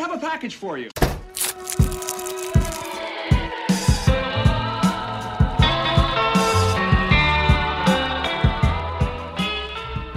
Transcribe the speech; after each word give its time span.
have 0.00 0.12
a 0.12 0.18
package 0.18 0.56
for 0.56 0.78
you. 0.78 0.88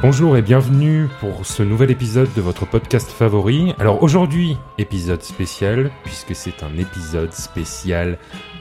Bonjour 0.01 0.35
et 0.37 0.41
bienvenue 0.41 1.07
pour 1.19 1.45
ce 1.45 1.63
nouvel 1.63 1.91
épisode 1.91 2.29
de 2.33 2.41
votre 2.41 2.65
podcast 2.65 3.09
favori. 3.11 3.73
Alors 3.79 4.03
aujourd'hui, 4.03 4.57
épisode 4.77 5.21
spécial, 5.21 5.91
puisque 6.03 6.35
c'est 6.35 6.63
un 6.63 6.77
épisode 6.77 7.33
spécial 7.33 8.17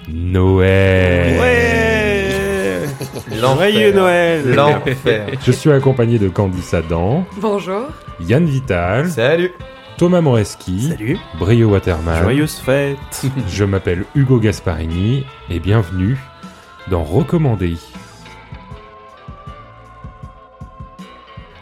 Noël. 0.09 1.39
Ouais 1.41 2.87
Joyeux 3.33 3.93
Noël 3.93 4.55
L'enfer. 4.55 5.27
Je 5.45 5.53
suis 5.53 5.71
accompagné 5.71 6.19
de 6.19 6.29
Candice 6.29 6.75
Adam, 6.75 7.25
Bonjour. 7.41 7.87
Yann 8.21 8.45
Vital, 8.45 9.09
Salut. 9.11 9.53
Thomas 10.03 10.21
Moreski, 10.21 10.89
Salut 10.89 11.17
Brio 11.39 11.69
Waterman. 11.69 12.25
Joyeuse 12.25 12.57
fête 12.57 12.99
Je 13.49 13.63
m'appelle 13.63 14.05
Hugo 14.17 14.41
Gasparini 14.41 15.25
et 15.49 15.61
bienvenue 15.61 16.19
dans 16.91 17.05
Recommandé. 17.05 17.77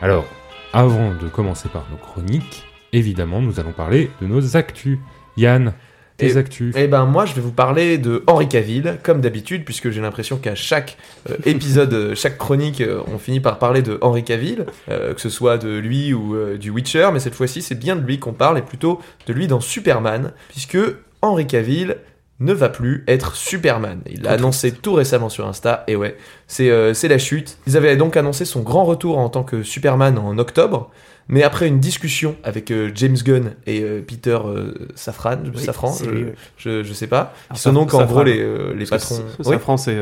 Alors, 0.01 0.25
avant 0.73 1.13
de 1.13 1.29
commencer 1.29 1.69
par 1.69 1.85
nos 1.91 1.99
chroniques, 1.99 2.65
évidemment, 2.95 3.43
nous 3.43 3.61
allons 3.61 3.73
parler 3.73 4.11
de 4.23 4.27
nos 4.27 4.57
actus. 4.57 4.99
Yann, 5.37 5.75
tes 6.21 6.33
Et- 6.33 6.37
actus. 6.37 6.75
Eh 6.77 6.87
ben 6.87 7.05
moi 7.07 7.27
je 7.27 7.35
vais 7.35 7.41
vous 7.41 7.53
parler 7.53 7.99
de 7.99 8.23
Henri 8.27 8.49
Cavill 8.49 8.99
comme 9.03 9.21
d'habitude 9.21 9.65
puisque 9.65 9.91
j'ai 9.91 10.01
l'impression 10.01 10.37
qu'à 10.37 10.55
chaque 10.55 10.97
euh, 11.29 11.37
épisode, 11.47 11.93
euh, 11.95 12.15
chaque 12.15 12.39
chronique, 12.39 12.81
euh, 12.81 13.01
on 13.13 13.19
finit 13.19 13.41
par 13.41 13.59
parler 13.59 13.83
de 13.83 13.99
Henri 14.03 14.23
Cavill, 14.23 14.67
euh, 14.91 15.15
que 15.15 15.21
ce 15.21 15.29
soit 15.31 15.59
de 15.59 15.77
lui 15.79 16.13
ou 16.15 16.37
du 16.59 16.71
Witcher, 16.71 17.09
mais 17.13 17.21
cette 17.21 17.35
fois-ci 17.35 17.63
c'est 17.63 17.75
bien 17.75 17.97
de 17.97 18.03
lui 18.07 18.19
qu'on 18.19 18.33
parle 18.33 18.59
et 18.59 18.63
plutôt 18.63 19.01
de 19.27 19.33
lui 19.33 19.47
dans 19.47 19.61
Superman 19.61 20.33
puisque 20.49 20.79
Henri 21.23 21.47
Cavill 21.47 21.97
ne 22.39 22.55
va 22.55 22.71
plus 22.71 23.05
être 23.07 23.37
Superman. 23.37 24.01
Il 24.11 24.23
l'a 24.23 24.31
annoncé 24.33 24.73
tout 24.73 24.95
récemment 24.95 25.29
sur 25.29 25.47
Insta 25.47 25.85
et 25.89 25.97
ouais, 25.97 26.17
c'est 26.47 26.95
c'est 26.95 27.09
la 27.09 27.19
chute. 27.19 27.59
Ils 27.67 27.77
avaient 27.77 27.97
donc 27.97 28.17
annoncé 28.17 28.45
son 28.47 28.61
grand 28.63 28.85
retour 28.87 29.19
en 29.19 29.29
tant 29.29 29.43
que 29.43 29.63
Superman 29.63 30.17
en 30.19 30.39
octobre. 30.39 30.91
Mais 31.31 31.45
après 31.45 31.69
une 31.69 31.79
discussion 31.79 32.35
avec 32.43 32.73
euh, 32.73 32.91
James 32.97 33.17
Gunn 33.17 33.53
et 33.65 33.83
euh, 33.83 34.03
Peter 34.07 34.37
euh, 34.45 34.75
Safran, 34.97 35.39
Oui, 35.55 35.63
Safran, 35.63 35.97
je, 35.97 36.11
oui. 36.11 36.25
je, 36.57 36.83
je 36.83 36.93
sais 36.93 37.07
pas, 37.07 37.33
Alors, 37.49 37.55
qui 37.55 37.61
sont 37.61 37.73
donc 37.73 37.95
en 37.95 38.05
gros 38.05 38.25
les, 38.25 38.75
les 38.75 38.85
patrons. 38.85 39.23
Oui, 39.39 39.45
Safran, 39.45 39.77
c'est... 39.77 39.97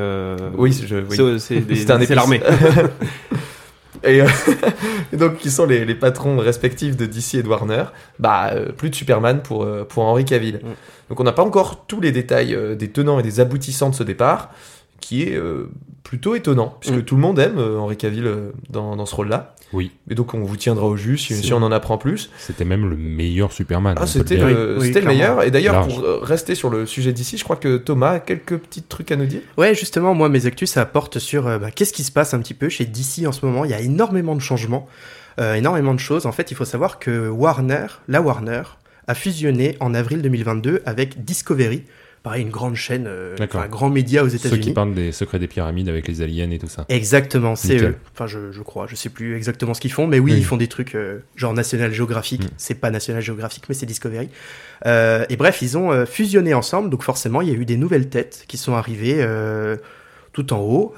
oui, 0.56 0.72
c'est- 0.72 2.14
l'armée. 2.14 2.40
et, 4.04 4.22
et 5.12 5.16
donc 5.18 5.36
qui 5.36 5.50
sont 5.50 5.66
les, 5.66 5.84
les 5.84 5.94
patrons 5.94 6.38
respectifs 6.38 6.96
de 6.96 7.04
DC 7.04 7.34
et 7.34 7.42
de 7.42 7.48
Warner, 7.48 7.84
bah 8.18 8.50
plus 8.78 8.88
de 8.88 8.94
Superman 8.94 9.42
pour, 9.42 9.68
pour 9.86 10.04
Henry 10.04 10.24
Cavill. 10.24 10.56
Mm. 10.56 10.68
Donc 11.10 11.20
on 11.20 11.24
n'a 11.24 11.32
pas 11.32 11.44
encore 11.44 11.84
tous 11.86 12.00
les 12.00 12.10
détails 12.10 12.56
des 12.78 12.88
tenants 12.88 13.18
et 13.20 13.22
des 13.22 13.38
aboutissants 13.38 13.90
de 13.90 13.94
ce 13.94 14.02
départ, 14.02 14.50
qui 15.00 15.22
est 15.22 15.34
euh, 15.36 15.70
plutôt 16.02 16.34
étonnant, 16.34 16.76
puisque 16.80 16.96
Mm. 16.98 17.02
tout 17.02 17.14
le 17.16 17.20
monde 17.20 17.38
aime 17.38 17.58
euh, 17.58 17.78
Henry 17.78 17.96
Cavill 17.96 18.26
euh, 18.26 18.50
dans, 18.70 18.96
dans 18.96 19.06
ce 19.06 19.14
rôle-là. 19.14 19.54
Oui, 19.74 19.90
Et 20.10 20.14
donc 20.14 20.32
on 20.32 20.40
vous 20.40 20.56
tiendra 20.56 20.86
au 20.86 20.96
jus 20.96 21.18
si, 21.18 21.52
on 21.52 21.58
en 21.58 21.70
apprend 21.70 21.98
plus. 21.98 22.30
c'était 22.38 22.64
même 22.64 22.88
le 22.88 22.96
meilleur 22.96 23.52
Superman. 23.52 23.96
Ah, 24.00 24.06
c'était 24.06 24.38
le 24.38 24.76
le, 24.76 24.78
Oui, 24.80 24.90
meilleur. 25.04 25.42
Et 25.42 25.50
d'ailleurs, 25.50 25.74
Large. 25.74 25.94
pour 25.94 26.04
euh, 26.04 26.20
rester 26.22 26.54
sur 26.54 26.70
le 26.70 26.86
sujet 26.86 27.12
d'ici, 27.12 27.36
je 27.36 27.44
crois 27.44 27.56
que 27.56 27.76
Thomas 27.76 28.12
a 28.12 28.20
quelques 28.20 28.56
petits 28.56 28.80
trucs 28.82 29.12
à 29.12 29.16
nous 29.16 29.26
dire. 29.26 29.42
Ouais, 29.58 29.74
justement, 29.74 30.14
moi, 30.14 30.30
mes 30.30 30.46
actus, 30.46 30.70
ça 30.70 30.86
porte 30.86 31.18
sur 31.18 31.46
euh, 31.46 31.58
bah, 31.58 31.70
qu'est-ce 31.70 31.92
qui 31.92 32.02
se 32.02 32.10
passe 32.12 32.32
un 32.32 32.38
petit 32.38 32.54
peu 32.54 32.70
chez 32.70 32.86
DC 32.86 33.26
en 33.26 33.32
ce 33.32 33.44
moment. 33.44 33.66
Il 33.66 33.70
y 33.70 33.74
a 33.74 33.80
énormément 33.82 34.34
de 34.34 34.40
changements, 34.40 34.88
euh, 35.38 35.52
énormément 35.54 35.92
de 35.92 36.00
choses. 36.00 36.24
En 36.24 36.32
fait, 36.32 36.50
il 36.50 36.54
faut 36.54 36.64
savoir 36.64 36.98
que 36.98 37.28
Warner, 37.28 37.88
la 38.08 38.22
Warner, 38.22 38.62
a 39.06 39.14
fusionné 39.14 39.76
en 39.80 39.92
avril 39.92 40.22
2022 40.22 40.80
avec 40.86 41.26
Discovery. 41.26 41.84
Pareil, 42.22 42.42
une 42.42 42.50
grande 42.50 42.74
chaîne, 42.74 43.06
euh, 43.06 43.36
enfin, 43.40 43.60
un 43.62 43.68
grand 43.68 43.90
média 43.90 44.24
aux 44.24 44.28
Ceux 44.28 44.38
qui 44.38 44.46
États-Unis. 44.48 44.72
parlent 44.72 44.94
des 44.94 45.12
secrets 45.12 45.38
des 45.38 45.46
pyramides 45.46 45.88
avec 45.88 46.08
les 46.08 46.20
aliens 46.20 46.50
et 46.50 46.58
tout 46.58 46.66
ça. 46.68 46.84
Exactement, 46.88 47.54
c'est 47.54 47.80
eux. 47.82 47.96
Enfin, 48.12 48.26
je, 48.26 48.50
je 48.50 48.62
crois, 48.62 48.86
je 48.88 48.96
sais 48.96 49.08
plus 49.08 49.36
exactement 49.36 49.72
ce 49.72 49.80
qu'ils 49.80 49.92
font, 49.92 50.06
mais 50.06 50.18
oui, 50.18 50.32
Oui. 50.32 50.38
ils 50.38 50.44
font 50.44 50.56
des 50.56 50.66
trucs 50.66 50.94
euh, 50.94 51.20
genre 51.36 51.54
National 51.54 51.92
Geographic. 51.92 52.42
Mm. 52.44 52.48
C'est 52.56 52.74
pas 52.74 52.90
National 52.90 53.22
Geographic, 53.22 53.64
mais 53.68 53.74
c'est 53.74 53.86
Discovery. 53.86 54.28
Euh, 54.86 55.24
et 55.28 55.36
bref, 55.36 55.62
ils 55.62 55.78
ont 55.78 56.04
fusionné 56.06 56.54
ensemble, 56.54 56.90
donc 56.90 57.02
forcément, 57.04 57.40
il 57.40 57.48
y 57.48 57.52
a 57.52 57.54
eu 57.54 57.64
des 57.64 57.76
nouvelles 57.76 58.08
têtes 58.08 58.44
qui 58.48 58.56
sont 58.56 58.74
arrivées 58.74 59.24
tout 60.32 60.52
en 60.52 60.58
haut, 60.60 60.94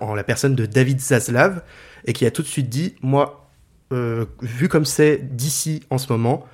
en 0.00 0.14
la 0.14 0.24
personne 0.24 0.54
de 0.54 0.66
David 0.66 1.00
Zaslav, 1.00 1.62
et 2.06 2.12
qui 2.12 2.26
a 2.26 2.30
tout 2.30 2.42
de 2.42 2.46
suite 2.48 2.68
dit, 2.68 2.94
moi, 3.02 3.50
vu 3.90 4.68
comme 4.68 4.84
c'est 4.84 5.18
d'ici 5.36 5.82
en 5.90 5.98
ce 5.98 6.12
moment, 6.12 6.46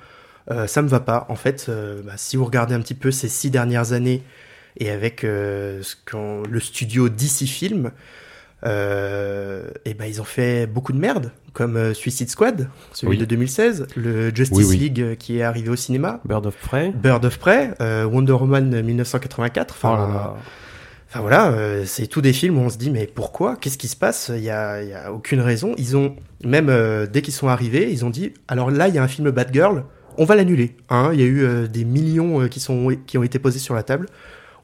ça 0.67 0.81
me 0.81 0.87
va 0.87 0.99
pas. 0.99 1.25
En 1.29 1.35
fait, 1.35 1.67
euh, 1.69 2.01
bah, 2.03 2.13
si 2.17 2.35
vous 2.37 2.45
regardez 2.45 2.73
un 2.75 2.81
petit 2.81 2.95
peu 2.95 3.11
ces 3.11 3.27
six 3.29 3.51
dernières 3.51 3.93
années 3.93 4.23
et 4.77 4.89
avec 4.89 5.23
euh, 5.23 5.81
ce 5.83 5.95
qu'on- 6.09 6.43
le 6.49 6.59
studio 6.59 7.09
DC 7.09 7.45
Film, 7.45 7.91
euh, 8.65 9.69
et 9.85 9.93
ben 9.93 10.05
ils 10.05 10.19
ont 10.21 10.25
fait 10.25 10.67
beaucoup 10.67 10.91
de 10.93 10.97
merde, 10.99 11.31
comme 11.53 11.77
euh, 11.77 11.93
Suicide 11.93 12.29
Squad, 12.29 12.69
celui 12.93 13.11
Oui. 13.13 13.17
de 13.17 13.25
2016, 13.25 13.87
le 13.95 14.33
Justice 14.35 14.57
Oui, 14.57 14.65
oui. 14.69 14.77
League 14.77 15.01
euh, 15.01 15.15
qui 15.15 15.39
est 15.39 15.43
arrivé 15.43 15.69
au 15.69 15.75
cinéma, 15.75 16.19
Bird 16.25 16.45
of 16.45 16.55
Prey. 16.57 16.91
Bird 16.95 17.23
of 17.25 17.37
Prey, 17.39 17.71
euh, 17.81 18.03
Wonder 18.05 18.33
Woman 18.33 18.81
1984. 18.81 19.75
Oh 19.83 19.87
Enfin, 19.87 19.97
là 20.07 20.13
là. 20.13 20.35
Enfin 21.09 21.21
voilà, 21.21 21.47
euh, 21.51 21.85
c'est 21.87 22.05
tous 22.05 22.21
des 22.21 22.33
films 22.33 22.57
où 22.59 22.61
on 22.61 22.69
se 22.69 22.77
dit 22.77 22.91
mais 22.91 23.07
pourquoi? 23.07 23.55
Qu'est-ce 23.55 23.79
qui 23.79 23.87
se 23.87 23.95
passe? 23.95 24.29
Il 24.35 24.43
y 24.43 24.49
a, 24.51 24.83
y 24.83 24.93
a 24.93 25.11
aucune 25.11 25.39
raison. 25.41 25.73
Ils 25.77 25.97
ont 25.97 26.15
même 26.45 26.69
euh, 26.69 27.07
dès 27.07 27.21
qu'ils 27.23 27.33
sont 27.33 27.47
arrivés, 27.47 27.91
ils 27.91 28.05
ont 28.05 28.11
dit 28.11 28.33
alors 28.47 28.69
là 28.69 28.87
il 28.89 28.93
y 28.93 28.99
a 28.99 29.03
un 29.03 29.07
film 29.07 29.31
Batgirl, 29.31 29.85
on 30.17 30.25
va 30.25 30.35
l'annuler. 30.35 30.75
Hein, 30.89 31.11
il 31.13 31.19
y 31.19 31.23
a 31.23 31.25
eu 31.25 31.43
euh, 31.43 31.67
des 31.67 31.85
millions 31.85 32.41
euh, 32.41 32.47
qui 32.47 32.59
sont 32.59 32.95
qui 33.05 33.17
ont 33.17 33.23
été 33.23 33.39
posés 33.39 33.59
sur 33.59 33.75
la 33.75 33.83
table. 33.83 34.07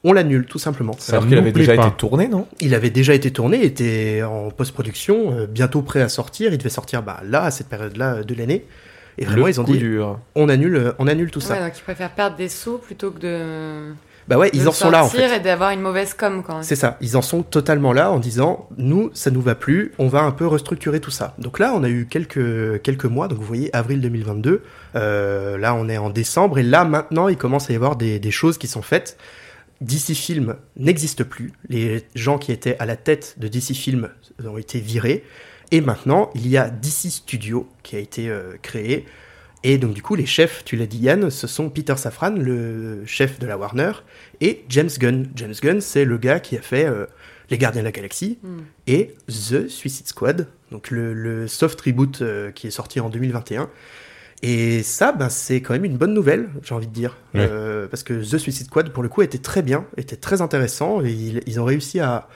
On 0.04 0.14
l'annule 0.14 0.46
tout 0.46 0.60
simplement. 0.60 0.96
Ça 1.00 1.14
Alors 1.14 1.28
qu'il 1.28 1.38
avait 1.38 1.52
déjà 1.52 1.76
pas. 1.76 1.88
été 1.88 1.96
tourné, 1.96 2.28
non? 2.28 2.48
Il 2.60 2.76
avait 2.76 2.92
déjà 2.92 3.14
été 3.16 3.32
tourné, 3.32 3.64
était 3.66 4.22
en 4.24 4.52
post-production, 4.52 5.34
euh, 5.34 5.48
bientôt 5.48 5.82
prêt 5.82 6.02
à 6.02 6.10
sortir. 6.10 6.54
Il 6.54 6.58
devait 6.60 6.70
sortir 6.70 7.02
bah, 7.02 7.22
là 7.24 7.44
à 7.44 7.52
cette 7.52 7.68
période-là 7.68 8.24
de 8.24 8.36
l'année. 8.36 8.66
Et 9.18 9.26
vraiment 9.26 9.46
Le 9.46 9.52
ils 9.52 9.62
ont 9.62 9.64
dit 9.64 9.78
dur. 9.78 10.20
on 10.36 10.50
annule, 10.50 10.94
on 11.00 11.08
annule 11.08 11.32
tout 11.32 11.40
ça. 11.40 11.60
Donc 11.60 11.78
ils 11.78 11.82
préfèrent 11.82 12.12
perdre 12.14 12.36
des 12.36 12.50
sous 12.50 12.78
plutôt 12.78 13.12
que 13.12 13.20
de. 13.20 13.94
Bah 14.28 14.38
ouais, 14.40 14.50
de 14.50 14.56
ils 14.56 14.68
en 14.68 14.72
sont 14.72 14.90
là 14.90 15.03
en 15.03 15.08
sortir 15.08 15.30
fait. 15.30 15.38
et 15.38 15.40
d'avoir 15.40 15.72
une 15.72 15.81
mauvaise 15.81 16.13
com 16.13 16.41
quand 16.46 16.56
même. 16.56 16.63
C'est 16.63 16.75
ça, 16.75 16.97
ils 17.00 17.16
en 17.16 17.22
sont 17.22 17.44
totalement 17.44 17.94
là 17.94 18.12
en 18.12 18.19
disant 18.19 18.68
nous 18.78 19.12
ça 19.13 19.30
nous 19.30 19.41
va 19.41 19.53
plus, 19.53 19.94
on 20.00 20.08
va 20.08 20.22
un 20.22 20.31
peu 20.31 20.47
restructurer 20.47 21.00
tout 21.00 21.12
ça. 21.12 21.36
Donc 21.38 21.59
là 21.59 21.74
on 21.75 21.84
a 21.84 21.90
eu 21.90 22.08
quelques 22.09 22.81
quelques 22.81 23.06
mois, 23.06 23.28
donc 23.28 23.38
vous 23.38 23.46
voyez 23.46 23.75
avril 23.75 24.02
2022, 24.02 24.64
euh, 24.96 25.58
là 25.58 25.75
on 25.75 25.88
est 25.90 25.97
en 25.97 26.09
décembre 26.09 26.58
et 26.58 26.64
là 26.64 26.85
maintenant 26.85 27.28
il 27.28 27.38
commence 27.38 27.69
à 27.69 27.74
y 27.74 27.75
avoir 27.75 27.96
des, 27.96 28.18
des 28.19 28.31
choses 28.31 28.58
qui 28.58 28.68
sont 28.68 28.81
faites. 28.81 29.18
DC 29.81 30.14
Film 30.16 30.56
n'existe 30.78 31.24
plus, 31.24 31.52
les 31.69 32.06
gens 32.16 32.38
qui 32.38 32.52
étaient 32.52 32.78
à 32.80 32.85
la 32.85 32.96
tête 32.96 33.35
de 33.38 33.47
DC 33.47 33.74
Film 33.74 34.09
ont 34.44 34.58
été 34.58 34.80
virés 34.80 35.24
et 35.72 35.81
maintenant 35.81 36.31
il 36.34 36.47
y 36.47 36.58
a 36.58 36.69
DC 36.69 37.12
Studio 37.12 37.68
qui 37.84 37.96
a 37.96 38.00
été 38.00 38.30
euh, 38.30 38.53
créé. 38.62 39.06
Et 39.68 39.80
donc 39.80 39.96
du 39.96 40.03
coup, 40.03 40.14
les 40.14 40.28
chefs, 40.28 40.64
tu 40.64 40.76
l'as 40.76 40.86
dit 40.86 41.00
Yann, 41.00 41.31
ce 41.31 41.48
sont 41.48 41.72
Peter 41.72 41.96
Safran, 41.98 42.30
le 42.30 43.03
chef 43.08 43.40
de 43.40 43.48
la 43.48 43.58
Warner, 43.58 43.94
et 44.40 44.64
James 44.70 44.92
Gunn. 45.00 45.28
James 45.36 45.56
Gunn, 45.59 45.81
c'est 45.81 46.06
le 46.06 46.20
gars 46.20 46.40
qui 46.40 46.56
a 46.56 46.62
fait 46.62 46.86
euh, 46.86 47.08
Les 47.50 47.58
Gardiens 47.58 47.81
de 47.81 47.86
la 47.86 47.92
Galaxie 47.92 48.38
Hmm. 48.44 48.59
et 48.86 49.16
The 49.28 49.68
Suicide 49.68 50.08
Squad, 50.08 50.48
donc 50.72 50.92
le, 50.92 51.16
le 51.16 51.48
soft 51.48 51.81
reboot 51.81 52.22
euh, 52.22 52.52
qui 52.52 52.68
est 52.68 52.72
sorti 52.72 53.00
en 53.00 53.09
2021. 53.09 53.72
Et 54.44 54.84
ça, 54.84 55.12
ben, 55.12 55.30
c'est 55.30 55.62
quand 55.62 55.74
même 55.74 55.86
une 55.86 55.97
bonne 55.97 56.14
nouvelle, 56.14 56.50
j'ai 56.62 56.76
envie 56.76 56.86
de 56.86 56.94
dire. 56.94 57.18
Ouais. 57.34 57.47
Euh, 57.50 57.88
parce 57.88 58.03
que 58.03 58.14
The 58.14 58.38
Suicide 58.38 58.68
Squad, 58.68 58.92
pour 58.92 59.02
le 59.02 59.09
coup, 59.09 59.24
était 59.24 59.40
très 59.40 59.64
bien, 59.64 59.88
était 59.97 60.16
très 60.16 60.44
intéressant, 60.44 61.03
et 61.03 61.09
ils, 61.09 61.42
ils 61.47 61.59
ont 61.59 61.66
réussi 61.66 62.00
à, 62.00 62.28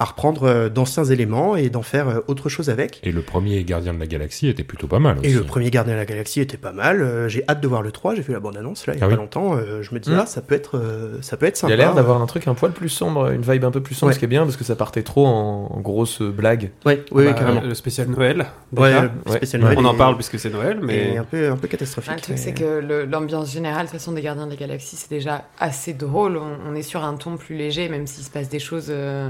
à 0.00 0.04
reprendre 0.04 0.44
euh, 0.44 0.68
d'anciens 0.68 1.04
éléments 1.04 1.56
et 1.56 1.70
d'en 1.70 1.82
faire 1.82 2.08
euh, 2.08 2.20
autre 2.28 2.48
chose 2.48 2.70
avec. 2.70 3.00
Et 3.02 3.10
le 3.10 3.20
premier 3.20 3.62
gardien 3.64 3.92
de 3.92 3.98
la 3.98 4.06
galaxie 4.06 4.48
était 4.48 4.62
plutôt 4.62 4.86
pas 4.86 5.00
mal 5.00 5.18
aussi. 5.18 5.28
Et 5.28 5.32
le 5.34 5.42
premier 5.42 5.70
Gardien 5.70 5.94
de 5.94 5.98
la 5.98 6.06
Galaxie 6.06 6.40
était 6.40 6.56
pas 6.56 6.70
mal. 6.72 7.02
Euh, 7.02 7.28
j'ai 7.28 7.42
hâte 7.48 7.60
de 7.60 7.66
voir 7.68 7.82
le 7.82 7.90
3. 7.90 8.14
J'ai 8.14 8.22
vu 8.22 8.32
la 8.32 8.38
bande-annonce 8.40 8.86
là 8.86 8.94
il 8.94 9.00
y 9.00 9.02
a 9.02 9.06
Ah 9.06 9.08
pas 9.08 9.14
oui. 9.14 9.20
longtemps. 9.20 9.56
Euh, 9.56 9.82
je 9.82 9.92
me 9.94 9.98
dis, 10.00 10.10
ah, 10.14 10.24
ça 10.24 10.40
peut 10.40 10.54
être, 10.54 10.78
euh, 10.78 11.18
ça 11.20 11.36
peut 11.36 11.46
être 11.46 11.56
Il 11.56 11.60
sympa. 11.60 11.72
a 11.74 11.76
l'air 11.76 11.94
d'avoir 11.94 12.22
un 12.22 12.26
truc 12.26 12.46
un 12.46 12.54
poil 12.54 12.70
plus 12.72 12.88
sombre, 12.88 13.30
une 13.32 13.42
vibe 13.42 13.64
un 13.64 13.70
peu 13.72 13.80
plus 13.80 13.94
sombre, 13.96 14.08
Ouais. 14.10 14.14
ce 14.14 14.18
qui 14.20 14.24
est 14.24 14.28
bien 14.28 14.44
parce 14.44 14.56
que 14.56 14.62
ça 14.64 14.76
partait 14.76 15.02
trop 15.02 15.26
en, 15.26 15.66
en 15.74 15.80
grosse 15.80 16.22
blague. 16.22 16.70
Ouais, 16.86 17.04
oui, 17.10 17.24
oui, 17.24 17.24
Bah, 17.26 17.32
carrément. 17.32 17.60
Le 17.62 17.74
spécial 17.74 18.06
Noël. 18.08 18.46
Ouais, 18.76 18.92
le 19.26 19.32
spécial 19.32 19.62
Ouais. 19.64 19.74
Noël 19.74 19.78
On 19.84 19.84
en 19.88 19.94
parle 19.94 20.14
puisque 20.14 20.38
c'est 20.38 20.50
Noël, 20.50 20.78
mais 20.82 21.16
un 21.18 21.24
peu, 21.24 21.50
un 21.50 21.56
peu 21.56 21.66
catastrophique. 21.66 22.10
Ah, 22.12 22.16
le 22.16 22.22
truc, 22.22 22.36
mais- 22.36 22.40
c'est 22.42 22.52
que 22.54 22.78
le- 22.80 23.04
l'ambiance 23.04 23.52
générale, 23.52 23.86
de 23.86 23.90
toute 23.90 23.98
façon, 23.98 24.12
des 24.12 24.22
Gardiens 24.22 24.46
de 24.46 24.50
la 24.52 24.56
Galaxie, 24.56 24.94
c'est 24.96 25.10
déjà 25.10 25.44
assez 25.58 25.92
drôle. 25.92 26.36
On, 26.36 26.70
on 26.70 26.74
est 26.76 26.82
sur 26.82 27.04
un 27.04 27.14
ton 27.14 27.36
plus 27.36 27.56
léger, 27.56 27.88
même 27.88 28.06
s'il 28.06 28.24
se 28.24 28.30
passe 28.30 28.48
des 28.48 28.58
choses 28.60 28.86
euh, 28.90 29.28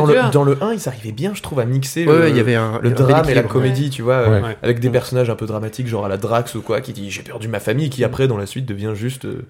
dans, 0.00 0.06
le, 0.06 0.30
dans 0.32 0.44
le 0.44 0.62
1, 0.62 0.72
il 0.74 0.80
s'arrivait 0.80 1.12
bien, 1.12 1.32
je 1.34 1.42
trouve, 1.42 1.60
à 1.60 1.64
mixer 1.64 2.06
Ouais, 2.06 2.12
le, 2.12 2.20
ouais, 2.20 2.30
il 2.30 2.36
y 2.36 2.40
avait 2.40 2.54
un, 2.54 2.80
le 2.82 2.90
drame 2.90 3.28
et 3.28 3.34
la 3.34 3.42
comédie, 3.42 3.90
tu 3.90 4.02
vois, 4.02 4.14
euh, 4.14 4.40
Ouais. 4.40 4.56
Avec 4.62 4.80
des 4.80 4.90
personnages 4.90 5.30
un 5.30 5.36
peu 5.36 5.46
dramatiques, 5.46 5.86
genre 5.86 6.04
à 6.04 6.08
la 6.08 6.16
Drax 6.16 6.54
ou 6.54 6.62
quoi, 6.62 6.80
qui 6.80 6.92
dit 6.92 7.10
j'ai 7.10 7.22
perdu 7.22 7.48
ma 7.48 7.60
famille, 7.60 7.90
qui 7.90 8.04
après, 8.04 8.28
dans 8.28 8.36
la 8.36 8.46
suite, 8.46 8.66
devient 8.66 8.92
juste 8.94 9.24
euh, 9.24 9.42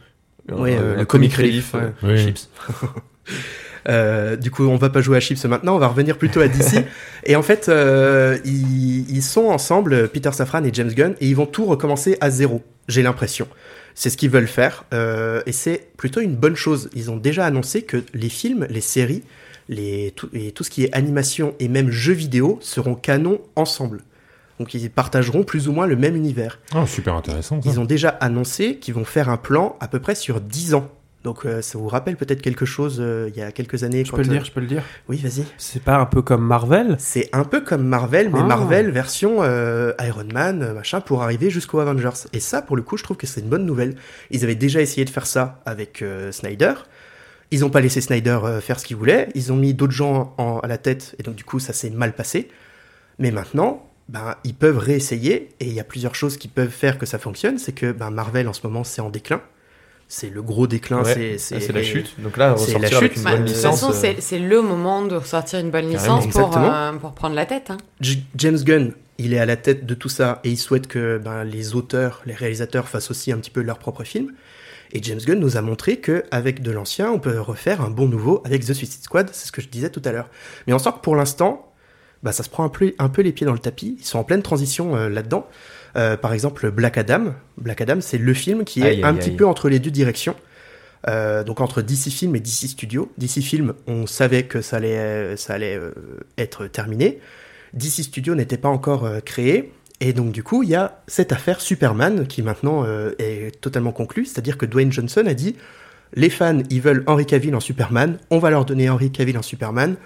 euh, 0.50 0.94
un 0.94 0.99
le 0.99 1.05
comic 1.05 1.35
relief, 1.35 1.75
euh, 1.75 2.17
chips. 2.17 2.49
Euh, 3.88 4.37
du 4.37 4.50
coup, 4.50 4.64
on 4.64 4.76
va 4.76 4.91
pas 4.91 5.00
jouer 5.00 5.17
à 5.17 5.20
Chips 5.20 5.44
maintenant, 5.47 5.75
on 5.75 5.79
va 5.79 5.88
revenir 5.88 6.19
plutôt 6.19 6.41
à 6.41 6.49
DC. 6.49 6.85
et 7.25 7.37
en 7.37 7.43
fait, 7.43 7.69
euh, 7.69 8.38
ils, 8.44 9.11
ils 9.11 9.23
sont 9.23 9.47
ensemble, 9.47 10.08
Peter 10.08 10.31
Safran 10.32 10.64
et 10.64 10.70
James 10.73 10.93
Gunn, 10.93 11.14
et 11.20 11.26
ils 11.26 11.37
vont 11.37 11.47
tout 11.47 11.64
recommencer 11.64 12.17
à 12.20 12.31
zéro, 12.31 12.62
j'ai 12.88 13.02
l'impression. 13.02 13.49
C'est 13.94 14.11
ce 14.11 14.17
qu'ils 14.17 14.31
veulent 14.31 14.49
faire, 14.49 14.85
euh, 14.94 15.43
et 15.47 15.52
c'est 15.52 15.88
plutôt 15.97 16.20
une 16.20 16.37
bonne 16.37 16.56
chose. 16.56 16.91
Ils 16.94 17.11
ont 17.11 17.17
déjà 17.17 17.47
annoncé 17.47 17.82
que 17.82 18.05
les 18.14 18.29
films, 18.29 18.67
les 18.70 18.81
séries, 18.81 19.23
les, 19.70 20.12
tout, 20.14 20.28
et 20.34 20.52
tout 20.52 20.64
ce 20.64 20.69
qui 20.70 20.84
est 20.84 20.94
animation 20.94 21.55
et 21.61 21.69
même 21.69 21.90
jeux 21.90 22.12
vidéo 22.12 22.58
seront 22.61 22.94
canons 22.94 23.40
ensemble. 23.56 24.02
Donc 24.58 24.75
ils 24.75 24.90
partageront 24.90 25.44
plus 25.44 25.69
ou 25.69 25.72
moins 25.72 25.87
le 25.87 25.96
même 25.96 26.17
univers. 26.17 26.58
Oh, 26.75 26.84
super 26.84 27.14
intéressant. 27.14 27.62
Ça. 27.62 27.70
Ils 27.70 27.81
ont 27.81 27.87
déjà 27.87 28.11
annoncé 28.11 28.76
qu'ils 28.76 28.93
vont 28.93 29.06
faire 29.06 29.31
un 29.31 29.38
plan 29.38 29.76
à 29.81 29.88
peu 29.88 30.00
près 30.00 30.14
sur 30.14 30.43
10 30.43 30.75
ans. 30.75 30.90
Donc 31.22 31.44
euh, 31.44 31.62
ça 31.62 31.78
vous 31.78 31.88
rappelle 31.88 32.17
peut-être 32.17 32.40
quelque 32.43 32.64
chose 32.64 32.96
euh, 32.99 33.28
il 33.31 33.38
y 33.38 33.43
a 33.43 33.52
quelques 33.52 33.84
années 33.84 34.05
Je 34.06 34.11
quand, 34.11 34.17
peux 34.17 34.22
le 34.22 34.28
euh, 34.31 34.32
dire, 34.32 34.44
je 34.44 34.52
peux 34.52 34.61
le 34.61 34.67
dire. 34.67 34.82
Oui, 35.08 35.19
vas-y. 35.19 35.44
C'est 35.56 35.82
pas 35.82 35.96
un 35.96 36.06
peu 36.06 36.20
comme 36.23 36.44
Marvel? 36.44 36.96
C'est 36.99 37.28
un 37.32 37.44
peu 37.44 37.61
comme 37.61 37.84
Marvel, 37.84 38.31
mais 38.31 38.40
Ah. 38.40 38.44
Marvel 38.46 38.90
version 38.90 39.37
euh, 39.40 39.93
Iron 40.00 40.25
Man, 40.32 40.73
machin, 40.75 41.00
pour 41.00 41.23
arriver 41.23 41.49
jusqu'aux 41.50 41.78
Avengers. 41.81 42.26
Et 42.32 42.40
ça, 42.40 42.61
pour 42.62 42.75
le 42.76 42.82
coup, 42.82 42.96
je 42.96 43.05
trouve 43.05 43.19
que 43.19 43.26
c'est 43.26 43.40
une 43.43 43.49
bonne 43.49 43.66
nouvelle. 43.66 43.96
Ils 44.31 44.44
avaient 44.44 44.55
déjà 44.55 44.81
essayé 44.81 45.05
de 45.05 45.11
faire 45.11 45.26
ça 45.26 45.61
avec 45.66 46.02
euh, 46.02 46.32
Snyder. 46.32 46.73
Ils 47.50 47.61
n'ont 47.61 47.70
pas 47.70 47.81
laissé 47.81 48.00
Snyder 48.00 48.38
euh, 48.44 48.61
faire 48.61 48.79
ce 48.79 48.85
qu'il 48.87 48.97
voulait. 48.97 49.29
Ils 49.35 49.52
ont 49.52 49.56
mis 49.56 49.75
d'autres 49.75 49.93
gens 49.93 50.35
en- 50.38 50.58
à 50.61 50.67
la 50.69 50.79
tête, 50.79 51.17
et 51.19 51.23
donc 51.23 51.35
du 51.35 51.44
coup, 51.44 51.58
ça 51.58 51.73
s'est 51.73 51.91
mal 51.91 52.14
passé. 52.14 52.49
Mais 53.19 53.31
maintenant, 53.31 53.87
ben, 54.08 54.37
ils 54.44 54.55
peuvent 54.55 54.79
réessayer, 54.79 55.49
et 55.61 55.67
il 55.67 55.73
y 55.73 55.81
a 55.81 55.85
plusieurs 55.85 56.14
choses 56.14 56.37
qui 56.37 56.49
peuvent 56.49 56.69
faire 56.70 56.99
que 56.99 57.06
ça 57.06 57.19
fonctionne. 57.19 57.58
C'est 57.58 57.73
que 57.73 57.93
ben, 57.93 58.11
Marvel, 58.11 58.47
en 58.49 58.52
ce 58.52 58.61
moment, 58.67 58.85
c'est 58.85 59.00
en 59.00 59.11
déclin. 59.11 59.41
C'est 60.08 60.31
le 60.31 60.43
gros 60.43 60.67
déclin. 60.67 61.02
Ouais, 61.05 61.37
c'est 61.38 61.56
ah, 61.56 61.61
c'est 61.61 61.73
la 61.73 61.82
chute. 61.85 62.20
Donc 62.20 62.37
là, 62.37 62.56
c'est 62.58 62.73
la 62.73 62.88
ressortir 62.88 62.99
avec 62.99 63.12
chute. 63.12 63.19
une 63.19 63.25
Bah, 63.25 63.31
bonne 63.32 63.43
de 63.43 63.47
toute 63.47 63.56
licence. 63.56 63.81
façon, 63.81 63.93
euh, 63.93 63.97
c'est 64.00 64.20
c'est 64.20 64.38
le 64.41 64.61
moment 64.62 65.05
de 65.05 65.14
ressortir 65.14 65.61
une 65.61 65.70
bonne 65.70 65.88
licence 65.88 66.26
pour, 66.26 66.56
euh, 66.56 66.93
pour 66.94 67.12
prendre 67.12 67.37
la 67.37 67.47
tête. 67.47 67.70
Hein. 67.70 67.76
James 68.35 68.58
Gunn, 68.58 68.93
il 69.19 69.35
est 69.35 69.38
à 69.38 69.47
la 69.47 69.56
tête 69.56 69.87
de 69.87 69.94
tout 69.94 70.08
ça 70.08 70.41
et 70.43 70.50
il 70.50 70.56
souhaite 70.56 70.88
que 70.88 71.19
ben, 71.19 71.44
les 71.44 71.76
auteurs, 71.76 72.23
les 72.26 72.35
réalisateurs 72.35 72.88
fassent 72.88 73.11
aussi 73.12 73.31
un 73.31 73.38
petit 73.38 73.50
peu 73.52 73.61
leur 73.62 73.79
propre 73.79 74.02
film. 74.02 74.32
Et 74.92 75.02
James 75.02 75.20
Gunn 75.25 75.38
nous 75.38 75.56
a 75.56 75.62
montré 75.62 75.98
que 75.98 76.25
avec 76.31 76.62
de 76.62 76.70
l'ancien, 76.70 77.10
on 77.10 77.19
peut 77.19 77.38
refaire 77.40 77.81
un 77.81 77.90
bon 77.90 78.08
nouveau 78.08 78.42
avec 78.44 78.64
The 78.64 78.72
Suicide 78.72 79.02
Squad, 79.02 79.31
c'est 79.32 79.46
ce 79.46 79.52
que 79.52 79.62
je 79.62 79.69
disais 79.69 79.90
tout 79.90 80.02
à 80.04 80.12
l'heure. 80.12 80.28
Mais 80.66 80.72
on 80.72 80.78
sent 80.78 80.90
que 80.96 81.00
pour 81.00 81.16
l'instant, 81.16 81.72
bah, 82.22 82.32
ça 82.32 82.42
se 82.42 82.50
prend 82.50 82.64
un 82.64 82.69
peu, 82.69 82.92
un 82.98 83.08
peu 83.08 83.22
les 83.22 83.32
pieds 83.32 83.46
dans 83.46 83.52
le 83.52 83.58
tapis. 83.58 83.96
Ils 83.98 84.04
sont 84.04 84.19
en 84.19 84.25
pleine 84.25 84.42
transition 84.42 84.96
euh, 84.96 85.08
là-dedans. 85.08 85.46
Euh, 85.96 86.16
par 86.16 86.32
exemple, 86.32 86.70
Black 86.70 86.98
Adam. 86.98 87.34
Black 87.58 87.81
Adam, 87.81 88.00
c'est 88.00 88.19
le 88.19 88.34
film 88.34 88.64
qui 88.64 88.81
est 88.81 88.84
Aïe, 88.84 88.96
aïe, 88.96 89.04
un 89.04 89.14
petit 89.14 89.31
aïe. 89.31 89.37
peu 89.37 89.46
entre 89.46 89.69
les 89.69 89.78
deux 89.78 89.90
directions. 89.90 90.37
Euh, 91.08 91.44
donc 91.44 91.60
entre 91.60 91.82
DC 91.82 92.10
Film 92.10 92.37
et 92.37 92.40
DC 92.40 92.69
Studio. 92.69 93.10
DC 93.19 93.40
Film, 93.40 93.75
on 93.87 94.06
savait 94.06 94.44
que 94.44 94.60
ça 94.60 94.76
allait, 94.76 94.98
euh, 94.98 95.37
ça 95.37 95.54
allait 95.54 95.76
euh, 95.76 95.92
être 96.38 96.66
terminé. 96.66 97.20
DC 97.72 98.02
Studio 98.02 98.34
n'était 98.34 98.58
pas 98.58 98.69
encore 98.69 99.08
créé. 99.25 99.72
Et 100.00 100.12
donc 100.12 100.32
du 100.32 100.43
coup, 100.43 100.62
il 100.62 100.70
y 100.70 100.75
a 100.75 101.02
cette 101.06 101.32
affaire 101.32 101.61
Superman 101.61 102.26
qui 102.26 102.43
maintenant 102.43 102.85
euh, 102.85 103.12
est 103.19 103.61
totalement 103.61 103.93
conclue. 103.93 104.25
C'est-à-dire 104.25 104.56
que 104.56 104.67
Dwayne 104.67 104.91
Johnson 104.93 105.25
a 105.26 105.35
dit, 105.35 105.56
les 106.14 106.31
fans, 106.31 106.62
ils 106.70 106.81
veulent 106.81 107.05
Henry 107.06 107.26
Cavill 107.26 107.55
en 107.55 107.61
Superman, 107.61 108.19
on 108.31 108.38
va 108.38 108.50
leur 108.50 108.64
donner 108.64 108.88
Henry 108.88 109.12
Cavill 109.12 109.38
en 109.38 109.43
Superman. 109.43 109.97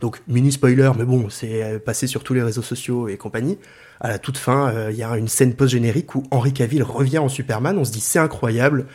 Donc 0.00 0.20
mini 0.26 0.50
spoiler, 0.50 0.90
mais 0.98 1.04
bon, 1.04 1.28
c'est 1.28 1.62
euh, 1.62 1.78
passé 1.78 2.06
sur 2.06 2.24
tous 2.24 2.34
les 2.34 2.42
réseaux 2.42 2.62
sociaux 2.62 3.08
et 3.08 3.16
compagnie. 3.16 3.58
À 4.00 4.08
la 4.08 4.18
toute 4.18 4.38
fin, 4.38 4.68
euh, 4.70 4.90
il 4.90 4.96
y 4.96 5.04
a 5.04 5.16
une 5.16 5.28
scène 5.28 5.54
post-générique 5.54 6.14
où 6.14 6.24
Henry 6.30 6.52
Cavill 6.52 6.82
revient 6.82 7.18
en 7.18 7.28
Superman. 7.28 7.78
On 7.78 7.84
se 7.84 7.92
dit 7.92 8.00
c'est 8.00 8.18
incroyable. 8.18 8.86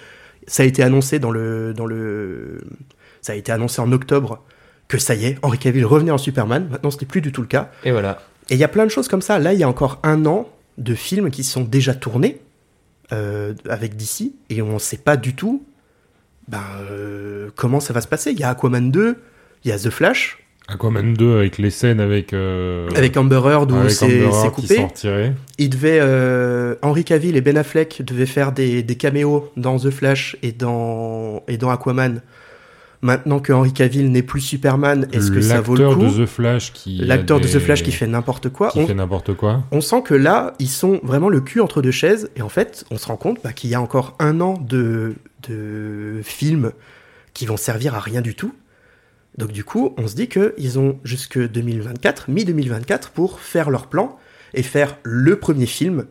Ça 0.47 0.63
a 0.63 0.65
été 0.65 0.83
annoncé 0.83 1.19
dans 1.19 1.31
le 1.31 1.73
dans 1.73 1.85
le 1.85 2.61
ça 3.21 3.33
a 3.33 3.35
été 3.35 3.51
annoncé 3.51 3.79
en 3.81 3.91
octobre 3.91 4.43
que 4.87 4.97
ça 4.97 5.15
y 5.15 5.25
est, 5.25 5.37
Henry 5.41 5.57
Cavill 5.57 5.85
revenait 5.85 6.11
en 6.11 6.17
Superman. 6.17 6.67
Maintenant, 6.71 6.91
ce 6.91 6.99
n'est 6.99 7.05
plus 7.05 7.21
du 7.21 7.31
tout 7.31 7.41
le 7.41 7.47
cas. 7.47 7.71
Et 7.83 7.91
voilà. 7.91 8.21
Et 8.49 8.55
il 8.55 8.59
y 8.59 8.63
a 8.63 8.67
plein 8.67 8.85
de 8.85 8.91
choses 8.91 9.07
comme 9.07 9.21
ça. 9.21 9.39
Là, 9.39 9.53
il 9.53 9.59
y 9.59 9.63
a 9.63 9.69
encore 9.69 9.99
un 10.03 10.25
an 10.25 10.47
de 10.77 10.93
films 10.95 11.31
qui 11.31 11.43
sont 11.43 11.63
déjà 11.63 11.93
tournés 11.93 12.39
euh, 13.11 13.53
avec 13.69 13.95
DC 13.95 14.31
et 14.49 14.61
on 14.61 14.73
ne 14.75 14.79
sait 14.79 14.97
pas 14.97 15.17
du 15.17 15.33
tout 15.33 15.63
ben, 16.47 16.61
euh, 16.91 17.49
comment 17.55 17.79
ça 17.79 17.93
va 17.93 18.01
se 18.01 18.07
passer. 18.07 18.31
Il 18.31 18.39
y 18.39 18.43
a 18.43 18.49
Aquaman 18.49 18.91
2, 18.91 19.15
il 19.65 19.69
y 19.69 19.71
a 19.73 19.77
The 19.79 19.89
Flash, 19.89 20.37
Aquaman 20.69 21.13
2 21.13 21.37
avec 21.37 21.57
les 21.57 21.69
scènes 21.69 22.01
avec. 22.01 22.33
euh, 22.33 22.89
avec 22.95 23.15
Amber 23.15 23.41
Heard 23.45 23.71
où 23.71 23.89
c'est 23.89 24.51
coupé. 24.53 24.85
Il 25.57 25.69
devait, 25.69 26.01
Henry 26.81 27.03
Cavill 27.05 27.35
et 27.37 27.41
Ben 27.41 27.57
Affleck 27.57 28.01
devaient 28.05 28.25
faire 28.25 28.51
des, 28.51 28.83
des 28.83 28.95
caméos 28.95 29.49
dans 29.57 29.79
The 29.79 29.89
Flash 29.89 30.37
et 30.43 30.51
dans, 30.51 31.43
et 31.47 31.57
dans 31.57 31.69
Aquaman. 31.69 32.21
Maintenant 33.07 33.39
que 33.39 33.53
Henry 33.53 33.71
Cavill 33.71 34.11
n'est 34.11 34.21
plus 34.21 34.41
Superman, 34.41 35.07
est-ce 35.13 35.31
que 35.31 35.39
ça 35.39 35.61
vaut 35.61 35.75
le 35.77 35.83
L'acteur 35.85 35.97
coup 35.97 36.13
de 36.17 36.25
The 36.25 36.27
Flash 36.27 36.73
qui. 36.73 37.01
a 37.01 37.05
L'acteur 37.05 37.39
de 37.39 37.47
The 37.47 37.59
Flash 37.59 37.81
qui 37.81 37.93
fait 37.93 38.05
n'importe 38.05 38.49
quoi. 38.49 38.67
qui 38.71 38.79
On- 38.79 38.87
fait 38.87 38.93
n'importe 38.93 39.33
quoi. 39.33 39.63
on 39.71 39.79
sent 39.79 40.01
que 40.03 40.13
là, 40.13 40.53
ils 40.59 40.67
sont 40.67 40.99
vraiment 41.03 41.29
le 41.29 41.39
cul 41.39 41.61
entre 41.61 41.81
deux 41.81 41.91
chaises. 41.91 42.29
Et 42.35 42.41
en 42.41 42.49
fait, 42.49 42.83
on 42.91 42.97
se 42.97 43.05
rend 43.07 43.15
compte 43.15 43.39
bah, 43.41 43.53
qu'il 43.53 43.69
y 43.69 43.75
a 43.75 43.81
encore 43.81 44.17
un 44.19 44.41
an 44.41 44.55
de, 44.59 45.13
de 45.47 46.19
films 46.21 46.73
qui 47.33 47.45
vont 47.45 47.55
servir 47.55 47.95
à 47.95 47.99
rien 48.01 48.19
du 48.19 48.35
tout. 48.35 48.53
Donc 49.37 49.53
du 49.53 49.63
coup, 49.63 49.93
on 49.97 50.05
se 50.07 50.15
dit 50.15 50.27
qu'ils 50.27 50.77
ont 50.77 50.99
jusque 51.05 51.39
2024, 51.39 52.29
mi-2024, 52.29 53.11
pour 53.13 53.39
faire 53.39 53.69
leur 53.69 53.87
plan 53.87 54.17
et 54.53 54.63
faire 54.63 54.97
le 55.03 55.37
premier 55.37 55.65
film 55.67 56.07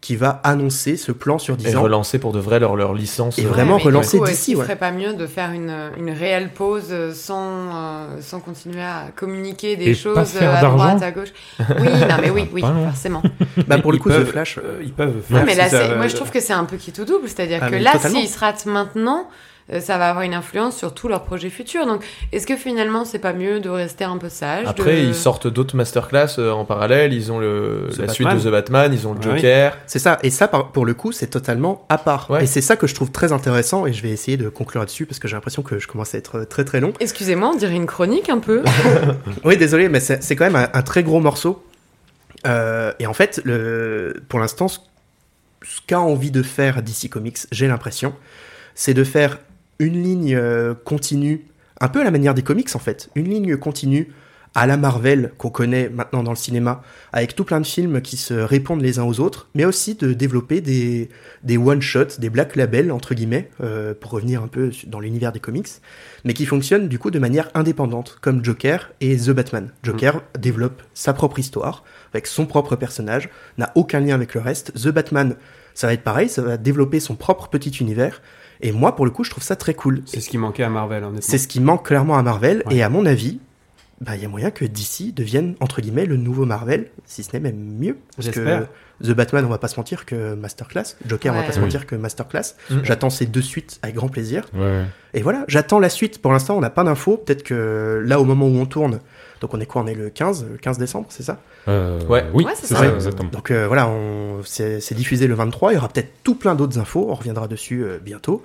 qui 0.00 0.14
va 0.14 0.40
annoncer 0.44 0.96
ce 0.96 1.10
plan 1.10 1.38
sur 1.38 1.56
10 1.56 1.66
Et 1.72 1.76
ans. 1.76 1.82
relancer 1.82 2.20
pour 2.20 2.32
de 2.32 2.38
vrai 2.38 2.60
leur, 2.60 2.76
leur 2.76 2.94
licence. 2.94 3.36
Et 3.38 3.42
vraiment 3.42 3.78
mais 3.78 3.82
relancer 3.82 4.20
d'ici, 4.20 4.30
Est-ce 4.32 4.44
qu'il 4.44 4.56
ouais. 4.56 4.62
ferait 4.62 4.76
pas 4.76 4.92
mieux 4.92 5.12
de 5.14 5.26
faire 5.26 5.50
une, 5.50 5.74
une 5.98 6.10
réelle 6.10 6.50
pause 6.50 6.86
euh, 6.90 7.12
sans, 7.12 7.40
euh, 7.74 8.06
sans 8.20 8.38
continuer 8.38 8.80
à 8.80 9.06
communiquer 9.16 9.74
des 9.76 9.86
Et 9.86 9.94
choses 9.94 10.14
pas 10.14 10.24
faire 10.24 10.50
euh, 10.52 10.56
à 10.56 10.60
d'argent 10.60 10.76
droite, 10.96 11.02
à 11.02 11.10
gauche? 11.10 11.30
Oui, 11.58 11.88
non, 12.08 12.16
mais 12.22 12.30
oui, 12.30 12.48
oui, 12.52 12.62
forcément. 12.86 13.22
Bah, 13.66 13.78
pour 13.78 13.90
le 13.90 13.98
Ils 13.98 14.00
coup, 14.00 14.08
The 14.10 14.12
peuvent- 14.14 14.30
Flash, 14.30 14.58
euh, 14.58 14.80
ils 14.82 14.92
peuvent 14.92 15.16
Ouais, 15.16 15.36
faire. 15.38 15.44
mais 15.44 15.52
si 15.52 15.58
là, 15.58 15.68
ça 15.68 15.80
c'est- 15.82 15.88
va- 15.88 15.96
moi, 15.96 16.06
je 16.06 16.14
trouve 16.14 16.30
que 16.30 16.40
c'est 16.40 16.52
un 16.52 16.64
peu 16.64 16.76
qui 16.76 16.92
tout 16.92 17.04
double. 17.04 17.26
C'est-à-dire 17.26 17.58
Ah, 17.62 17.68
que 17.70 17.74
là, 17.76 17.98
s'ils 17.98 18.28
se 18.28 18.38
ratent 18.38 18.66
maintenant, 18.66 19.28
ça 19.80 19.98
va 19.98 20.08
avoir 20.10 20.24
une 20.24 20.34
influence 20.34 20.76
sur 20.76 20.94
tous 20.94 21.08
leurs 21.08 21.24
projets 21.24 21.50
futurs. 21.50 21.86
Donc, 21.86 22.04
est-ce 22.32 22.46
que 22.46 22.56
finalement, 22.56 23.04
c'est 23.04 23.18
pas 23.18 23.32
mieux 23.32 23.60
de 23.60 23.68
rester 23.68 24.04
un 24.04 24.16
peu 24.16 24.28
sage 24.28 24.66
Après, 24.66 24.96
de- 25.02 25.08
ils 25.08 25.14
sortent 25.14 25.46
d'autres 25.46 25.76
masterclass 25.76 26.38
euh, 26.38 26.50
en 26.52 26.64
parallèle. 26.64 27.12
Ils 27.12 27.30
ont 27.30 27.38
le, 27.38 27.88
The 27.90 27.98
la 27.98 28.06
Batman. 28.06 28.14
suite 28.14 28.28
de 28.44 28.48
The 28.48 28.52
Batman, 28.52 28.92
ils 28.94 29.06
ont 29.06 29.12
le 29.12 29.18
oui. 29.20 29.36
Joker. 29.36 29.76
C'est 29.86 29.98
ça, 29.98 30.18
et 30.22 30.30
ça 30.30 30.48
pour 30.48 30.86
le 30.86 30.94
coup 30.94 31.12
c'est 31.12 31.26
totalement 31.28 31.84
à 31.88 31.98
part. 31.98 32.30
Ouais. 32.30 32.44
Et 32.44 32.46
c'est 32.46 32.60
ça 32.62 32.76
que 32.76 32.86
je 32.86 32.94
trouve 32.94 33.10
très 33.10 33.32
intéressant 33.32 33.84
et 33.86 33.92
je 33.92 34.02
vais 34.02 34.10
essayer 34.10 34.36
de 34.36 34.48
conclure 34.48 34.80
là-dessus 34.80 35.04
parce 35.06 35.18
que 35.18 35.28
j'ai 35.28 35.36
l'impression 35.36 35.62
que 35.62 35.78
je 35.78 35.86
commence 35.86 36.14
à 36.14 36.18
être 36.18 36.44
très 36.44 36.64
très 36.64 36.80
long. 36.80 36.92
Excusez-moi, 37.00 37.50
on 37.52 37.56
dirait 37.56 37.74
une 37.76 37.86
chronique 37.86 38.28
un 38.30 38.38
peu. 38.38 38.62
Oui, 39.44 39.56
désolé, 39.56 39.88
mais 39.88 40.00
c'est 40.00 40.34
quand 40.36 40.44
même 40.44 40.56
un, 40.56 40.68
un 40.72 40.82
très 40.82 41.02
gros 41.02 41.20
morceau. 41.20 41.62
Euh, 42.46 42.92
et 42.98 43.06
en 43.06 43.12
fait, 43.14 43.40
le, 43.44 44.22
pour 44.28 44.38
l'instant, 44.40 44.68
ce 44.68 44.78
qu'a 45.86 46.00
envie 46.00 46.30
de 46.30 46.42
faire 46.42 46.82
DC 46.82 47.08
Comics, 47.10 47.38
j'ai 47.52 47.66
l'impression, 47.66 48.14
c'est 48.74 48.94
de 48.94 49.04
faire 49.04 49.38
une 49.78 50.02
ligne 50.02 50.34
euh, 50.34 50.74
continue, 50.74 51.46
un 51.80 51.88
peu 51.88 52.00
à 52.00 52.04
la 52.04 52.10
manière 52.10 52.34
des 52.34 52.42
comics 52.42 52.74
en 52.74 52.80
fait, 52.80 53.10
une 53.14 53.28
ligne 53.28 53.56
continue 53.56 54.12
à 54.54 54.66
la 54.66 54.76
Marvel 54.76 55.32
qu'on 55.38 55.50
connaît 55.50 55.88
maintenant 55.88 56.22
dans 56.22 56.32
le 56.32 56.36
cinéma, 56.36 56.82
avec 57.12 57.34
tout 57.34 57.44
plein 57.44 57.60
de 57.60 57.66
films 57.66 58.00
qui 58.00 58.16
se 58.16 58.34
répondent 58.34 58.82
les 58.82 58.98
uns 58.98 59.04
aux 59.04 59.20
autres, 59.20 59.48
mais 59.54 59.64
aussi 59.64 59.94
de 59.94 60.12
développer 60.12 60.60
des, 60.60 61.10
des 61.44 61.58
one-shots, 61.58 62.18
des 62.18 62.30
black 62.30 62.56
labels, 62.56 62.90
entre 62.90 63.14
guillemets, 63.14 63.50
euh, 63.60 63.94
pour 63.94 64.10
revenir 64.12 64.42
un 64.42 64.48
peu 64.48 64.70
dans 64.86 65.00
l'univers 65.00 65.32
des 65.32 65.40
comics, 65.40 65.68
mais 66.24 66.34
qui 66.34 66.46
fonctionnent 66.46 66.88
du 66.88 66.98
coup 66.98 67.10
de 67.10 67.18
manière 67.18 67.50
indépendante, 67.54 68.18
comme 68.20 68.44
Joker 68.44 68.90
et 69.00 69.16
The 69.16 69.30
Batman. 69.30 69.70
Joker 69.82 70.22
développe 70.38 70.82
sa 70.94 71.12
propre 71.12 71.38
histoire, 71.38 71.84
avec 72.12 72.26
son 72.26 72.46
propre 72.46 72.76
personnage, 72.76 73.28
n'a 73.58 73.70
aucun 73.74 74.00
lien 74.00 74.14
avec 74.14 74.34
le 74.34 74.40
reste. 74.40 74.72
The 74.72 74.88
Batman, 74.88 75.36
ça 75.74 75.86
va 75.86 75.92
être 75.92 76.02
pareil, 76.02 76.28
ça 76.28 76.42
va 76.42 76.56
développer 76.56 77.00
son 77.00 77.14
propre 77.14 77.48
petit 77.48 77.70
univers, 77.70 78.22
et 78.60 78.72
moi, 78.72 78.94
pour 78.96 79.04
le 79.04 79.10
coup, 79.10 79.24
je 79.24 79.30
trouve 79.30 79.42
ça 79.44 79.56
très 79.56 79.74
cool. 79.74 80.02
C'est 80.06 80.20
ce 80.20 80.28
qui 80.28 80.38
manquait 80.38 80.62
à 80.64 80.68
Marvel, 80.68 81.02
honnêtement. 81.04 81.20
C'est 81.22 81.38
ce 81.38 81.48
qui 81.48 81.60
manque 81.60 81.86
clairement 81.86 82.16
à 82.18 82.22
Marvel, 82.22 82.62
Ouais. 82.66 82.76
et 82.76 82.82
à 82.82 82.88
mon 82.88 83.06
avis, 83.06 83.40
bah, 84.00 84.14
il 84.16 84.22
y 84.22 84.24
a 84.24 84.28
moyen 84.28 84.50
que 84.50 84.64
DC 84.64 85.12
devienne, 85.14 85.54
entre 85.60 85.80
guillemets, 85.80 86.06
le 86.06 86.16
nouveau 86.16 86.44
Marvel, 86.44 86.86
si 87.04 87.22
ce 87.24 87.30
n'est 87.32 87.40
même 87.40 87.56
mieux. 87.56 87.96
Parce 88.16 88.28
que 88.28 88.34
J'espère. 88.34 88.66
The 89.02 89.10
Batman, 89.10 89.44
on 89.44 89.48
va 89.48 89.58
pas 89.58 89.68
se 89.68 89.76
mentir 89.76 90.06
que 90.06 90.34
Masterclass. 90.34 90.96
Joker, 91.06 91.32
on 91.32 91.36
va 91.36 91.42
Ouais. 91.42 91.46
pas 91.46 91.52
se 91.52 91.60
mentir 91.60 91.86
que 91.86 91.94
Masterclass. 91.94 92.54
Mhm. 92.70 92.80
J'attends 92.84 93.10
ces 93.10 93.26
deux 93.26 93.42
suites 93.42 93.78
avec 93.82 93.94
grand 93.94 94.08
plaisir. 94.08 94.44
Ouais. 94.54 94.84
Et 95.14 95.22
voilà, 95.22 95.44
j'attends 95.46 95.78
la 95.78 95.88
suite. 95.88 96.20
Pour 96.20 96.32
l'instant, 96.32 96.56
on 96.56 96.60
n'a 96.60 96.70
pas 96.70 96.82
d'infos. 96.82 97.16
Peut-être 97.16 97.44
que 97.44 98.02
là, 98.04 98.20
au 98.20 98.24
moment 98.24 98.46
où 98.46 98.56
on 98.58 98.66
tourne, 98.66 98.98
donc 99.40 99.54
on 99.54 99.60
est 99.60 99.66
quoi? 99.66 99.82
On 99.82 99.86
est 99.86 99.94
le 99.94 100.10
15, 100.10 100.46
le 100.50 100.56
15 100.58 100.78
décembre, 100.78 101.06
c'est 101.10 101.22
ça? 101.22 101.40
Euh, 101.68 102.00
Ouais. 102.06 102.24
Oui, 102.32 102.44
Ouais, 102.44 102.52
c'est 102.54 102.66
ça. 102.74 102.86
exactement. 102.94 103.30
Donc 103.30 103.50
euh, 103.50 103.66
voilà, 103.66 103.88
on... 103.88 104.40
c'est 104.44 104.80
c'est 104.80 104.94
diffusé 104.94 105.26
le 105.26 105.34
23. 105.34 105.72
Il 105.72 105.74
y 105.76 105.78
aura 105.78 105.88
peut-être 105.88 106.12
tout 106.24 106.34
plein 106.34 106.54
d'autres 106.54 106.78
infos. 106.78 107.06
On 107.10 107.14
reviendra 107.14 107.48
dessus 107.48 107.82
euh, 107.84 107.98
bientôt. 108.02 108.44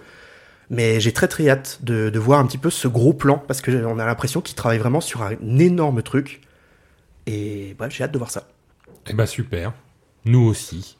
Mais 0.69 1.00
j'ai 1.00 1.12
très 1.12 1.27
très 1.27 1.50
hâte 1.50 1.79
de, 1.83 2.09
de 2.09 2.19
voir 2.19 2.39
un 2.39 2.45
petit 2.47 2.57
peu 2.57 2.69
ce 2.69 2.88
gros 2.88 3.13
plan 3.13 3.38
parce 3.47 3.62
que 3.62 3.85
on 3.85 4.00
a 4.00 4.05
l'impression 4.05 4.41
qu'il 4.41 4.55
travaille 4.55 4.79
vraiment 4.79 5.01
sur 5.01 5.21
un 5.21 5.31
énorme 5.59 6.01
truc. 6.01 6.41
Et 7.27 7.75
bah, 7.77 7.88
j'ai 7.89 8.03
hâte 8.03 8.12
de 8.12 8.17
voir 8.17 8.31
ça. 8.31 8.47
Eh 9.07 9.13
bah 9.13 9.25
super. 9.25 9.73
Nous 10.25 10.39
aussi. 10.47 10.97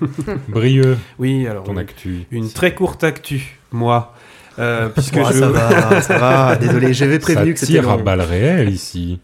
Brieux, 0.48 0.98
Oui, 1.18 1.46
alors. 1.46 1.64
ton 1.64 1.76
actu. 1.76 2.26
Une 2.30 2.50
très 2.50 2.74
courte 2.74 3.04
actu, 3.04 3.58
moi. 3.72 4.14
Euh, 4.58 4.88
puisque 4.90 5.16
Oh, 5.18 5.26
je... 5.32 5.38
ça 5.38 5.48
va, 5.48 6.00
ça 6.02 6.18
va. 6.18 6.56
Désolé, 6.56 6.92
j'avais 6.94 7.18
prévenu 7.18 7.54
que 7.54 7.60
Ça 7.60 7.66
c'était 7.66 7.80
tire 7.80 7.90
à 7.90 7.96
balles 7.96 8.20
réelles 8.20 8.68
ici. 8.70 9.18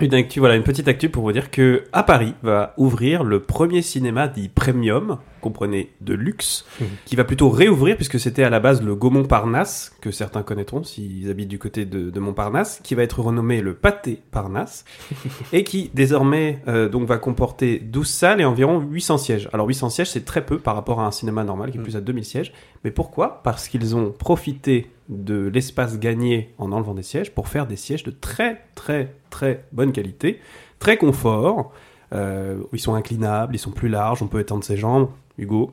Une 0.00 0.14
actu, 0.14 0.38
voilà, 0.38 0.54
une 0.54 0.62
petite 0.62 0.86
actu 0.86 1.08
pour 1.08 1.24
vous 1.24 1.32
dire 1.32 1.50
que 1.50 1.82
à 1.92 2.04
Paris 2.04 2.34
va 2.44 2.72
ouvrir 2.76 3.24
le 3.24 3.40
premier 3.40 3.82
cinéma 3.82 4.28
dit 4.28 4.48
premium, 4.48 5.18
comprenez 5.40 5.90
de 6.00 6.14
luxe, 6.14 6.64
Mhm. 6.80 6.86
qui 7.04 7.16
va 7.16 7.24
plutôt 7.24 7.48
réouvrir 7.50 7.96
puisque 7.96 8.18
c'était 8.20 8.42
à 8.44 8.50
la 8.50 8.60
base 8.60 8.82
le 8.82 8.94
Gaumont 8.94 9.24
Parnasse 9.24 9.92
que 10.00 10.10
certains 10.10 10.42
connaîtront 10.42 10.84
s'ils 10.84 11.30
habitent 11.30 11.48
du 11.48 11.58
côté 11.58 11.84
de, 11.84 12.10
de 12.10 12.20
Montparnasse, 12.20 12.80
qui 12.82 12.94
va 12.94 13.02
être 13.02 13.20
renommé 13.20 13.60
le 13.60 13.74
Pâté 13.74 14.20
Parnasse 14.30 14.84
et 15.52 15.64
qui 15.64 15.90
désormais 15.94 16.60
euh, 16.68 16.88
donc 16.88 17.06
va 17.08 17.18
comporter 17.18 17.78
12 17.78 18.08
salles 18.08 18.40
et 18.40 18.44
environ 18.44 18.80
800 18.80 19.18
sièges. 19.18 19.48
Alors 19.52 19.66
800 19.66 19.90
sièges 19.90 20.10
c'est 20.10 20.24
très 20.24 20.44
peu 20.44 20.58
par 20.58 20.74
rapport 20.74 21.00
à 21.00 21.06
un 21.06 21.10
cinéma 21.10 21.44
normal 21.44 21.70
qui 21.70 21.78
est 21.78 21.82
plus 21.82 21.96
à 21.96 22.00
2000 22.00 22.24
sièges, 22.24 22.52
mais 22.84 22.90
pourquoi? 22.90 23.42
Parce 23.42 23.68
qu'ils 23.68 23.96
ont 23.96 24.10
profité 24.12 24.90
de 25.08 25.48
l'espace 25.48 25.98
gagné 25.98 26.52
en 26.58 26.70
enlevant 26.72 26.94
des 26.94 27.02
sièges 27.02 27.30
pour 27.34 27.48
faire 27.48 27.66
des 27.66 27.76
sièges 27.76 28.02
de 28.04 28.10
très 28.10 28.60
très 28.74 29.14
très 29.30 29.64
bonne 29.72 29.92
qualité, 29.92 30.38
très 30.78 30.96
confort. 30.98 31.72
Euh, 32.14 32.58
ils 32.72 32.78
sont 32.80 32.94
inclinables, 32.94 33.54
ils 33.54 33.58
sont 33.58 33.70
plus 33.70 33.88
larges, 33.88 34.22
on 34.22 34.28
peut 34.28 34.40
étendre 34.40 34.64
ses 34.64 34.76
jambes. 34.76 35.08
Hugo, 35.38 35.72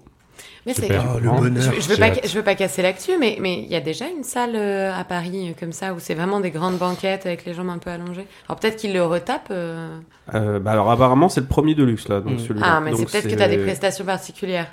Mais 0.65 0.73
c'est. 0.73 0.83
Super. 0.83 1.03
Oh, 1.15 1.19
le 1.19 1.23
Je- 1.23 1.29
bonheur. 1.29 1.73
Je, 1.73 1.81
je 1.81 1.89
veux 1.89 1.97
pas, 1.97 2.05
hâte. 2.07 2.27
je 2.27 2.35
veux 2.37 2.43
pas 2.43 2.55
casser 2.55 2.81
l'actu, 2.81 3.11
mais 3.19 3.37
mais 3.41 3.59
il 3.63 3.67
y 3.69 3.75
a 3.75 3.81
déjà 3.81 4.05
une 4.07 4.23
salle 4.23 4.55
euh, 4.55 4.93
à 4.93 5.03
Paris 5.03 5.49
euh, 5.49 5.53
comme 5.59 5.71
ça 5.71 5.93
où 5.93 5.99
c'est 5.99 6.13
vraiment 6.13 6.39
des 6.39 6.51
grandes 6.51 6.77
banquettes 6.77 7.25
avec 7.25 7.45
les 7.45 7.53
jambes 7.53 7.69
un 7.69 7.77
peu 7.77 7.89
allongées. 7.89 8.27
Alors 8.47 8.59
peut-être 8.59 8.75
qu'ils 8.77 8.93
le 8.93 9.03
retapent. 9.03 9.47
euh. 9.51 9.97
Euh, 10.33 10.59
bah 10.59 10.71
alors 10.71 10.89
apparemment 10.91 11.29
c'est 11.29 11.41
le 11.41 11.47
premier 11.47 11.75
de 11.75 11.83
luxe 11.83 12.07
là, 12.09 12.19
donc 12.21 12.35
Mm. 12.35 12.39
celui-là. 12.39 12.65
Ah, 12.69 12.79
mais 12.81 12.93
c'est 12.95 13.05
peut-être 13.05 13.27
que 13.29 13.35
tu 13.35 13.41
as 13.41 13.47
des 13.47 13.57
prestations 13.59 14.05
particulières. 14.05 14.67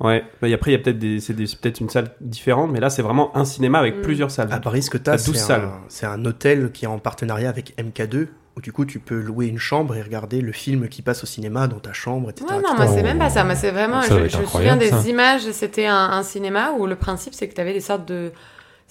Ouais. 0.00 0.24
Bah, 0.40 0.48
et 0.48 0.54
après 0.54 0.70
il 0.70 0.74
y 0.74 0.76
a 0.76 0.80
peut-être 0.80 0.98
des, 0.98 1.20
c'est 1.20 1.34
peut-être 1.34 1.80
une 1.80 1.88
salle 1.90 2.10
différente, 2.20 2.70
mais 2.72 2.80
là 2.80 2.88
c'est 2.90 3.02
vraiment 3.02 3.36
un 3.36 3.44
cinéma 3.44 3.78
avec 3.78 3.98
Mm. 3.98 4.02
plusieurs 4.02 4.30
salles. 4.30 4.48
À 4.50 4.58
Paris, 4.60 4.82
ce 4.82 4.90
que 4.90 4.98
T'as 4.98 5.16
t'as, 5.18 5.24
12 5.24 5.36
c'est 5.36 5.40
salles. 5.42 5.60
un, 5.64 5.80
c'est 5.88 6.06
un 6.06 6.24
hôtel 6.24 6.72
qui 6.72 6.86
est 6.86 6.88
en 6.88 6.98
partenariat 6.98 7.48
avec 7.50 7.74
MK2, 7.78 8.28
où 8.56 8.60
du 8.60 8.72
coup 8.72 8.84
tu 8.84 8.98
peux 8.98 9.20
louer 9.20 9.46
une 9.46 9.58
chambre 9.58 9.94
et 9.96 10.02
regarder 10.02 10.40
le 10.40 10.52
film 10.52 10.88
qui 10.88 11.02
passe 11.02 11.22
au 11.22 11.26
cinéma 11.26 11.68
dans 11.68 11.78
ta 11.78 11.92
chambre, 11.92 12.30
etc. 12.30 12.46
Ouais, 12.50 12.56
non, 12.62 12.74
moi 12.74 12.86
c'est 12.86 13.02
même 13.02 13.18
pas 13.18 13.30
ça. 13.30 13.44
Moi 13.44 13.54
c'est 13.54 13.70
vraiment. 13.70 14.02
Ça 14.02 14.26
je 14.26 14.28
je 14.28 14.38
me 14.38 14.46
souviens 14.46 14.76
des 14.76 14.90
ça. 14.90 15.02
images. 15.06 15.50
C'était 15.52 15.86
un, 15.86 15.96
un 16.10 16.22
cinéma 16.22 16.72
où 16.78 16.86
le 16.86 16.96
principe 16.96 17.34
c'est 17.34 17.48
que 17.48 17.54
tu 17.54 17.60
avais 17.60 17.72
des 17.72 17.80
sortes 17.80 18.06
de. 18.06 18.32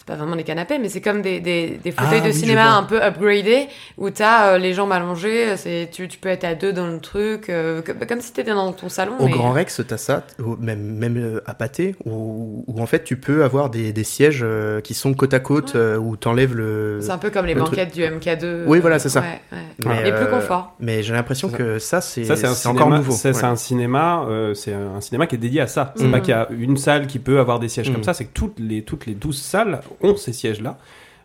C'est 0.04 0.08
pas 0.08 0.16
vraiment 0.16 0.36
des 0.36 0.44
canapés, 0.44 0.80
mais 0.80 0.90
c'est 0.90 1.00
comme 1.00 1.22
des, 1.22 1.40
des, 1.40 1.80
des 1.84 1.92
fauteuils 1.92 2.22
Ah, 2.24 2.28
de 2.28 2.32
cinéma 2.32 2.76
un 2.76 2.82
peu 2.82 3.00
upgradés 3.04 3.68
où 4.00 4.10
t'as 4.10 4.54
euh, 4.54 4.58
les 4.58 4.74
jambes 4.74 4.92
allongées. 4.92 5.56
C'est 5.58 5.90
tu, 5.92 6.08
tu 6.08 6.18
peux 6.18 6.30
être 6.30 6.44
à 6.44 6.56
deux 6.56 6.74
dans 6.74 6.88
le 6.88 7.00
truc, 7.00 7.50
euh, 7.50 7.84
comme, 7.84 7.98
comme 8.08 8.20
si 8.20 8.34
t'étais 8.34 8.50
dans 8.50 8.72
ton 8.74 8.90
salon. 8.90 9.14
Au 9.20 9.28
mais- 9.28 9.32
Grand 9.32 9.52
Rex, 9.52 9.80
t'as 9.88 9.98
ça, 9.98 10.24
même, 10.60 10.82
même 10.82 11.18
euh, 11.18 11.42
à 11.46 11.54
Pâté, 11.54 11.96
où, 12.06 12.64
où 12.66 12.82
en 12.82 12.88
fait 12.88 13.04
tu 13.04 13.16
peux 13.16 13.44
avoir 13.44 13.70
des, 13.70 13.94
des 13.94 14.04
sièges 14.04 14.42
euh, 14.44 14.82
qui 14.82 14.96
sont 14.96 15.14
côte 15.14 15.36
à 15.36 15.40
côte, 15.40 15.76
Ouais. 15.76 15.80
euh, 15.82 15.98
où 15.98 16.18
t'enlèves 16.18 16.56
le. 16.56 16.98
C'est 17.04 17.12
un 17.12 17.20
peu 17.20 17.30
comme 17.30 17.46
les 17.46 17.54
le 17.54 17.60
banquettes 17.62 17.94
du 17.94 18.02
MK2. 18.02 18.64
Oui, 18.66 18.80
voilà, 18.80 18.98
c'est 18.98 19.10
ça. 19.10 19.20
Ouais, 19.22 19.40
ouais. 19.52 19.58
Mais, 19.86 20.12
plus 20.12 20.24
euh, 20.24 20.26
confort. 20.26 20.74
Mais 20.80 21.04
j'ai 21.04 21.14
l'impression 21.14 21.50
que 21.50 21.78
ça, 21.78 22.02
c'est 22.02 22.24
Ça 22.24 22.36
c'est 22.36 22.48
un 22.48 22.56
c'est 22.56 22.64
cinéma, 22.70 22.86
encore 22.86 22.98
nouveau. 22.98 23.12
ça, 23.12 23.34
c'est 23.34 23.44
Ouais. 23.44 23.52
un 23.52 23.56
cinéma, 23.56 24.26
euh, 24.28 24.56
c'est 24.56 24.74
un 24.74 25.00
cinéma 25.00 25.28
qui 25.28 25.36
est 25.36 25.38
dédié 25.38 25.62
à 25.62 25.68
ça. 25.68 25.94
C'est 25.96 26.08
Mm. 26.08 26.12
pas 26.12 26.20
qu'il 26.22 26.30
y 26.32 26.34
a 26.34 26.48
une 26.58 26.78
salle 26.78 27.06
qui 27.06 27.20
peut 27.20 27.40
avoir 27.40 27.60
des 27.60 27.70
sièges 27.70 27.92
Mm. 27.92 27.94
comme 27.94 28.04
ça, 28.04 28.16
c'est 28.16 28.26
que 28.26 28.34
toutes 28.34 28.60
les 28.60 28.82
toutes 28.82 29.06
les 29.06 29.14
12 29.14 29.40
salles 29.40 29.82
ont 30.02 30.16
ces 30.16 30.34
sièges 30.34 30.62
là. 30.62 30.78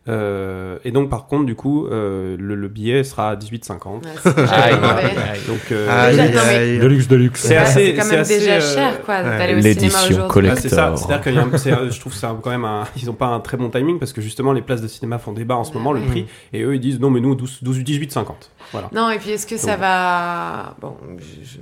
Euh, 0.08 0.78
et 0.84 0.92
donc 0.92 1.10
par 1.10 1.26
contre 1.26 1.46
du 1.46 1.56
coup 1.56 1.88
euh, 1.88 2.36
le, 2.38 2.54
le 2.54 2.68
billet 2.68 3.02
sera 3.02 3.30
à 3.30 3.34
18,50. 3.34 3.94
Ouais, 3.94 4.00
c'est 4.22 4.36
déjà 4.36 4.52
Aïe, 4.54 4.74
mauvais. 4.76 4.86
aïe, 5.02 5.16
aïe. 5.32 5.40
Donc 5.48 5.58
euh, 5.72 5.88
Aïe, 5.90 6.20
aïe, 6.20 6.38
aïe. 6.38 6.78
De 6.78 6.86
luxe, 6.86 7.08
de 7.08 7.16
luxe. 7.16 7.40
C'est 7.40 7.48
Ouais, 7.50 7.56
assez- 7.56 7.86
c'est 7.86 7.94
quand 7.96 8.06
même 8.06 8.20
assez, 8.20 8.38
déjà 8.38 8.52
euh, 8.52 8.60
cher, 8.74 9.02
quoi, 9.02 9.16
ouais. 9.16 9.22
d'aller 9.24 9.54
au 9.56 9.60
cinéma 9.60 9.68
L'édition 9.80 9.98
aujourd'hui. 10.10 10.28
collector. 10.32 10.58
Ah, 10.58 10.62
c'est 10.62 10.68
ça, 10.68 10.94
c'est-à-dire 10.96 11.42
un- 11.80 11.90
je 11.90 11.98
trouve 11.98 12.12
que 12.12 12.18
c'est 12.20 12.26
un- 12.26 12.38
quand 12.40 12.50
même 12.50 12.64
un, 12.64 12.84
ils 12.96 13.10
ont 13.10 13.14
pas 13.14 13.26
un 13.26 13.40
très 13.40 13.56
bon 13.56 13.68
timing 13.68 13.98
parce 13.98 14.12
que 14.12 14.20
justement 14.20 14.52
les 14.52 14.62
places 14.62 14.80
de 14.80 14.86
cinéma 14.86 15.18
font 15.18 15.32
débat 15.32 15.56
en 15.56 15.64
ce 15.64 15.72
moment 15.72 15.92
le 15.92 16.02
prix 16.02 16.26
et 16.52 16.62
eux 16.62 16.76
ils 16.76 16.80
disent 16.80 17.00
non 17.00 17.10
mais 17.10 17.18
nous 17.18 17.34
12, 17.34 17.64
12 17.64 17.78
18,50. 17.80 18.26
Voilà. 18.70 18.88
Non, 18.92 19.10
et 19.10 19.18
puis 19.18 19.30
est-ce 19.30 19.46
que 19.48 19.56
ça 19.56 19.74
va. 19.76 20.76
Bon, 20.80 20.94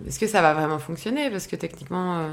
est-ce 0.07 0.19
que 0.19 0.27
ça 0.27 0.43
va 0.43 0.53
vraiment 0.53 0.79
fonctionner? 0.79 1.31
Parce 1.31 1.47
que 1.47 1.57
techniquement, 1.57 2.27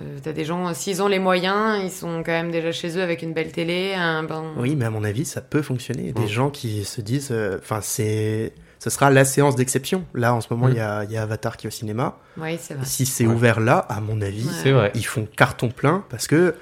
euh, 0.00 0.18
t'as 0.22 0.32
des 0.32 0.44
gens, 0.44 0.72
s'ils 0.74 1.02
ont 1.02 1.08
les 1.08 1.18
moyens, 1.18 1.78
ils 1.82 1.90
sont 1.90 2.22
quand 2.24 2.32
même 2.32 2.50
déjà 2.50 2.72
chez 2.72 2.96
eux 2.96 3.02
avec 3.02 3.22
une 3.22 3.32
belle 3.34 3.52
télé, 3.52 3.94
un 3.94 4.22
bon. 4.22 4.52
Oui, 4.56 4.74
mais 4.76 4.84
à 4.86 4.90
mon 4.90 5.04
avis, 5.04 5.24
ça 5.24 5.40
peut 5.40 5.62
fonctionner. 5.62 6.12
Des 6.12 6.22
Mm. 6.22 6.28
gens 6.28 6.50
qui 6.50 6.84
se 6.84 7.00
disent, 7.00 7.28
euh, 7.30 7.58
enfin, 7.58 7.80
c'est, 7.82 8.52
ce 8.78 8.88
sera 8.90 9.10
la 9.10 9.24
séance 9.24 9.54
d'exception. 9.56 10.04
Là, 10.14 10.34
en 10.34 10.40
ce 10.40 10.48
moment, 10.50 10.68
il 10.68 10.74
Mm. 10.74 10.78
y, 10.78 10.80
a, 10.80 11.04
il 11.04 11.12
y 11.12 11.16
a 11.16 11.22
Avatar 11.22 11.56
qui 11.56 11.66
est 11.66 11.68
au 11.68 11.70
cinéma. 11.72 12.16
Oui, 12.38 12.56
c'est 12.60 12.74
vrai. 12.74 12.84
Si 12.86 13.04
c'est 13.06 13.26
Ouais. 13.26 13.34
ouvert 13.34 13.60
là, 13.60 13.78
à 13.88 14.00
mon 14.00 14.20
avis, 14.22 14.48
Ouais. 14.64 14.90
Ils 14.94 15.04
font 15.06 15.26
carton 15.36 15.68
plein 15.68 16.04
parce 16.08 16.26
que 16.26 16.54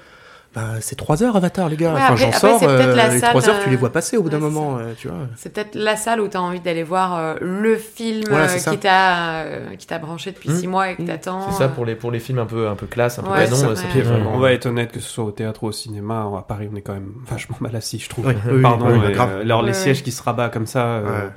ben, 0.53 0.75
c'est 0.81 0.97
3 0.97 1.23
heures 1.23 1.35
Avatar, 1.37 1.69
les 1.69 1.77
gars. 1.77 1.93
Ouais, 1.93 2.01
enfin, 2.01 2.13
après- 2.13 2.17
j'en 2.25 2.31
sors, 2.33 2.59
c'est 2.59 2.65
peut-être 2.65 2.95
la 2.95 3.07
les 3.07 3.19
salle, 3.19 3.29
3 3.29 3.49
heures, 3.49 3.59
tu 3.61 3.67
euh, 3.67 3.71
les 3.71 3.77
vois 3.77 3.89
passer 3.91 4.17
au 4.17 4.23
bout 4.23 4.29
d'un 4.29 4.35
ouais, 4.37 4.49
moment, 4.49 4.77
euh, 4.79 4.91
tu 4.97 5.07
vois. 5.07 5.17
C'est 5.37 5.53
peut-être 5.53 5.75
la 5.75 5.95
salle 5.95 6.19
où 6.19 6.27
t'as 6.27 6.39
envie 6.39 6.59
d'aller 6.59 6.83
voir 6.83 7.17
euh, 7.17 7.35
le 7.39 7.77
film 7.77 8.25
Voilà, 8.29 8.51
euh, 8.51 8.57
qui 8.57 8.77
t'a 8.77 9.39
euh, 9.43 9.75
qui 9.77 9.87
t'a 9.87 9.97
branché 9.97 10.31
depuis 10.31 10.49
Mm. 10.49 10.57
six 10.59 10.67
mois 10.67 10.89
et 10.91 10.95
que 10.97 11.03
Mm. 11.03 11.05
t'attends. 11.05 11.49
C'est 11.51 11.57
ça 11.57 11.63
euh, 11.63 11.67
pour 11.69 11.85
les, 11.85 11.95
pour 11.95 12.11
les 12.11 12.19
films 12.19 12.39
un 12.39 12.45
peu, 12.45 12.67
un 12.67 12.75
peu 12.75 12.85
classe, 12.85 13.17
un 13.17 13.23
peu 13.23 13.29
Ouais, 13.31 13.45
canon, 13.45 13.55
c'est 13.55 13.65
euh, 13.65 13.75
ça, 13.75 13.81
ça 13.83 13.87
ouais. 13.87 13.93
peut 14.01 14.07
vraiment. 14.09 14.31
On 14.33 14.39
va 14.39 14.51
être 14.51 14.65
honnête 14.65 14.91
que 14.91 14.99
ce 14.99 15.09
soit 15.09 15.23
au 15.23 15.31
théâtre 15.31 15.63
ou 15.63 15.67
au 15.67 15.71
cinéma, 15.71 16.29
à 16.37 16.41
Paris 16.41 16.67
on 16.69 16.75
est 16.75 16.81
quand 16.81 16.93
même 16.95 17.13
vachement 17.27 17.55
mal 17.61 17.73
assis 17.77 17.99
je 17.99 18.09
trouve. 18.09 18.27
Oui, 18.27 18.33
oui, 18.45 18.51
oui, 18.55 18.61
Pardon, 18.61 18.87
oui, 18.91 18.99
et, 19.09 19.13
grave. 19.13 19.29
euh, 19.31 19.41
alors 19.43 19.61
les 19.63 19.73
sièges 19.73 20.03
qui 20.03 20.11
se 20.11 20.21
rabattent 20.21 20.51
comme 20.53 20.67
ça, 20.67 20.85
euh, 20.85 21.03
Ouais. 21.27 21.31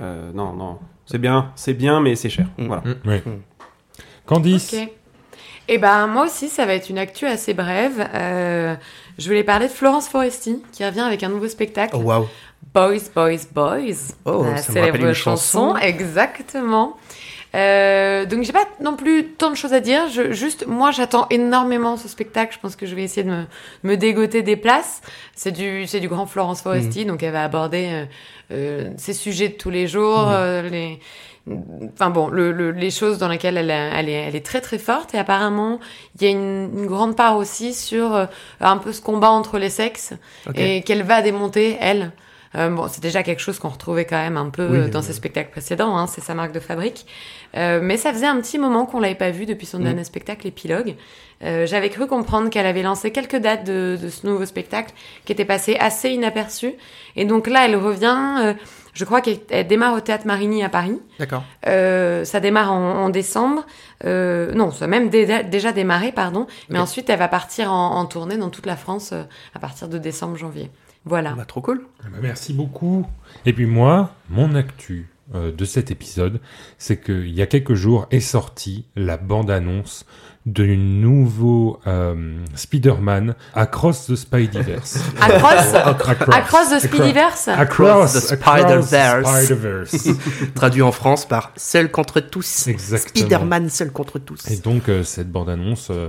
euh, 0.00 0.30
non 0.32 0.52
non, 0.52 0.78
c'est 1.06 1.18
bien, 1.18 1.50
c'est 1.56 1.74
bien 1.74 2.00
mais 2.00 2.14
c'est 2.14 2.28
cher. 2.30 2.46
Mm. 2.58 2.66
Voilà. 2.68 2.82
Candice, 4.26 4.74
Et 5.68 5.78
ben 5.78 6.06
moi 6.06 6.24
aussi, 6.24 6.48
ça 6.48 6.66
va 6.66 6.74
être 6.74 6.90
une 6.90 6.98
actu 6.98 7.26
assez 7.26 7.54
brève. 7.54 8.06
Euh, 8.14 8.74
je 9.18 9.28
voulais 9.28 9.44
parler 9.44 9.68
de 9.68 9.72
Florence 9.72 10.08
Foresti, 10.08 10.62
qui 10.72 10.84
revient 10.84 11.00
avec 11.00 11.22
un 11.22 11.28
nouveau 11.28 11.48
spectacle. 11.48 11.96
Oh. 11.96 12.26
Boys, 12.72 13.10
Boys, 13.14 13.46
Boys. 13.52 14.14
Oh, 14.24 14.44
la 14.44 14.56
ça 14.56 14.72
me 14.72 14.78
rappelle 14.78 14.92
célèbre 14.92 14.96
une 15.06 15.14
chanson. 15.14 15.74
chanson. 15.74 15.76
Exactement. 15.76 16.96
Euh, 18.24 18.26
donc 18.26 18.42
j'ai 18.42 18.52
pas 18.52 18.66
non 18.80 18.96
plus 18.96 19.26
tant 19.38 19.50
de 19.50 19.54
choses 19.56 19.72
à 19.72 19.80
dire. 19.80 20.08
Je, 20.08 20.32
juste, 20.32 20.66
moi, 20.66 20.90
j'attends 20.90 21.26
énormément 21.30 21.96
ce 21.96 22.08
spectacle. 22.08 22.54
Je 22.54 22.60
pense 22.60 22.76
que 22.76 22.86
je 22.86 22.94
vais 22.94 23.02
essayer 23.04 23.22
de 23.24 23.30
me, 23.30 23.44
me 23.82 23.96
dégoter 23.96 24.42
des 24.42 24.56
places. 24.56 25.00
C'est 25.34 25.52
du, 25.52 25.86
c'est 25.86 26.00
du 26.00 26.08
grand 26.08 26.26
Florence 26.26 26.62
Foresti, 26.62 27.04
donc 27.04 27.22
elle 27.22 27.32
va 27.32 27.44
aborder 27.44 27.88
euh, 27.90 28.04
euh, 28.52 28.90
ces 28.96 29.12
sujets 29.12 29.48
de 29.48 29.54
tous 29.54 29.70
les 29.70 29.86
jours, 29.86 30.28
euh, 30.30 30.62
les, 30.68 30.98
enfin 31.94 32.10
bon, 32.10 32.28
le, 32.28 32.52
le- 32.52 32.70
les 32.70 32.90
choses 32.90 33.18
dans 33.18 33.28
lesquelles 33.28 33.56
elle, 33.58 33.70
elle, 33.70 34.08
est, 34.08 34.12
elle 34.12 34.36
est 34.36 34.44
très 34.44 34.60
très 34.60 34.78
forte. 34.78 35.14
Et 35.14 35.18
apparemment, 35.18 35.78
il 36.18 36.24
y 36.24 36.26
a 36.28 36.30
une, 36.30 36.70
une 36.76 36.86
grande 36.86 37.16
part 37.16 37.36
aussi 37.36 37.74
sur 37.74 38.14
euh, 38.14 38.26
un 38.60 38.78
peu 38.78 38.92
ce 38.92 39.00
combat 39.02 39.30
entre 39.30 39.58
les 39.58 39.70
sexes 39.70 40.14
et 40.62 40.82
qu'elle 40.82 41.02
va 41.02 41.22
démonter 41.22 41.76
elle. 41.80 42.12
Euh, 42.56 42.68
bon, 42.70 42.86
c'est 42.88 43.02
déjà 43.02 43.22
quelque 43.22 43.40
chose 43.40 43.58
qu'on 43.58 43.68
retrouvait 43.68 44.04
quand 44.04 44.16
même 44.20 44.36
un 44.36 44.48
peu 44.50 44.66
Oui, 44.70 44.78
euh, 44.78 44.88
dans 44.88 45.00
oui. 45.00 45.06
ses 45.06 45.12
spectacles 45.12 45.50
précédents, 45.50 45.96
hein, 45.96 46.06
c'est 46.06 46.20
sa 46.20 46.34
marque 46.34 46.52
de 46.52 46.60
fabrique. 46.60 47.04
Euh, 47.56 47.80
mais 47.82 47.96
ça 47.96 48.12
faisait 48.12 48.26
un 48.26 48.40
petit 48.40 48.58
moment 48.58 48.86
qu'on 48.86 49.00
l'avait 49.00 49.14
pas 49.14 49.30
vue 49.30 49.46
depuis 49.46 49.66
son 49.66 49.78
Mm. 49.80 49.84
dernier 49.84 50.04
spectacle, 50.04 50.46
Épilogue. 50.46 50.94
Euh, 51.42 51.66
J'avais 51.66 51.90
cru 51.90 52.06
comprendre 52.06 52.48
qu'elle 52.50 52.66
avait 52.66 52.82
lancé 52.82 53.10
quelques 53.10 53.36
dates 53.36 53.64
de, 53.64 53.98
de 54.00 54.08
ce 54.08 54.26
nouveau 54.26 54.46
spectacle 54.46 54.92
qui 55.24 55.32
était 55.32 55.44
passé 55.44 55.76
assez 55.80 56.10
inaperçu. 56.10 56.74
Et 57.16 57.24
donc 57.24 57.48
là, 57.48 57.64
elle 57.66 57.76
revient. 57.76 58.16
euh, 58.40 58.54
je 58.92 59.04
crois 59.04 59.20
qu'elle 59.20 59.38
elle 59.50 59.66
démarre 59.66 59.94
au 59.94 60.00
Théâtre 60.00 60.24
Marigny 60.24 60.62
à 60.62 60.68
Paris. 60.68 61.00
D'accord. 61.18 61.42
Euh, 61.66 62.24
ça 62.24 62.38
démarre 62.38 62.72
en, 62.72 63.04
en 63.04 63.08
décembre. 63.08 63.66
Euh, 64.04 64.52
non, 64.54 64.70
ça 64.70 64.84
a 64.84 64.88
même 64.88 65.08
dé- 65.08 65.42
déjà 65.50 65.72
démarré, 65.72 66.12
pardon. 66.12 66.46
Mais 66.68 66.78
ensuite, 66.78 67.10
elle 67.10 67.18
va 67.18 67.26
partir 67.26 67.72
en, 67.72 67.96
en 67.96 68.04
tournée 68.06 68.36
dans 68.36 68.50
toute 68.50 68.66
la 68.66 68.76
France 68.76 69.12
à 69.54 69.58
partir 69.58 69.88
de 69.88 69.98
décembre-janvier. 69.98 70.70
Voilà. 71.04 71.32
Bah, 71.32 71.44
trop 71.44 71.60
cool. 71.60 71.82
Ah 72.00 72.06
bah, 72.10 72.18
merci 72.22 72.52
beaucoup. 72.52 73.06
Et 73.46 73.52
puis 73.52 73.66
moi, 73.66 74.14
mon 74.30 74.54
actu 74.54 75.08
euh, 75.34 75.52
de 75.52 75.64
cet 75.64 75.90
épisode, 75.90 76.40
c'est 76.78 77.00
qu'il 77.02 77.30
y 77.30 77.42
a 77.42 77.46
quelques 77.46 77.74
jours 77.74 78.06
est 78.10 78.20
sortie 78.20 78.86
la 78.96 79.16
bande-annonce 79.16 80.06
du 80.46 80.76
nouveau 80.76 81.80
euh, 81.86 82.36
Spider-Man 82.54 83.34
Across 83.54 84.06
the 84.06 84.14
Spideyverse. 84.14 84.98
Across, 85.20 85.74
Across, 85.74 86.28
Across 86.28 86.70
the 86.70 86.80
Spiderverse? 86.80 87.48
Across 87.48 87.48
the 87.48 87.56
across 87.56 88.12
the 88.12 88.36
Spider-Verse. 88.36 89.44
Spider-Verse. 89.44 90.08
Traduit 90.54 90.82
en 90.82 90.92
France 90.92 91.26
par 91.26 91.52
Seul 91.56 91.90
contre 91.90 92.20
tous. 92.20 92.66
Exactement. 92.66 93.26
Spider-Man 93.26 93.70
seul 93.70 93.90
contre 93.90 94.18
tous. 94.18 94.50
Et 94.50 94.58
donc 94.58 94.88
euh, 94.88 95.02
cette 95.02 95.30
bande-annonce 95.30 95.88
euh, 95.90 96.08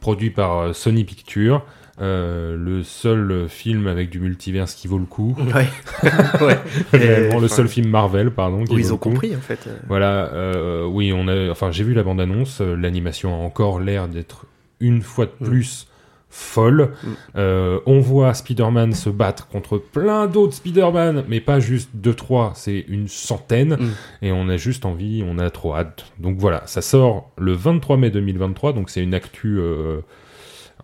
produite 0.00 0.34
par 0.34 0.58
euh, 0.58 0.72
Sony 0.72 1.04
Pictures, 1.04 1.64
euh, 2.00 2.56
le 2.56 2.82
seul 2.82 3.48
film 3.48 3.86
avec 3.86 4.10
du 4.10 4.20
multiverse 4.20 4.74
qui 4.74 4.86
vaut 4.88 4.98
le 4.98 5.06
coup. 5.06 5.34
Ouais. 5.54 5.66
ouais. 6.40 7.38
Le 7.40 7.48
seul 7.48 7.68
film 7.68 7.88
Marvel, 7.88 8.30
pardon. 8.30 8.64
Qui 8.64 8.72
Où 8.72 8.74
vaut 8.74 8.80
ils 8.80 8.86
le 8.86 8.92
ont 8.92 8.96
coup. 8.98 9.10
compris, 9.10 9.34
en 9.34 9.40
fait. 9.40 9.68
Voilà, 9.88 10.30
euh, 10.34 10.84
oui, 10.86 11.12
on 11.14 11.26
a, 11.28 11.50
enfin, 11.50 11.70
j'ai 11.70 11.84
vu 11.84 11.94
la 11.94 12.02
bande-annonce. 12.02 12.60
euh, 12.60 12.76
L'animation 12.76 13.32
a 13.34 13.38
encore 13.38 13.80
l'air 13.80 14.08
d'être 14.08 14.46
une 14.80 15.00
fois 15.02 15.26
de 15.26 15.32
Mm. 15.40 15.44
plus 15.48 15.86
folle. 16.28 16.90
Mm. 17.02 17.08
Euh, 17.36 17.80
on 17.86 18.00
voit 18.00 18.34
Spider-Man 18.34 18.92
se 18.92 19.08
battre 19.08 19.48
contre 19.48 19.78
plein 19.78 20.26
d'autres 20.26 20.52
Spider-Man, 20.54 21.24
mais 21.28 21.40
pas 21.40 21.60
juste 21.60 21.88
deux 21.94 22.12
trois, 22.12 22.52
c'est 22.54 22.84
une 22.88 23.08
centaine. 23.08 23.76
Mm. 23.80 23.90
Et 24.26 24.32
on 24.32 24.48
a 24.50 24.58
juste 24.58 24.84
envie, 24.84 25.24
on 25.26 25.38
a 25.38 25.48
trop 25.48 25.74
hâte. 25.74 26.04
Donc 26.18 26.36
voilà, 26.38 26.62
ça 26.66 26.82
sort 26.82 27.30
le 27.38 27.52
23 27.52 27.96
mai 27.96 28.10
2023, 28.10 28.74
donc 28.74 28.90
c'est 28.90 29.02
une 29.02 29.14
actu. 29.14 29.58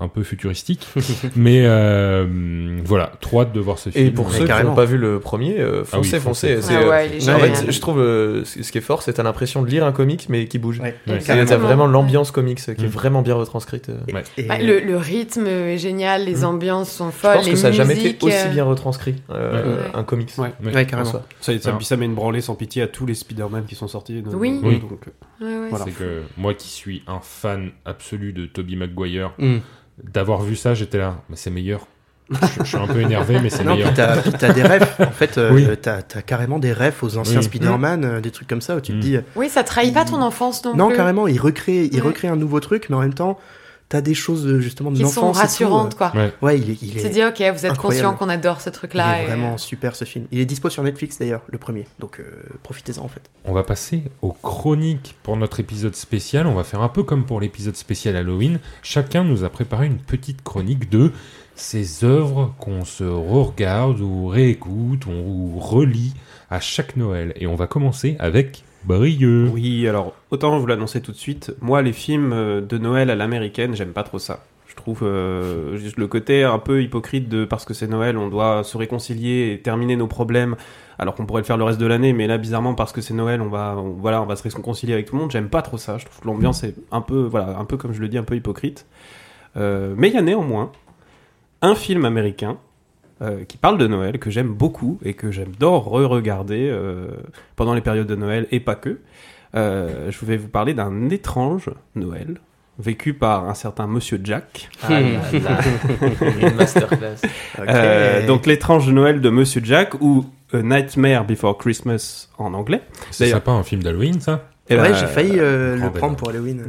Un 0.02 0.08
peu 0.08 0.22
futuristique. 0.22 0.88
Mais 1.36 1.62
euh, 1.64 2.26
voilà, 2.84 3.12
trop 3.20 3.40
hâte 3.42 3.52
de 3.52 3.60
voir 3.60 3.78
ce 3.78 3.90
film. 3.90 4.06
Et 4.06 4.10
pour 4.10 4.28
Mais 4.30 4.38
ceux 4.38 4.46
qui 4.46 4.62
n'ont 4.64 4.74
pas 4.74 4.84
vu 4.84 4.98
le 4.98 5.20
premier, 5.20 5.60
euh, 5.60 5.82
Ah 5.92 5.98
oui, 6.00 6.04
foncez, 6.08 6.20
foncez. 6.20 6.58
Ah 6.68 6.72
euh, 6.72 6.90
ouais, 6.90 7.30
en 7.30 7.38
fait, 7.38 7.70
je 7.70 7.80
trouve 7.80 8.00
euh, 8.00 8.44
ce 8.44 8.70
qui 8.72 8.78
est 8.78 8.82
fort, 8.82 9.02
c'est 9.02 9.12
t'as 9.14 9.22
l'impression 9.22 9.62
de 9.62 9.68
lire 9.68 9.84
un 9.86 9.92
comic 9.92 10.26
mais 10.28 10.46
qui 10.46 10.58
bouge. 10.58 10.80
Ouais. 10.80 10.94
Ouais. 11.06 11.20
C'est- 11.20 11.44
T'as 11.46 11.56
vraiment 11.56 11.86
l'ambiance 11.86 12.30
comics 12.30 12.58
qui 12.58 12.70
est 12.70 12.82
Mm. 12.82 12.86
vraiment 12.86 13.22
bien 13.22 13.34
retranscrite. 13.34 13.90
Ouais. 14.12 14.22
Et- 14.36 14.42
Bah, 14.44 14.58
le, 14.58 14.80
le 14.80 14.96
rythme 14.96 15.46
est 15.46 15.78
génial, 15.78 16.24
les 16.24 16.40
Mm. 16.40 16.44
ambiances 16.44 16.90
sont 16.90 17.10
Je 17.10 17.16
folles, 17.16 17.34
pense 17.36 17.46
les 17.46 17.52
que 17.52 17.58
ça 17.58 17.68
n'a 17.68 17.72
jamais 17.72 17.94
été 18.04 18.16
aussi 18.26 18.48
bien 18.50 18.64
retranscrit 18.64 19.14
euh, 19.30 19.76
Ouais. 19.76 19.90
un 19.94 20.02
comics. 20.02 20.30
Ouais. 20.38 20.48
Ouais. 20.64 20.74
Ouais, 20.74 20.82
en 20.82 20.84
carrément. 20.86 21.10
Ça, 21.40 21.58
ça, 21.60 21.78
ça 21.80 21.96
met 21.96 22.06
une 22.06 22.14
branlée 22.14 22.40
sans 22.40 22.54
pitié 22.54 22.82
à 22.82 22.86
tous 22.88 23.06
les 23.06 23.14
Spider-Man 23.14 23.64
qui 23.66 23.74
sont 23.74 23.88
sortis. 23.88 24.22
donc- 24.22 24.34
Oui. 24.36 24.60
Donc. 24.62 25.04
Voilà. 25.40 25.84
C'est 25.84 25.90
que 25.92 26.22
moi 26.36 26.54
qui 26.54 26.68
suis 26.68 27.02
un 27.06 27.20
fan 27.20 27.70
absolu 27.84 28.32
de 28.32 28.46
Tobey 28.46 28.76
Maguire, 28.76 29.32
Mm. 29.38 29.56
D'avoir 30.02 30.42
vu 30.42 30.56
ça, 30.56 30.74
j'étais 30.74 30.98
là, 30.98 31.16
mais 31.28 31.36
c'est 31.36 31.50
meilleur. 31.50 31.86
je, 32.30 32.36
je 32.60 32.64
suis 32.64 32.76
un 32.78 32.86
peu 32.86 33.00
énervé, 33.00 33.38
mais 33.42 33.50
c'est 33.50 33.62
Non, 33.64 33.72
meilleur. 33.74 33.88
puis 33.88 33.96
t'as, 33.96 34.16
puis 34.22 34.32
t'as 34.32 34.52
des 34.52 34.62
refs. 34.62 35.00
En 35.00 35.10
fait, 35.10 35.36
euh, 35.38 35.52
Oui. 35.52 35.66
t'as, 35.80 36.00
carrément 36.22 36.58
des 36.58 36.72
refs 36.72 37.02
aux 37.02 37.16
anciens 37.18 37.38
Oui. 37.40 37.44
Spider-Man, 37.44 38.04
euh, 38.04 38.20
des 38.20 38.30
trucs 38.30 38.48
comme 38.48 38.60
ça 38.62 38.76
où 38.76 38.80
tu 38.80 38.92
Mm. 38.92 38.96
te 38.96 39.00
dis. 39.00 39.16
euh, 39.16 39.22
Oui, 39.36 39.48
ça 39.48 39.64
trahit 39.64 39.92
pas 39.92 40.04
ton 40.04 40.22
enfance 40.22 40.64
non, 40.64 40.74
non, 40.74 40.88
plus. 40.88 40.96
carrément, 40.96 41.26
il 41.28 41.38
recrée, 41.40 41.84
il 41.92 41.94
Ouais. 41.96 42.00
recrée 42.00 42.28
un 42.28 42.36
nouveau 42.36 42.60
truc, 42.60 42.86
mais 42.88 42.96
en 42.96 43.00
même 43.00 43.12
temps, 43.14 43.38
t'as 43.92 44.00
des 44.00 44.14
choses 44.14 44.46
euh, 44.46 44.58
justement 44.60 44.90
de 44.90 44.96
Qui 44.96 45.06
sont 45.06 45.32
rassurantes, 45.32 45.96
quoi. 45.96 46.12
euh. 46.16 46.30
Ouais, 46.40 46.58
il 46.58 46.70
est, 46.70 46.82
il 46.82 46.92
Tu 46.92 46.98
est, 46.98 47.02
te 47.02 47.08
dis, 47.08 47.22
ok, 47.22 47.34
vous 47.36 47.40
êtes 47.42 47.72
incroyable. 47.72 47.76
conscient 47.78 48.14
qu'on 48.14 48.30
adore 48.30 48.62
ce 48.62 48.70
il 48.70 48.72
truc-là. 48.72 49.20
est 49.20 49.24
et- 49.24 49.26
vraiment 49.26 49.58
super 49.58 49.94
ce 49.94 50.06
film. 50.06 50.26
Il 50.32 50.38
est 50.40 50.46
dispo 50.46 50.70
sur 50.70 50.82
Netflix 50.82 51.18
d'ailleurs, 51.18 51.42
le 51.48 51.58
premier. 51.58 51.86
Donc 51.98 52.18
euh, 52.18 52.24
profitez-en 52.62 53.02
en 53.04 53.08
fait. 53.08 53.20
On 53.44 53.52
va 53.52 53.62
passer 53.64 54.04
aux 54.22 54.32
chroniques 54.32 55.14
pour 55.22 55.36
notre 55.36 55.60
épisode 55.60 55.94
spécial. 55.94 56.46
On 56.46 56.54
va 56.54 56.64
faire 56.64 56.80
un 56.80 56.88
peu 56.88 57.02
comme 57.02 57.26
pour 57.26 57.38
l'épisode 57.38 57.76
spécial 57.76 58.16
Halloween. 58.16 58.60
Chacun 58.82 59.24
nous 59.24 59.44
a 59.44 59.50
préparé 59.50 59.86
une 59.86 59.98
petite 59.98 60.42
chronique 60.42 60.88
de 60.88 61.12
ces 61.54 62.02
œuvres 62.02 62.54
qu'on 62.58 62.86
se 62.86 63.04
re-regarde 63.04 64.00
ou 64.00 64.26
réécoute 64.28 65.04
ou 65.04 65.58
relit 65.58 66.14
à 66.50 66.60
chaque 66.60 66.96
Noël. 66.96 67.34
Et 67.36 67.46
on 67.46 67.56
va 67.56 67.66
commencer 67.66 68.16
avec 68.18 68.64
Oui, 69.52 69.86
alors 69.88 70.12
autant 70.30 70.58
vous 70.58 70.66
l'annoncer 70.66 71.00
tout 71.00 71.12
de 71.12 71.16
suite. 71.16 71.54
Moi, 71.60 71.82
les 71.82 71.92
films 71.92 72.32
euh, 72.32 72.60
de 72.60 72.78
Noël 72.78 73.10
à 73.10 73.14
l'américaine, 73.14 73.74
j'aime 73.76 73.92
pas 73.92 74.02
trop 74.02 74.18
ça. 74.18 74.44
Je 74.66 74.74
trouve 74.74 75.00
euh, 75.02 75.76
juste 75.76 75.98
le 75.98 76.06
côté 76.06 76.44
un 76.44 76.58
peu 76.58 76.82
hypocrite 76.82 77.28
de 77.28 77.44
parce 77.44 77.64
que 77.64 77.74
c'est 77.74 77.86
Noël, 77.86 78.16
on 78.16 78.28
doit 78.28 78.64
se 78.64 78.76
réconcilier 78.78 79.52
et 79.52 79.60
terminer 79.60 79.96
nos 79.96 80.06
problèmes, 80.06 80.56
alors 80.98 81.14
qu'on 81.14 81.26
pourrait 81.26 81.42
le 81.42 81.46
faire 81.46 81.58
le 81.58 81.64
reste 81.64 81.78
de 81.78 81.86
l'année. 81.86 82.12
Mais 82.14 82.26
là, 82.26 82.38
bizarrement, 82.38 82.74
parce 82.74 82.90
que 82.92 83.02
c'est 83.02 83.12
Noël, 83.14 83.42
on 83.42 83.48
va, 83.48 83.76
on- 83.76 83.90
voilà, 83.90 84.22
on 84.22 84.26
va 84.26 84.34
se 84.34 84.42
réconcilier 84.42 84.94
avec 84.94 85.06
tout 85.06 85.14
le 85.14 85.20
monde. 85.20 85.30
J'aime 85.30 85.48
pas 85.50 85.60
trop 85.62 85.76
ça. 85.76 85.98
Je 85.98 86.06
trouve 86.06 86.20
que 86.20 86.26
l'ambiance 86.26 86.64
est 86.64 86.74
un 86.90 87.02
peu, 87.02 87.20
voilà, 87.22 87.58
un 87.58 87.64
peu 87.66 87.76
comme 87.76 87.92
je 87.92 88.00
le 88.00 88.08
dis, 88.08 88.16
un 88.18 88.22
peu 88.24 88.34
hypocrite. 88.34 88.86
Euh, 89.58 89.92
mais 89.96 90.08
il 90.08 90.14
y 90.14 90.18
a 90.18 90.22
néanmoins 90.22 90.72
un 91.60 91.74
film 91.74 92.06
américain 92.06 92.56
euh, 93.22 93.44
qui 93.44 93.56
parle 93.56 93.78
de 93.78 93.86
Noël 93.86 94.18
que 94.18 94.30
j'aime 94.30 94.52
beaucoup 94.52 94.98
et 95.04 95.14
que 95.14 95.30
j'adore 95.30 95.84
re-regarder 95.84 96.68
euh, 96.70 97.08
pendant 97.56 97.74
les 97.74 97.80
périodes 97.80 98.06
de 98.06 98.16
Noël 98.16 98.46
et 98.50 98.60
pas 98.60 98.74
que. 98.74 98.98
Euh, 99.54 100.10
je 100.10 100.24
vais 100.24 100.36
vous 100.36 100.48
parler 100.48 100.74
d'un 100.74 101.08
étrange 101.10 101.70
Noël 101.94 102.38
vécu 102.78 103.14
par 103.14 103.48
un 103.48 103.54
certain 103.54 103.86
Monsieur 103.86 104.20
Jack. 104.22 104.70
Ah 104.82 104.88
là 104.90 105.00
là. 105.00 105.58
Une 106.48 106.54
masterclass. 106.54 107.16
Ok. 107.58 107.68
Euh, 107.68 108.26
donc 108.26 108.46
l'étrange 108.46 108.88
Noël 108.90 109.20
de 109.20 109.30
Monsieur 109.30 109.60
Jack 109.62 109.94
ou 110.00 110.24
A 110.52 110.62
Nightmare 110.62 111.24
Before 111.24 111.58
Christmas 111.58 112.28
en 112.38 112.54
anglais. 112.54 112.82
C'est 113.10 113.38
pas 113.40 113.52
un 113.52 113.62
film 113.62 113.82
d'Halloween, 113.82 114.20
ça? 114.20 114.48
Eh 114.70 114.76
ouais, 114.76 114.90
ben, 114.90 114.94
j'ai 114.94 115.06
failli 115.06 115.34
euh, 115.38 115.76
le 115.76 115.90
prendre 115.90 116.16
pour 116.16 116.30
Halloween. 116.30 116.62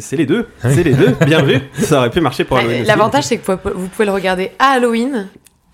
C'est 0.00 0.16
les 0.16 0.26
deux, 0.26 0.48
c'est 0.60 0.82
les 0.82 0.94
deux. 0.94 1.14
Bien 1.26 1.42
vu, 1.42 1.60
ça 1.74 1.98
aurait 1.98 2.10
pu 2.10 2.20
marcher 2.20 2.44
pour 2.44 2.56
Ouais, 2.56 2.64
Halloween. 2.64 2.84
L'avantage, 2.84 3.24
c'est 3.24 3.36
que 3.36 3.52
vous 3.52 3.88
pouvez 3.88 4.06
le 4.06 4.12
regarder 4.12 4.50
à 4.58 4.70
Halloween 4.72 5.28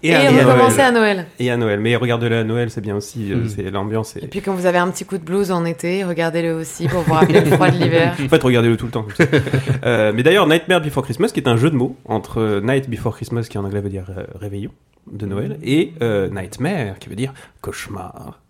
et, 0.08 0.14
à 0.14 0.30
recommencer 0.30 0.76
Noël. 0.78 0.86
à 0.86 0.92
Noël. 0.92 1.26
Et 1.38 1.50
à 1.50 1.56
Noël. 1.56 1.80
Mais 1.80 1.94
regardez-le 1.96 2.36
à 2.38 2.44
Noël, 2.44 2.70
c'est 2.70 2.80
bien 2.80 2.96
aussi. 2.96 3.32
euh, 3.32 3.36
Mm. 3.36 3.48
C'est 3.48 3.70
l'ambiance. 3.70 4.16
Et 4.16 4.24
Et... 4.24 4.28
puis 4.28 4.40
quand 4.40 4.54
vous 4.54 4.66
avez 4.66 4.78
un 4.78 4.88
petit 4.90 5.04
coup 5.04 5.18
de 5.18 5.24
blues 5.24 5.50
en 5.50 5.64
été, 5.64 6.04
regardez-le 6.04 6.52
aussi 6.54 6.88
pour 6.88 7.00
vous 7.02 7.12
rappeler 7.14 7.40
le 7.40 7.50
froid 7.52 7.70
de 7.70 7.76
l'hiver. 7.76 8.14
En 8.24 8.28
fait, 8.28 8.42
regardez-le 8.42 8.76
tout 8.76 8.86
le 8.86 8.92
temps. 8.92 9.06
Euh, 9.84 10.12
mais 10.14 10.22
d'ailleurs, 10.22 10.46
Nightmare 10.46 10.80
Before 10.82 11.02
Christmas, 11.04 11.28
qui 11.28 11.40
est 11.40 11.48
un 11.48 11.56
jeu 11.56 11.70
de 11.70 11.76
mots 11.76 11.96
entre 12.04 12.38
euh, 12.40 12.60
Night 12.60 12.88
Before 12.90 13.14
Christmas, 13.16 13.46
qui 13.48 13.56
en 13.58 13.64
anglais 13.64 13.80
veut 13.80 13.88
dire 13.88 14.06
euh, 14.16 14.24
réveillon 14.38 14.70
de 15.10 15.24
Noël, 15.26 15.58
et 15.62 15.92
euh, 16.02 16.28
Nightmare, 16.28 16.98
qui 16.98 17.08
veut 17.08 17.14
dire 17.16 17.32
cauchemar. 17.62 18.40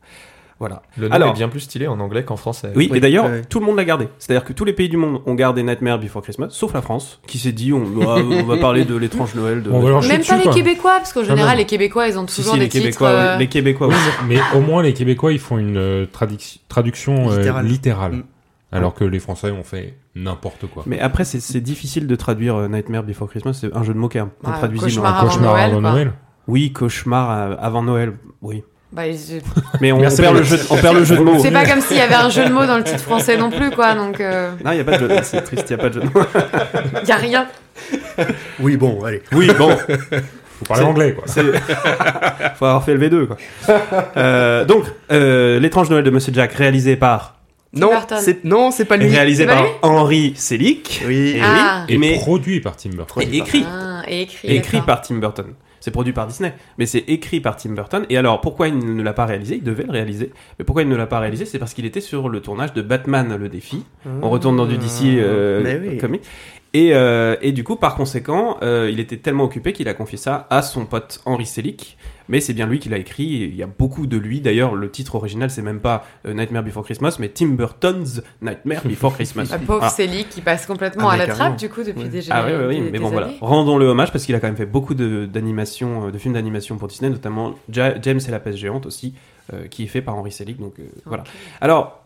Voilà. 0.60 0.82
Le 0.98 1.08
nom 1.08 1.14
Alors- 1.14 1.30
est 1.30 1.36
bien 1.38 1.48
plus 1.48 1.60
stylé 1.60 1.86
en 1.88 1.98
anglais 2.00 2.22
qu'en 2.22 2.36
français. 2.36 2.70
Oui, 2.76 2.88
Oui, 2.90 2.98
et 2.98 3.00
d'ailleurs, 3.00 3.24
ouais. 3.24 3.42
tout 3.48 3.58
le 3.60 3.66
monde 3.66 3.76
l'a 3.76 3.84
gardé. 3.84 4.08
C'est-à-dire 4.18 4.44
que 4.44 4.52
tous 4.52 4.64
les 4.66 4.74
pays 4.74 4.88
du 4.90 4.96
monde 4.98 5.22
ont 5.26 5.34
gardé 5.34 5.62
Nightmare 5.62 5.98
Before 5.98 6.20
Christmas, 6.22 6.48
sauf 6.50 6.74
la 6.74 6.82
France, 6.82 7.18
qui 7.26 7.38
s'est 7.38 7.52
dit 7.52 7.72
on, 7.72 7.82
va 8.44 8.56
parler 8.58 8.84
de 8.84 8.94
l'étrange 8.94 9.34
Noël. 9.34 9.62
De... 9.62 9.70
On 9.70 9.80
va 9.80 10.06
Même 10.06 10.18
dessus, 10.18 10.30
pas 10.30 10.36
les 10.36 10.42
quoi. 10.44 10.52
Québécois, 10.52 10.96
parce 10.98 11.12
qu'en 11.14 11.24
général, 11.24 11.56
les 11.58 11.64
Québécois, 11.64 12.08
ils 12.08 12.18
ont 12.18 12.26
toujours 12.26 12.52
si, 12.52 12.58
des 12.58 12.64
les 12.64 12.68
titres. 12.68 12.84
Québécois, 12.84 13.08
euh, 13.08 13.32
oui. 13.34 13.38
les 13.40 13.46
Québécois 13.48 13.86
aussi. 13.86 13.96
Mais 14.28 14.38
au 14.54 14.60
moins, 14.60 14.82
les 14.82 14.92
Québécois, 14.92 15.32
ils 15.32 15.38
font 15.38 15.56
une 15.58 15.76
euh, 15.78 16.04
traduc- 16.06 16.58
traduction 16.68 17.30
euh, 17.30 17.62
Littérale. 17.62 18.12
Mm. 18.12 18.22
Alors 18.72 18.94
que 18.94 19.02
les 19.04 19.18
Français 19.18 19.50
ont 19.50 19.64
fait 19.64 19.94
n'importe 20.14 20.66
quoi. 20.66 20.84
Mais 20.86 21.00
après, 21.00 21.24
c'est- 21.24 21.56
difficile 21.60 22.06
de 22.06 22.14
traduire 22.16 22.68
Nightmare 22.68 23.02
Before 23.02 23.28
Christmas. 23.28 23.54
C'est 23.54 23.74
un 23.74 23.82
jeu 23.82 23.94
de 23.94 23.98
mots 23.98 24.08
qui 24.08 24.18
est 24.18 24.20
un- 24.20 24.30
Ah, 24.44 24.50
intraduisible. 24.56 24.90
cauchemar 25.02 25.24
avant 25.58 25.80
Noël. 25.80 26.12
Oui, 26.46 26.70
cauchemar 26.72 27.56
avant 27.60 27.82
Noël. 27.82 28.12
Oui. 28.42 28.62
Bah, 28.92 29.02
Mais 29.80 29.92
on, 29.92 30.00
perd 30.00 30.36
le 30.36 30.42
jeu, 30.42 30.58
on 30.70 30.76
perd 30.76 30.96
le 30.96 31.04
jeu 31.04 31.16
de 31.16 31.20
mots. 31.22 31.38
C'est 31.40 31.50
pas 31.50 31.64
comme 31.64 31.80
s'il 31.80 31.96
y 31.96 32.00
avait 32.00 32.14
un 32.14 32.28
jeu 32.30 32.44
de 32.44 32.52
mots 32.52 32.66
dans 32.66 32.76
le 32.78 32.84
titre 32.84 33.00
français 33.00 33.36
non 33.36 33.50
plus, 33.50 33.70
quoi. 33.70 33.94
Donc, 33.94 34.20
euh, 34.20 34.50
Non, 34.64 34.72
il 34.72 34.76
n'y 34.76 34.80
a 34.80 34.84
pas 34.84 34.98
de 34.98 35.08
jeu. 35.08 35.16
C'est 35.22 35.42
triste, 35.42 35.66
il 35.70 35.76
n'y 35.76 35.80
a 35.80 35.82
pas 35.82 35.88
de 35.90 35.94
jeu 35.94 36.00
de 36.00 36.06
mots. 36.06 36.24
il 37.02 37.08
y 37.08 37.12
a 37.12 37.16
rien. 37.16 37.46
Oui, 38.58 38.76
bon, 38.76 39.02
allez. 39.04 39.22
Oui, 39.32 39.48
bon. 39.56 39.76
Faut 39.76 40.64
parler 40.66 40.84
anglais, 40.84 41.14
quoi. 41.14 41.24
Faut 42.56 42.64
avoir 42.66 42.84
fait 42.84 42.94
le 42.94 43.08
V2, 43.08 43.26
quoi. 43.26 43.36
Euh, 44.16 44.64
donc, 44.64 44.84
euh, 45.10 45.58
l'étrange 45.60 45.88
Noël 45.88 46.04
de 46.04 46.10
Monsieur 46.10 46.32
Jack, 46.34 46.52
réalisé 46.52 46.96
par, 46.96 47.36
Non, 47.72 47.90
Burton. 47.90 48.18
c'est 48.20 48.44
non, 48.44 48.70
c'est 48.70 48.84
pas 48.84 48.96
lui. 48.98 49.08
réalisé 49.08 49.46
par 49.46 49.62
lui 49.62 49.70
Henry 49.82 50.34
Selick. 50.36 51.02
Oui. 51.06 51.34
Et 51.36 51.40
Ah. 51.42 51.84
oui, 51.88 51.94
Et 51.94 51.98
mais 51.98 52.16
produit 52.16 52.60
par 52.60 52.76
Tim 52.76 52.90
Burton. 52.90 53.22
et 53.22 53.36
écrit. 53.38 53.64
Ah, 53.66 54.02
et 54.06 54.22
écrit. 54.22 54.48
écrit 54.56 54.72
d'accord. 54.78 54.86
par 54.86 55.00
Tim 55.02 55.14
Burton. 55.16 55.46
C'est 55.80 55.90
produit 55.90 56.12
par 56.12 56.26
Disney, 56.26 56.54
mais 56.78 56.86
c'est 56.86 57.04
écrit 57.08 57.40
par 57.40 57.56
Tim 57.56 57.70
Burton. 57.70 58.04
Et 58.10 58.16
alors, 58.16 58.40
pourquoi 58.40 58.68
il 58.68 58.78
ne 58.78 59.02
l'a 59.02 59.12
pas 59.12 59.26
réalisé? 59.26 59.56
Il 59.56 59.62
devait 59.64 59.84
le 59.84 59.92
réaliser. 59.92 60.30
Mais 60.58 60.64
pourquoi 60.64 60.82
il 60.82 60.88
ne 60.88 60.96
l'a 60.96 61.06
pas 61.06 61.18
réalisé? 61.18 61.46
C'est 61.46 61.58
parce 61.58 61.74
qu'il 61.74 61.86
était 61.86 62.00
sur 62.00 62.28
le 62.28 62.40
tournage 62.40 62.72
de 62.74 62.82
Batman 62.82 63.36
le 63.36 63.48
défi. 63.48 63.84
On 64.22 64.30
retourne 64.30 64.56
dans 64.56 64.66
du 64.66 64.76
DC 64.76 65.18
euh, 65.18 65.62
Mais 65.62 65.78
oui. 65.78 65.98
comic. 65.98 66.22
Et, 66.72 66.90
euh, 66.94 67.36
et 67.42 67.52
du 67.52 67.64
coup, 67.64 67.76
par 67.76 67.96
conséquent, 67.96 68.58
euh, 68.62 68.88
il 68.92 69.00
était 69.00 69.16
tellement 69.16 69.44
occupé 69.44 69.72
qu'il 69.72 69.88
a 69.88 69.94
confié 69.94 70.18
ça 70.18 70.46
à 70.50 70.62
son 70.62 70.86
pote 70.86 71.20
Henry 71.24 71.46
Selick. 71.46 71.96
Mais 72.30 72.40
c'est 72.40 72.54
bien 72.54 72.66
lui 72.66 72.78
qui 72.78 72.88
l'a 72.88 72.96
écrit. 72.96 73.42
et 73.42 73.46
Il 73.46 73.56
y 73.56 73.62
a 73.62 73.66
beaucoup 73.66 74.06
de 74.06 74.16
lui. 74.16 74.40
D'ailleurs, 74.40 74.74
le 74.74 74.88
titre 74.90 75.16
original, 75.16 75.50
c'est 75.50 75.60
même 75.62 75.80
pas 75.80 76.06
euh, 76.26 76.32
Nightmare 76.32 76.62
Before 76.62 76.84
Christmas, 76.84 77.16
mais 77.18 77.28
Tim 77.28 77.48
Burton's 77.48 78.22
Nightmare 78.40 78.82
Before 78.84 79.12
Christmas. 79.14 79.48
La 79.50 79.58
pauvre 79.58 79.78
Voilà. 79.80 79.90
Célie 79.90 80.24
qui 80.24 80.40
passe 80.40 80.64
complètement 80.64 81.08
Ah, 81.10 81.14
à 81.14 81.16
la 81.18 81.26
trappe, 81.26 81.56
du 81.56 81.68
coup, 81.68 81.82
depuis 81.82 82.04
Ouais. 82.04 82.08
des 82.08 82.30
Ah 82.30 82.44
oui, 82.46 82.52
oui, 82.56 82.64
oui, 82.68 82.80
des- 82.82 82.90
mais 82.92 82.98
bon 82.98 83.08
voilà. 83.08 83.28
Rendons-le 83.40 83.84
hommage 83.86 84.12
parce 84.12 84.24
qu'il 84.24 84.34
a 84.34 84.40
quand 84.40 84.46
même 84.46 84.56
fait 84.56 84.64
beaucoup 84.64 84.94
de- 84.94 85.26
d'animations, 85.26 86.06
euh, 86.06 86.10
de, 86.12 86.18
films 86.18 86.34
d'animation 86.34 86.76
pour 86.78 86.88
Disney, 86.88 87.10
notamment 87.10 87.54
Ja- 87.68 88.00
James 88.00 88.20
et 88.26 88.30
la 88.30 88.38
peste 88.40 88.58
géante 88.58 88.86
aussi, 88.86 89.14
euh, 89.52 89.66
qui 89.66 89.82
est 89.84 89.88
fait 89.88 90.00
par 90.00 90.16
Henry 90.16 90.30
Selick. 90.30 90.58
Donc 90.60 90.74
euh, 90.78 90.84
voilà. 91.06 91.24
Alors, 91.60 91.99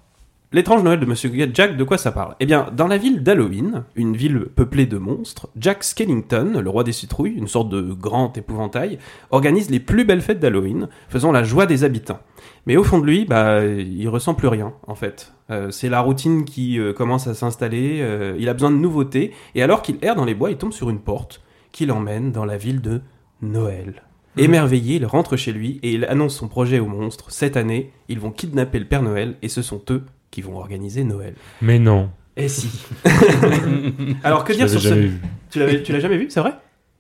l'étrange 0.55 0.85
Noël 0.85 1.01
de 1.01 1.05
Monsieur 1.05 1.33
Jack, 1.53 1.77
de 1.77 1.85
quoi 1.85 1.99
ça 1.99 2.12
parle? 2.12 2.37
Eh 2.38 2.47
bien, 2.47 2.69
dans 2.73 2.87
la 2.87 2.97
ville 2.97 3.25
d'Halloween, 3.25 3.83
une 3.97 4.17
ville 4.17 4.47
peuplée 4.55 4.87
de 4.87 4.99
monstres, 4.99 5.49
Jack 5.57 5.83
Skellington, 5.83 6.61
le 6.62 6.71
roi 6.71 6.85
des 6.85 6.93
citrouilles, 6.93 7.35
une 7.37 7.49
sorte 7.49 7.69
de 7.69 7.83
grand 7.83 8.38
épouvantail, 8.38 8.99
organise 9.33 9.69
les 9.69 9.81
plus 9.81 10.05
belles 10.05 10.21
fêtes 10.21 10.38
d'Halloween, 10.38 10.88
faisant 11.09 11.33
la 11.33 11.43
joie 11.43 11.67
des 11.67 11.83
habitants. 11.83 12.21
Mais 12.67 12.77
au 12.77 12.85
fond 12.85 13.01
de 13.01 13.05
lui, 13.05 13.25
bah, 13.25 13.64
il 13.64 14.09
ressent 14.09 14.35
plus 14.35 14.47
rien, 14.47 14.75
en 14.87 14.95
fait. 14.95 15.33
Euh, 15.51 15.73
c'est 15.73 15.88
la 15.88 16.01
routine 16.01 16.45
qui 16.45 16.79
euh, 16.79 16.93
commence 16.93 17.27
à 17.27 17.35
s'installer, 17.35 17.99
euh, 18.01 18.37
il 18.38 18.49
a 18.49 18.55
besoin 18.55 18.71
de 18.71 18.77
nouveautés, 18.77 19.33
et 19.57 19.62
alors 19.62 19.83
qu'il 19.83 19.99
erre 20.03 20.14
dans 20.14 20.25
les 20.25 20.35
bois, 20.35 20.53
il 20.53 20.57
tombe 20.57 20.73
sur 20.73 20.88
une 20.88 21.01
porte 21.01 21.43
qui 21.73 21.85
l'emmène 21.85 22.31
dans 22.31 22.45
la 22.45 22.57
ville 22.57 22.81
de 22.81 23.03
Noël. 23.43 24.05
Émerveillé, 24.37 24.97
il 24.97 25.07
rentre 25.07 25.37
chez 25.37 25.53
lui 25.53 25.81
et 25.83 25.93
il 25.93 26.05
annonce 26.05 26.37
son 26.37 26.49
projet 26.49 26.81
aux 26.81 26.87
monstres. 26.87 27.31
Cette 27.31 27.57
année, 27.57 27.93
ils 28.09 28.19
vont 28.19 28.33
kidnapper 28.33 28.81
le 28.81 28.85
Père 28.85 29.03
Noël 29.03 29.37
et 29.43 29.49
ce 29.49 29.62
sont 29.62 29.81
eux 29.90 30.05
qui 30.35 30.42
vont 30.42 30.57
organiser 30.59 31.05
Noël. 31.05 31.35
Mais 31.62 31.79
non. 31.79 32.11
Et 32.37 32.49
si 32.49 32.68
Alors 34.25 34.42
que 34.44 34.53
Je 34.53 34.59
dire 34.59 34.68
sur 34.68 34.81
ce... 34.81 34.92
vu. 34.94 35.20
Tu 35.51 35.61
l'avais- 35.61 35.83
tu 35.83 35.92
l'as 35.92 36.01
jamais 36.01 36.16
vu, 36.16 36.27
c'est 36.29 36.40
vrai? 36.40 36.55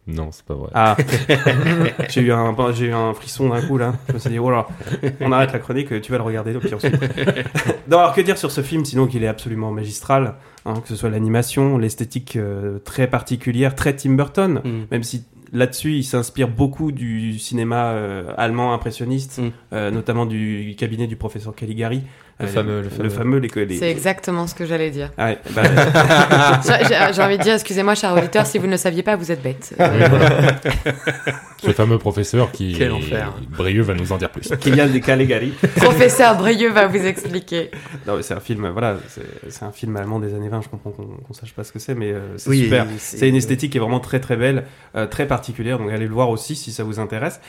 Non, 0.06 0.28
c'est 0.30 0.44
pas 0.44 0.54
vrai. 0.54 0.68
Ah, 0.74 0.96
j'ai 2.10 2.20
eu 2.20 2.30
un 2.32 2.54
j'ai 2.74 2.86
eu 2.86 2.92
un 2.92 3.12
frisson 3.14 3.48
d'un 3.48 3.62
coup 3.62 3.78
là. 3.78 3.94
Je 4.08 4.12
me 4.12 4.18
suis 4.18 4.30
dit 4.30 4.38
oh 4.38 4.50
là, 4.50 4.68
on 5.20 5.32
arrête 5.32 5.52
la 5.52 5.58
chronique, 5.58 6.00
tu 6.02 6.12
vas 6.12 6.18
le 6.18 6.24
regarder 6.24 6.52
puis 6.60 6.74
ensuite. 6.74 6.94
non, 7.90 7.98
alors 7.98 8.14
que 8.14 8.20
dire 8.20 8.36
sur 8.38 8.50
ce 8.52 8.60
film? 8.60 8.84
Sinon 8.84 9.06
qu'il 9.06 9.24
est 9.24 9.28
absolument 9.28 9.72
magistral, 9.72 10.34
hein, 10.66 10.74
que 10.82 10.88
ce 10.88 10.94
soit 10.96 11.08
l'animation, 11.10 11.78
l'esthétique 11.78 12.36
euh, 12.36 12.78
très 12.84 13.06
particulière, 13.08 13.74
très 13.74 13.96
Tim 13.96 14.12
Burton, 14.12 14.60
Mm. 14.62 14.70
même 14.92 15.02
si 15.02 15.24
là-dessus 15.54 15.92
il 15.94 16.04
s'inspire 16.04 16.48
beaucoup 16.48 16.92
du 16.92 17.38
cinéma 17.38 17.92
euh, 17.92 18.30
allemand 18.36 18.74
impressionniste, 18.74 19.38
Mm. 19.38 19.48
euh, 19.72 19.90
notamment 19.90 20.26
du 20.26 20.74
cabinet 20.78 21.06
du 21.06 21.16
professeur 21.16 21.54
Caligari. 21.54 22.02
Le 22.40 22.46
Euh, 22.46 22.48
fameux- 22.48 22.82
le 22.82 22.88
fameux. 22.88 23.02
le 23.04 23.10
fameux 23.10 23.38
les, 23.38 23.64
les- 23.66 23.78
C'est 23.78 23.90
exactement 23.90 24.48
ce 24.48 24.56
que 24.56 24.66
j'allais 24.66 24.90
dire. 24.90 25.10
Ah 25.16 25.26
ouais, 25.26 25.38
bah, 25.54 25.62
J'ai 27.12 27.22
envie 27.22 27.38
de 27.38 27.42
dire, 27.44 27.54
excusez-moi, 27.54 27.94
cher 27.94 28.12
auditeur, 28.12 28.44
si 28.44 28.58
vous 28.58 28.66
ne 28.66 28.72
le 28.72 28.76
saviez 28.76 29.04
pas, 29.04 29.14
vous 29.14 29.30
êtes 29.30 29.40
bête. 29.42 29.72
Voilà. 29.78 30.08
Ce 31.62 31.70
fameux 31.70 31.96
professeur 31.98 32.50
qui. 32.52 32.74
Quel 32.76 32.92
enfer. 32.92 33.32
Brieux 33.50 33.82
va 33.82 33.94
nous 33.94 34.12
en 34.12 34.16
dire 34.18 34.30
plus. 34.30 34.48
Kylian 34.60 34.88
de 34.88 34.98
Caligari. 34.98 35.52
Professeur 35.76 36.36
Brieux 36.36 36.70
va 36.70 36.86
vous 36.88 37.06
expliquer. 37.06 37.70
Non, 38.06 38.16
mais 38.16 38.22
c'est 38.22 38.34
un 38.34 38.40
film, 38.40 38.68
voilà, 38.68 38.96
c'est 39.48 39.62
un 39.64 39.70
film 39.72 39.96
allemand 39.96 40.18
des 40.18 40.34
années 40.34 40.48
20. 40.48 40.62
Je 40.62 40.68
comprends 40.68 40.90
qu'on 40.90 41.04
qu'on 41.06 41.32
sache 41.32 41.52
pas 41.54 41.62
ce 41.64 41.72
que 41.72 41.78
c'est, 41.78 41.94
mais 41.94 42.12
euh, 42.12 42.36
c'est 42.36 42.50
Oui, 42.50 42.64
super. 42.64 42.86
c'est- 42.98 43.16
C'est 43.18 43.28
une 43.28 43.36
esthétique 43.36 43.70
qui 43.72 43.78
est 43.78 43.80
vraiment 43.80 44.00
très 44.00 44.18
très 44.20 44.36
belle, 44.36 44.64
euh, 44.96 45.06
très 45.06 45.26
particulière. 45.26 45.78
Donc 45.78 45.90
allez 45.90 46.06
le 46.08 46.12
voir 46.14 46.28
aussi 46.30 46.56
si 46.56 46.72
ça 46.72 46.82
vous 46.84 46.98
intéresse. 46.98 47.40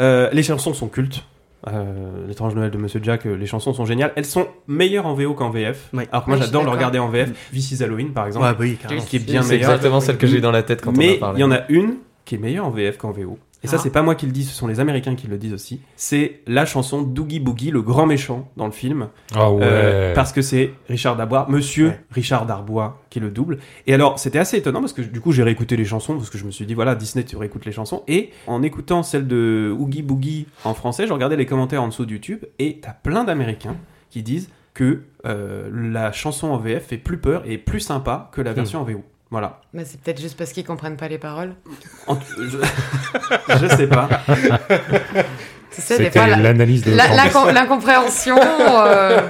Euh, 0.00 0.28
les 0.32 0.42
chansons 0.42 0.74
sont 0.74 0.88
cultes. 0.88 1.24
Euh, 1.68 2.26
L'étrange 2.28 2.54
Noël 2.54 2.70
de 2.70 2.78
Monsieur 2.78 3.00
Jack, 3.02 3.26
euh, 3.26 3.34
les 3.34 3.46
chansons 3.46 3.72
sont 3.72 3.84
géniales. 3.86 4.12
Elles 4.16 4.24
sont 4.24 4.46
meilleures 4.68 5.06
en 5.06 5.14
VO 5.14 5.34
qu'en 5.34 5.50
VF. 5.50 5.88
Oui. 5.92 6.04
Alors 6.12 6.24
que 6.24 6.30
moi 6.30 6.36
Oui, 6.36 6.40
je 6.42 6.46
suis 6.46 6.52
j'adore 6.52 6.64
le 6.64 6.70
regarder 6.70 6.98
en 6.98 7.08
VF. 7.08 7.30
This 7.52 7.72
is 7.72 7.82
Halloween 7.82 8.12
par 8.12 8.26
exemple, 8.26 8.44
Ouais, 8.46 8.52
bah 8.52 8.58
oui, 8.60 8.76
carrément. 8.80 9.02
qui 9.02 9.16
est 9.16 9.20
bien 9.20 9.42
C'est 9.42 9.56
exactement 9.56 10.00
celle 10.00 10.18
que 10.18 10.26
j'ai 10.26 10.40
dans 10.40 10.50
la 10.50 10.62
tête 10.62 10.82
quand 10.82 10.90
on 10.90 10.98
Mais 10.98 11.16
en 11.16 11.20
parle. 11.20 11.36
il 11.38 11.40
y 11.40 11.44
en 11.44 11.52
a 11.52 11.60
une 11.68 11.96
qui 12.24 12.34
est 12.34 12.38
meilleure 12.38 12.66
en 12.66 12.70
VF 12.70 12.96
qu'en 12.98 13.12
VO. 13.12 13.38
Et 13.64 13.66
ça, 13.66 13.76
Ah. 13.76 13.80
c'est 13.82 13.90
pas 13.90 14.02
moi 14.02 14.14
qui 14.14 14.26
le 14.26 14.32
dis, 14.32 14.44
ce 14.44 14.54
sont 14.54 14.66
les 14.66 14.78
Américains 14.78 15.14
qui 15.16 15.26
le 15.26 15.38
disent 15.38 15.54
aussi. 15.54 15.80
C'est 15.96 16.40
la 16.46 16.66
chanson 16.66 17.02
Doogie 17.02 17.40
Boogie, 17.40 17.70
le 17.70 17.82
grand 17.82 18.06
méchant 18.06 18.48
dans 18.56 18.66
le 18.66 18.72
film. 18.72 19.08
Ah 19.34 19.50
ouais. 19.50 19.60
Euh, 19.62 20.14
parce 20.14 20.32
que 20.32 20.42
c'est 20.42 20.72
Richard 20.88 21.16
Darbois, 21.16 21.46
monsieur 21.48 21.88
Ouais. 21.88 22.00
Richard 22.10 22.46
Darbois 22.46 23.00
qui 23.10 23.20
le 23.20 23.30
double. 23.30 23.58
Et 23.86 23.94
alors, 23.94 24.18
c'était 24.18 24.38
assez 24.38 24.58
étonnant 24.58 24.80
parce 24.80 24.92
que 24.92 25.02
du 25.02 25.20
coup, 25.20 25.32
j'ai 25.32 25.42
réécouté 25.42 25.76
les 25.76 25.84
chansons 25.84 26.14
parce 26.16 26.30
que 26.30 26.38
je 26.38 26.44
me 26.44 26.50
suis 26.50 26.66
dit, 26.66 26.74
voilà, 26.74 26.94
Disney, 26.94 27.24
tu 27.24 27.36
réécoutes 27.36 27.64
les 27.64 27.72
chansons. 27.72 28.02
Et 28.06 28.30
en 28.46 28.62
écoutant 28.62 29.02
celle 29.02 29.26
de 29.26 29.74
Oogie 29.78 30.02
Boogie 30.02 30.46
en 30.64 30.74
français, 30.74 31.06
je 31.06 31.12
regardais 31.12 31.36
les 31.36 31.46
commentaires 31.46 31.82
en 31.82 31.88
dessous 31.88 32.04
de 32.06 32.12
YouTube 32.12 32.44
et 32.58 32.80
t'as 32.82 32.92
plein 32.92 33.24
d'Américains 33.24 33.76
qui 34.10 34.22
disent 34.22 34.50
que 34.74 35.02
euh, 35.24 35.70
la 35.72 36.10
chanson 36.12 36.48
en 36.48 36.58
VF 36.58 36.86
fait 36.86 36.98
plus 36.98 37.18
peur 37.18 37.42
et 37.46 37.58
plus 37.58 37.80
sympa 37.80 38.28
que 38.32 38.40
la 38.42 38.52
version 38.52 38.80
en 38.80 38.84
VO. 38.84 39.02
Voilà. 39.30 39.60
Mais 39.72 39.84
c'est 39.84 40.00
peut-être 40.00 40.20
juste 40.20 40.36
parce 40.36 40.52
qu'ils 40.52 40.64
comprennent 40.64 40.96
pas 40.96 41.08
les 41.08 41.18
paroles. 41.18 41.54
En- 42.06 42.18
je... 42.20 42.58
je 43.60 43.66
sais 43.76 43.86
pas. 43.88 44.08
C'était 45.78 46.10
la- 46.26 46.36
l'analyse 46.36 46.84
de 46.84 46.92
la- 46.94 47.08
l'incompréhension. 47.52 48.36
euh, 48.40 49.20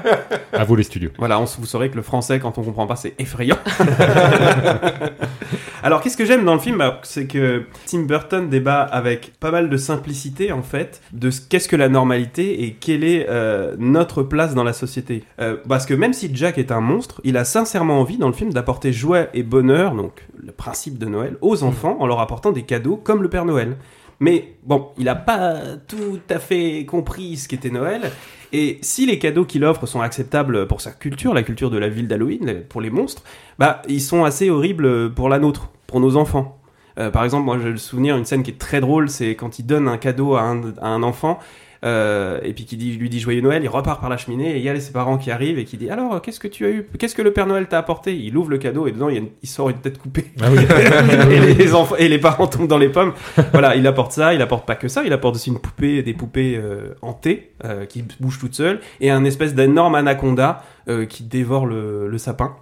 À 0.53 0.65
vous 0.65 0.77
les 0.77 0.83
studios. 0.83 1.11
Voilà, 1.19 1.39
on, 1.41 1.45
vous 1.45 1.67
saurez 1.67 1.91
que 1.91 1.97
le 1.97 2.03
français, 2.03 2.39
quand 2.41 2.59
on 2.59 2.63
comprend 2.63 2.87
pas, 2.87 2.97
c'est 2.97 3.15
effrayant. 3.19 3.57
Alors, 5.83 6.01
qu'est-ce 6.01 6.17
que 6.17 6.25
j'aime 6.25 6.45
dans 6.45 6.55
le 6.55 6.61
film 6.61 6.79
bah, 6.79 7.01
C'est 7.03 7.27
que 7.27 7.65
Tim 7.87 8.01
Burton 8.05 8.49
débat 8.49 8.81
avec 8.81 9.33
pas 9.39 9.51
mal 9.51 9.69
de 9.69 9.77
simplicité, 9.77 10.51
en 10.51 10.63
fait, 10.63 11.03
de 11.13 11.31
ce 11.31 11.43
qu'est-ce 11.43 11.69
que 11.69 11.77
la 11.77 11.91
normalité 11.91 12.65
et 12.65 12.73
quelle 12.73 13.05
est 13.05 13.27
euh, 13.29 13.75
notre 13.79 14.23
place 14.23 14.55
dans 14.55 14.65
la 14.65 14.73
société. 14.73 15.25
Euh, 15.41 15.57
parce 15.69 15.85
que 15.85 15.93
même 15.93 16.15
si 16.15 16.31
Jack 16.35 16.57
est 16.57 16.73
un 16.73 16.81
monstre, 16.81 17.21
il 17.25 17.37
a 17.37 17.45
sincèrement 17.45 18.01
envie, 18.01 18.17
dans 18.17 18.29
le 18.29 18.33
film, 18.33 18.51
d'apporter 18.53 18.93
joie 18.95 19.27
et 19.35 19.43
bonheur, 19.43 19.95
donc 19.95 20.25
le 20.43 20.53
principe 20.53 20.97
de 20.99 21.07
Noël, 21.07 21.37
aux 21.43 21.63
enfants 21.65 21.97
en 22.01 22.07
leur 22.07 22.21
apportant 22.21 22.53
des 22.53 22.63
cadeaux 22.63 22.97
comme 22.97 23.23
le 23.23 23.29
Père 23.29 23.45
Noël. 23.45 23.77
Mais 24.25 24.57
bon, 24.63 24.89
il 24.97 25.07
a 25.11 25.17
pas 25.17 25.77
tout 25.87 26.19
à 26.31 26.39
fait 26.39 26.87
compris 26.87 27.37
ce 27.37 27.47
qu'était 27.47 27.69
Noël. 27.69 28.11
Et 28.55 28.79
si 28.81 29.05
les 29.05 29.19
cadeaux 29.19 29.45
qu'il 29.45 29.67
offre 29.67 29.85
sont 29.85 30.01
acceptables 30.01 30.67
pour 30.67 30.81
sa 30.81 30.93
culture, 30.93 31.35
la 31.35 31.43
culture 31.43 31.71
de 31.71 31.77
la 31.77 31.91
ville 31.91 32.09
d'Halloween, 32.09 32.63
pour 32.67 32.81
les 32.81 32.89
monstres, 32.89 33.23
bah 33.59 33.83
ils 33.87 34.01
sont 34.01 34.25
assez 34.25 34.49
horribles 34.49 35.13
pour 35.13 35.29
la 35.29 35.39
nôtre, 35.39 35.73
pour 35.87 36.01
nos 36.01 36.17
enfants. 36.17 36.59
Euh, 36.99 37.11
par 37.11 37.25
exemple, 37.25 37.45
moi 37.45 37.59
j'ai 37.63 37.69
le 37.69 37.77
souvenir 37.77 38.17
une 38.17 38.25
scène 38.25 38.43
qui 38.43 38.53
est 38.53 38.59
très 38.59 38.81
drôle, 38.81 39.11
c'est 39.11 39.35
quand 39.35 39.59
il 39.59 39.67
donne 39.67 39.89
un 39.89 39.99
cadeau 39.99 40.37
à 40.37 40.41
un 40.41 41.03
enfant. 41.03 41.39
Euh, 41.85 42.41
et 42.43 42.53
puis 42.55 42.65
qui 42.65 42.77
dit, 42.79 42.93
lui 42.93 43.11
dit 43.11 43.21
joyeux 43.21 43.43
Noël, 43.43 43.63
il 43.63 43.69
repart 43.69 44.01
par 44.01 44.09
la 44.09 44.17
cheminée 44.17 44.53
et 44.53 44.57
il 44.57 44.63
y 44.63 44.69
a 44.71 44.81
ses 44.81 44.93
parents 44.93 45.19
qui 45.19 45.31
arrivent 45.31 45.59
et 45.59 45.65
qui 45.65 45.77
dit 45.77 45.91
alors 45.91 46.23
qu'est-ce 46.23 46.41
que 46.41 46.49
tu 46.49 46.65
as 46.65 46.71
eu, 46.71 46.89
qu'est-ce 46.99 47.15
que 47.15 47.21
le 47.23 47.33
Père 47.33 47.47
Noël 47.47 47.67
t'a 47.67 47.79
apporté? 47.79 48.17
Il 48.17 48.37
ouvre 48.39 48.49
le 48.51 48.59
cadeau 48.59 48.87
et 48.87 48.93
dedans 48.93 49.09
il, 49.11 49.15
y 49.15 49.19
a 49.19 49.21
une- 49.21 49.29
il 49.43 49.49
sort 49.49 49.69
une 49.69 49.77
tête 49.79 49.99
coupée 49.99 50.27
Ah 50.41 50.47
oui. 50.51 50.59
et, 51.31 51.55
les 51.55 51.75
enfants, 51.75 51.97
et 51.97 52.09
les 52.09 52.19
parents 52.19 52.47
tombent 52.47 52.69
dans 52.69 52.79
les 52.79 52.89
pommes. 52.89 53.13
Voilà, 53.53 53.77
il 53.77 53.87
apporte 53.87 54.13
ça, 54.13 54.33
il 54.35 54.41
apporte 54.41 54.67
pas 54.67 54.77
que 54.77 54.89
ça, 54.89 55.03
il 55.05 55.13
apporte 55.13 55.35
aussi 55.37 55.51
une 55.51 55.59
poupée, 55.59 56.03
des 56.03 56.15
poupées 56.15 56.57
euh, 56.57 56.95
hantées 57.03 57.51
euh, 57.65 57.85
qui 57.85 58.05
bougent 58.19 58.39
toutes 58.39 58.55
seules 58.55 58.81
et 59.01 59.11
un 59.11 59.25
espèce 59.25 59.55
d'énorme 59.55 59.95
anaconda 59.95 60.63
euh, 60.89 61.05
qui 61.05 61.23
dévore 61.25 61.67
le, 61.67 62.09
le 62.09 62.19
sapin. 62.19 62.57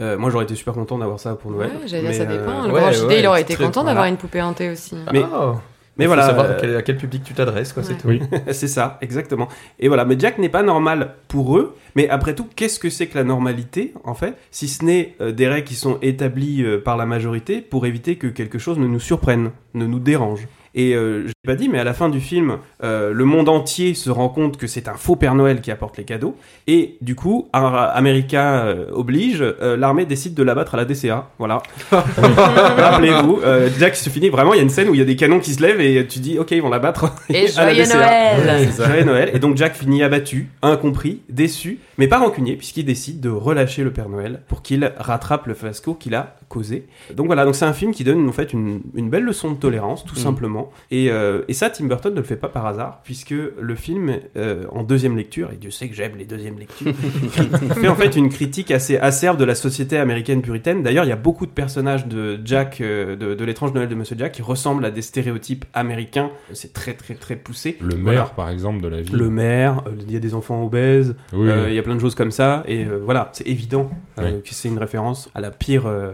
Euh, 0.00 0.18
moi 0.18 0.28
j'aurais 0.30 0.44
été 0.44 0.56
super 0.56 0.74
content 0.74 0.98
d'avoir 0.98 1.20
ça 1.20 1.36
pour 1.36 1.52
Noël. 1.52 1.70
ouais, 1.70 1.86
j'allais 1.86 2.02
dire, 2.08 2.14
ça 2.14 2.24
mais, 2.24 2.36
dépend. 2.38 2.64
euh, 2.64 2.66
Le 2.66 2.72
ouais, 2.74 2.80
grand 2.80 2.90
JD, 2.92 3.04
ouais, 3.06 3.20
il 3.20 3.26
aurait 3.28 3.42
été 3.42 3.54
très- 3.54 3.64
content 3.64 3.82
voilà. 3.82 3.94
d'avoir 3.94 4.08
une 4.08 4.16
poupée 4.16 4.42
hantée 4.42 4.70
aussi. 4.70 4.96
Mais- 5.12 5.22
Ah. 5.32 5.54
Mais 5.96 6.04
Il 6.04 6.08
faut 6.08 6.14
voilà, 6.14 6.26
savoir 6.26 6.46
euh, 6.46 6.56
à 6.56 6.60
quel, 6.60 6.76
à 6.76 6.82
quel 6.82 6.96
public 6.96 7.22
tu 7.24 7.34
t'adresses, 7.34 7.72
quoi, 7.72 7.82
c'est 7.82 7.94
tout. 7.94 8.08
Oui. 8.08 8.20
c'est 8.50 8.68
ça, 8.68 8.98
exactement. 9.00 9.48
Et 9.78 9.88
voilà, 9.88 10.04
mais 10.04 10.16
Jack 10.18 10.38
n'est 10.38 10.48
pas 10.48 10.62
normal 10.62 11.14
pour 11.28 11.56
eux, 11.56 11.76
mais 11.94 12.08
après 12.08 12.34
tout, 12.34 12.48
qu'est-ce 12.56 12.80
que 12.80 12.90
c'est 12.90 13.06
que 13.06 13.16
la 13.16 13.24
normalité, 13.24 13.94
en 14.04 14.14
fait, 14.14 14.36
si 14.50 14.68
ce 14.68 14.84
n'est 14.84 15.14
euh, 15.20 15.32
des 15.32 15.46
règles 15.46 15.66
qui 15.66 15.76
sont 15.76 15.98
établies 16.02 16.62
euh, 16.62 16.80
par 16.82 16.96
la 16.96 17.06
majorité 17.06 17.60
pour 17.60 17.86
éviter 17.86 18.16
que 18.16 18.26
quelque 18.26 18.58
chose 18.58 18.78
ne 18.78 18.86
nous 18.86 19.00
surprenne, 19.00 19.50
ne 19.74 19.86
nous 19.86 20.00
dérange. 20.00 20.48
Et 20.74 20.94
euh, 20.94 21.28
pas 21.44 21.54
dit, 21.54 21.68
mais 21.68 21.78
à 21.78 21.84
la 21.84 21.94
fin 21.94 22.08
du 22.08 22.20
film, 22.20 22.58
euh, 22.82 23.12
le 23.12 23.24
monde 23.24 23.48
entier 23.48 23.94
se 23.94 24.10
rend 24.10 24.28
compte 24.28 24.56
que 24.56 24.66
c'est 24.66 24.88
un 24.88 24.94
faux 24.94 25.16
Père 25.16 25.34
Noël 25.34 25.60
qui 25.60 25.70
apporte 25.70 25.96
les 25.98 26.04
cadeaux. 26.04 26.36
Et 26.66 26.96
du 27.02 27.14
coup, 27.14 27.48
America 27.52 28.64
euh, 28.64 28.86
oblige, 28.92 29.40
euh, 29.42 29.76
l'armée 29.76 30.06
décide 30.06 30.34
de 30.34 30.42
l'abattre 30.42 30.74
à 30.74 30.78
la 30.78 30.84
DCA. 30.84 31.28
Voilà. 31.38 31.62
Rappelez-vous, 31.90 33.40
euh, 33.44 33.68
Jack 33.78 33.96
se 33.96 34.08
finit 34.10 34.28
vraiment. 34.28 34.54
Il 34.54 34.56
y 34.56 34.60
a 34.60 34.62
une 34.62 34.70
scène 34.70 34.88
où 34.88 34.94
il 34.94 34.98
y 34.98 35.02
a 35.02 35.06
des 35.06 35.16
canons 35.16 35.40
qui 35.40 35.52
se 35.52 35.62
lèvent 35.62 35.80
et 35.80 36.06
tu 36.06 36.18
dis, 36.18 36.38
ok, 36.38 36.50
ils 36.52 36.62
vont 36.62 36.70
l'abattre. 36.70 37.12
Et 37.28 37.46
à 37.56 37.66
la 37.66 37.74
joyeux 37.74 37.84
DCA. 37.84 37.96
Noël 37.96 38.68
Joyeux 38.76 39.04
Noël. 39.04 39.30
Et 39.34 39.38
donc 39.38 39.56
Jack 39.56 39.74
finit 39.74 40.02
abattu, 40.02 40.48
incompris, 40.62 41.20
déçu, 41.28 41.78
mais 41.98 42.08
pas 42.08 42.18
rancunier, 42.18 42.56
puisqu'il 42.56 42.84
décide 42.84 43.20
de 43.20 43.28
relâcher 43.30 43.82
le 43.84 43.90
Père 43.92 44.08
Noël 44.08 44.40
pour 44.48 44.62
qu'il 44.62 44.90
rattrape 44.98 45.46
le 45.46 45.54
fiasco 45.54 45.94
qu'il 45.94 46.14
a 46.14 46.36
causé. 46.48 46.86
Donc 47.14 47.26
voilà, 47.26 47.44
donc 47.44 47.54
c'est 47.54 47.64
un 47.64 47.72
film 47.72 47.92
qui 47.92 48.04
donne 48.04 48.28
en 48.28 48.32
fait 48.32 48.52
une, 48.52 48.80
une 48.94 49.10
belle 49.10 49.24
leçon 49.24 49.50
de 49.50 49.56
tolérance, 49.56 50.04
tout 50.04 50.14
Mm. 50.14 50.22
simplement. 50.22 50.70
Et, 50.90 51.10
euh, 51.34 51.44
et 51.48 51.52
ça, 51.54 51.70
Tim 51.70 51.86
Burton 51.86 52.12
ne 52.12 52.18
le 52.18 52.24
fait 52.24 52.36
pas 52.36 52.48
par 52.48 52.66
hasard, 52.66 53.00
puisque 53.04 53.30
le 53.58 53.74
film, 53.74 54.16
euh, 54.36 54.64
en 54.70 54.82
deuxième 54.82 55.16
lecture, 55.16 55.50
et 55.52 55.56
Dieu 55.56 55.70
sait 55.70 55.88
que 55.88 55.94
j'aime 55.94 56.16
les 56.16 56.24
deuxièmes 56.24 56.58
lectures, 56.58 56.92
fait 57.74 57.88
en 57.88 57.94
fait 57.94 58.16
une 58.16 58.28
critique 58.28 58.70
assez 58.70 58.96
acerbe 58.98 59.38
de 59.38 59.44
la 59.44 59.54
société 59.54 59.98
américaine 59.98 60.42
puritaine. 60.42 60.82
D'ailleurs, 60.82 61.04
il 61.04 61.08
y 61.08 61.12
a 61.12 61.16
beaucoup 61.16 61.46
de 61.46 61.50
personnages 61.50 62.06
de 62.06 62.38
Jack, 62.44 62.80
euh, 62.80 63.16
de, 63.16 63.34
de 63.34 63.44
l'étrange 63.44 63.72
Noël 63.74 63.88
de 63.88 63.94
Monsieur 63.94 64.16
Jack, 64.18 64.32
qui 64.32 64.42
ressemblent 64.42 64.84
à 64.84 64.90
des 64.90 65.02
stéréotypes 65.02 65.64
américains. 65.74 66.30
C'est 66.52 66.72
très 66.72 66.94
très 66.94 67.14
très 67.14 67.36
poussé. 67.36 67.76
Le 67.80 67.94
Voilà. 67.96 68.20
maire, 68.20 68.30
par 68.34 68.48
exemple, 68.50 68.80
de 68.82 68.88
la 68.88 69.00
ville. 69.02 69.16
Le 69.16 69.30
maire, 69.30 69.82
euh, 69.86 69.90
il 70.06 70.12
y 70.12 70.16
a 70.16 70.20
des 70.20 70.34
enfants 70.34 70.62
obèses, 70.64 71.16
Oui. 71.32 71.48
euh, 71.48 71.66
il 71.68 71.74
y 71.74 71.78
a 71.78 71.82
plein 71.82 71.94
de 71.96 72.00
choses 72.00 72.14
comme 72.14 72.30
ça, 72.30 72.62
et 72.66 72.84
euh, 72.84 73.00
voilà, 73.04 73.30
c'est 73.32 73.46
évident 73.46 73.90
euh, 74.18 74.36
Oui. 74.36 74.42
que 74.42 74.54
c'est 74.54 74.68
une 74.68 74.78
référence 74.78 75.30
à 75.34 75.40
la 75.40 75.50
pire 75.50 75.84
euh, 75.86 76.12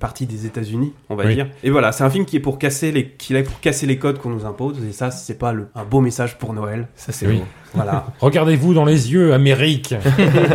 partie 0.00 0.26
des 0.26 0.46
États-Unis, 0.46 0.92
on 1.10 1.16
va 1.16 1.26
Oui. 1.26 1.34
dire. 1.34 1.48
Et 1.62 1.70
voilà, 1.70 1.92
c'est 1.92 2.04
un 2.04 2.10
film 2.10 2.24
qui 2.24 2.36
est 2.36 2.40
pour 2.40 2.58
casser 2.58 2.92
les, 2.92 3.08
qui 3.08 3.34
est 3.34 3.42
pour 3.42 3.60
casser 3.60 3.86
les 3.86 3.98
codes 3.98 4.18
qu'on 4.18 4.30
nous 4.30 4.45
impose, 4.46 4.82
et 4.84 4.92
ça, 4.92 5.10
c'est 5.10 5.34
pas 5.34 5.52
le, 5.52 5.68
un 5.74 5.84
beau 5.84 6.00
message 6.00 6.38
pour 6.38 6.52
Noël. 6.54 6.88
Ça, 6.94 7.12
c'est 7.12 7.26
Oui. 7.26 7.42
Voilà. 7.74 8.06
Regardez-vous 8.20 8.74
dans 8.74 8.84
les 8.84 9.12
yeux, 9.12 9.32
Amérique 9.34 9.94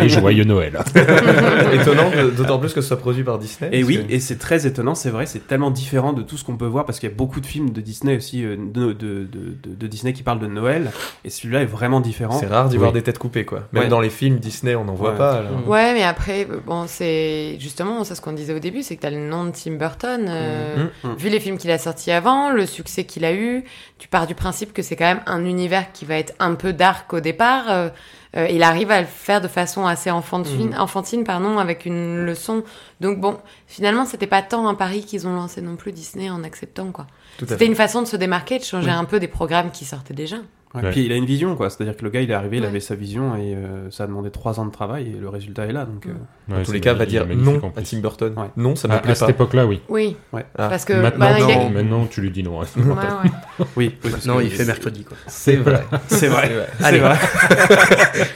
Et 0.02 0.10
joyeux 0.10 0.44
Noël 0.44 0.80
Étonnant, 1.74 2.12
d'autant 2.38 2.60
plus 2.60 2.74
que 2.74 2.82
ce 2.82 2.88
soit 2.88 2.98
produit 2.98 3.24
par 3.24 3.38
Disney. 3.40 3.70
Et 3.74 3.84
oui, 3.84 3.98
que- 4.08 4.12
et 4.14 4.20
c'est 4.20 4.38
très 4.38 4.66
étonnant, 4.68 4.96
c'est 4.96 5.10
vrai, 5.10 5.26
c'est 5.26 5.48
tellement 5.48 5.72
différent 5.72 6.14
de 6.14 6.22
tout 6.22 6.38
ce 6.38 6.44
qu'on 6.44 6.58
peut 6.58 6.66
voir 6.66 6.86
parce 6.86 7.00
qu'il 7.00 7.10
y 7.10 7.12
a 7.12 7.16
beaucoup 7.16 7.40
de 7.42 7.46
films 7.46 7.72
de 7.72 7.82
Disney 7.82 8.18
aussi, 8.18 8.44
euh, 8.44 8.56
de, 8.58 8.94
de, 8.94 8.94
de, 8.94 9.56
de- 9.64 9.76
de 9.76 9.88
Disney 9.88 10.14
qui 10.14 10.24
parlent 10.24 10.40
de 10.40 10.48
Noël, 10.48 10.92
et 11.26 11.30
celui-là 11.30 11.62
est 11.62 11.66
vraiment 11.66 12.00
différent. 12.02 12.38
C'est 12.40 12.48
rare 12.48 12.70
d'y 12.70 12.76
Oui. 12.76 12.80
voir 12.80 12.92
des 12.92 13.02
têtes 13.02 13.20
coupées, 13.20 13.46
quoi. 13.46 13.64
Même 13.72 13.84
Ouais. 13.84 13.90
dans 13.90 14.00
les 14.02 14.10
films 14.10 14.38
Disney, 14.38 14.76
on 14.76 14.86
n'en 14.86 14.94
voit 14.96 15.12
Ouais. 15.12 15.18
pas. 15.18 15.34
alors. 15.40 15.68
Ouais, 15.68 15.94
mais 15.94 16.04
après, 16.04 16.48
bon, 16.66 16.86
c'est 16.88 17.58
justement, 17.60 18.04
c'est 18.04 18.16
ce 18.16 18.22
qu'on 18.22 18.34
disait 18.34 18.54
au 18.54 18.60
début, 18.60 18.84
c'est 18.84 18.96
que 18.96 19.02
t'as 19.02 19.10
le 19.10 19.18
nom 19.28 19.46
de 19.46 19.52
Tim 19.52 19.74
Burton. 19.74 20.26
euh, 20.28 20.88
Mm, 21.04 21.08
mm. 21.10 21.16
Vu 21.18 21.30
les 21.30 21.40
films 21.40 21.58
qu'il 21.58 21.72
a 21.72 21.78
sortis 21.78 22.12
avant, 22.12 22.52
le 22.52 22.66
succès 22.66 23.04
qu'il 23.04 23.26
a 23.26 23.34
eu, 23.34 23.64
tu 24.00 24.08
pars 24.08 24.26
du 24.28 24.36
principe 24.36 24.74
que 24.74 24.82
c'est 24.82 24.96
quand 24.96 25.06
même 25.06 25.22
un 25.26 25.46
univers 25.46 25.92
qui 25.92 26.06
va 26.06 26.16
être 26.16 26.34
un 26.40 26.56
peu 26.56 26.74
dark 26.74 27.01
au 27.12 27.20
départ. 27.20 27.66
euh, 27.70 27.90
euh, 28.38 28.48
il 28.50 28.64
arrive 28.64 28.92
à 28.92 29.02
le 29.02 29.08
faire 29.08 29.42
de 29.42 29.48
façon 29.50 29.86
assez 29.86 30.10
enfantine, 30.10 30.70
Mhm. 30.70 30.80
enfantine 30.80 31.24
pardon, 31.26 31.58
avec 31.58 31.86
une 31.86 32.24
leçon. 32.26 32.64
Donc 33.02 33.20
bon, 33.20 33.38
finalement, 33.68 34.06
c'était 34.06 34.28
pas 34.28 34.42
tant 34.42 34.68
un 34.68 34.74
pari 34.76 35.04
qu'ils 35.04 35.28
ont 35.28 35.34
lancé 35.36 35.62
non 35.62 35.76
plus 35.76 35.92
Disney 35.92 36.30
en 36.30 36.44
acceptant 36.44 36.92
quoi. 36.92 37.08
C'était 37.40 37.66
une 37.66 37.76
façon 37.76 38.02
de 38.02 38.08
se 38.08 38.16
démarquer, 38.16 38.58
de 38.60 38.64
changer 38.64 38.90
un 38.92 39.04
peu 39.06 39.20
des 39.20 39.28
programmes 39.28 39.72
qui 39.72 39.84
sortaient 39.86 40.14
déjà. 40.14 40.38
Ouais. 40.74 40.82
Ouais. 40.84 40.92
Puis 40.92 41.06
il 41.06 41.12
a 41.12 41.16
une 41.18 41.26
vision, 41.26 41.58
quoi. 41.58 41.70
C'est-à-dire 41.70 41.98
que 41.98 42.04
le 42.06 42.10
gars, 42.10 42.22
il 42.22 42.32
est 42.32 42.34
arrivé, 42.34 42.56
il 42.58 42.62
Ouais. 42.64 42.68
avait 42.70 42.80
sa 42.80 42.96
vision 42.96 43.36
et 43.36 43.54
euh, 43.56 43.92
ça 43.92 44.06
a 44.06 44.08
demandé 44.08 44.32
trois 44.32 44.58
ans 44.62 44.66
de 44.66 44.72
travail 44.72 45.08
et 45.10 45.20
le 45.20 45.28
résultat 45.28 45.66
est 45.66 45.74
là. 45.74 45.84
Donc, 45.84 46.06
euh, 46.06 46.14
Ouais, 46.52 46.58
Dans 46.60 46.64
tous 46.66 46.72
les 46.72 46.80
cas, 46.82 46.94
va 46.94 47.06
dire 47.06 47.26
non 47.28 47.60
à. 47.76 47.82
Tim 47.82 48.00
Burton. 48.00 48.34
Ouais. 48.38 48.48
Non, 48.58 48.76
ça 48.76 48.88
me 48.88 48.94
À, 48.94 48.98
plaît 49.00 49.12
à 49.12 49.16
cette 49.16 49.26
pas. 49.28 49.32
époque-là, 49.32 49.66
oui. 49.66 49.82
Oui, 49.90 50.16
ouais. 50.34 50.46
Ah. 50.58 50.68
parce 50.70 50.86
que 50.86 50.94
Maintenant, 50.94 51.20
bah, 51.32 51.36
il 51.40 51.46
non, 51.46 51.68
a- 51.68 51.70
maintenant, 51.70 52.06
tu 52.08 52.22
lui 52.22 52.32
dis 52.32 52.44
non. 52.44 52.60
Ouais, 52.60 52.66
ouais. 52.76 52.86
Oui, 53.78 53.96
oui, 54.04 54.10
parce 54.12 54.26
Non, 54.26 54.38
que 54.38 54.44
il 54.44 54.52
fait 54.52 54.66
mercredi, 54.66 55.04
quoi. 55.04 55.16
C'est 55.28 55.56
vrai. 55.56 55.84
C'est 56.08 56.28
vrai. 56.28 56.52
C'est 56.80 56.84
Allez. 56.86 57.00
vrai. 57.00 57.16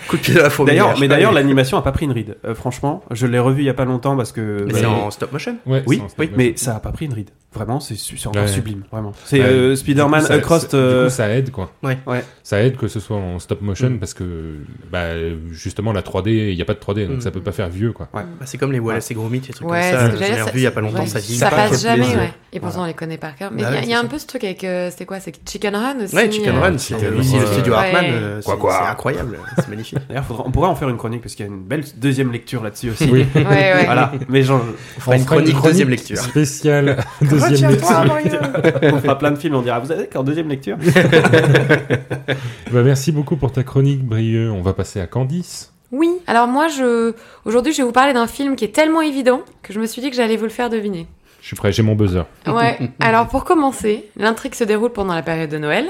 Coup 0.08 0.18
de 0.18 0.22
pied 0.22 0.40
à 0.40 0.44
la 0.44 0.50
fourmilière. 0.50 0.84
D'ailleurs, 0.86 1.00
mais 1.00 1.08
d'ailleurs, 1.08 1.32
l'animation 1.34 1.78
a 1.78 1.82
pas 1.82 1.92
pris 1.92 2.06
une 2.06 2.12
ride. 2.12 2.38
Euh, 2.46 2.56
franchement, 2.56 3.04
je 3.12 3.28
l'ai 3.28 3.40
revu 3.40 3.62
il 3.62 3.66
y 3.66 3.70
a 3.70 3.74
pas 3.74 3.86
longtemps 3.86 4.16
parce 4.16 4.32
que. 4.32 4.64
Mais 4.68 4.74
bah, 4.74 4.80
c'est 4.80 4.86
en 4.86 5.12
stop 5.12 5.32
motion. 5.32 5.58
Ouais, 5.66 5.84
Oui, 5.88 6.02
oui, 6.18 6.30
mais 6.36 6.54
ça 6.56 6.76
a 6.76 6.80
pas 6.80 6.92
pris 6.92 7.06
une 7.06 7.14
ride. 7.14 7.30
Vraiment, 7.54 7.80
c'est 7.80 7.96
encore 8.28 8.42
Ouais. 8.42 8.48
sublime, 8.50 8.84
vraiment. 8.92 9.14
C'est 9.24 9.40
Ouais, 9.40 9.46
euh, 9.48 9.70
du 9.72 9.78
Spider-Man 9.78 10.26
Across. 10.30 10.68
ça- 10.68 10.76
euh, 10.78 11.04
Du 11.04 11.10
coup, 11.10 11.16
ça 11.16 11.30
aide, 11.30 11.52
quoi. 11.52 11.72
Ouais. 11.84 11.98
Ouais. 12.06 12.22
Ça 12.44 12.62
aide 12.62 12.76
que 12.76 12.90
ce 12.90 13.00
soit 13.00 13.16
en 13.16 13.40
stop 13.40 13.62
motion 13.62 13.92
Mm. 13.92 14.00
parce 14.00 14.14
que, 14.14 14.56
bah, 14.92 15.12
justement, 15.52 15.94
la 15.94 16.02
3D, 16.02 16.50
il 16.52 16.56
n'y 16.56 16.62
a 16.62 16.66
pas 16.66 16.74
de 16.74 16.80
3D, 16.80 17.08
donc 17.08 17.18
Mm. 17.18 17.22
ça 17.22 17.32
peut 17.32 17.40
pas 17.40 17.54
faire 17.54 17.70
vieux, 17.70 17.94
quoi. 17.94 18.05
Bah, 18.14 18.24
c'est 18.46 18.58
comme 18.58 18.72
les 18.72 18.80
Wallace 18.80 19.10
et 19.12 19.14
Gromit, 19.14 19.42
les 19.48 19.54
trucs 19.54 19.70
Ouais, 19.70 19.92
comme 19.92 20.00
ça. 20.00 20.10
que 20.10 20.18
J'en 20.26 20.34
ai 20.36 20.42
revu 20.42 20.60
il 20.60 20.64
y 20.64 20.68
a 20.68 20.72
pas 20.72 20.82
longtemps, 20.82 21.00
ouais, 21.02 21.08
ça 21.08 21.20
dit. 21.20 21.36
Ça 21.38 21.50
pas 21.50 21.56
passe 21.70 21.82
jamais, 21.84 22.04
plaisir. 22.04 22.18
ouais. 22.20 22.34
Et 22.54 22.60
pourtant, 22.60 22.84
on 22.84 22.86
les 22.86 22.94
connaît 22.94 23.18
par 23.18 23.36
cœur. 23.36 23.52
Mais 23.54 23.62
il 23.62 23.66
Bah 23.66 23.72
y 23.72 23.74
a- 23.74 23.78
ouais, 23.80 23.84
il 23.86 23.90
y, 23.90 23.94
a 23.94 24.00
un 24.00 24.04
ça. 24.04 24.08
peu 24.08 24.18
ce 24.18 24.26
truc 24.28 24.44
avec. 24.46 24.64
euh, 24.64 24.90
c'était 24.90 25.06
quoi? 25.06 25.20
C'est 25.20 25.34
Chicken 25.48 25.76
Run 25.76 25.96
aussi 26.04 26.16
Ouais, 26.16 26.32
Chicken 26.32 26.56
euh, 26.56 26.60
Run, 26.62 26.78
c'est 26.78 26.94
euh, 26.96 27.12
le 27.12 27.18
ouais. 27.18 27.24
studio 27.54 27.74
Hartman. 27.74 28.06
Euh, 28.06 28.42
Quoi, 28.42 28.54
c'est 28.54 28.60
quoi. 28.60 28.80
c'est 28.82 28.90
incroyable, 28.92 29.40
c'est 29.58 29.68
magnifique. 29.68 29.98
D'ailleurs, 30.08 30.44
on 30.46 30.52
pourrait 30.52 30.70
en 30.70 30.76
faire 30.76 30.88
une 30.90 30.98
chronique 30.98 31.22
parce 31.22 31.36
qu'il 31.36 31.46
y 31.46 31.50
a 31.50 31.52
une 31.52 31.64
belle 31.64 31.84
deuxième 31.98 32.32
lecture 32.32 32.64
là-dessus 32.64 32.92
aussi. 32.92 33.10
Oui. 33.12 33.26
Ouais. 33.36 33.84
Voilà, 33.86 34.12
mais 34.30 34.42
genre, 34.44 34.62
On 34.98 35.02
fera 35.02 35.16
une 35.18 35.26
chronique 35.26 35.62
deuxième 35.62 35.90
lecture. 35.90 36.18
Spéciale 36.18 36.98
deuxième 37.22 37.72
lecture. 37.72 38.06
on 38.94 39.00
fera 39.00 39.18
plein 39.18 39.32
de 39.32 39.38
films, 39.38 39.56
on 39.56 39.62
dira, 39.62 39.80
vous 39.80 39.88
savez 39.88 40.08
qu'en 40.08 40.24
deuxième 40.24 40.48
lecture 40.48 40.78
Bah, 42.72 42.82
merci 42.84 43.12
beaucoup 43.12 43.36
pour 43.36 43.52
ta 43.52 43.64
chronique, 43.64 44.04
Brieux. 44.06 44.52
On 44.52 44.62
va 44.62 44.74
passer 44.74 45.00
à 45.00 45.08
Candice. 45.08 45.72
Oui, 45.92 46.10
alors 46.28 46.48
moi, 46.48 46.68
je... 46.68 47.14
aujourd'hui, 47.46 47.72
je 47.74 47.78
vais 47.78 47.84
vous 47.84 47.92
parler 47.92 48.14
d'un 48.14 48.28
film 48.28 48.56
qui 48.56 48.66
est 48.66 48.74
tellement 48.76 49.02
évident 49.02 49.42
que 49.64 49.72
je 49.74 49.80
me 49.80 49.86
suis 49.86 50.02
dit 50.02 50.10
que 50.10 50.16
j'allais 50.16 50.36
vous 50.38 50.44
le 50.46 50.50
faire 50.50 50.70
deviner. 50.70 51.08
Je 51.42 51.48
suis 51.48 51.56
prêt, 51.56 51.72
j'ai 51.72 51.84
mon 51.84 51.96
buzzer. 51.96 52.24
Ouais, 52.48 52.78
alors 53.00 53.28
pour 53.28 53.44
commencer, 53.44 54.10
l'intrigue 54.18 54.56
se 54.56 54.64
déroule 54.64 54.92
pendant 54.92 55.14
la 55.14 55.22
période 55.22 55.50
de 55.50 55.58
Noël. 55.60 55.86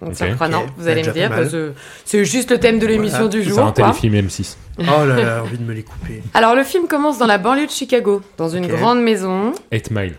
Donc 0.00 0.10
Ok. 0.12 0.16
surprenant, 0.16 0.64
vous 0.78 0.88
allez 0.88 1.02
me 1.02 1.12
dire, 1.12 1.28
parce 1.28 1.50
que 1.50 1.72
c'est 2.06 2.24
juste 2.24 2.50
le 2.50 2.58
thème 2.58 2.78
de 2.78 2.86
l'émission 2.86 3.26
du 3.28 3.42
C'est 3.42 3.50
jour. 3.50 3.58
un 3.58 3.72
quoi. 3.72 3.72
téléfilm 3.92 4.14
M6. 4.14 4.56
Oh 4.78 4.82
là 5.04 5.16
là, 5.16 5.42
envie 5.42 5.58
de 5.58 5.62
me 5.64 5.74
les 5.74 5.82
couper. 5.82 6.22
Alors 6.32 6.54
le 6.54 6.62
film 6.64 6.86
commence 6.86 7.18
dans 7.18 7.26
la 7.26 7.36
banlieue 7.36 7.66
de 7.66 7.70
Chicago, 7.70 8.22
dans 8.38 8.48
une 8.48 8.66
grande 8.66 9.02
maison, 9.02 9.52
8 9.72 9.90
Mile. 9.90 10.14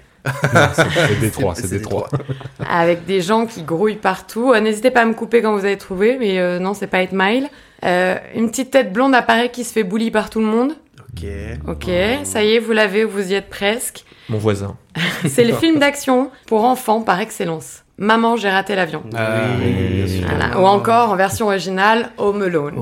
C'est 0.74 1.20
Détroit, 1.20 1.56
c'est 1.56 1.70
Détroit. 1.70 2.10
avec 2.70 3.06
des 3.06 3.22
gens 3.22 3.46
qui 3.46 3.64
grouillent 3.64 3.96
partout. 3.96 4.52
Euh, 4.54 4.60
N'hésitez 4.60 4.92
pas 4.92 5.02
à 5.02 5.06
me 5.06 5.14
couper 5.14 5.42
quand 5.42 5.54
vous 5.58 5.66
avez 5.66 5.78
trouvé, 5.78 6.18
mais 6.20 6.40
euh, 6.40 6.60
non, 6.60 6.74
c'est 6.74 6.88
pas 6.88 7.02
8 7.02 7.10
Mile. 7.14 7.48
Euh, 7.84 8.16
une 8.36 8.50
petite 8.50 8.72
tête 8.72 8.94
blonde 8.94 9.16
apparaît 9.16 9.50
qui 9.50 9.64
se 9.64 9.74
fait 9.74 9.84
bully 9.84 10.12
par 10.12 10.30
tout 10.30 10.40
le 10.40 10.46
monde. 10.46 10.74
Ok. 11.00 11.26
Ok, 11.68 11.90
ça 12.24 12.44
y 12.44 12.54
est, 12.56 12.60
vous 12.60 12.72
l'avez, 12.72 13.04
vous 13.04 13.32
y 13.32 13.34
êtes 13.34 13.50
presque. 13.50 14.06
Mon 14.30 14.38
voisin. 14.38 14.78
C'est 15.28 15.44
le 15.44 15.54
film 15.54 15.80
d'action 15.80 16.30
pour 16.48 16.66
enfants 16.66 17.02
par 17.02 17.20
excellence. 17.20 17.84
Maman, 17.98 18.36
j'ai 18.36 18.50
raté 18.50 18.74
l'avion. 18.74 19.04
Ah, 19.16 19.42
Oui, 19.64 19.74
bien 19.94 20.08
sûr. 20.08 20.26
Voilà. 20.28 20.60
Ou 20.60 20.66
encore, 20.66 21.12
en 21.12 21.16
version 21.16 21.46
originale, 21.48 22.10
Home 22.18 22.42
Alone. 22.42 22.74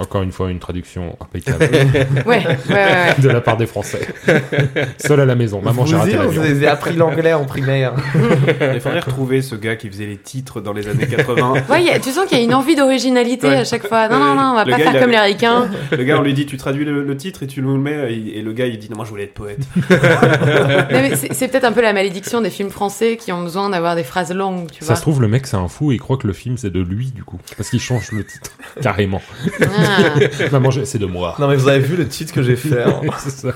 Encore 0.00 0.22
une 0.22 0.32
fois, 0.32 0.50
une 0.50 0.58
traduction 0.58 1.16
impeccable 1.20 1.58
Ouais, 2.26 2.44
ouais, 2.44 2.46
ouais. 2.46 2.74
ouais. 2.74 3.14
de 3.22 3.28
la 3.28 3.40
part 3.40 3.56
des 3.58 3.66
Français. 3.66 4.00
Seul 4.98 5.20
à 5.20 5.24
la 5.24 5.36
maison. 5.36 5.60
Maman, 5.62 5.86
j'ai 5.86 5.94
raté 5.94 6.14
l'avion. 6.14 6.42
vous 6.42 6.48
avez 6.48 6.66
appris 6.66 6.96
l'anglais 6.96 7.32
en 7.32 7.44
primaire. 7.44 7.92
Il 8.74 8.80
faudrait 8.80 9.00
retrouver 9.00 9.40
ce 9.40 9.54
gars 9.54 9.76
qui 9.76 9.88
faisait 9.88 10.06
les 10.06 10.16
titres 10.16 10.60
dans 10.60 10.72
les 10.72 10.88
années 10.88 11.06
80. 11.06 11.52
Ouais, 11.70 12.00
tu 12.00 12.10
sens 12.10 12.26
qu'il 12.26 12.38
y 12.38 12.40
a 12.40 12.44
une 12.44 12.54
envie 12.54 12.74
d'originalité 12.74 13.46
Ouais. 13.46 13.56
à 13.58 13.64
chaque 13.64 13.86
fois. 13.86 14.08
Non, 14.08 14.18
non, 14.18 14.34
non, 14.34 14.50
on 14.50 14.54
va 14.56 14.64
Le 14.64 14.70
pas 14.72 14.78
faire 14.78 14.92
comme 14.94 15.02
avait- 15.02 15.12
les 15.12 15.18
ricains. 15.20 15.68
Le 15.92 16.02
gars, 16.02 16.18
on 16.18 16.22
lui 16.22 16.34
dit, 16.34 16.44
tu 16.46 16.56
traduis 16.56 16.84
le, 16.84 17.04
le 17.04 17.16
titre 17.16 17.44
et 17.44 17.46
tu 17.46 17.62
nous 17.62 17.76
le 17.76 17.82
mets. 17.82 18.12
Et, 18.12 18.38
et 18.38 18.42
le 18.42 18.52
gars, 18.52 18.66
il 18.66 18.78
dit, 18.80 18.90
non, 18.90 18.96
moi, 18.96 19.04
je 19.04 19.10
voulais 19.10 19.24
être 19.24 19.34
poète. 19.34 19.60
Non, 19.76 19.96
mais 20.90 21.14
c'est 21.14 21.45
c'est 21.46 21.52
peut-être 21.52 21.64
un 21.64 21.72
peu 21.72 21.80
la 21.82 21.92
malédiction 21.92 22.40
des 22.40 22.50
films 22.50 22.70
français 22.70 23.16
qui 23.16 23.30
ont 23.32 23.42
besoin 23.42 23.70
d'avoir 23.70 23.94
des 23.94 24.02
phrases 24.02 24.32
longues, 24.32 24.70
tu 24.70 24.80
Ça 24.80 24.86
vois. 24.86 24.96
se 24.96 25.00
trouve, 25.02 25.20
le 25.20 25.28
mec, 25.28 25.46
c'est 25.46 25.56
un 25.56 25.68
fou 25.68 25.92
et 25.92 25.94
il 25.94 25.98
croit 26.00 26.16
que 26.16 26.26
le 26.26 26.32
film, 26.32 26.56
c'est 26.58 26.70
de 26.70 26.80
lui, 26.80 27.12
du 27.12 27.22
coup. 27.24 27.38
Parce 27.56 27.70
qu'il 27.70 27.80
change 27.80 28.10
le 28.12 28.24
titre. 28.24 28.50
Carrément. 28.82 29.22
Ah. 29.62 30.48
Maman, 30.50 30.70
c'est 30.84 30.98
de 30.98 31.06
moi. 31.06 31.36
Non 31.38 31.48
mais 31.48 31.56
vous 31.56 31.68
avez 31.68 31.78
vu 31.78 31.96
le 31.96 32.08
titre 32.08 32.32
que 32.32 32.42
j'ai 32.42 32.56
fait. 32.56 32.82
hein. 32.82 33.00
c'est 33.18 33.30
ça. 33.30 33.48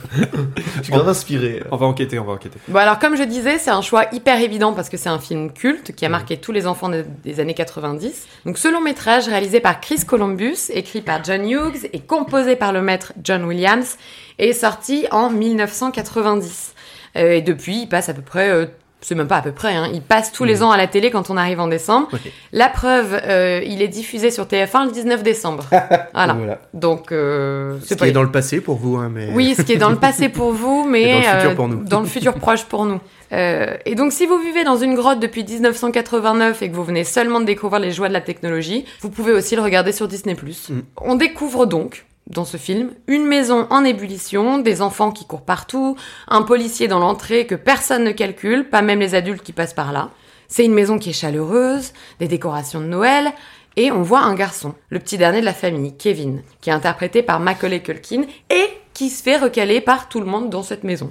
Je 0.78 0.82
suis 0.84 0.92
grave 0.92 1.08
inspiré. 1.08 1.62
On 1.70 1.76
va 1.76 1.86
enquêter, 1.86 2.18
on 2.18 2.24
va 2.24 2.32
enquêter. 2.34 2.58
Bon, 2.68 2.78
alors, 2.78 2.98
comme 2.98 3.16
je 3.16 3.22
disais, 3.24 3.58
c'est 3.58 3.70
un 3.70 3.82
choix 3.82 4.04
hyper 4.12 4.40
évident 4.40 4.72
parce 4.72 4.88
que 4.88 4.96
c'est 4.96 5.08
un 5.08 5.18
film 5.18 5.52
culte 5.52 5.92
qui 5.94 6.04
a 6.06 6.08
marqué 6.08 6.36
tous 6.36 6.52
les 6.52 6.66
enfants 6.66 6.88
de- 6.88 7.04
des 7.24 7.40
années 7.40 7.54
90. 7.54 8.26
Donc, 8.46 8.58
ce 8.58 8.68
long 8.68 8.80
métrage 8.80 9.26
réalisé 9.28 9.60
par 9.60 9.80
Chris 9.80 10.00
Columbus, 10.06 10.56
écrit 10.72 11.00
par 11.02 11.24
John 11.24 11.44
Hughes 11.48 11.88
et 11.92 12.00
composé 12.00 12.56
par 12.56 12.72
le 12.72 12.82
maître 12.82 13.12
John 13.22 13.44
Williams, 13.44 13.96
est 14.38 14.52
sorti 14.54 15.06
en 15.10 15.30
1990. 15.30 16.69
Euh, 17.16 17.32
et 17.32 17.42
depuis, 17.42 17.82
il 17.82 17.88
passe 17.88 18.08
à 18.08 18.14
peu 18.14 18.22
près. 18.22 18.50
euh, 18.50 18.66
c'est 19.02 19.14
même 19.14 19.28
pas 19.28 19.38
à 19.38 19.42
peu 19.42 19.52
près, 19.52 19.74
hein, 19.74 19.88
il 19.94 20.02
passe 20.02 20.30
tous 20.30 20.44
les 20.44 20.62
ans 20.62 20.70
à 20.72 20.76
la 20.76 20.86
télé 20.86 21.10
quand 21.10 21.30
on 21.30 21.38
arrive 21.38 21.58
en 21.58 21.68
décembre. 21.68 22.10
La 22.52 22.68
preuve, 22.68 23.18
euh, 23.26 23.62
il 23.64 23.80
est 23.80 23.88
diffusé 23.88 24.30
sur 24.30 24.44
TF1 24.44 24.84
le 24.84 24.92
19 24.92 25.22
décembre. 25.22 25.64
voilà. 26.12 26.34
Voilà. 26.34 26.58
Donc, 26.74 27.10
euh, 27.10 27.78
Ce 27.80 27.86
c'est 27.86 27.94
qui 27.94 28.00
pas 28.00 28.08
est 28.08 28.12
dans 28.12 28.22
le 28.22 28.30
passé 28.30 28.60
pour 28.60 28.76
vous, 28.76 28.96
hein, 28.96 29.10
mais. 29.10 29.30
oui, 29.32 29.54
ce 29.56 29.62
qui 29.62 29.72
est 29.72 29.78
dans 29.78 29.88
le 29.88 29.96
passé 29.96 30.28
pour 30.28 30.52
vous, 30.52 30.84
mais 30.86 31.06
dans 31.14 31.16
le 31.16 31.24
futur 31.24 31.50
euh, 31.50 31.54
pour 31.54 31.68
nous. 31.68 31.84
dans 31.84 32.00
le 32.00 32.06
futur 32.06 32.34
proche 32.34 32.64
pour 32.64 32.84
nous. 32.84 33.00
Euh, 33.32 33.76
et 33.86 33.94
donc, 33.94 34.12
si 34.12 34.26
vous 34.26 34.38
vivez 34.38 34.64
dans 34.64 34.76
une 34.76 34.96
grotte 34.96 35.20
depuis 35.20 35.44
1989 35.44 36.62
et 36.62 36.68
que 36.68 36.74
vous 36.74 36.82
venez 36.82 37.04
seulement 37.04 37.38
de 37.38 37.44
découvrir 37.44 37.78
les 37.80 37.92
joies 37.92 38.08
de 38.08 38.12
la 38.12 38.20
technologie, 38.20 38.84
vous 39.02 39.08
pouvez 39.08 39.32
aussi 39.32 39.54
le 39.54 39.62
regarder 39.62 39.92
sur 39.92 40.08
Disney+. 40.08 40.34
Mm. 40.34 40.80
On 40.96 41.14
découvre 41.14 41.66
donc, 41.66 42.06
dans 42.30 42.44
ce 42.44 42.56
film, 42.56 42.92
une 43.06 43.26
maison 43.26 43.66
en 43.70 43.84
ébullition, 43.84 44.58
des 44.58 44.82
enfants 44.82 45.10
qui 45.10 45.26
courent 45.26 45.44
partout, 45.44 45.96
un 46.28 46.42
policier 46.42 46.88
dans 46.88 47.00
l'entrée 47.00 47.46
que 47.46 47.56
personne 47.56 48.04
ne 48.04 48.12
calcule, 48.12 48.68
pas 48.68 48.82
même 48.82 49.00
les 49.00 49.14
adultes 49.14 49.42
qui 49.42 49.52
passent 49.52 49.74
par 49.74 49.92
là. 49.92 50.10
C'est 50.48 50.64
une 50.64 50.74
maison 50.74 50.98
qui 50.98 51.10
est 51.10 51.12
chaleureuse, 51.12 51.92
des 52.18 52.28
décorations 52.28 52.80
de 52.80 52.86
Noël, 52.86 53.32
et 53.76 53.92
on 53.92 54.02
voit 54.02 54.20
un 54.20 54.34
garçon, 54.34 54.74
le 54.88 54.98
petit 54.98 55.18
dernier 55.18 55.40
de 55.40 55.44
la 55.44 55.54
famille, 55.54 55.96
Kevin, 55.96 56.42
qui 56.60 56.70
est 56.70 56.72
interprété 56.72 57.22
par 57.22 57.40
Macaulay 57.40 57.82
Culkin, 57.82 58.22
et 58.48 58.66
qui 58.94 59.10
se 59.10 59.22
fait 59.22 59.38
recaler 59.38 59.80
par 59.80 60.08
tout 60.08 60.20
le 60.20 60.26
monde 60.26 60.50
dans 60.50 60.62
cette 60.62 60.84
maison. 60.84 61.10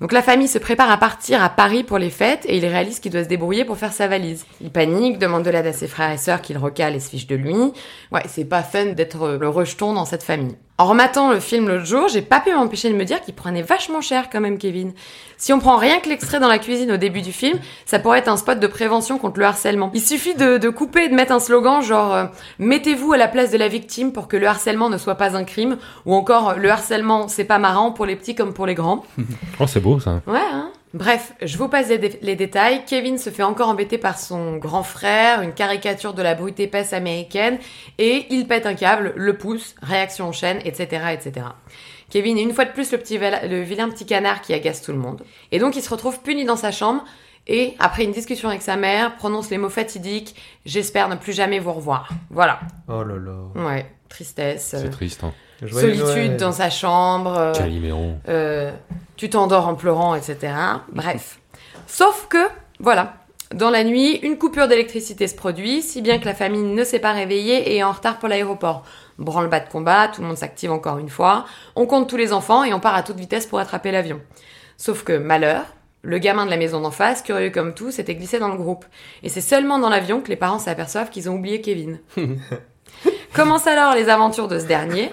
Donc 0.00 0.12
la 0.12 0.22
famille 0.22 0.48
se 0.48 0.58
prépare 0.58 0.90
à 0.90 0.98
partir 0.98 1.42
à 1.42 1.48
Paris 1.48 1.82
pour 1.82 1.98
les 1.98 2.10
fêtes 2.10 2.44
et 2.46 2.56
il 2.58 2.66
réalise 2.66 3.00
qu'il 3.00 3.12
doit 3.12 3.24
se 3.24 3.28
débrouiller 3.28 3.64
pour 3.64 3.78
faire 3.78 3.92
sa 3.92 4.08
valise. 4.08 4.44
Il 4.60 4.70
panique, 4.70 5.18
demande 5.18 5.42
de 5.42 5.50
l'aide 5.50 5.66
à 5.66 5.72
ses 5.72 5.86
frères 5.86 6.10
et 6.10 6.18
sœurs 6.18 6.42
qu'il 6.42 6.58
recale 6.58 6.94
et 6.94 7.00
se 7.00 7.10
fiche 7.10 7.26
de 7.26 7.36
lui. 7.36 7.54
Ouais, 8.12 8.22
c'est 8.28 8.44
pas 8.44 8.62
fun 8.62 8.86
d'être 8.86 9.38
le 9.40 9.48
rejeton 9.48 9.94
dans 9.94 10.04
cette 10.04 10.22
famille. 10.22 10.56
En 10.78 10.84
rematant 10.84 11.32
le 11.32 11.40
film 11.40 11.68
l'autre 11.68 11.86
jour, 11.86 12.08
j'ai 12.08 12.20
pas 12.20 12.38
pu 12.40 12.52
m'empêcher 12.52 12.90
de 12.90 12.94
me 12.94 13.04
dire 13.04 13.22
qu'il 13.22 13.32
prenait 13.32 13.62
vachement 13.62 14.02
cher 14.02 14.28
quand 14.30 14.42
même 14.42 14.58
Kevin. 14.58 14.92
Si 15.38 15.54
on 15.54 15.58
prend 15.58 15.78
rien 15.78 16.00
que 16.00 16.08
l'extrait 16.10 16.38
dans 16.38 16.48
la 16.48 16.58
cuisine 16.58 16.92
au 16.92 16.98
début 16.98 17.22
du 17.22 17.32
film, 17.32 17.58
ça 17.86 17.98
pourrait 17.98 18.18
être 18.18 18.28
un 18.28 18.36
spot 18.36 18.60
de 18.60 18.66
prévention 18.66 19.16
contre 19.16 19.40
le 19.40 19.46
harcèlement. 19.46 19.90
Il 19.94 20.02
suffit 20.02 20.34
de, 20.34 20.58
de 20.58 20.68
couper 20.68 21.04
et 21.04 21.08
de 21.08 21.14
mettre 21.14 21.32
un 21.32 21.40
slogan 21.40 21.80
genre 21.80 22.14
euh, 22.14 22.24
mettez-vous 22.58 23.14
à 23.14 23.16
la 23.16 23.26
place 23.26 23.50
de 23.50 23.56
la 23.56 23.68
victime 23.68 24.12
pour 24.12 24.28
que 24.28 24.36
le 24.36 24.46
harcèlement 24.46 24.90
ne 24.90 24.98
soit 24.98 25.14
pas 25.14 25.34
un 25.34 25.44
crime 25.44 25.78
ou 26.04 26.14
encore 26.14 26.58
le 26.58 26.70
harcèlement 26.70 27.26
c'est 27.28 27.44
pas 27.44 27.58
marrant 27.58 27.92
pour 27.92 28.04
les 28.04 28.16
petits 28.16 28.34
comme 28.34 28.52
pour 28.52 28.66
les 28.66 28.74
grands. 28.74 29.02
Oh, 29.58 29.66
c'est 29.66 29.80
beau, 29.86 30.00
ça. 30.00 30.22
Ouais, 30.26 30.38
hein. 30.40 30.72
Bref, 30.94 31.34
je 31.42 31.58
vous 31.58 31.68
passe 31.68 31.88
les, 31.88 31.98
dé- 31.98 32.18
les 32.22 32.36
détails. 32.36 32.84
Kevin 32.86 33.18
se 33.18 33.28
fait 33.30 33.42
encore 33.42 33.68
embêter 33.68 33.98
par 33.98 34.18
son 34.18 34.56
grand 34.56 34.82
frère, 34.82 35.42
une 35.42 35.52
caricature 35.52 36.14
de 36.14 36.22
la 36.22 36.34
brute 36.34 36.58
épaisse 36.58 36.92
américaine, 36.94 37.58
et 37.98 38.26
il 38.30 38.46
pète 38.46 38.64
un 38.66 38.74
câble, 38.74 39.12
le 39.14 39.36
pousse, 39.36 39.74
réaction 39.82 40.28
en 40.28 40.32
chaîne, 40.32 40.58
etc., 40.64 41.06
etc. 41.12 41.46
Kevin 42.08 42.38
est 42.38 42.42
une 42.42 42.52
fois 42.54 42.64
de 42.64 42.70
plus 42.70 42.92
le, 42.92 42.98
petit, 42.98 43.18
le 43.18 43.60
vilain 43.62 43.90
petit 43.90 44.06
canard 44.06 44.40
qui 44.40 44.54
agace 44.54 44.80
tout 44.80 44.92
le 44.92 44.98
monde. 44.98 45.22
Et 45.52 45.58
donc 45.58 45.76
il 45.76 45.82
se 45.82 45.90
retrouve 45.90 46.20
puni 46.20 46.44
dans 46.44 46.56
sa 46.56 46.70
chambre, 46.70 47.04
et 47.46 47.74
après 47.78 48.04
une 48.04 48.12
discussion 48.12 48.48
avec 48.48 48.62
sa 48.62 48.76
mère, 48.76 49.16
prononce 49.16 49.50
les 49.50 49.58
mots 49.58 49.68
fatidiques 49.68 50.34
«J'espère 50.64 51.08
ne 51.08 51.16
plus 51.16 51.32
jamais 51.32 51.58
vous 51.58 51.72
revoir». 51.72 52.08
Voilà. 52.30 52.60
Oh 52.88 53.02
là 53.02 53.16
là. 53.16 53.66
Ouais, 53.66 53.86
tristesse, 54.08 54.72
euh, 54.74 54.80
C'est 54.82 54.90
triste, 54.90 55.22
hein. 55.24 55.32
Joyeux 55.62 55.94
solitude 55.94 56.06
Noël. 56.06 56.36
dans 56.36 56.52
sa 56.52 56.70
chambre. 56.70 57.36
euh, 57.38 57.52
euh, 58.28 58.72
tu 59.16 59.30
t'endors 59.30 59.68
en 59.68 59.74
pleurant, 59.74 60.14
etc. 60.14 60.52
Bref. 60.92 61.38
Sauf 61.86 62.26
que, 62.28 62.46
voilà, 62.80 63.14
dans 63.54 63.70
la 63.70 63.84
nuit, 63.84 64.16
une 64.22 64.38
coupure 64.38 64.68
d'électricité 64.68 65.28
se 65.28 65.34
produit, 65.34 65.82
si 65.82 66.02
bien 66.02 66.18
que 66.18 66.24
la 66.24 66.34
famille 66.34 66.62
ne 66.62 66.84
s'est 66.84 66.98
pas 66.98 67.12
réveillée 67.12 67.72
et 67.72 67.76
est 67.76 67.82
en 67.82 67.92
retard 67.92 68.18
pour 68.18 68.28
l'aéroport. 68.28 68.84
Branle-bas 69.18 69.60
de 69.60 69.68
combat, 69.68 70.08
tout 70.08 70.20
le 70.20 70.26
monde 70.26 70.36
s'active 70.36 70.70
encore 70.72 70.98
une 70.98 71.08
fois, 71.08 71.46
on 71.74 71.86
compte 71.86 72.08
tous 72.08 72.18
les 72.18 72.32
enfants 72.32 72.64
et 72.64 72.74
on 72.74 72.80
part 72.80 72.94
à 72.94 73.02
toute 73.02 73.16
vitesse 73.16 73.46
pour 73.46 73.58
attraper 73.58 73.92
l'avion. 73.92 74.20
Sauf 74.76 75.04
que, 75.04 75.16
malheur, 75.16 75.64
le 76.02 76.18
gamin 76.18 76.44
de 76.44 76.50
la 76.50 76.58
maison 76.58 76.80
d'en 76.82 76.90
face, 76.90 77.22
curieux 77.22 77.50
comme 77.50 77.72
tout, 77.72 77.90
s'était 77.90 78.14
glissé 78.14 78.38
dans 78.38 78.48
le 78.48 78.56
groupe. 78.58 78.84
Et 79.22 79.28
c'est 79.30 79.40
seulement 79.40 79.78
dans 79.78 79.88
l'avion 79.88 80.20
que 80.20 80.28
les 80.28 80.36
parents 80.36 80.58
s'aperçoivent 80.58 81.08
qu'ils 81.08 81.30
ont 81.30 81.34
oublié 81.36 81.60
Kevin. 81.62 81.98
Commencent 83.32 83.66
alors 83.66 83.94
les 83.94 84.08
aventures 84.08 84.48
de 84.48 84.58
ce 84.58 84.66
dernier. 84.66 85.12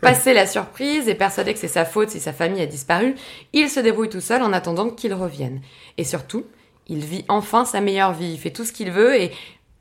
Passé 0.00 0.34
la 0.34 0.46
surprise 0.46 1.08
et 1.08 1.14
persuadé 1.14 1.54
que 1.54 1.58
c'est 1.58 1.68
sa 1.68 1.84
faute 1.84 2.10
si 2.10 2.20
sa 2.20 2.32
famille 2.32 2.62
a 2.62 2.66
disparu, 2.66 3.14
il 3.52 3.68
se 3.68 3.80
débrouille 3.80 4.08
tout 4.08 4.20
seul 4.20 4.42
en 4.42 4.52
attendant 4.52 4.90
qu'il 4.90 5.14
revienne. 5.14 5.60
Et 5.98 6.04
surtout, 6.04 6.44
il 6.88 7.04
vit 7.04 7.24
enfin 7.28 7.64
sa 7.64 7.80
meilleure 7.80 8.12
vie. 8.12 8.32
Il 8.32 8.38
fait 8.38 8.50
tout 8.50 8.64
ce 8.64 8.72
qu'il 8.72 8.90
veut 8.90 9.14
et 9.14 9.32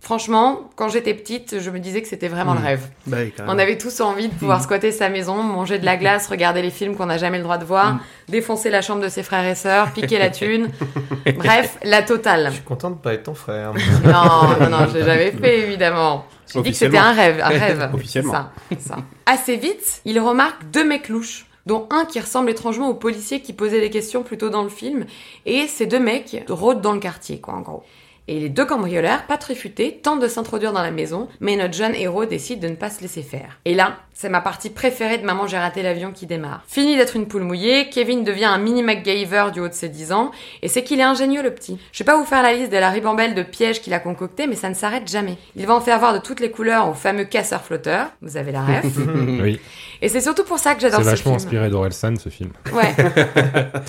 franchement, 0.02 0.70
quand 0.76 0.89
j'étais 0.89 1.13
petite, 1.13 1.60
je 1.60 1.70
me 1.70 1.80
disais 1.80 2.02
que 2.02 2.08
c'était 2.08 2.28
vraiment 2.28 2.54
le 2.54 2.60
rêve. 2.60 2.88
Bah. 3.06 3.17
On 3.48 3.58
avait 3.58 3.78
tous 3.78 4.02
envie 4.02 4.28
de 4.28 4.34
pouvoir 4.34 4.62
squatter 4.62 4.91
sa 4.91 5.10
maison, 5.10 5.41
manger 5.44 5.80
de 5.80 5.86
la 5.86 5.96
glace, 5.96 6.28
regarder 6.28 6.62
les 6.62 6.72
films 6.72 6.96
qu'on 6.96 7.06
n'a 7.06 7.17
jamais 7.17 7.38
le 7.38 7.44
droit 7.44 7.58
de 7.58 7.65
voir, 7.65 8.00
défoncer 8.28 8.70
la 8.70 8.82
chambre 8.82 9.02
de 9.02 9.10
ses 9.10 9.24
frères 9.24 9.46
et 9.46 9.56
sœurs, 9.56 9.91
piquer 9.91 10.17
la 10.17 10.30
thune. 10.30 10.70
Bref, 11.38 11.78
la 11.84 12.02
totale. 12.02 12.48
Je 12.50 12.56
suis 12.56 12.63
content 12.63 12.89
de 12.89 12.96
pas 12.96 13.13
être 13.13 13.24
ton 13.24 13.36
frère. 13.36 13.74
Non, 14.04 14.60
non, 14.60 14.70
non, 14.70 14.88
je 14.88 14.98
l'ai 14.98 15.06
jamais 15.06 15.32
fait, 15.32 15.60
évidemment. 15.60 16.26
J'ai 16.54 16.62
dit 16.62 16.72
que 16.72 16.78
c'était 16.78 16.98
un 16.98 17.12
rêve, 17.12 17.42
un 17.44 17.50
rêve. 17.50 17.90
Officiellement. 17.94 18.32
Ça, 18.32 18.52
ça. 18.80 18.98
Assez 19.26 19.58
vite, 19.58 20.02
il 20.06 20.20
remarque 20.20 20.64
deux 20.72 20.84
mecs 20.84 21.10
louches 21.10 21.46
dont 21.66 21.88
un 21.92 22.06
qui 22.06 22.20
ressemble 22.20 22.50
étrangement 22.50 22.90
au 22.90 22.94
policier 22.94 23.42
qui 23.42 23.54
posait 23.54 23.80
les 23.80 23.90
questions 23.90 24.24
plus 24.24 24.38
tôt 24.38 24.50
dans 24.50 24.64
le 24.64 24.70
film, 24.70 25.06
et 25.46 25.68
ces 25.68 25.86
deux 25.86 26.00
mecs 26.00 26.44
rôdent 26.50 26.82
dans 26.82 26.94
le 26.94 27.00
quartier, 27.00 27.40
quoi, 27.40 27.54
en 27.54 27.62
gros. 27.62 27.84
Et 28.32 28.39
les 28.39 28.48
deux 28.48 28.63
cambrioleurs, 28.63 29.24
pas 29.24 29.36
très 29.36 29.56
futés, 29.56 30.00
tentent 30.02 30.22
de 30.22 30.30
s'introduire 30.30 30.72
dans 30.72 30.82
la 30.82 30.89
maison, 30.89 31.28
mais 31.41 31.58
notre 31.58 31.74
jeune 31.74 31.94
héros 31.94 32.24
décide 32.24 32.62
de 32.62 32.70
ne 32.70 32.76
pas 32.76 32.89
se 32.89 33.02
laisser 33.02 33.24
faire. 33.24 33.60
Et 33.65 33.76
là, 33.76 33.98
c'est 34.13 34.30
ma 34.30 34.39
partie 34.39 34.70
préférée 34.70 35.17
de 35.17 35.26
Maman 35.26 35.48
j'ai 35.48 35.58
raté 35.58 35.84
l'avion 35.84 36.13
qui 36.13 36.28
démarre. 36.28 36.63
Fini 36.65 36.96
d'être 36.96 37.17
une 37.17 37.28
poule 37.28 37.41
mouillée, 37.41 37.89
Kevin 37.89 38.24
devient 38.24 38.46
un 38.46 38.58
mini 38.58 38.84
MacGyver 38.84 39.48
du 39.52 39.60
haut 39.60 39.67
de 39.67 39.74
ses 39.74 39.89
10 39.89 40.13
ans, 40.13 40.32
et 40.62 40.70
c'est 40.70 40.82
qu'il 40.82 41.02
est 41.02 41.04
ingénieux 41.04 41.44
le 41.44 41.54
petit. 41.54 41.78
Je 41.91 42.00
vais 42.00 42.06
pas 42.06 42.17
vous 42.17 42.24
faire 42.24 42.41
la 42.41 42.54
liste 42.54 42.72
de 42.72 42.78
la 42.78 42.89
ribambelle 42.89 43.36
de 43.36 43.44
pièges 43.44 43.82
qu'il 43.82 43.94
a 43.94 44.00
concocté, 44.00 44.48
mais 44.48 44.56
ça 44.56 44.70
ne 44.70 44.76
s'arrête 44.76 45.10
jamais. 45.12 45.38
Il 45.58 45.67
va 45.67 45.76
en 45.76 45.82
faire 45.82 46.00
voir 46.00 46.13
de 46.13 46.20
toutes 46.20 46.39
les 46.39 46.52
couleurs 46.52 46.88
au 46.88 46.94
fameux 46.94 47.26
casseur-flotteur, 47.26 48.12
vous 48.22 48.38
avez 48.38 48.54
la 48.54 48.62
ref. 48.62 48.86
Oui, 49.41 49.60
et 50.02 50.08
c'est 50.08 50.22
surtout 50.22 50.46
pour 50.46 50.60
ça 50.60 50.74
que 50.74 50.80
c'est 50.80 50.88
j'adore 50.88 51.02
ce 51.02 51.10
vachement 51.10 51.34
film. 51.34 51.36
inspiré 51.36 51.70
d'Orelsan 51.70 52.15
ce 52.15 52.30
film. 52.30 52.52
Ouais. 52.72 52.96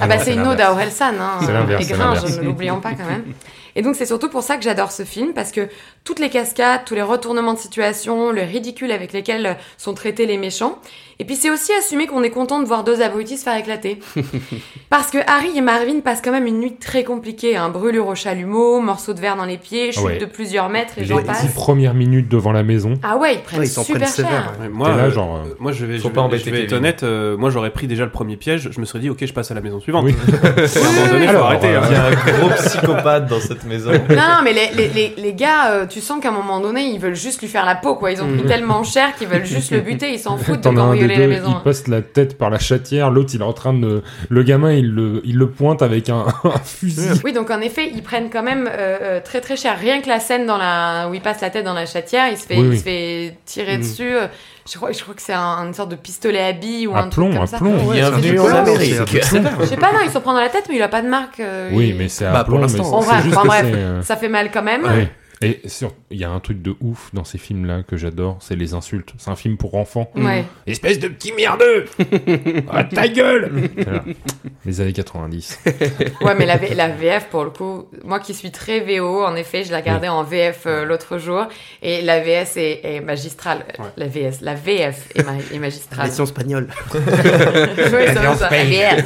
ah 0.00 0.06
bah 0.08 0.18
c'est 0.18 0.24
c'est 0.24 0.34
une 0.34 0.46
ode 0.46 0.60
à 0.60 0.72
Orelsan, 0.72 1.14
hein. 1.20 1.38
C'est 1.42 1.52
l'inverse, 1.52 1.84
Et 1.84 1.86
c'est 1.86 1.94
Gringe, 1.94 2.38
ne 2.38 2.42
l'oublions 2.42 2.80
pas 2.80 2.94
quand 2.94 3.06
même. 3.06 3.24
Et 3.74 3.82
donc 3.82 3.96
c'est 3.96 4.06
surtout 4.06 4.28
pour 4.28 4.42
ça 4.42 4.56
que 4.56 4.62
j'adore 4.62 4.92
ce 4.92 5.04
film, 5.04 5.32
parce 5.32 5.52
que 5.52 5.68
toutes 6.04 6.18
les 6.18 6.30
cascades, 6.30 6.80
tous 6.84 6.94
les 6.94 7.02
retournements 7.02 7.54
de 7.54 7.58
situation, 7.58 8.32
le 8.32 8.42
ridicule 8.42 8.90
avec 8.92 9.12
lesquels 9.12 9.56
sont 9.78 9.94
traités 9.94 10.26
les 10.26 10.36
méchants, 10.36 10.78
et 11.20 11.24
puis 11.24 11.36
c'est 11.36 11.50
aussi 11.50 11.72
assumer 11.74 12.06
qu'on 12.08 12.24
est 12.24 12.30
content 12.30 12.58
de 12.60 12.66
voir 12.66 12.82
deux 12.82 13.00
abrutis 13.02 13.36
se 13.38 13.44
faire 13.44 13.56
éclater. 13.56 14.00
parce 14.90 15.10
que 15.10 15.18
Harry 15.26 15.56
et 15.56 15.60
Marvin 15.60 16.00
passent 16.00 16.20
quand 16.22 16.32
même 16.32 16.46
une 16.46 16.58
nuit 16.58 16.74
très 16.76 17.04
compliquée, 17.04 17.56
hein. 17.56 17.68
brûlure 17.68 18.08
au 18.08 18.14
chalumeau, 18.16 18.80
morceaux 18.80 19.12
de 19.14 19.20
verre 19.20 19.36
dans 19.36 19.44
les 19.44 19.58
pieds, 19.58 19.92
chute 19.92 20.02
Ouais. 20.02 20.18
de 20.18 20.26
plusieurs 20.26 20.68
mètres 20.68 20.94
et 20.96 21.02
Les 21.02 21.06
j'en 21.06 21.18
dix 21.20 21.24
passe. 21.26 21.52
premières 21.54 21.94
minutes 21.94 22.28
devant 22.28 22.50
la 22.52 22.64
maison. 22.64 22.94
Ah 23.04 23.16
ouais, 23.16 23.34
ils 23.36 23.40
prennent 23.40 23.60
Ouais, 23.60 23.66
ils 23.66 23.70
super 23.70 24.00
prennent 24.00 24.12
cher. 24.26 24.52
ouais. 24.58 24.64
Ouais, 24.66 24.68
moi, 24.68 24.88
T'es 24.90 24.96
là, 24.96 25.02
euh, 25.04 25.10
genre, 25.12 25.36
euh, 25.36 25.48
euh, 25.50 25.54
moi, 25.60 25.70
je 25.72 25.86
vais, 25.86 25.98
je 25.98 26.02
pas 26.02 26.08
vais- 26.10 26.18
embêter 26.18 26.44
je 26.46 26.50
vais 26.50 26.64
être 26.64 26.72
honnête. 26.72 27.02
euh, 27.04 27.36
moi, 27.36 27.50
j'aurais 27.50 27.70
pris 27.70 27.86
déjà 27.86 28.04
le 28.04 28.10
premier 28.10 28.36
piège. 28.36 28.70
Je 28.72 28.80
me 28.80 28.84
serais 28.84 28.98
dit, 28.98 29.08
ok, 29.10 29.24
je 29.24 29.32
passe 29.32 29.50
à 29.50 29.54
la 29.54 29.60
maison 29.60 29.78
suivante. 29.80 30.04
Oui. 30.04 30.14
À 30.32 30.88
un 30.88 30.92
moment 30.92 31.06
donné, 31.12 31.24
faut 31.26 31.30
Alors, 31.30 31.46
arrêter. 31.46 31.68
euh, 31.68 31.80
hein. 31.80 31.86
Il 31.88 31.92
y 31.92 31.96
a 31.96 32.06
un 32.06 32.38
gros 32.38 32.50
psychopathe 32.56 33.26
dans 33.28 33.40
cette 33.40 33.64
maison. 33.64 33.92
Non, 33.92 34.16
non, 34.16 34.40
mais 34.42 34.52
les, 34.52 34.70
les, 34.74 34.88
les, 34.88 35.14
les 35.16 35.34
gars, 35.34 35.70
euh, 35.70 35.86
tu 35.92 36.00
sens 36.00 36.20
qu'à 36.22 36.28
un 36.30 36.32
moment 36.32 36.60
donné, 36.60 36.82
ils 36.82 36.98
veulent 36.98 37.14
juste 37.14 37.40
lui 37.42 37.48
faire 37.48 37.64
la 37.66 37.74
peau, 37.74 37.94
quoi. 37.94 38.10
Ils 38.12 38.22
ont 38.22 38.28
pris 38.28 38.44
tellement 38.46 38.82
cher 38.84 39.14
qu'ils 39.16 39.28
veulent 39.28 39.44
juste 39.44 39.70
le 39.70 39.80
buter, 39.80 40.12
ils 40.12 40.18
s'en 40.18 40.36
foutent 40.36 40.60
de 40.60 40.68
cambrioler 40.70 41.16
la 41.16 41.26
maison. 41.26 41.54
il 41.58 41.62
passe 41.62 41.86
la 41.88 42.00
tête 42.02 42.38
par 42.38 42.50
la 42.50 42.58
chatière, 42.58 43.10
l'autre 43.10 43.30
il 43.34 43.40
est 43.40 43.44
en 43.44 43.52
train 43.52 43.74
de... 43.74 44.02
Le 44.28 44.42
gamin 44.42 44.72
il 44.72 44.90
le, 44.92 45.20
il 45.24 45.36
le 45.36 45.48
pointe 45.50 45.82
avec 45.82 46.08
un, 46.08 46.24
un 46.44 46.58
fusil. 46.64 47.20
Oui, 47.24 47.32
donc 47.32 47.50
en 47.50 47.60
effet, 47.60 47.90
ils 47.94 48.02
prennent 48.02 48.30
quand 48.30 48.42
même 48.42 48.68
euh, 48.72 48.98
euh, 49.02 49.20
très 49.22 49.40
très 49.40 49.56
cher. 49.56 49.76
Rien 49.78 50.00
que 50.00 50.08
la 50.08 50.20
scène 50.20 50.46
dans 50.46 50.58
la... 50.58 51.08
où 51.10 51.14
il 51.14 51.20
passe 51.20 51.40
la 51.40 51.50
tête 51.50 51.64
dans 51.64 51.74
la 51.74 51.86
chatière, 51.86 52.28
il 52.30 52.36
se 52.38 52.46
fait, 52.46 52.56
Oui, 52.56 52.62
il 52.64 52.68
oui. 52.70 52.78
se 52.78 52.82
fait 52.84 53.36
tirer 53.44 53.76
Mhm. 53.76 53.82
dessus. 53.82 54.12
Je 54.70 54.76
crois, 54.76 54.92
je 54.92 55.02
crois 55.02 55.14
que 55.14 55.22
c'est 55.22 55.32
un- 55.32 55.66
une 55.66 55.74
sorte 55.74 55.90
de 55.90 55.96
pistolet 55.96 56.38
à 56.40 56.52
billes 56.52 56.86
ou 56.86 56.94
À 56.94 57.00
un 57.00 57.08
plomb, 57.08 57.24
truc 57.30 57.34
comme 57.34 57.42
à 57.42 57.46
ça. 57.48 57.58
plomb. 57.58 57.84
Ouais, 57.88 57.96
Bienvenue 57.96 58.38
en 58.38 58.46
Amérique. 58.46 58.94
Je 59.12 59.20
sais 59.66 59.76
pas, 59.76 59.92
non, 59.92 59.98
il 60.04 60.10
s'en 60.10 60.20
prend 60.20 60.34
dans 60.34 60.40
la 60.40 60.50
tête, 60.50 60.66
mais 60.68 60.76
il 60.76 60.82
a 60.82 60.88
pas 60.88 61.02
de 61.02 61.08
marque. 61.08 61.40
euh, 61.40 61.70
Oui, 61.72 61.88
il- 61.88 61.96
mais 61.96 62.08
c'est 62.08 62.26
à 62.26 62.32
Bah, 62.32 62.44
pour 62.44 62.60
l'instant. 62.60 62.84
c'est 62.84 62.90
Bon, 62.90 63.00
c'est 63.02 63.08
bref, 63.08 63.24
juste 63.24 63.36
enfin, 63.36 63.42
que 63.42 63.48
bref. 63.48 63.66
c'est... 64.00 64.06
Ça 64.06 64.16
fait 64.16 64.28
mal 64.28 64.50
quand 64.52 64.62
même. 64.62 64.84
ouais. 64.84 65.10
Et 65.42 65.60
sur- 65.68 65.92
il 66.10 66.18
y 66.18 66.24
a 66.24 66.30
un 66.30 66.40
truc 66.40 66.62
de 66.62 66.74
ouf 66.80 67.10
dans 67.12 67.24
ces 67.24 67.38
films-là 67.38 67.82
que 67.82 67.96
j'adore, 67.96 68.38
c'est 68.40 68.56
les 68.56 68.74
insultes. 68.74 69.12
C'est 69.18 69.30
un 69.30 69.36
film 69.36 69.56
pour 69.56 69.74
enfants. 69.74 70.10
Ouais. 70.14 70.44
Espèce 70.66 70.98
de 70.98 71.08
petit 71.08 71.32
merdeux 71.32 71.86
Ah, 72.70 72.84
ta 72.84 73.08
gueule 73.08 73.50
Voilà. 73.76 74.04
Les 74.64 74.80
années 74.80 74.92
90. 74.92 75.58
Ouais, 76.22 76.34
mais 76.38 76.46
la, 76.46 76.56
V- 76.56 76.74
la 76.74 76.88
VF, 76.88 77.26
pour 77.26 77.44
le 77.44 77.50
coup, 77.50 77.86
moi 78.04 78.20
qui 78.20 78.34
suis 78.34 78.50
très 78.50 78.80
VO, 78.80 79.24
en 79.24 79.34
effet, 79.34 79.64
je 79.64 79.72
la 79.72 79.78
regardais 79.78 80.08
en 80.08 80.22
VF 80.22 80.62
euh, 80.66 80.84
l'autre 80.84 81.18
jour, 81.18 81.46
et 81.82 82.02
la 82.02 82.20
VS 82.20 82.56
est, 82.56 82.80
est 82.84 83.00
magistrale. 83.00 83.64
Ouais. 83.78 83.86
La 83.96 84.06
VS, 84.06 84.40
la 84.42 84.54
VF 84.54 85.08
est, 85.16 85.24
ma- 85.24 85.32
est 85.52 85.58
magistrale. 85.58 86.06
Version 86.06 86.24
espagnole. 86.24 86.68
Ouais, 87.92 88.14
ça 88.14 88.20
va, 88.20 88.36
ça, 88.36 88.50
la 88.50 88.64
VF. 88.64 89.04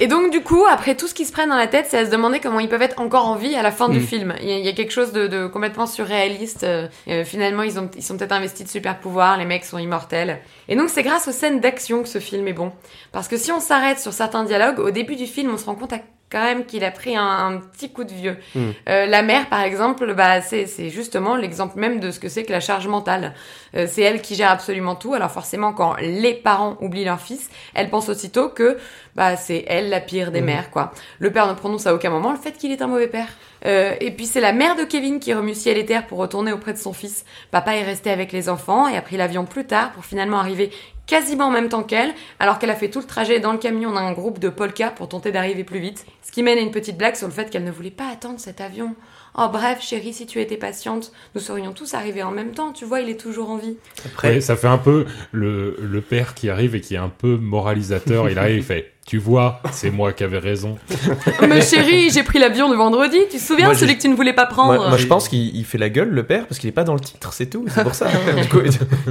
Et 0.00 0.06
donc, 0.08 0.30
du 0.30 0.40
coup, 0.40 0.64
après 0.70 0.94
tout 0.94 1.06
ce 1.06 1.14
qui 1.14 1.24
se 1.24 1.32
prennent 1.32 1.48
dans 1.48 1.56
la 1.56 1.66
tête, 1.68 1.86
c'est 1.88 1.98
à 1.98 2.04
se 2.06 2.10
demander 2.10 2.38
comment 2.40 2.60
ils 2.60 2.68
peuvent 2.68 2.82
être 2.82 3.00
encore 3.00 3.26
en 3.26 3.36
vie 3.36 3.54
à 3.54 3.62
la 3.62 3.70
fin 3.70 3.88
du 3.88 3.98
Mm. 4.00 4.02
film. 4.02 4.34
Il 4.42 4.48
y, 4.48 4.60
y 4.60 4.68
a 4.68 4.72
quelque 4.72 4.92
chose 4.96 5.12
de, 5.12 5.26
de 5.28 5.46
complètement 5.46 5.86
surréaliste. 5.86 6.64
euh, 6.64 6.88
euh, 7.08 7.24
finalement, 7.24 7.62
ils, 7.62 7.78
ont, 7.78 7.88
ils 7.96 8.02
sont 8.02 8.16
peut-être 8.16 8.32
investis 8.32 8.64
de 8.66 8.70
super 8.70 8.98
pouvoirs, 8.98 9.36
les 9.36 9.44
mecs 9.44 9.64
sont 9.64 9.78
immortels. 9.78 10.40
Et 10.68 10.74
donc, 10.76 10.88
c'est 10.90 11.02
grâce 11.04 11.28
aux 11.28 11.32
scènes 11.32 11.60
d'action 11.60 12.02
que 12.02 12.08
ce 12.08 12.18
film 12.18 12.48
est 12.48 12.52
bon. 12.52 12.72
Parce 13.12 13.28
que 13.28 13.36
si 13.36 13.52
on 13.52 13.60
s'arrête 13.60 13.98
sur 14.00 14.12
certains 14.12 14.44
dialogues, 14.44 14.80
au 14.80 14.90
début 14.90 15.16
du 15.16 15.26
film, 15.26 15.52
on 15.54 15.58
se 15.58 15.66
rend 15.66 15.74
compte 15.76 15.92
à- 15.92 16.00
quand 16.28 16.42
même 16.42 16.64
qu'il 16.66 16.82
a 16.82 16.90
pris 16.90 17.16
un, 17.16 17.22
un 17.24 17.58
petit 17.58 17.92
coup 17.92 18.02
de 18.02 18.12
vieux. 18.12 18.36
Mm. 18.56 18.60
Euh, 18.88 19.06
la 19.06 19.22
mère, 19.22 19.48
par 19.48 19.60
exemple, 19.62 20.12
bah, 20.14 20.40
c'est 20.40 20.66
justement 20.90 21.36
l'exemple 21.36 21.78
même 21.78 22.00
de 22.00 22.10
ce 22.10 22.18
que 22.18 22.28
c'est 22.28 22.42
que 22.42 22.50
la 22.50 22.58
charge 22.58 22.88
mentale. 22.88 23.32
Euh, 23.76 23.86
c'est 23.88 24.02
elle 24.02 24.20
qui 24.20 24.34
gère 24.34 24.50
absolument 24.50 24.96
tout. 24.96 25.14
Alors 25.14 25.30
forcément, 25.30 25.72
quand 25.72 25.94
les 26.00 26.34
parents 26.34 26.78
oublient 26.80 27.04
leur 27.04 27.20
fils, 27.20 27.48
elle 27.74 27.90
pense 27.90 28.08
aussitôt 28.08 28.48
que 28.48 28.76
bah, 29.14 29.36
c'est 29.36 29.64
elle 29.68 29.88
la 29.88 30.00
pire 30.00 30.32
des 30.32 30.40
mères. 30.40 30.70
quoi. 30.72 30.90
Le 31.20 31.30
père 31.30 31.46
ne 31.46 31.54
prononce 31.54 31.86
à 31.86 31.94
aucun 31.94 32.10
moment 32.10 32.32
le 32.32 32.38
fait 32.38 32.52
qu'il 32.58 32.72
est 32.72 32.82
un 32.82 32.88
mauvais 32.88 33.06
père. 33.06 33.28
Euh, 33.66 33.94
et 34.00 34.10
puis 34.12 34.26
c'est 34.26 34.40
la 34.40 34.52
mère 34.52 34.76
de 34.76 34.84
Kevin 34.84 35.18
qui 35.18 35.34
remue 35.34 35.54
ciel 35.54 35.76
et 35.76 35.84
terre 35.84 36.06
pour 36.06 36.18
retourner 36.18 36.52
auprès 36.52 36.72
de 36.72 36.78
son 36.78 36.92
fils. 36.92 37.24
Papa 37.50 37.74
est 37.74 37.82
resté 37.84 38.10
avec 38.10 38.32
les 38.32 38.48
enfants 38.48 38.88
et 38.88 38.96
a 38.96 39.02
pris 39.02 39.16
l'avion 39.16 39.44
plus 39.44 39.66
tard 39.66 39.92
pour 39.92 40.04
finalement 40.04 40.38
arriver 40.38 40.70
quasiment 41.06 41.46
en 41.46 41.50
même 41.50 41.68
temps 41.68 41.84
qu'elle, 41.84 42.12
alors 42.40 42.58
qu'elle 42.58 42.70
a 42.70 42.74
fait 42.74 42.90
tout 42.90 42.98
le 43.00 43.06
trajet 43.06 43.38
dans 43.38 43.52
le 43.52 43.58
camion 43.58 43.92
d'un 43.92 44.12
groupe 44.12 44.38
de 44.40 44.48
polka 44.48 44.90
pour 44.90 45.08
tenter 45.08 45.30
d'arriver 45.30 45.62
plus 45.62 45.78
vite. 45.78 46.04
Ce 46.22 46.32
qui 46.32 46.42
mène 46.42 46.58
à 46.58 46.60
une 46.60 46.72
petite 46.72 46.98
blague 46.98 47.14
sur 47.14 47.28
le 47.28 47.32
fait 47.32 47.48
qu'elle 47.48 47.62
ne 47.64 47.70
voulait 47.70 47.90
pas 47.90 48.08
attendre 48.12 48.40
cet 48.40 48.60
avion. 48.60 48.94
Oh 49.38 49.46
bref, 49.52 49.80
chérie, 49.82 50.12
si 50.12 50.26
tu 50.26 50.40
étais 50.40 50.56
patiente, 50.56 51.12
nous 51.34 51.40
serions 51.40 51.72
tous 51.72 51.94
arrivés 51.94 52.22
en 52.22 52.32
même 52.32 52.52
temps. 52.52 52.72
Tu 52.72 52.84
vois, 52.84 53.00
il 53.00 53.08
est 53.08 53.20
toujours 53.20 53.50
en 53.50 53.56
vie. 53.56 53.76
Après, 54.04 54.34
Ouais, 54.34 54.40
ça 54.40 54.56
fait 54.56 54.66
un 54.66 54.78
peu 54.78 55.06
le, 55.30 55.76
le 55.80 56.00
père 56.00 56.34
qui 56.34 56.50
arrive 56.50 56.74
et 56.74 56.80
qui 56.80 56.94
est 56.94 56.98
un 56.98 57.10
peu 57.10 57.36
moralisateur. 57.36 58.28
Il 58.28 58.38
arrive, 58.38 58.56
il 58.56 58.62
fait 58.64 58.92
Tu 59.06 59.18
vois, 59.18 59.60
c'est 59.70 59.90
moi 59.92 60.12
qui 60.12 60.24
avais 60.24 60.38
raison. 60.40 60.76
Mais 61.48 61.60
chérie, 61.62 62.10
j'ai 62.10 62.24
pris 62.24 62.40
l'avion 62.40 62.68
de 62.68 62.74
vendredi. 62.74 63.18
Tu 63.30 63.36
te 63.36 63.42
souviens 63.42 63.66
Moi, 63.66 63.76
celui 63.76 63.96
que 63.96 64.02
tu 64.02 64.08
ne 64.08 64.16
voulais 64.16 64.32
pas 64.32 64.46
prendre 64.46 64.74
Moi, 64.74 64.88
moi, 64.88 64.96
je 64.98 65.06
pense 65.06 65.28
qu'il 65.28 65.54
il 65.54 65.64
fait 65.64 65.78
la 65.78 65.88
gueule, 65.90 66.08
le 66.10 66.24
père, 66.24 66.44
parce 66.48 66.58
qu'il 66.58 66.68
est 66.68 66.72
pas 66.72 66.82
dans 66.82 66.94
le 66.94 66.98
titre, 66.98 67.32
c'est 67.32 67.46
tout. 67.46 67.64
C'est 67.68 67.84
pour 67.84 67.94
ça. 67.94 68.08
hein. 68.08 68.40
Du, 68.42 68.48
coup, 68.48 68.60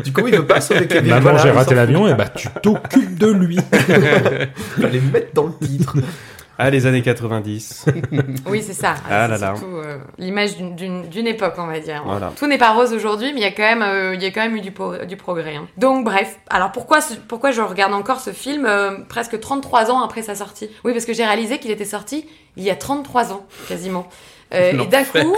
du 0.04 0.12
coup, 0.12 0.28
il 0.28 0.36
veut 0.36 0.46
pas 0.46 0.60
sauver 0.60 0.86
Kevin. 0.88 1.10
Maman, 1.12 1.22
Voilà, 1.22 1.38
j'ai 1.44 1.48
il 1.48 1.52
raté 1.54 1.76
l'avion, 1.76 2.08
et 2.10 2.14
bah 2.14 2.28
tu 2.28 2.50
t'occupes 2.62 3.18
de 3.18 3.28
lui. 3.32 3.58
Il 4.78 4.84
va 4.84 4.90
les 4.90 5.00
mettre 5.00 5.30
dans 5.34 5.46
le 5.48 5.66
titre. 5.66 5.96
Ah, 6.58 6.70
les 6.70 6.86
années 6.86 7.02
90. 7.02 7.86
Oui, 8.48 8.64
c'est 8.66 8.74
ça. 8.74 8.96
Ah 9.10 9.26
C'est 9.26 9.32
là 9.32 9.38
là. 9.38 9.56
surtout, 9.56 9.76
euh, 9.78 9.98
l'image 10.18 10.58
d'une- 10.58 11.28
époque, 11.28 11.56
on 11.58 11.66
va 11.68 11.80
dire. 11.80 12.04
Voilà. 12.06 12.32
Tout 12.38 12.48
n'est 12.48 12.58
pas 12.58 12.72
rose 12.72 12.94
aujourd'hui, 12.94 13.32
mais 13.34 13.40
il 13.42 13.44
y 13.44 13.48
a 13.48 13.52
quand 13.52 13.64
même, 13.64 13.82
euh, 13.82 14.16
il 14.16 14.22
y 14.24 14.26
a 14.26 14.32
quand 14.32 14.42
même 14.42 14.56
eu 14.56 14.62
du, 14.62 14.72
pro- 14.72 14.98
du 15.06 15.18
progrès. 15.18 15.56
hein. 15.56 15.68
Donc, 15.78 16.06
bref. 16.06 16.38
Alors, 16.50 16.72
pourquoi, 16.72 17.02
ce- 17.02 17.16
pourquoi 17.16 17.52
je 17.52 17.62
regarde 17.62 17.94
encore 17.94 18.20
ce 18.22 18.32
film 18.32 18.66
euh, 18.66 18.98
presque 19.10 19.40
33 19.40 19.92
ans 19.92 20.02
après 20.04 20.22
sa 20.22 20.36
sortie? 20.36 20.70
Oui, 20.84 20.94
parce 20.94 21.06
que 21.06 21.14
j'ai 21.14 21.26
réalisé 21.26 21.58
qu'il 21.60 21.72
était 21.72 21.84
sorti 21.86 22.26
il 22.56 22.64
y 22.64 22.70
a 22.70 22.76
33 22.76 23.34
ans, 23.34 23.46
quasiment. 23.68 24.08
Euh, 24.54 24.72
et 24.84 24.86
d'un 24.86 25.04
coup, 25.04 25.36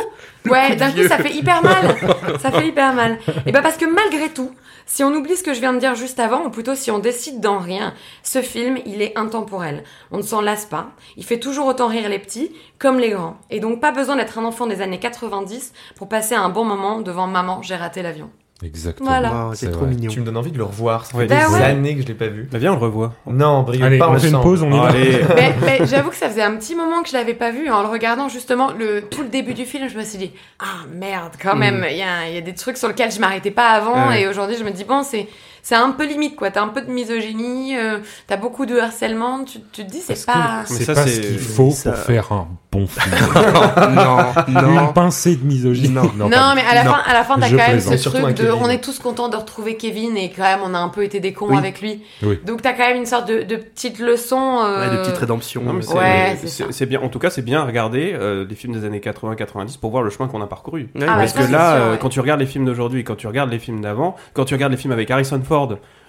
ouais, 0.49 0.75
d'un 0.75 0.91
coup, 0.91 1.07
ça 1.07 1.17
fait 1.17 1.33
hyper 1.33 1.63
mal. 1.63 1.95
Ça 2.41 2.51
fait 2.51 2.67
hyper 2.67 2.93
mal. 2.93 3.17
Et 3.45 3.51
ben 3.51 3.61
parce 3.61 3.77
que 3.77 3.85
malgré 3.85 4.29
tout, 4.29 4.51
si 4.87 5.03
on 5.03 5.13
oublie 5.13 5.35
ce 5.35 5.43
que 5.43 5.53
je 5.53 5.59
viens 5.59 5.73
de 5.73 5.79
dire 5.79 5.95
juste 5.95 6.19
avant, 6.19 6.45
ou 6.45 6.49
plutôt 6.49 6.73
si 6.73 6.89
on 6.89 6.97
décide 6.97 7.41
d'en 7.41 7.59
rien, 7.59 7.93
ce 8.23 8.41
film, 8.41 8.79
il 8.85 9.01
est 9.01 9.17
intemporel. 9.17 9.83
On 10.11 10.17
ne 10.17 10.23
s'en 10.23 10.41
lasse 10.41 10.65
pas. 10.65 10.91
Il 11.17 11.25
fait 11.25 11.39
toujours 11.39 11.67
autant 11.67 11.87
rire 11.87 12.09
les 12.09 12.19
petits, 12.19 12.51
comme 12.79 12.97
les 12.97 13.09
grands. 13.09 13.37
Et 13.49 13.59
donc 13.59 13.81
pas 13.81 13.91
besoin 13.91 14.15
d'être 14.15 14.39
un 14.39 14.45
enfant 14.45 14.65
des 14.65 14.81
années 14.81 14.99
90 14.99 15.73
pour 15.95 16.07
passer 16.07 16.35
un 16.35 16.49
bon 16.49 16.63
moment 16.63 17.01
devant 17.01 17.27
maman, 17.27 17.61
j'ai 17.61 17.75
raté 17.75 18.01
l'avion. 18.01 18.31
Exactement. 18.63 19.09
Voilà. 19.09 19.45
wow, 19.49 19.53
c'est 19.53 19.69
trop 19.69 19.81
vrai. 19.85 19.91
mignon. 19.93 20.09
Tu 20.11 20.19
me 20.19 20.25
donnes 20.25 20.37
envie 20.37 20.51
de 20.51 20.57
le 20.57 20.63
revoir. 20.63 21.05
Ça 21.05 21.11
fait 21.11 21.17
Ouais. 21.19 21.27
des 21.27 21.35
Bah 21.35 21.49
ouais. 21.51 21.61
années 21.63 21.95
que 21.95 22.01
je 22.01 22.07
l'ai 22.07 22.15
pas 22.15 22.25
vu. 22.27 22.47
Bah, 22.51 22.57
viens, 22.57 22.71
on 22.73 22.75
le 22.75 22.81
revoit. 22.81 23.13
Non, 23.27 23.61
Brio, 23.61 23.85
Allez, 23.85 23.99
pas 23.99 24.09
on 24.09 24.17
fait 24.17 24.29
une 24.29 24.41
pause, 24.41 24.63
on 24.63 24.71
y 24.71 24.77
va. 24.77 24.87
Allez. 24.87 25.19
mais, 25.35 25.55
mais 25.61 25.85
j'avoue 25.85 26.09
que 26.09 26.15
ça 26.15 26.27
faisait 26.27 26.41
un 26.41 26.55
petit 26.55 26.73
moment 26.73 27.03
que 27.03 27.09
je 27.09 27.13
l'avais 27.13 27.35
pas 27.35 27.51
vu. 27.51 27.69
En 27.69 27.83
le 27.83 27.87
regardant 27.89 28.29
justement 28.29 28.71
le, 28.71 29.01
tout 29.01 29.21
le 29.21 29.29
début 29.29 29.53
du 29.53 29.65
film, 29.65 29.87
je 29.89 29.97
me 29.97 30.03
suis 30.03 30.17
dit 30.17 30.31
ah 30.59 30.85
merde 30.91 31.33
quand 31.41 31.55
même. 31.55 31.85
Il 31.89 31.97
y, 31.97 32.01
a, 32.01 32.27
il 32.29 32.33
y 32.35 32.37
a 32.37 32.41
des 32.41 32.55
trucs 32.55 32.77
sur 32.77 32.87
lesquels 32.87 33.11
je 33.11 33.19
m'arrêtais 33.19 33.51
pas 33.51 33.69
avant 33.69 34.07
Ouais. 34.09 34.21
et 34.23 34.27
aujourd'hui 34.27 34.55
je 34.57 34.63
me 34.63 34.71
dis 34.71 34.83
bon 34.85 35.03
c'est 35.03 35.27
c'est 35.67 35.75
un 35.75 35.91
peu 35.91 36.05
limite 36.07 36.37
quoi. 36.37 36.49
T'as 36.49 36.61
un 36.63 36.69
peu 36.69 36.81
de 36.81 36.89
misogynie, 36.89 37.77
euh, 37.77 37.97
t'as 38.27 38.37
beaucoup 38.37 38.65
de 38.65 38.77
harcèlement. 38.77 39.43
Tu, 39.43 39.59
tu 39.73 39.85
te 39.85 39.91
dis 39.91 39.99
c'est 39.99 40.25
pas. 40.25 40.63
Mais 40.69 40.75
C'est 40.77 40.83
ça, 40.85 40.93
pas 40.93 41.03
c'est- 41.05 41.21
ce 41.23 41.27
qu'il 41.27 41.39
faut 41.39 41.71
ça- 41.71 41.91
pour 41.91 41.99
faire 42.03 42.31
un 42.31 42.47
bon 42.71 42.87
film. 42.87 43.15
non, 43.95 44.17
Une 44.47 44.75
non. 44.75 44.93
pincée 44.93 45.35
de 45.35 45.43
misogynie. 45.45 45.89
Non. 45.89 46.03
Non, 46.15 46.29
pardon. 46.29 46.55
mais 46.55 46.61
à 46.69 46.73
la 46.75 46.83
Non. 46.85 46.91
fin, 46.93 47.01
à 47.05 47.13
la 47.13 47.23
fin, 47.25 47.35
t'as 47.37 47.49
quand 47.49 47.55
même 47.57 47.79
ce 47.81 48.09
truc 48.09 48.25
de, 48.27 48.31
Kevin. 48.43 48.51
on 48.61 48.69
est 48.69 48.79
tous 48.81 48.99
contents 48.99 49.27
de 49.29 49.35
retrouver 49.35 49.75
Kevin 49.75 50.15
et 50.15 50.31
quand 50.31 50.43
même 50.43 50.59
on 50.63 50.73
a 50.73 50.79
un 50.79 50.89
peu 50.89 51.03
été 51.03 51.19
des 51.19 51.33
cons 51.33 51.47
Oui. 51.49 51.57
avec 51.57 51.81
lui. 51.81 52.01
Oui. 52.23 52.39
Donc 52.45 52.61
t'as 52.61 52.71
quand 52.71 52.87
même 52.87 52.97
une 52.97 53.05
sorte 53.05 53.27
de, 53.27 53.43
de 53.43 53.55
petite 53.57 53.99
leçon. 53.99 54.59
euh, 54.63 54.89
Ouais, 54.89 54.97
de 54.97 55.01
petite 55.01 55.17
rédemption. 55.17 55.61
Non, 55.63 55.73
mais 55.73 55.81
c'est, 55.81 55.93
Ouais, 55.93 56.37
c'est 56.39 56.47
c'est- 56.47 56.63
ça. 56.63 56.69
c'est 56.71 56.85
bien. 56.85 57.01
En 57.01 57.09
tout 57.09 57.19
cas, 57.19 57.29
c'est 57.29 57.41
bien 57.41 57.63
regarder 57.65 58.13
euh, 58.13 58.45
des 58.45 58.55
films 58.55 58.71
des 58.73 58.85
années 58.85 59.01
80-90 59.01 59.77
pour 59.77 59.91
voir 59.91 60.03
le 60.03 60.09
chemin 60.11 60.29
qu'on 60.29 60.41
a 60.41 60.47
parcouru. 60.47 60.83
Ouais, 60.95 61.01
Ah, 61.03 61.05
bah, 61.07 61.15
Parce 61.17 61.33
que 61.33 61.51
là, 61.51 61.73
euh, 61.75 61.97
quand 61.97 62.09
tu 62.09 62.19
regardes 62.21 62.39
les 62.39 62.45
films 62.45 62.63
d'aujourd'hui, 62.65 63.03
quand 63.03 63.15
tu 63.15 63.27
regardes 63.27 63.49
les 63.51 63.59
films 63.59 63.81
d'avant, 63.81 64.15
quand 64.33 64.45
tu 64.45 64.53
regardes 64.53 64.71
les 64.71 64.77
films 64.77 64.93
avec 64.93 65.09
Harrison 65.11 65.41
Ford, 65.43 65.56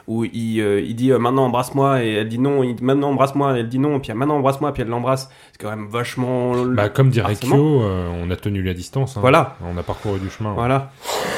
où 0.07 0.25
il, 0.25 0.61
euh, 0.61 0.81
il 0.81 0.95
dit 0.97 1.11
euh, 1.13 1.19
maintenant 1.19 1.45
embrasse-moi 1.45 2.03
et 2.03 2.15
elle 2.15 2.29
dit 2.29 2.39
non, 2.39 2.63
il 2.63 2.75
dit 2.77 2.83
maintenant 2.83 3.11
embrasse-moi 3.11 3.57
et 3.57 3.61
elle 3.61 3.69
dit 3.69 3.79
non, 3.79 4.01
puis 4.01 4.11
maintenant 4.15 4.37
embrasse-moi 4.37 4.73
puis 4.73 4.83
elle 4.83 4.89
l'embrasse, 4.89 5.29
c'est 5.53 5.61
quand 5.61 5.69
même 5.69 5.87
vachement. 5.89 6.65
Bah, 6.65 6.89
comme 6.89 7.11
dirait. 7.11 7.35
Kyo, 7.37 7.83
euh, 7.83 8.09
on 8.23 8.31
a 8.31 8.37
tenu 8.37 8.63
la 8.63 8.73
distance. 8.73 9.17
hein. 9.17 9.21
Voilà. 9.21 9.57
On 9.71 9.77
a 9.77 9.83
parcouru 9.83 10.19
du 10.19 10.31
chemin. 10.31 10.55
Voilà. 10.55 10.91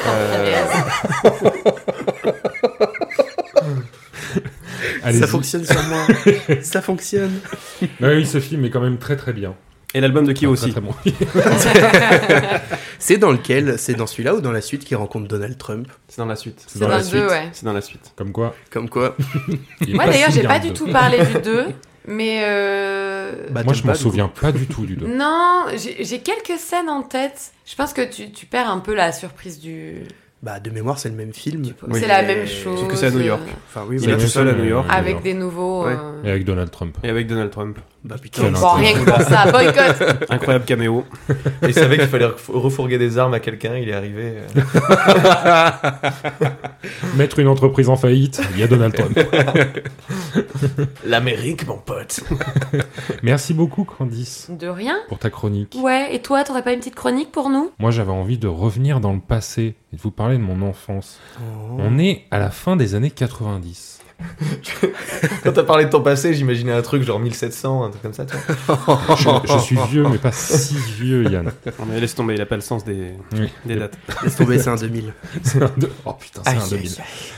Euh, 0.07 0.55
Allez, 5.03 5.03
Allez-y. 5.03 5.19
Ça 5.19 5.27
fonctionne 5.27 5.65
sur 5.65 5.83
moi. 5.83 6.05
ça 6.61 6.81
fonctionne. 6.81 7.39
Oui, 8.01 8.25
ce 8.25 8.39
film 8.39 8.63
est 8.65 8.69
quand 8.69 8.81
même 8.81 8.97
très 8.97 9.17
très 9.17 9.33
bien. 9.33 9.53
Et 9.93 9.99
l'album 10.01 10.25
de 10.25 10.31
qui 10.31 10.45
Très, 10.45 10.47
aussi 10.51 10.71
très 10.71 10.81
bon. 10.81 10.93
C'est 12.99 13.17
dans 13.17 13.31
lequel? 13.31 13.77
C'est 13.77 13.93
dans 13.93 14.07
celui-là 14.07 14.35
ou 14.35 14.41
dans 14.41 14.51
la 14.51 14.61
suite 14.61 14.85
qui 14.85 14.95
rencontre 14.95 15.27
Donald 15.27 15.57
Trump? 15.57 15.87
C'est 16.07 16.19
dans 16.19 16.25
la 16.25 16.35
suite. 16.35 16.63
C'est 16.67 16.79
dans 16.79 16.87
le 16.87 17.01
suite. 17.03 17.21
2, 17.21 17.27
ouais. 17.27 17.49
C'est 17.51 17.65
dans 17.65 17.73
la 17.73 17.81
suite. 17.81 18.13
Comme 18.15 18.31
quoi? 18.31 18.55
Comme 18.69 18.89
quoi 18.89 19.15
Moi 19.89 20.05
d'ailleurs, 20.05 20.31
j'ai 20.31 20.43
pas 20.43 20.59
du 20.59 20.71
tout 20.71 20.87
parlé 20.87 21.17
du 21.25 21.41
2, 21.41 21.65
mais 22.07 22.41
euh... 22.45 23.47
Bah, 23.51 23.63
Moi, 23.63 23.73
je 23.73 23.83
m'en 23.83 23.95
souviens 23.95 24.27
pas 24.27 24.51
du 24.51 24.65
tout 24.67 24.85
du 24.85 24.95
2. 24.95 25.07
Non, 25.07 25.65
j'ai 25.75 26.19
quelques 26.19 26.59
scènes 26.59 26.89
en 26.89 27.03
tête. 27.03 27.51
Je 27.65 27.75
pense 27.75 27.93
que 27.93 28.01
tu, 28.09 28.31
tu 28.31 28.45
perds 28.45 28.69
un 28.69 28.79
peu 28.79 28.93
la 28.93 29.11
surprise 29.11 29.59
du. 29.59 29.95
Bah, 30.43 30.59
de 30.59 30.71
mémoire, 30.71 30.97
c'est 30.97 31.09
le 31.09 31.15
même 31.15 31.33
film. 31.33 31.63
Oui. 31.87 31.99
C'est 31.99 32.07
la 32.07 32.23
même 32.23 32.47
chose. 32.47 32.79
Sauf 32.79 32.87
que 32.87 32.95
c'est 32.95 33.05
à 33.07 33.11
New 33.11 33.19
York. 33.21 33.43
Enfin, 33.69 33.85
oui, 33.87 33.97
Il 34.01 34.09
est 34.09 34.17
tout 34.17 34.25
seul 34.25 34.47
à 34.47 34.53
New 34.53 34.63
York. 34.63 34.87
Ah, 34.89 34.95
Avec 34.95 35.21
des 35.21 35.35
nouveaux. 35.35 35.85
Ouais. 35.85 35.93
euh, 35.95 36.23
Et 36.23 36.31
avec 36.31 36.45
Donald 36.45 36.71
Trump. 36.71 36.97
Et 37.03 37.09
avec 37.09 37.27
Donald 37.27 37.51
Trump. 37.51 37.77
Bah, 38.03 38.15
putain. 38.19 38.41
Quel 38.43 38.53
Bon, 38.53 38.69
rien 38.71 38.93
que 38.93 39.09
pour 39.09 39.21
ça, 39.21 39.51
boycott. 39.51 40.25
Incroyable 40.29 40.65
caméo. 40.65 41.05
Et 41.29 41.67
il 41.67 41.73
savait 41.73 41.99
qu'il 41.99 42.07
fallait 42.07 42.25
ref- 42.25 42.49
refourguer 42.49 42.97
des 42.97 43.19
armes 43.19 43.35
à 43.35 43.39
quelqu'un, 43.39 43.75
il 43.77 43.89
est 43.89 43.93
arrivé. 43.93 44.37
euh, 44.57 45.69
Mettre 47.15 47.39
une 47.39 47.47
entreprise 47.47 47.89
en 47.89 47.95
faillite, 47.95 48.41
il 48.53 48.59
y 48.59 48.63
a 48.63 48.67
Donald 48.67 48.93
Trump. 48.95 49.19
L'Amérique, 51.05 51.67
mon 51.67 51.77
pote. 51.77 52.21
Merci 53.23 53.53
beaucoup, 53.53 53.83
Candice, 53.83 54.47
De 54.49 54.67
rien. 54.67 54.97
pour 55.07 55.19
ta 55.19 55.29
chronique. 55.29 55.77
Ouais, 55.79 56.15
et 56.15 56.21
toi, 56.21 56.43
t'aurais 56.43 56.63
pas 56.63 56.73
une 56.73 56.79
petite 56.79 56.95
chronique 56.95 57.31
pour 57.31 57.49
nous? 57.49 57.71
Moi, 57.79 57.91
j'avais 57.91 58.11
envie 58.11 58.37
de 58.37 58.47
revenir 58.47 58.99
dans 58.99 59.13
le 59.13 59.19
passé 59.19 59.75
et 59.93 59.95
de 59.95 60.01
vous 60.01 60.11
parler 60.11 60.37
de 60.37 60.43
mon 60.43 60.61
enfance. 60.67 61.19
Oh. 61.39 61.77
On 61.79 61.97
est 61.99 62.23
à 62.31 62.39
la 62.39 62.49
fin 62.49 62.75
des 62.75 62.95
années 62.95 63.11
90. 63.11 64.00
Quand 65.43 65.51
t'as 65.53 65.63
parlé 65.63 65.85
de 65.85 65.89
ton 65.89 66.01
passé, 66.01 66.33
j'imaginais 66.33 66.71
un 66.71 66.81
truc 66.81 67.03
genre 67.03 67.19
1700, 67.19 67.83
un 67.85 67.89
truc 67.89 68.01
comme 68.01 68.13
ça, 68.13 68.25
tu 68.25 68.35
vois. 68.67 69.15
Je, 69.17 69.53
je 69.53 69.57
suis 69.59 69.77
vieux, 69.89 70.05
mais 70.09 70.17
pas 70.17 70.31
si 70.31 70.75
vieux, 70.75 71.23
Yann. 71.29 71.45
Non, 71.45 71.85
mais 71.89 71.99
laisse 71.99 72.15
tomber, 72.15 72.35
il 72.35 72.41
a 72.41 72.45
pas 72.45 72.55
le 72.55 72.61
sens 72.61 72.83
des, 72.83 73.11
Oui. 73.33 73.49
des 73.65 73.75
dates. 73.75 73.97
Laisse 74.23 74.35
tomber, 74.35 74.59
c'est 74.59 74.69
un 74.69 74.75
2000. 74.75 75.13
C'est 75.43 75.61
un 75.63 75.71
deux- 75.77 75.91
Oh 76.05 76.13
putain, 76.13 76.41
c'est 76.45 76.51
un 76.55 76.59
aïe, 76.61 76.69
2000. 76.69 76.91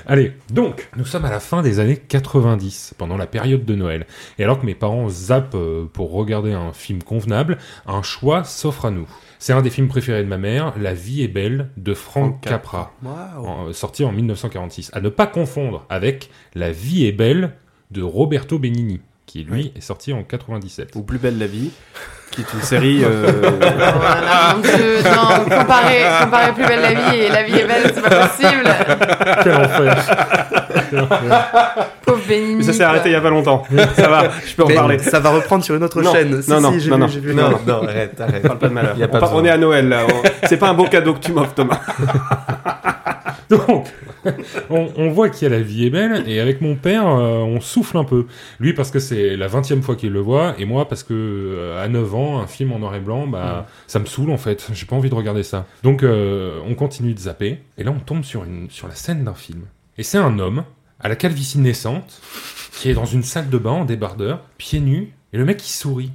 Allez, 0.08 0.34
donc, 0.52 0.90
nous 0.98 1.06
sommes 1.06 1.26
à 1.26 1.30
la 1.32 1.40
fin 1.40 1.62
des 1.62 1.80
années 1.80 1.98
90, 1.98 2.96
pendant 2.98 3.18
la 3.18 3.28
période 3.28 3.66
de 3.66 3.76
Noël. 3.76 4.06
Et 4.40 4.44
alors 4.44 4.60
que 4.60 4.66
mes 4.66 4.76
parents 4.76 5.10
zappent 5.10 5.56
euh, 5.56 5.86
pour 5.92 6.12
regarder 6.12 6.54
un 6.54 6.74
film 6.74 7.02
convenable, 7.04 7.58
un 7.88 8.02
choix 8.04 8.44
s'offre 8.44 8.86
à 8.86 8.92
nous. 8.92 9.08
C'est 9.46 9.52
un 9.52 9.62
des 9.62 9.70
films 9.70 9.90
préférés 9.90 10.24
de 10.24 10.28
ma 10.30 10.38
mère, 10.38 10.72
La 10.80 10.94
vie 10.94 11.22
est 11.22 11.28
belle, 11.28 11.68
de 11.76 11.94
Frank 11.94 12.40
Capra. 12.40 12.94
Waouh. 13.04 13.46
en- 13.46 13.68
euh, 13.68 13.74
sorti 13.74 14.06
en 14.06 14.14
1946. 14.14 14.90
À 14.94 15.02
ne 15.02 15.10
pas 15.10 15.28
confondre 15.28 15.86
avec 15.90 16.30
La 16.56 16.72
vie 16.72 17.06
est 17.06 17.12
belle 17.12 17.52
de 17.92 18.02
Roberto 18.02 18.58
Benigni, 18.58 19.02
qui 19.26 19.44
lui 19.44 19.74
est 19.76 19.82
sorti 19.82 20.14
en 20.14 20.24
97. 20.24 20.92
Ou 20.96 21.02
Plus 21.04 21.18
belle 21.18 21.38
la 21.40 21.48
vie, 21.48 21.72
qui 22.32 22.40
est 22.40 22.54
une 22.54 22.62
série. 22.62 23.04
euh, 23.04 23.34
Oh 23.44 23.60
là 23.62 24.22
là, 24.22 24.54
mon 24.56 24.62
Dieu, 24.62 25.04
non, 25.04 25.44
comparer, 25.44 26.04
comparer 26.24 26.54
plus 26.54 26.66
belle 26.66 26.82
la 26.82 26.94
vie 26.94 27.18
et 27.18 27.30
la 27.30 27.44
vie 27.44 27.56
est 27.58 27.68
belle, 27.68 27.92
c'est 27.94 28.02
pas 28.02 28.28
possible. 28.28 28.64
Quel 29.44 29.56
enfer. 29.58 30.60
Pauvre. 32.06 32.22
Mais 32.30 32.64
ça 32.64 32.74
s'est 32.74 32.84
arrêté 32.84 33.10
il 33.10 33.14
y 33.14 33.16
a 33.16 33.22
pas 33.22 33.30
longtemps. 33.30 33.64
Ça 33.96 34.08
va, 34.10 34.30
je 34.46 34.56
peux 34.56 34.64
en 34.64 34.68
parler. 34.68 35.00
Ça 35.00 35.20
va 35.20 35.30
reprendre 35.32 35.64
sur 35.64 35.76
une 35.76 35.84
autre 35.84 36.02
Non, 36.02 36.12
chaîne. 36.14 36.42
Si, 36.42 36.50
non, 36.50 36.62
non, 36.62 36.72
si, 36.74 36.80
j'ai 36.82 36.90
non, 36.90 36.98
vu, 36.98 37.02
non. 37.02 37.08
vu. 37.08 37.34
Non, 37.36 37.50
non, 37.66 37.84
arrête, 37.88 38.20
arrête. 38.20 38.44
Parle 38.44 38.60
pas 38.60 38.68
de 38.70 38.74
malheur. 38.74 38.98
Y 38.98 39.04
a 39.04 39.08
on, 39.12 39.20
par- 39.20 39.46
est 39.46 39.50
à 39.50 39.58
Noël 39.58 39.90
là. 39.90 40.06
on- 40.08 40.48
C'est 40.48 40.58
pas 40.58 40.70
un 40.70 40.74
beau 40.74 40.86
cadeau 40.86 41.14
que 41.14 41.20
tu 41.20 41.32
m'offres, 41.32 41.54
Thomas. 41.54 41.80
Donc, 43.50 43.86
on, 44.70 44.88
on 44.96 45.10
voit 45.10 45.30
qu'il 45.30 45.48
y 45.48 45.54
a 45.54 45.56
la 45.56 45.62
vie 45.62 45.86
est 45.86 45.90
belle, 45.90 46.24
et 46.28 46.40
avec 46.40 46.62
mon 46.62 46.76
père, 46.76 47.06
euh, 47.08 47.40
on 47.40 47.60
souffle 47.60 47.98
un 47.98 48.04
peu. 48.04 48.26
Lui 48.60 48.74
parce 48.74 48.90
que 48.90 48.98
c'est 49.00 49.36
la 49.36 49.48
vingtième 49.48 49.84
fois 49.84 49.96
qu'il 49.96 50.12
le 50.12 50.22
voit, 50.22 50.56
et 50.58 50.66
moi 50.66 50.88
parce 50.88 51.04
que 51.04 51.14
euh, 51.14 51.84
à 51.84 51.88
9 51.88 52.16
ans, 52.16 52.40
un 52.40 52.48
film 52.48 52.72
en 52.72 52.80
noir 52.80 52.96
et 52.96 53.00
blanc, 53.00 53.28
bah, 53.28 53.68
ça 53.86 54.00
me 54.00 54.06
saoule 54.06 54.32
en 54.32 54.38
fait. 54.38 54.66
J'ai 54.74 54.86
pas 54.86 54.96
envie 54.96 55.10
de 55.10 55.16
regarder 55.16 55.44
ça. 55.44 55.66
Donc, 55.84 56.04
euh, 56.04 56.58
on 56.68 56.74
continue 56.74 57.14
de 57.14 57.20
zapper, 57.20 57.60
et 57.78 57.84
là 57.84 57.92
on 57.96 58.00
tombe 58.00 58.24
sur, 58.24 58.44
une, 58.44 58.70
sur 58.70 58.88
la 58.88 58.96
scène 58.96 59.24
d'un 59.24 59.34
film. 59.36 59.62
Et 59.98 60.04
c'est 60.04 60.18
un 60.18 60.40
homme, 60.40 60.64
à 61.00 61.10
la 61.10 61.16
calvitie 61.16 61.60
naissante, 61.60 62.22
qui 62.74 62.90
est 62.90 62.94
dans 62.94 63.06
une 63.06 63.24
salle 63.24 63.50
de 63.50 63.58
bain 63.58 63.72
en 63.72 63.86
débardeur, 63.86 64.42
pieds 64.58 64.80
nus, 64.80 65.14
et 65.32 65.38
le 65.38 65.46
mec 65.46 65.64
il 65.66 65.72
sourit. 65.72 66.12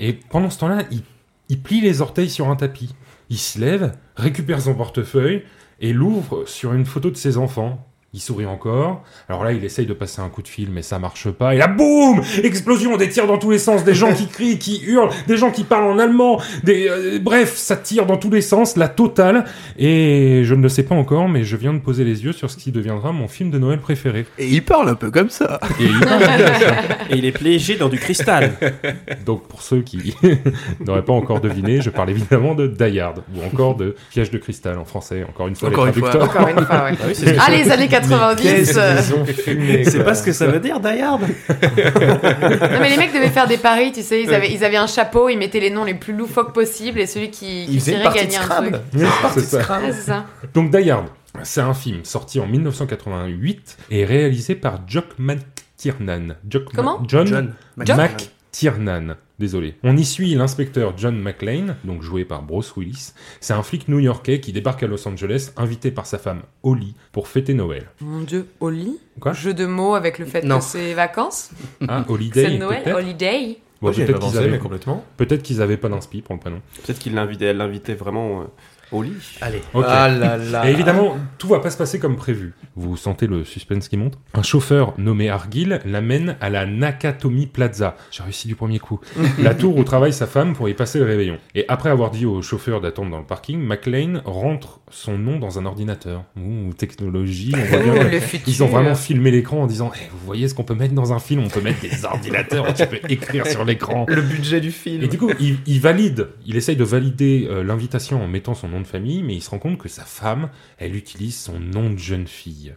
Et 0.00 0.12
pendant 0.12 0.50
ce 0.50 0.58
temps-là, 0.58 0.82
il, 0.90 1.02
il 1.48 1.60
plie 1.60 1.80
les 1.80 2.00
orteils 2.00 2.30
sur 2.30 2.48
un 2.48 2.56
tapis. 2.56 2.94
Il 3.30 3.38
se 3.38 3.58
lève, 3.58 3.92
récupère 4.16 4.60
son 4.60 4.74
portefeuille, 4.74 5.44
et 5.80 5.92
l'ouvre 5.92 6.44
sur 6.46 6.72
une 6.72 6.86
photo 6.86 7.10
de 7.10 7.16
ses 7.16 7.36
enfants. 7.36 7.86
Il 8.14 8.20
sourit 8.20 8.44
encore. 8.44 9.02
Alors 9.30 9.42
là, 9.42 9.52
il 9.52 9.64
essaye 9.64 9.86
de 9.86 9.94
passer 9.94 10.20
un 10.20 10.28
coup 10.28 10.42
de 10.42 10.48
fil, 10.48 10.68
mais 10.70 10.82
ça 10.82 10.98
marche 10.98 11.30
pas. 11.30 11.54
Et 11.54 11.56
là, 11.58 11.66
boum 11.66 12.20
Explosion, 12.42 12.98
des 12.98 13.08
tirs 13.08 13.26
dans 13.26 13.38
tous 13.38 13.50
les 13.50 13.58
sens, 13.58 13.84
des 13.84 13.94
gens 13.94 14.12
qui 14.12 14.26
crient, 14.28 14.58
qui 14.58 14.82
hurlent, 14.84 15.08
des 15.28 15.38
gens 15.38 15.50
qui 15.50 15.64
parlent 15.64 15.90
en 15.90 15.98
allemand. 15.98 16.38
Des, 16.62 16.90
euh, 16.90 17.18
bref, 17.18 17.56
ça 17.56 17.74
tire 17.74 18.04
dans 18.04 18.18
tous 18.18 18.28
les 18.28 18.42
sens, 18.42 18.76
la 18.76 18.88
totale. 18.88 19.46
Et 19.78 20.42
je 20.44 20.54
ne 20.54 20.60
le 20.62 20.68
sais 20.68 20.82
pas 20.82 20.94
encore, 20.94 21.26
mais 21.30 21.42
je 21.42 21.56
viens 21.56 21.72
de 21.72 21.78
poser 21.78 22.04
les 22.04 22.22
yeux 22.22 22.32
sur 22.32 22.50
ce 22.50 22.58
qui 22.58 22.70
deviendra 22.70 23.12
mon 23.12 23.28
film 23.28 23.50
de 23.50 23.58
Noël 23.58 23.78
préféré. 23.78 24.26
Et 24.36 24.46
il 24.46 24.62
parle 24.62 24.90
un 24.90 24.94
peu 24.94 25.10
comme 25.10 25.30
ça. 25.30 25.58
Et 25.80 25.84
il 25.84 26.00
parle 26.00 26.20
comme 26.20 26.54
ça. 26.60 26.74
Et 27.10 27.16
il 27.16 27.24
est 27.24 27.32
piégé 27.32 27.76
dans 27.76 27.88
du 27.88 27.98
cristal. 27.98 28.52
Donc 29.24 29.48
pour 29.48 29.62
ceux 29.62 29.80
qui 29.80 30.14
n'auraient 30.86 31.04
pas 31.04 31.14
encore 31.14 31.40
deviné, 31.40 31.80
je 31.80 31.88
parle 31.88 32.10
évidemment 32.10 32.54
de 32.54 32.66
Die 32.66 33.00
Hard, 33.00 33.22
ou 33.34 33.42
encore 33.42 33.74
de 33.74 33.96
Piège 34.10 34.30
de 34.30 34.36
cristal 34.36 34.78
en 34.78 34.84
français. 34.84 35.24
Encore 35.26 35.48
une 35.48 35.56
fois, 35.56 35.70
Encore 35.70 35.86
les 35.86 35.92
une 35.92 35.98
fois. 35.98 36.22
Encore 36.22 36.48
une 36.48 36.66
fois, 36.66 36.84
ouais. 36.84 36.92
Ah 37.00 37.04
oui, 37.06 37.14
c'est 37.14 37.26
ce 37.26 37.32
que 37.32 37.38
Ah, 37.40 37.50
les 37.50 37.70
années 37.70 37.88
90. 38.08 38.42
Qu'est-ce 38.42 38.78
euh, 38.78 38.96
qu'ils 39.02 39.14
ont 39.14 39.24
fumé 39.24 39.84
C'est 39.84 40.04
pas 40.04 40.14
ce 40.14 40.22
que 40.22 40.32
ça 40.32 40.46
veut 40.46 40.60
dire, 40.60 40.80
Die 40.80 41.00
Hard? 41.00 41.22
Non, 41.22 42.80
mais 42.80 42.90
les 42.90 42.96
mecs 42.96 43.12
devaient 43.12 43.28
faire 43.30 43.46
des 43.46 43.56
paris, 43.58 43.92
tu 43.92 44.02
sais. 44.02 44.22
Ils 44.22 44.32
avaient, 44.32 44.52
ils 44.52 44.64
avaient 44.64 44.76
un 44.76 44.86
chapeau, 44.86 45.28
ils 45.28 45.38
mettaient 45.38 45.60
les 45.60 45.70
noms 45.70 45.84
les 45.84 45.94
plus 45.94 46.12
loufoques 46.12 46.52
possibles 46.52 47.00
et 47.00 47.06
celui 47.06 47.30
qui, 47.30 47.66
qui 47.66 47.74
Ils 47.74 47.82
tirait 47.82 48.02
partie 48.02 48.26
de 48.26 48.32
gagnait 48.32 48.36
un 48.36 48.62
truc. 48.62 48.74
C'est 49.34 49.40
ça. 49.40 49.58
Ouais, 49.58 49.92
c'est 49.92 50.02
ça. 50.02 50.24
Donc 50.54 50.70
Die 50.70 50.90
Hard, 50.90 51.06
c'est 51.42 51.60
un 51.60 51.74
film 51.74 52.04
sorti 52.04 52.40
en 52.40 52.46
1988 52.46 53.78
et 53.90 54.04
réalisé 54.04 54.54
par 54.54 54.80
Jock 54.86 55.06
McTiernan. 55.18 56.36
Jock 56.48 56.64
Ma- 56.64 56.76
Comment? 56.76 57.02
John, 57.06 57.54
John 57.84 57.98
McTiernan. 57.98 59.14
Désolé. 59.42 59.74
On 59.82 59.96
y 59.96 60.04
suit 60.04 60.36
l'inspecteur 60.36 60.94
John 60.96 61.18
McClane, 61.20 61.74
donc 61.82 62.00
joué 62.02 62.24
par 62.24 62.44
Bruce 62.44 62.76
Willis. 62.76 63.12
C'est 63.40 63.54
un 63.54 63.64
flic 63.64 63.88
new-yorkais 63.88 64.38
qui 64.38 64.52
débarque 64.52 64.84
à 64.84 64.86
Los 64.86 65.08
Angeles, 65.08 65.50
invité 65.56 65.90
par 65.90 66.06
sa 66.06 66.18
femme 66.18 66.42
Holly 66.62 66.94
pour 67.10 67.26
fêter 67.26 67.52
Noël. 67.52 67.86
Mon 68.00 68.20
dieu, 68.20 68.46
Oli 68.60 69.00
Quoi? 69.18 69.32
Jeu 69.32 69.52
de 69.52 69.66
mots 69.66 69.94
avec 69.96 70.20
le 70.20 70.26
fait 70.26 70.42
Non. 70.44 70.58
que 70.60 70.64
c'est 70.64 70.94
vacances 70.94 71.50
Ah, 71.88 72.04
Holiday, 72.08 72.44
C'est 72.50 72.58
Noël 72.58 72.84
peut-être? 72.84 72.96
Holiday 72.98 73.58
Bon, 73.80 73.88
avais 73.88 74.04
peut-être 74.06 74.20
qu'ils 74.20 74.38
avaient, 74.38 74.48
mais 74.48 74.58
complètement. 74.60 75.04
peut-être 75.16 75.42
qu'ils 75.42 75.60
avaient 75.60 75.76
pas 75.76 75.88
d'inspi 75.88 76.22
pour 76.22 76.36
le 76.36 76.40
prénom. 76.40 76.60
Peut-être 76.86 77.00
qu'il 77.00 77.14
l'invitait, 77.14 77.46
elle 77.46 77.56
l'invitait 77.56 77.94
vraiment 77.94 78.42
euh, 78.42 78.44
au 78.92 79.02
lit. 79.02 79.12
Allez. 79.40 79.60
Ok. 79.74 79.84
Ah 79.88 80.08
là 80.08 80.36
là. 80.36 80.68
Et 80.68 80.72
évidemment, 80.72 81.16
tout 81.38 81.48
va 81.48 81.60
pas 81.60 81.70
se 81.70 81.76
passer 81.76 81.98
comme 81.98 82.16
prévu. 82.16 82.54
Vous 82.76 82.96
sentez 82.96 83.26
le 83.26 83.44
suspense 83.44 83.88
qui 83.88 83.96
monte 83.96 84.18
Un 84.34 84.42
chauffeur 84.42 84.94
nommé 84.98 85.28
Argyle 85.28 85.80
l'amène 85.84 86.36
à 86.40 86.50
la 86.50 86.66
Nakatomi 86.66 87.46
Plaza. 87.46 87.96
J'ai 88.10 88.22
réussi 88.22 88.48
du 88.48 88.54
premier 88.54 88.78
coup. 88.78 89.00
la 89.38 89.54
tour 89.54 89.76
où 89.76 89.84
travaille 89.84 90.12
sa 90.12 90.26
femme 90.26 90.54
pour 90.54 90.68
y 90.68 90.74
passer 90.74 90.98
le 90.98 91.04
réveillon. 91.04 91.38
Et 91.54 91.64
après 91.68 91.90
avoir 91.90 92.10
dit 92.10 92.26
au 92.26 92.42
chauffeur 92.42 92.80
d'attendre 92.80 93.10
dans 93.10 93.18
le 93.18 93.24
parking, 93.26 93.58
McLean 93.60 94.20
rentre 94.24 94.80
son 94.90 95.18
nom 95.18 95.38
dans 95.38 95.58
un 95.58 95.66
ordinateur. 95.66 96.24
Ouh, 96.36 96.72
technologie, 96.74 97.52
on 97.54 97.64
voit 97.64 97.78
bien. 97.78 98.10
Oh, 98.12 98.36
Ils 98.46 98.62
ont 98.62 98.68
vraiment 98.68 98.94
filmé 98.94 99.30
l'écran 99.30 99.62
en 99.62 99.66
disant 99.66 99.90
Eh, 99.94 100.08
Vous 100.12 100.24
voyez 100.26 100.48
ce 100.48 100.54
qu'on 100.54 100.64
peut 100.64 100.74
mettre 100.74 100.94
dans 100.94 101.12
un 101.12 101.18
film? 101.18 101.42
On 101.44 101.48
peut 101.48 101.60
mettre 101.60 101.80
des 101.80 102.04
ordinateurs, 102.04 102.72
tu 102.74 102.86
peux 102.86 102.98
écrire 103.08 103.46
sur 103.46 103.64
l'écran. 103.64 104.06
Le 104.08 104.22
budget 104.22 104.60
du 104.60 104.70
film. 104.70 105.02
Et 105.02 105.08
du 105.08 105.18
coup, 105.18 105.30
il, 105.40 105.58
il 105.66 105.80
valide, 105.80 106.28
il 106.46 106.56
essaye 106.56 106.76
de 106.76 106.84
valider 106.84 107.48
euh, 107.50 107.62
l'invitation 107.64 108.22
en 108.22 108.28
mettant 108.28 108.54
son 108.54 108.68
nom 108.68 108.81
de 108.82 108.86
famille, 108.86 109.22
mais 109.22 109.34
il 109.34 109.40
se 109.40 109.50
rend 109.50 109.58
compte 109.58 109.78
que 109.78 109.88
sa 109.88 110.04
femme, 110.04 110.50
elle 110.78 110.94
utilise 110.94 111.38
son 111.38 111.58
nom 111.58 111.90
de 111.90 111.98
jeune 111.98 112.26
fille. 112.26 112.74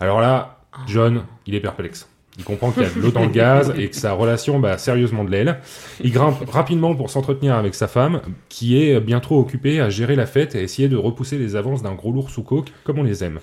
Alors 0.00 0.20
là, 0.20 0.60
John, 0.86 1.24
il 1.46 1.54
est 1.54 1.60
perplexe. 1.60 2.08
Il 2.38 2.44
comprend 2.44 2.70
qu'il 2.70 2.84
y 2.84 2.86
a 2.86 2.90
de 2.90 3.00
l'eau 3.00 3.10
dans 3.10 3.24
le 3.24 3.30
gaz 3.30 3.74
et 3.76 3.90
que 3.90 3.96
sa 3.96 4.12
relation 4.12 4.60
bat 4.60 4.78
sérieusement 4.78 5.24
de 5.24 5.30
l'aile. 5.30 5.58
Il 6.00 6.12
grimpe 6.12 6.48
rapidement 6.48 6.94
pour 6.94 7.10
s'entretenir 7.10 7.56
avec 7.56 7.74
sa 7.74 7.88
femme, 7.88 8.20
qui 8.48 8.80
est 8.80 9.00
bien 9.00 9.18
trop 9.18 9.40
occupée 9.40 9.80
à 9.80 9.90
gérer 9.90 10.14
la 10.14 10.26
fête 10.26 10.54
et 10.54 10.58
à 10.58 10.62
essayer 10.62 10.88
de 10.88 10.96
repousser 10.96 11.36
les 11.36 11.56
avances 11.56 11.82
d'un 11.82 11.94
gros 11.94 12.12
lourd 12.12 12.30
sous 12.30 12.44
coke, 12.44 12.72
comme 12.84 13.00
on 13.00 13.02
les 13.02 13.24
aime. 13.24 13.40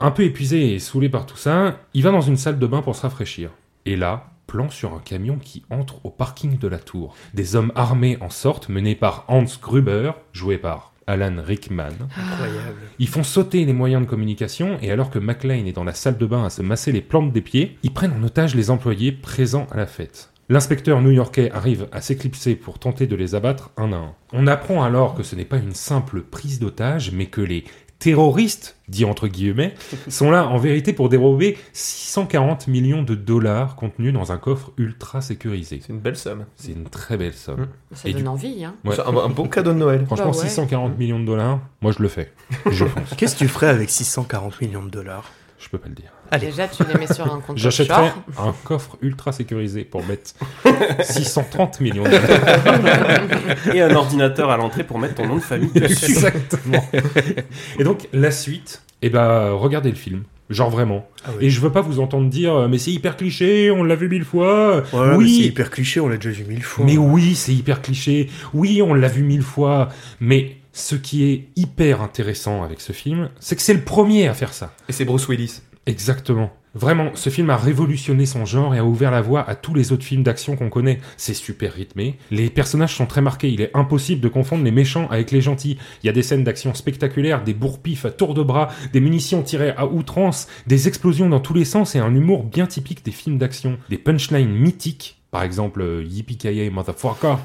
Un 0.00 0.10
peu 0.10 0.24
épuisé 0.24 0.74
et 0.74 0.78
saoulé 0.78 1.08
par 1.08 1.24
tout 1.24 1.38
ça, 1.38 1.78
il 1.94 2.02
va 2.02 2.10
dans 2.10 2.20
une 2.20 2.36
salle 2.36 2.58
de 2.58 2.66
bain 2.66 2.82
pour 2.82 2.94
se 2.94 3.02
rafraîchir. 3.02 3.50
Et 3.86 3.96
là, 3.96 4.26
plan 4.46 4.68
sur 4.68 4.92
un 4.92 4.98
camion 4.98 5.38
qui 5.40 5.62
entre 5.70 6.04
au 6.04 6.10
parking 6.10 6.58
de 6.58 6.68
la 6.68 6.78
tour. 6.78 7.14
Des 7.32 7.56
hommes 7.56 7.72
armés 7.74 8.18
en 8.20 8.30
sortent, 8.30 8.68
menés 8.68 8.96
par 8.96 9.24
Hans 9.28 9.44
Gruber, 9.62 10.10
joué 10.32 10.58
par 10.58 10.92
Alan 11.10 11.42
Rickman. 11.44 11.88
Incroyable. 12.16 12.78
Ils 13.00 13.08
font 13.08 13.24
sauter 13.24 13.64
les 13.64 13.72
moyens 13.72 14.02
de 14.02 14.08
communication 14.08 14.78
et 14.80 14.92
alors 14.92 15.10
que 15.10 15.18
McLean 15.18 15.66
est 15.66 15.72
dans 15.72 15.84
la 15.84 15.92
salle 15.92 16.16
de 16.16 16.26
bain 16.26 16.44
à 16.44 16.50
se 16.50 16.62
masser 16.62 16.92
les 16.92 17.00
plantes 17.00 17.32
des 17.32 17.40
pieds, 17.40 17.78
ils 17.82 17.92
prennent 17.92 18.12
en 18.12 18.22
otage 18.22 18.54
les 18.54 18.70
employés 18.70 19.10
présents 19.10 19.66
à 19.72 19.76
la 19.76 19.86
fête. 19.86 20.30
L'inspecteur 20.48 21.00
new-yorkais 21.00 21.52
arrive 21.52 21.86
à 21.92 22.00
s'éclipser 22.00 22.56
pour 22.56 22.80
tenter 22.80 23.06
de 23.06 23.14
les 23.14 23.36
abattre 23.36 23.70
un 23.76 23.92
à 23.92 23.96
un. 23.96 24.14
On 24.32 24.48
apprend 24.48 24.82
alors 24.82 25.14
que 25.14 25.22
ce 25.22 25.36
n'est 25.36 25.44
pas 25.44 25.58
une 25.58 25.74
simple 25.74 26.22
prise 26.22 26.58
d'otage, 26.58 27.12
mais 27.12 27.26
que 27.26 27.40
les 27.40 27.62
terroristes, 28.00 28.76
dit 28.88 29.04
entre 29.04 29.28
guillemets, 29.28 29.74
sont 30.08 30.32
là 30.32 30.48
en 30.48 30.58
vérité 30.58 30.92
pour 30.92 31.08
dérober 31.08 31.56
640 31.72 32.66
millions 32.66 33.02
de 33.02 33.14
dollars 33.14 33.76
contenus 33.76 34.12
dans 34.12 34.32
un 34.32 34.38
coffre 34.38 34.72
ultra 34.76 35.20
sécurisé. 35.20 35.80
C'est 35.86 35.92
une 35.92 36.00
belle 36.00 36.16
somme. 36.16 36.46
C'est 36.56 36.72
une 36.72 36.84
très 36.88 37.16
belle 37.16 37.34
somme. 37.34 37.68
Ça 37.92 38.08
Et 38.08 38.12
donne 38.12 38.22
du- 38.22 38.28
envie, 38.28 38.64
hein. 38.64 38.74
Ouais. 38.84 38.96
C'est 38.96 39.02
un, 39.02 39.16
un 39.16 39.28
bon 39.28 39.46
cadeau 39.46 39.72
de 39.72 39.78
Noël. 39.78 40.02
Franchement, 40.06 40.30
Bah 40.32 40.36
ouais. 40.38 40.48
640 40.48 40.98
millions 40.98 41.20
de 41.20 41.26
dollars, 41.26 41.60
moi 41.82 41.92
je 41.96 42.02
le 42.02 42.08
fais. 42.08 42.32
Je 42.70 42.84
fonce. 42.86 43.14
Qu'est-ce 43.16 43.34
que 43.34 43.40
tu 43.40 43.48
ferais 43.48 43.68
avec 43.68 43.88
640 43.90 44.60
millions 44.60 44.82
de 44.82 44.90
dollars? 44.90 45.30
Je 45.58 45.68
peux 45.68 45.78
pas 45.78 45.88
le 45.88 45.94
dire. 45.94 46.10
Allez. 46.30 46.46
Déjà, 46.46 46.68
tu 46.68 46.82
les 46.84 46.98
mets 46.98 47.12
sur 47.12 47.32
un 47.32 47.40
compte 47.40 47.58
J'achèterais 47.58 48.12
offshore. 48.28 48.48
un 48.48 48.54
coffre 48.64 48.96
ultra 49.02 49.32
sécurisé 49.32 49.84
pour 49.84 50.04
mettre 50.06 50.30
630 51.02 51.80
millions 51.80 52.04
de 52.04 52.10
dollars. 52.10 53.74
Et 53.74 53.80
un 53.80 53.94
ordinateur 53.94 54.50
à 54.50 54.56
l'entrée 54.56 54.84
pour 54.84 54.98
mettre 54.98 55.14
ton 55.16 55.26
nom 55.26 55.36
de 55.36 55.40
famille 55.40 55.70
dessus. 55.72 56.10
Exactement. 56.10 56.84
Et 57.78 57.84
donc, 57.84 58.08
la 58.12 58.30
suite, 58.30 58.82
eh 59.02 59.10
ben, 59.10 59.50
regardez 59.52 59.90
le 59.90 59.96
film. 59.96 60.22
Genre 60.50 60.68
vraiment. 60.70 61.06
Ah 61.24 61.30
oui. 61.38 61.46
Et 61.46 61.50
je 61.50 61.60
veux 61.60 61.70
pas 61.70 61.80
vous 61.80 62.00
entendre 62.00 62.28
dire, 62.28 62.52
euh, 62.54 62.68
mais 62.68 62.78
c'est 62.78 62.90
hyper 62.90 63.16
cliché, 63.16 63.70
on 63.70 63.84
l'a 63.84 63.94
vu 63.94 64.08
mille 64.08 64.24
fois. 64.24 64.82
Oui, 65.16 65.36
c'est 65.36 65.46
hyper 65.46 65.70
cliché, 65.70 66.00
on 66.00 66.08
l'a 66.08 66.16
déjà 66.16 66.30
vu 66.30 66.44
mille 66.44 66.62
fois. 66.64 66.84
mais 66.84 66.96
oui, 66.96 67.36
c'est 67.36 67.52
hyper 67.52 67.80
cliché. 67.82 68.28
Oui, 68.52 68.82
on 68.82 68.92
l'a 68.94 69.06
vu 69.06 69.22
mille 69.22 69.42
fois. 69.42 69.90
Mais 70.18 70.56
ce 70.72 70.96
qui 70.96 71.30
est 71.30 71.48
hyper 71.54 72.02
intéressant 72.02 72.64
avec 72.64 72.80
ce 72.80 72.92
film, 72.92 73.28
c'est 73.38 73.54
que 73.54 73.62
c'est 73.62 73.74
le 73.74 73.82
premier 73.82 74.26
à 74.26 74.34
faire 74.34 74.52
ça. 74.52 74.72
Et 74.88 74.92
c'est 74.92 75.04
Bruce 75.04 75.28
Willis. 75.28 75.62
Exactement. 75.86 76.50
Vraiment, 76.74 77.10
ce 77.14 77.30
film 77.30 77.50
a 77.50 77.56
révolutionné 77.56 78.26
son 78.26 78.44
genre 78.44 78.76
et 78.76 78.78
a 78.78 78.84
ouvert 78.84 79.10
la 79.10 79.22
voie 79.22 79.48
à 79.48 79.56
tous 79.56 79.74
les 79.74 79.90
autres 79.90 80.04
films 80.04 80.22
d'action 80.22 80.54
qu'on 80.54 80.68
connaît. 80.68 81.00
C'est 81.16 81.34
super 81.34 81.72
rythmé. 81.72 82.16
Les 82.30 82.48
personnages 82.48 82.94
sont 82.94 83.06
très 83.06 83.22
marqués. 83.22 83.50
Il 83.50 83.60
est 83.60 83.74
impossible 83.74 84.20
de 84.20 84.28
confondre 84.28 84.62
les 84.62 84.70
méchants 84.70 85.08
avec 85.10 85.32
les 85.32 85.40
gentils. 85.40 85.78
Il 86.02 86.06
y 86.06 86.08
a 86.08 86.12
des 86.12 86.22
scènes 86.22 86.44
d'action 86.44 86.72
spectaculaires, 86.74 87.42
des 87.42 87.54
bourre-pifs 87.54 88.04
à 88.04 88.10
tour 88.10 88.34
de 88.34 88.42
bras, 88.42 88.68
des 88.92 89.00
munitions 89.00 89.42
tirées 89.42 89.74
à 89.76 89.86
outrance, 89.86 90.46
des 90.68 90.86
explosions 90.86 91.28
dans 91.28 91.40
tous 91.40 91.54
les 91.54 91.64
sens 91.64 91.96
et 91.96 91.98
un 91.98 92.14
humour 92.14 92.44
bien 92.44 92.66
typique 92.66 93.04
des 93.04 93.10
films 93.10 93.38
d'action. 93.38 93.76
Des 93.88 93.98
punchlines 93.98 94.52
mythiques. 94.52 95.19
Par 95.30 95.44
exemple, 95.44 95.80
euh, 95.82 96.02
Yippee 96.02 96.70
Motherfucker. 96.70 97.36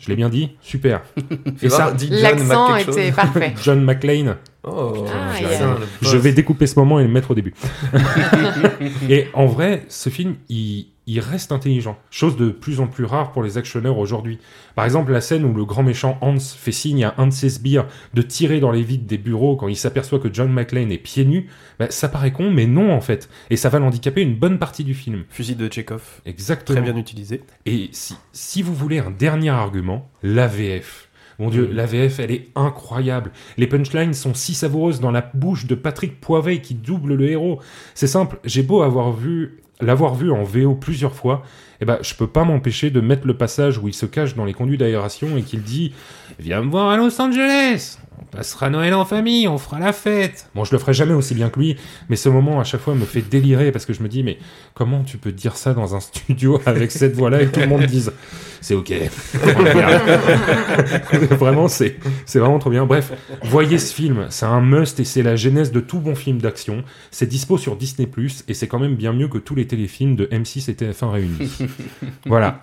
Je 0.00 0.08
l'ai 0.08 0.16
bien 0.16 0.28
dit 0.28 0.56
Super. 0.60 1.02
Et 1.62 1.68
ça, 1.68 1.94
L'accent 2.10 2.78
chose. 2.80 2.98
était 2.98 3.12
parfait. 3.12 3.54
John 3.62 3.84
McClane. 3.84 4.36
Oh, 4.64 5.04
Ah, 5.08 5.76
Je 6.00 6.16
vais 6.16 6.32
découper 6.32 6.66
ce 6.66 6.78
moment 6.78 6.98
et 7.00 7.04
le 7.04 7.08
mettre 7.08 7.30
au 7.32 7.34
début. 7.34 7.54
et 9.08 9.26
en 9.34 9.46
vrai, 9.46 9.84
ce 9.88 10.08
film, 10.08 10.36
il, 10.48 10.86
il 11.06 11.20
reste 11.20 11.52
intelligent. 11.52 11.98
Chose 12.10 12.36
de 12.36 12.50
plus 12.50 12.80
en 12.80 12.86
plus 12.86 13.04
rare 13.04 13.32
pour 13.32 13.42
les 13.42 13.58
actionneurs 13.58 13.98
aujourd'hui. 13.98 14.38
Par 14.74 14.84
exemple, 14.84 15.12
la 15.12 15.20
scène 15.20 15.44
où 15.44 15.52
le 15.52 15.64
grand 15.64 15.82
méchant 15.82 16.16
Hans 16.20 16.38
fait 16.38 16.72
signe 16.72 17.04
à 17.04 17.14
un 17.18 17.26
de 17.26 17.32
ses 17.32 17.50
sbires 17.50 17.86
de 18.14 18.22
tirer 18.22 18.60
dans 18.60 18.70
les 18.70 18.82
vides 18.82 19.06
des 19.06 19.18
bureaux 19.18 19.56
quand 19.56 19.68
il 19.68 19.76
s'aperçoit 19.76 20.20
que 20.20 20.32
John 20.32 20.52
McClane 20.52 20.92
est 20.92 20.98
pieds 20.98 21.24
nus, 21.24 21.48
bah, 21.78 21.90
ça 21.90 22.08
paraît 22.08 22.32
con, 22.32 22.50
mais 22.50 22.66
non 22.66 22.92
en 22.92 23.00
fait. 23.00 23.28
Et 23.50 23.56
ça 23.56 23.68
va 23.68 23.78
l'handicaper 23.80 24.22
une 24.22 24.36
bonne 24.36 24.58
partie 24.58 24.84
du 24.84 24.94
film. 24.94 25.24
Fusil 25.28 25.56
de 25.56 25.68
Chekhov, 25.72 26.20
Exactement. 26.24 26.80
très 26.80 26.92
bien 26.92 26.98
utilisé. 27.00 27.42
Et 27.66 27.88
si, 27.92 28.14
si 28.32 28.62
vous 28.62 28.74
voulez 28.74 28.98
un 28.98 29.10
dernier 29.10 29.50
argument, 29.50 30.08
l'AVF. 30.22 31.08
Mon 31.38 31.50
Dieu, 31.50 31.68
l'AVF, 31.72 32.20
elle 32.20 32.30
est 32.30 32.48
incroyable. 32.54 33.32
Les 33.56 33.66
punchlines 33.66 34.14
sont 34.14 34.34
si 34.34 34.54
savoureuses 34.54 35.00
dans 35.00 35.10
la 35.10 35.28
bouche 35.34 35.66
de 35.66 35.74
Patrick 35.74 36.20
Poivet 36.20 36.60
qui 36.60 36.74
double 36.74 37.14
le 37.14 37.28
héros. 37.30 37.60
C'est 37.94 38.06
simple, 38.06 38.38
j'ai 38.44 38.62
beau 38.62 38.82
avoir 38.82 39.12
vu 39.12 39.61
l'avoir 39.82 40.14
vu 40.14 40.30
en 40.30 40.44
VO 40.44 40.74
plusieurs 40.74 41.14
fois, 41.14 41.42
eh 41.80 41.84
ben, 41.84 41.98
je 42.00 42.14
peux 42.14 42.26
pas 42.26 42.44
m'empêcher 42.44 42.90
de 42.90 43.00
mettre 43.00 43.26
le 43.26 43.36
passage 43.36 43.78
où 43.78 43.88
il 43.88 43.94
se 43.94 44.06
cache 44.06 44.34
dans 44.34 44.44
les 44.44 44.54
conduits 44.54 44.78
d'aération 44.78 45.36
et 45.36 45.42
qu'il 45.42 45.62
dit 45.62 45.92
Viens 46.38 46.62
me 46.62 46.70
voir 46.70 46.90
à 46.90 46.96
Los 46.96 47.20
Angeles 47.20 47.98
passera 48.32 48.70
Noël 48.70 48.94
en 48.94 49.04
famille, 49.04 49.46
on 49.46 49.58
fera 49.58 49.78
la 49.78 49.92
fête 49.92 50.48
Bon, 50.54 50.64
je 50.64 50.72
le 50.72 50.78
ferai 50.78 50.94
jamais 50.94 51.12
aussi 51.12 51.34
bien 51.34 51.50
que 51.50 51.60
lui, 51.60 51.76
mais 52.08 52.16
ce 52.16 52.30
moment 52.30 52.60
à 52.60 52.64
chaque 52.64 52.80
fois 52.80 52.94
me 52.94 53.04
fait 53.04 53.20
délirer 53.20 53.70
parce 53.70 53.84
que 53.84 53.92
je 53.92 54.02
me 54.02 54.08
dis 54.08 54.22
Mais 54.22 54.38
comment 54.74 55.04
tu 55.04 55.18
peux 55.18 55.32
dire 55.32 55.56
ça 55.56 55.74
dans 55.74 55.94
un 55.94 56.00
studio 56.00 56.60
avec 56.66 56.90
cette 56.90 57.14
voix-là 57.14 57.42
et 57.42 57.46
que 57.46 57.52
tout 57.52 57.60
le 57.60 57.66
monde 57.66 57.84
dise 57.84 58.10
C'est 58.62 58.74
ok. 58.74 58.90
Vraiment, 61.38 61.68
c'est 61.68 61.96
c'est 62.24 62.38
vraiment 62.38 62.58
trop 62.58 62.70
bien. 62.70 62.86
Bref, 62.86 63.12
voyez 63.44 63.78
ce 63.78 63.94
film, 63.94 64.26
c'est 64.30 64.46
un 64.46 64.60
must 64.60 64.98
et 65.00 65.04
c'est 65.04 65.22
la 65.22 65.36
genèse 65.36 65.70
de 65.70 65.80
tout 65.80 65.98
bon 65.98 66.14
film 66.14 66.38
d'action. 66.38 66.84
C'est 67.10 67.26
dispo 67.26 67.58
sur 67.58 67.76
Disney+, 67.76 68.08
et 68.48 68.54
c'est 68.54 68.66
quand 68.66 68.78
même 68.78 68.96
bien 68.96 69.12
mieux 69.12 69.28
que 69.28 69.38
tous 69.38 69.54
les 69.54 69.66
téléfilms 69.66 70.16
de 70.16 70.26
M6 70.26 70.70
et 70.70 70.74
TF1 70.74 71.10
réunis. 71.10 71.58
voilà. 72.26 72.62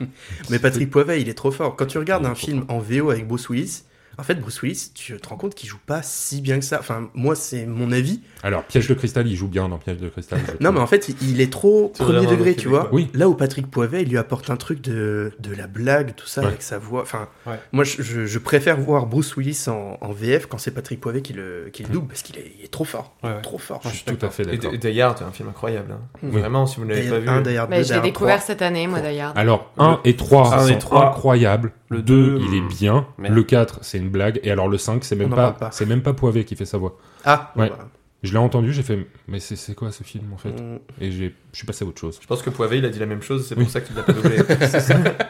Mais 0.50 0.58
Patrick 0.58 0.90
Poivet, 0.90 1.22
il 1.22 1.30
est 1.30 1.34
trop 1.34 1.52
fort. 1.52 1.76
Quand 1.76 1.86
tu 1.86 1.98
regardes 1.98 2.26
un 2.26 2.36
film 2.36 2.66
en 2.70 2.80
VO 2.80 3.12
avec 3.12 3.28
Bruce 3.28 3.50
Willis, 3.50 3.84
en 4.20 4.24
fait, 4.24 4.36
Bruce 4.36 4.62
Willis, 4.62 4.92
tu 4.94 5.18
te 5.18 5.30
rends 5.30 5.38
compte 5.38 5.56
qu'il 5.56 5.70
joue 5.70 5.80
pas 5.86 6.02
si 6.04 6.42
bien 6.42 6.60
que 6.60 6.66
ça. 6.66 6.78
Enfin, 6.80 7.10
moi, 7.14 7.36
c'est 7.36 7.66
mon 7.66 7.92
avis. 7.92 8.22
Alors, 8.44 8.64
Piège 8.64 8.88
de 8.88 8.94
cristal, 8.94 9.28
il 9.28 9.36
joue 9.36 9.48
bien 9.48 9.70
dans 9.70 9.78
Piège 9.78 9.98
de 9.98 10.10
cristal. 10.10 10.40
Non, 10.60 10.72
mais 10.72 10.80
en 10.80 10.88
fait, 10.88 11.10
il- 11.22 11.40
est 11.42 11.52
trop 11.52 11.90
premier 11.98 12.26
degré, 12.28 12.56
tu 12.56 12.68
vois. 12.68 12.90
Oui. 12.92 13.10
Là 13.14 13.30
où 13.30 13.34
Patrick 13.34 13.68
Poivet, 13.72 14.02
il 14.04 14.10
lui 14.10 14.18
apporte 14.18 14.50
un 14.50 14.58
truc 14.58 14.82
de, 14.82 15.32
de 15.40 15.56
la 15.56 15.68
blague, 15.68 16.16
tout 16.16 16.28
ça, 16.28 16.42
Ouais. 16.42 16.48
avec 16.48 16.62
sa 16.62 16.78
voix. 16.78 17.02
Enfin, 17.04 17.30
Ouais. 17.48 17.60
moi, 17.72 17.84
je, 17.84 18.02
je- 18.02 18.26
je 18.26 18.40
préfère 18.40 18.80
voir 18.80 19.06
Bruce 19.06 19.36
Willis 19.38 19.66
en, 19.68 19.98
en 20.02 20.12
VF 20.12 20.48
quand 20.48 20.58
c'est 20.58 20.72
Patrick 20.72 21.00
Poivet 21.00 21.22
qui 21.22 21.34
le, 21.34 21.70
qui 21.72 21.84
le 21.84 21.90
double, 21.90 22.08
parce 22.08 22.22
qu'il 22.24 22.38
est, 22.38 22.70
trop 22.72 22.84
fort. 22.84 23.16
Ouais, 23.24 23.30
ouais. 23.32 23.42
Trop 23.42 23.58
fort. 23.58 23.80
Je 23.86 23.90
suis 23.90 24.04
tout 24.04 24.18
à 24.26 24.30
fait 24.30 24.44
Et 24.44 24.58
d'accord. 24.58 24.78
Die 24.78 25.02
Hard, 25.02 25.18
c'est 25.20 25.24
un 25.24 25.32
film 25.32 25.50
incroyable. 25.50 25.92
hein. 25.94 26.00
Oui. 26.24 26.32
Vraiment, 26.40 26.66
si 26.66 26.78
vous 26.80 26.86
ne 26.86 26.94
l'avez 26.94 27.10
pas 27.10 27.20
vu. 27.20 27.30
Un 27.30 27.42
Die 27.42 27.56
Hard 27.58 27.70
Mais 27.70 27.78
2, 27.78 27.84
je 27.84 27.88
Die 27.88 27.92
l'ai 27.92 27.96
Hard 27.98 28.06
découvert 28.06 28.38
3. 28.38 28.48
cette 28.48 28.62
année, 28.62 28.88
moi 28.88 29.00
d'ailleurs. 29.02 29.32
Alors, 29.38 29.72
1 29.78 30.02
et 30.04 30.16
3 30.16 30.54
un 30.56 30.68
et 30.68 30.74
sont 30.74 30.80
trois. 30.80 31.08
incroyables. 31.08 31.72
Le 31.92 31.98
Le 31.98 32.04
2, 32.04 32.16
deux, 32.38 32.40
il 32.48 32.56
est 32.56 32.60
hum, 32.60 32.68
bien. 32.68 33.08
Le 33.18 33.44
4, 33.44 33.80
c'est 33.82 33.98
une 33.98 34.09
blague. 34.10 34.40
Et 34.44 34.52
alors, 34.52 34.68
le 34.68 34.78
5, 34.78 35.04
c'est 35.04 35.16
même 35.16 35.32
On 35.32 35.36
pas, 35.36 35.56
c'est 35.72 35.86
même 35.86 36.02
pas 36.02 36.14
Poivet 36.14 36.44
qui 36.44 36.56
fait 36.56 36.66
sa 36.66 36.78
voix. 36.78 36.98
Ah, 37.26 37.52
Ouais. 37.56 37.68
voilà. 37.70 37.88
Je 38.22 38.34
l'ai 38.34 38.38
entendu, 38.38 38.74
j'ai 38.74 38.84
fait, 38.84 39.08
mais 39.30 39.40
c'est 39.40 39.56
c'est 39.56 39.74
quoi 39.74 39.94
ce 39.94 40.04
film 40.04 40.26
en 40.34 40.38
fait 40.38 40.50
Mm. 40.50 40.80
Et 41.00 41.10
j'ai- 41.10 41.34
je 41.54 41.58
suis 41.58 41.66
passé 41.66 41.86
à 41.86 41.88
autre 41.88 42.02
chose. 42.02 42.20
Je 42.22 42.28
pense 42.28 42.42
que 42.42 42.50
Poivet, 42.50 42.80
il 42.80 42.86
a 42.86 42.90
dit 42.90 43.00
la 43.00 43.06
même 43.06 43.22
chose, 43.22 43.46
c'est 43.48 43.56
Oui. 43.56 43.64
pour 43.64 43.72
ça 43.72 43.80
qu'il 43.80 43.96
l'a 43.96 44.04
pas 44.04 44.12
doublé. 44.12 44.40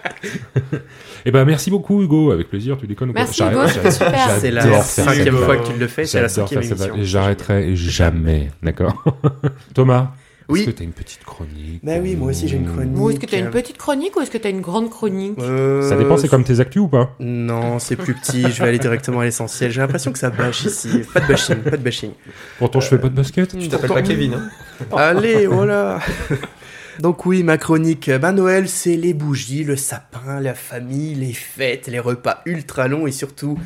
Eh 1.26 1.32
ben, 1.32 1.46
merci 1.46 1.70
beaucoup, 1.70 2.02
Hugo. 2.02 2.32
Avec 2.32 2.50
plaisir, 2.50 2.78
tu 2.78 2.88
déconnes 2.88 3.10
ou 3.10 3.14
quoi 3.14 3.24
Merci, 3.24 3.42
Hugo, 3.44 3.52
j'arrête- 3.54 3.74
c'était 3.74 3.92
super. 3.92 4.30
C'est 4.40 4.52
la 4.52 4.82
cinquième 4.82 5.38
fois 5.38 5.58
que 5.58 5.68
tu 5.68 5.78
le 5.78 5.88
fais, 5.88 6.06
c'est 6.06 6.22
la 6.22 6.30
cinquième 6.30 6.64
émission. 6.64 6.96
Et 6.96 7.04
j'arrêterai 7.04 7.76
jamais, 7.76 8.50
d'accord 8.64 9.04
Thomas, 9.74 10.12
Oui. 10.50 10.62
est-ce 10.62 10.70
que 10.72 10.76
t'as 10.76 10.84
une 10.84 10.92
petite 10.92 11.24
chronique 11.24 11.80
Bah 11.84 11.94
oui, 12.02 12.16
moi 12.16 12.30
aussi, 12.30 12.48
j'ai 12.48 12.58
une 12.58 12.68
chronique. 12.68 12.98
Ou 12.98 13.10
est-ce 13.12 13.20
que 13.20 13.26
tu 13.26 13.36
as 13.36 13.40
une 13.40 13.50
petite 13.52 13.78
chronique 13.78 14.16
ou 14.18 14.22
est-ce 14.22 14.32
que 14.32 14.38
tu 14.38 14.48
as 14.48 14.50
une 14.50 14.62
grande 14.62 14.90
chronique 14.90 15.38
Euh, 15.40 15.88
Ça 15.88 15.96
dépend, 15.96 16.18
c'est 16.18 16.28
comme 16.28 16.44
tes 16.44 16.60
actus 16.60 16.82
ou 16.82 16.88
pas 16.88 17.16
Non, 17.20 17.80
c'est 17.80 17.96
plus 17.96 18.16
petit, 18.16 18.42
je 18.52 18.62
vais 18.64 18.70
aller 18.70 18.80
directement 18.80 19.20
à 19.20 19.26
l'essentiel. 19.26 19.72
J'ai 19.72 19.82
l'impression 19.82 20.12
que 20.12 20.20
ça 20.20 20.30
bâche 20.30 20.66
ici. 20.66 21.02
Pas 21.14 21.20
de 21.22 21.28
bashing, 21.28 21.58
pas 21.58 21.78
de 21.78 21.84
bashing. 21.84 22.12
Pourtant, 22.58 22.80
je 22.80 22.88
fais 22.88 22.98
pas 22.98 23.10
de 23.10 23.16
basket. 23.16 23.58
Tu 23.58 23.70
t'appelles 23.70 23.90
pas 23.90 24.02
Kevin, 24.02 24.34
hein 24.34 24.50
Allez, 24.98 25.46
voilà. 25.48 26.00
Donc 27.00 27.26
oui, 27.26 27.44
ma 27.44 27.58
chronique, 27.58 28.10
ben 28.10 28.34
Noël, 28.34 28.68
c'est 28.68 28.98
les 28.98 29.14
bougies, 29.14 29.64
le 29.64 29.78
sapin, 29.78 30.42
la 30.42 30.54
famille, 30.54 31.16
les 31.16 31.32
fêtes, 31.32 31.88
les 31.88 32.00
repas 32.00 32.42
ultra 32.46 32.90
longs 32.90 33.08
et 33.08 33.12
surtout 33.14 33.58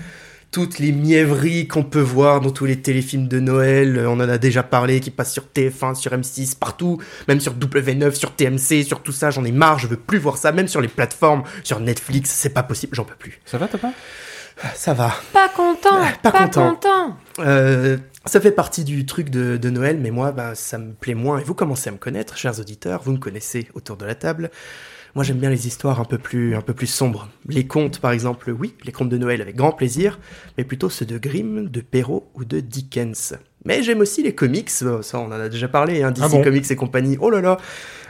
toutes 0.54 0.78
les 0.78 0.92
mièvreries 0.92 1.68
qu'on 1.68 1.84
peut 1.84 2.00
voir 2.00 2.40
dans 2.40 2.52
tous 2.52 2.66
les 2.66 2.80
téléfilms 2.80 3.28
de 3.28 3.40
Noël. 3.40 4.06
On 4.08 4.14
en 4.14 4.30
a 4.30 4.38
déjà 4.38 4.62
parlé, 4.62 5.00
qui 5.00 5.10
passent 5.10 5.34
sur 5.34 5.46
TF1, 5.54 5.96
sur 5.96 6.12
M6, 6.12 6.56
partout, 6.58 7.02
même 7.28 7.40
sur 7.40 7.56
W9, 7.56 8.14
sur 8.14 8.36
TMC, 8.36 8.84
sur 8.86 9.02
tout 9.02 9.12
ça. 9.12 9.32
J'en 9.32 9.44
ai 9.46 9.52
marre, 9.52 9.80
je 9.80 9.88
veux 9.88 9.98
plus 9.98 10.20
voir 10.20 10.38
ça, 10.38 10.52
même 10.52 10.68
sur 10.68 10.80
les 10.80 10.88
plateformes, 10.88 11.42
sur 11.64 11.80
Netflix, 11.80 12.30
c'est 12.30 12.52
pas 12.54 12.62
possible, 12.62 12.96
j'en 12.96 13.04
peux 13.04 13.16
plus. 13.16 13.42
Ça 13.46 13.58
va, 13.58 13.68
papa 13.68 13.92
Ça 14.76 14.94
va. 14.94 15.12
Pas 15.34 15.50
content 15.50 15.90
Pas 16.22 16.32
Pas, 16.32 16.46
content. 16.46 16.70
content, 16.76 17.18
Euh, 17.40 17.98
ça 18.26 18.40
fait 18.40 18.52
partie 18.52 18.84
du 18.84 19.08
truc 19.08 19.32
de, 19.32 19.58
de 19.58 19.70
Noël, 19.72 19.98
mais 20.00 20.12
moi, 20.12 20.32
ben, 20.32 20.54
ça 20.54 20.78
me 20.78 20.94
plaît 20.94 21.16
moins. 21.16 21.40
Et 21.40 21.44
vous 21.44 21.56
commencez 21.56 21.90
à 21.90 21.92
me 21.92 21.98
connaître, 21.98 22.38
chers 22.38 22.60
auditeurs, 22.60 23.02
vous 23.04 23.14
me 23.14 23.18
connaissez 23.18 23.68
autour 23.74 23.98
de 23.98 24.06
la 24.06 24.14
table. 24.14 24.52
Moi, 25.16 25.24
j'aime 25.24 25.38
bien 25.38 25.50
les 25.52 25.68
histoires 25.68 26.00
un 26.00 26.06
peu 26.06 26.18
plus, 26.18 26.56
un 26.56 26.62
peu 26.62 26.74
plus 26.74 26.88
sombres. 26.88 27.30
Les 27.48 27.68
contes, 27.68 28.00
par 28.00 28.12
exemple, 28.12 28.50
oui, 28.52 28.74
les 28.84 28.92
contes 28.92 29.10
de 29.10 29.18
Noël 29.18 29.42
avec 29.42 29.56
grand 29.56 29.72
plaisir, 29.72 30.20
mais 30.58 30.64
plutôt 30.64 30.90
ceux 30.90 31.06
de 31.06 31.20
Grimm, 31.20 31.70
de 31.70 31.82
Perrault 31.82 32.28
ou 32.34 32.46
de 32.46 32.60
Dickens. 32.60 33.36
Mais 33.66 33.84
j'aime 33.84 34.00
aussi 34.00 34.24
les 34.24 34.34
comics, 34.34 34.72
euh, 34.82 35.02
ça 35.04 35.20
on 35.20 35.28
en 35.28 35.32
a 35.32 35.50
déjà 35.50 35.68
parlé, 35.68 36.02
hein, 36.04 36.12
DC 36.12 36.24
Ah 36.26 36.30
bon 36.30 36.44
Comics 36.44 36.70
et 36.72 36.76
compagnie. 36.76 37.18
Oh 37.22 37.30
là 37.30 37.42
là 37.42 37.58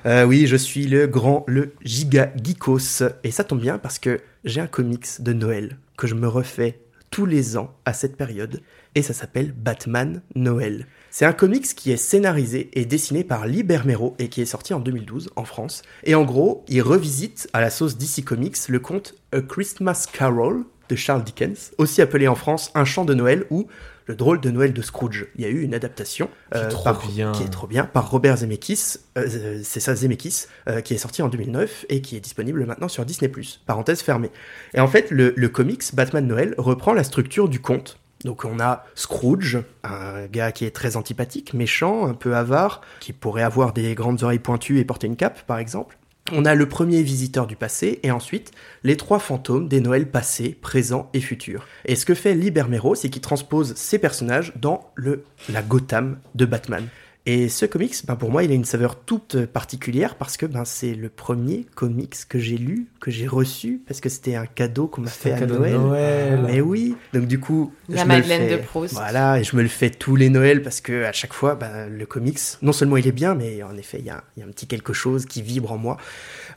Euh, 0.06 0.24
Oui, 0.26 0.48
je 0.48 0.56
suis 0.56 0.88
le 0.88 1.06
grand, 1.08 1.44
le 1.48 1.74
giga 1.84 2.32
geekos. 2.42 3.04
Et 3.24 3.32
ça 3.32 3.44
tombe 3.44 3.60
bien 3.60 3.78
parce 3.78 4.00
que 4.00 4.22
j'ai 4.46 4.62
un 4.62 4.68
comics 4.68 5.08
de 5.22 5.34
Noël 5.34 5.78
que 5.98 6.08
je 6.08 6.16
me 6.16 6.28
refais 6.28 6.80
tous 7.12 7.26
les 7.26 7.58
ans 7.58 7.76
à 7.86 7.94
cette 7.94 8.16
période 8.18 8.62
et 8.96 9.02
ça 9.02 9.14
s'appelle 9.14 9.52
Batman 9.52 10.22
Noël. 10.36 10.88
C'est 11.16 11.26
un 11.26 11.32
comics 11.34 11.76
qui 11.76 11.92
est 11.92 11.98
scénarisé 11.98 12.72
et 12.74 12.86
dessiné 12.86 13.24
par 13.24 13.46
Lee 13.46 13.62
Bermero 13.62 14.16
et 14.18 14.30
qui 14.30 14.42
est 14.42 14.48
sorti 14.48 14.74
en 14.74 14.80
2012 14.80 15.30
en 15.36 15.46
France. 15.46 15.84
Et 16.06 16.16
en 16.16 16.24
gros, 16.24 16.66
il 16.68 16.82
revisite 16.82 17.48
à 17.54 17.62
la 17.62 17.70
sauce 17.70 18.00
DC 18.00 18.26
Comics 18.26 18.58
le 18.68 18.80
conte 18.80 19.14
A 19.32 19.42
Christmas 19.42 20.08
Carol 20.12 20.64
de 20.90 20.96
Charles 20.96 21.24
Dickens, 21.24 21.70
aussi 21.78 22.02
appelé 22.02 22.28
en 22.28 22.34
France 22.34 22.72
Un 22.74 22.84
chant 22.84 23.06
de 23.06 23.14
Noël 23.14 23.46
ou 23.52 23.68
Le 24.08 24.16
drôle 24.16 24.42
de 24.42 24.50
Noël 24.50 24.74
de 24.74 24.82
Scrooge. 24.82 25.28
Il 25.36 25.42
y 25.42 25.46
a 25.46 25.50
eu 25.50 25.62
une 25.62 25.76
adaptation 25.76 26.32
Qui 26.52 26.58
est 26.58 26.62
euh, 26.64 26.70
trop 26.70 26.84
par- 26.86 27.08
bien. 27.08 27.32
qui 27.32 27.44
est 27.44 27.50
trop 27.52 27.68
bien 27.68 27.86
par 27.86 28.10
Robert 28.10 28.38
Zemeckis, 28.38 28.96
euh, 29.20 29.28
euh, 29.36 29.62
c'est 29.64 29.80
ça 29.80 29.94
Zemeckis, 29.94 30.48
euh, 30.68 30.82
qui 30.82 30.96
est 30.96 30.98
sorti 30.98 31.22
en 31.22 31.30
2009 31.30 31.86
et 31.90 32.02
qui 32.02 32.16
est 32.18 32.22
disponible 32.22 32.66
maintenant 32.66 32.88
sur 32.88 33.06
Disney+. 33.06 33.32
Parenthèse 33.68 34.02
fermée. 34.02 34.32
Et 34.74 34.80
en 34.80 34.88
fait, 34.88 35.12
le, 35.12 35.32
le 35.38 35.50
comics 35.50 35.84
Batman 35.94 36.26
Noël 36.26 36.56
reprend 36.58 36.94
la 36.94 37.04
structure 37.04 37.50
du 37.50 37.60
conte. 37.60 38.00
Donc 38.24 38.46
on 38.46 38.60
a 38.60 38.86
Scrooge, 38.96 39.60
un 39.84 40.26
gars 40.28 40.52
qui 40.52 40.66
est 40.66 40.72
très 40.72 40.96
antipathique, 40.96 41.54
méchant, 41.54 42.08
un 42.08 42.14
peu 42.14 42.36
avare, 42.36 42.82
qui 43.00 43.14
pourrait 43.14 43.44
avoir 43.44 43.74
des 43.74 43.96
grandes 43.96 44.24
oreilles 44.24 44.40
pointues 44.40 44.80
et 44.80 44.86
porter 44.86 45.08
une 45.08 45.16
cape, 45.16 45.44
par 45.44 45.58
exemple. 45.58 45.98
On 46.32 46.46
a 46.46 46.56
le 46.56 46.70
premier 46.70 47.04
visiteur 47.04 47.48
du 47.48 47.58
passé 47.58 48.00
et 48.02 48.12
ensuite 48.12 48.52
les 48.84 48.96
trois 48.96 49.20
fantômes 49.20 49.68
des 49.68 49.82
Noëls 49.82 50.10
passés, 50.10 50.58
présents 50.62 51.10
et 51.14 51.20
futurs. 51.20 51.66
Et 51.86 51.96
ce 51.96 52.06
que 52.06 52.14
fait 52.14 52.34
Libermero, 52.34 52.96
c'est 52.96 53.10
qu'il 53.10 53.22
transpose 53.22 53.76
ces 53.76 54.00
personnages 54.00 54.54
dans 54.56 54.90
le, 54.96 55.26
la 55.50 55.62
Gotham 55.62 56.20
de 56.34 56.46
Batman. 56.46 56.88
Et 57.26 57.48
ce 57.48 57.66
comics, 57.66 57.96
ben 58.06 58.18
pour 58.18 58.32
moi, 58.32 58.44
il 58.44 58.52
a 58.52 58.54
une 58.54 58.66
saveur 58.66 59.00
toute 59.00 59.46
particulière 59.46 60.16
parce 60.16 60.36
que 60.36 60.46
ben, 60.46 60.66
c'est 60.66 60.94
le 60.94 61.08
premier 61.08 61.66
comics 61.74 62.16
que 62.28 62.38
j'ai 62.38 62.58
lu, 62.58 62.88
que 63.00 63.12
j'ai 63.12 63.28
reçu, 63.28 63.82
parce 63.88 64.02
que 64.02 64.10
c'était 64.10 64.36
un 64.36 64.46
cadeau 64.46 64.88
qu'on 64.88 65.02
m'a 65.04 65.10
fait 65.10 65.32
un 65.32 65.44
à 65.44 65.46
Noël. 65.46 65.74
Noël. 65.80 66.42
Mais 66.46 66.60
oui, 66.60 66.98
donc 67.14 67.26
du 67.28 67.40
coup, 67.40 67.72
La 67.88 68.02
je 68.02 68.08
me 68.08 68.10
le 68.16 68.18
Madeleine 68.20 68.50
fais- 68.50 68.58
de 68.58 68.62
Proust. 68.62 68.94
Voilà, 68.96 69.40
et 69.40 69.46
je 69.46 69.56
me 69.56 69.62
le 69.62 69.70
fais 69.70 69.90
tous 69.90 70.18
les 70.18 70.28
Noëls 70.30 70.62
parce 70.62 70.82
que 70.82 71.06
à 71.06 71.14
chaque 71.14 71.32
fois, 71.34 71.56
ben, 71.56 71.88
le 71.88 72.06
comics, 72.06 72.40
non 72.62 72.74
seulement 72.74 72.98
il 72.98 73.08
est 73.08 73.14
bien, 73.14 73.36
mais 73.36 73.64
en 73.64 73.78
effet, 73.78 74.00
il 74.00 74.06
y 74.06 74.10
a, 74.10 74.26
il 74.36 74.42
y 74.42 74.44
a 74.44 74.46
un 74.46 74.52
petit 74.52 74.68
quelque 74.68 74.92
chose 74.92 75.26
qui 75.26 75.42
vibre 75.42 75.72
en 75.72 75.78
moi. 75.78 75.96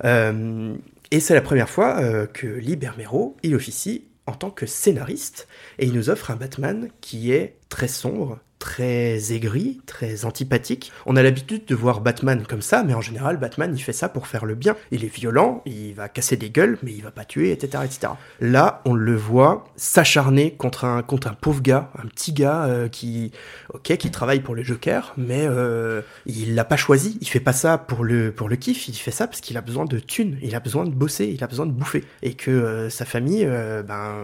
Euh, 0.04 0.74
et 1.12 1.20
c'est 1.20 1.34
la 1.34 1.42
première 1.42 1.68
fois 1.70 2.00
euh, 2.00 2.26
que 2.26 2.46
Lee 2.48 2.74
Bermero, 2.74 3.36
il 3.44 3.54
officie 3.54 4.04
en 4.26 4.32
tant 4.32 4.50
que 4.50 4.66
scénariste, 4.66 5.46
et 5.78 5.86
il 5.86 5.92
nous 5.92 6.10
offre 6.10 6.32
un 6.32 6.36
Batman 6.36 6.88
qui 7.00 7.30
est 7.30 7.54
très 7.68 7.86
sombre, 7.86 8.40
très 8.58 9.32
aigri, 9.32 9.80
très 9.86 10.24
antipathique. 10.24 10.92
On 11.04 11.16
a 11.16 11.22
l'habitude 11.22 11.66
de 11.66 11.74
voir 11.74 12.00
Batman 12.00 12.44
comme 12.48 12.62
ça, 12.62 12.82
mais 12.82 12.94
en 12.94 13.00
général, 13.00 13.36
Batman, 13.36 13.72
il 13.74 13.80
fait 13.80 13.92
ça 13.92 14.08
pour 14.08 14.26
faire 14.26 14.46
le 14.46 14.54
bien. 14.54 14.76
Il 14.90 15.04
est 15.04 15.14
violent, 15.14 15.62
il 15.66 15.94
va 15.94 16.08
casser 16.08 16.36
des 16.36 16.50
gueules, 16.50 16.78
mais 16.82 16.92
il 16.92 17.02
va 17.02 17.10
pas 17.10 17.24
tuer, 17.24 17.52
etc., 17.52 17.84
etc. 17.84 18.12
Là, 18.40 18.80
on 18.84 18.94
le 18.94 19.14
voit 19.14 19.64
s'acharner 19.76 20.52
contre 20.52 20.84
un, 20.84 21.02
contre 21.02 21.28
un 21.28 21.34
pauvre 21.34 21.60
gars, 21.60 21.90
un 22.02 22.06
petit 22.06 22.32
gars 22.32 22.64
euh, 22.64 22.88
qui, 22.88 23.32
ok, 23.74 23.96
qui 23.96 24.10
travaille 24.10 24.40
pour 24.40 24.54
le 24.54 24.62
Joker, 24.62 25.12
mais 25.16 25.46
euh, 25.46 26.00
il 26.24 26.54
l'a 26.54 26.64
pas 26.64 26.76
choisi. 26.76 27.18
Il 27.20 27.28
fait 27.28 27.40
pas 27.40 27.52
ça 27.52 27.78
pour 27.78 28.04
le, 28.04 28.32
pour 28.32 28.48
le 28.48 28.56
kiff, 28.56 28.88
il 28.88 28.94
fait 28.94 29.10
ça 29.10 29.26
parce 29.26 29.40
qu'il 29.40 29.56
a 29.56 29.60
besoin 29.60 29.84
de 29.84 29.98
thunes, 29.98 30.38
il 30.42 30.54
a 30.54 30.60
besoin 30.60 30.84
de 30.84 30.90
bosser, 30.90 31.26
il 31.26 31.44
a 31.44 31.46
besoin 31.46 31.66
de 31.66 31.72
bouffer. 31.72 32.04
Et 32.22 32.34
que 32.34 32.50
euh, 32.50 32.90
sa 32.90 33.04
famille, 33.04 33.46
ben, 33.46 34.14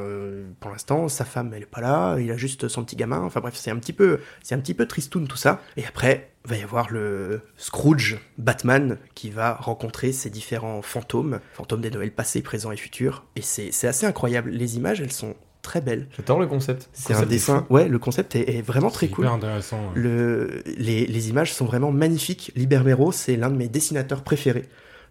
pour 0.60 0.70
l'instant, 0.70 1.08
sa 1.08 1.24
femme, 1.24 1.52
elle 1.54 1.62
est 1.62 1.66
pas 1.66 1.80
là, 1.80 2.18
il 2.18 2.30
a 2.30 2.36
juste 2.36 2.68
son 2.68 2.82
petit 2.84 2.96
gamin. 2.96 3.20
Enfin 3.20 3.40
bref, 3.40 3.54
c'est 3.56 3.70
un 3.70 3.76
petit 3.76 3.92
peu, 3.92 4.20
c'est 4.42 4.54
un 4.54 4.58
petit 4.58 4.74
peu 4.74 4.86
tristoun 4.86 5.26
tout 5.28 5.36
ça. 5.36 5.60
Et 5.76 5.84
après, 5.86 6.30
va 6.44 6.56
y 6.56 6.62
avoir 6.62 6.90
le 6.90 7.42
Scrooge 7.56 8.18
Batman 8.38 8.98
qui 9.14 9.30
va 9.30 9.54
rencontrer 9.54 10.12
ces 10.12 10.28
différents 10.30 10.82
fantômes, 10.82 11.40
fantômes 11.54 11.80
des 11.80 11.90
Noëls 11.90 12.10
passés, 12.12 12.42
présents 12.42 12.72
et 12.72 12.76
futurs. 12.76 13.24
Et 13.36 13.42
c'est 13.42 13.86
assez 13.86 14.06
incroyable. 14.06 14.50
Les 14.50 14.76
images, 14.76 15.00
elles 15.00 15.12
sont 15.12 15.36
très 15.62 15.80
belles. 15.80 16.08
J'adore 16.16 16.40
le 16.40 16.46
concept. 16.48 16.88
C'est 16.92 17.14
un 17.14 17.22
dessin. 17.24 17.64
Ouais, 17.70 17.86
le 17.86 17.98
concept 18.00 18.34
est, 18.34 18.56
est 18.56 18.62
vraiment 18.62 18.90
très 18.90 19.06
cool. 19.06 19.26
hyper 19.26 19.34
intéressant. 19.34 19.76
ouais. 19.78 20.00
Le, 20.00 20.62
les, 20.76 21.06
les 21.06 21.28
images 21.30 21.52
sont 21.54 21.64
vraiment 21.66 21.92
magnifiques. 21.92 22.50
Libermero, 22.56 23.12
c'est 23.12 23.36
l'un 23.36 23.48
de 23.50 23.56
mes 23.56 23.68
dessinateurs 23.68 24.22
préférés. 24.24 24.64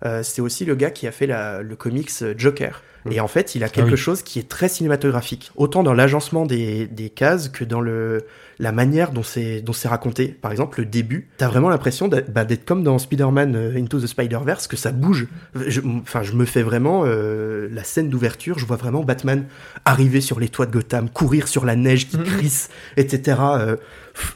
Euh, 0.03 0.23
c'est 0.23 0.41
aussi 0.41 0.65
le 0.65 0.75
gars 0.75 0.91
qui 0.91 1.07
a 1.07 1.11
fait 1.13 1.27
la- 1.27 1.61
le 1.61 1.75
comics 1.77 2.11
Joker. 2.37 2.83
Et 3.09 3.19
en 3.19 3.27
fait, 3.27 3.55
il 3.55 3.63
a 3.63 3.69
quelque 3.69 3.91
oui. 3.91 3.97
chose 3.97 4.21
qui 4.21 4.37
est 4.37 4.47
très 4.47 4.69
cinématographique, 4.69 5.51
autant 5.55 5.81
dans 5.81 5.93
l'agencement 5.93 6.45
des, 6.45 6.85
des 6.85 7.09
cases 7.09 7.49
que 7.49 7.63
dans 7.63 7.81
le, 7.81 8.25
la 8.61 8.71
manière 8.71 9.11
dont 9.11 9.23
c'est 9.23 9.61
dont 9.61 9.73
c'est 9.73 9.87
raconté. 9.87 10.27
Par 10.27 10.51
exemple, 10.51 10.79
le 10.79 10.85
début, 10.85 11.27
t'as 11.37 11.47
vraiment 11.47 11.69
l'impression 11.69 12.07
d'être 12.07 12.31
bah, 12.31 12.45
d'être 12.45 12.63
comme 12.63 12.83
dans 12.83 12.99
Spider-Man 12.99 13.55
euh, 13.55 13.75
Into 13.75 13.99
the 13.99 14.05
Spider-Verse, 14.05 14.67
que 14.67 14.77
ça 14.77 14.91
bouge. 14.91 15.27
Enfin, 16.01 16.21
je 16.21 16.33
me 16.33 16.45
fais 16.45 16.61
vraiment 16.61 17.03
euh, 17.05 17.67
la 17.71 17.83
scène 17.83 18.09
d'ouverture, 18.09 18.59
je 18.59 18.65
vois 18.67 18.77
vraiment 18.77 19.03
Batman 19.03 19.45
arriver 19.83 20.21
sur 20.21 20.39
les 20.39 20.47
toits 20.47 20.67
de 20.67 20.71
Gotham, 20.71 21.09
courir 21.09 21.47
sur 21.47 21.65
la 21.65 21.75
neige 21.75 22.07
qui 22.07 22.19
crisse, 22.19 22.69
etc. 22.97 23.39
euh, 23.41 23.75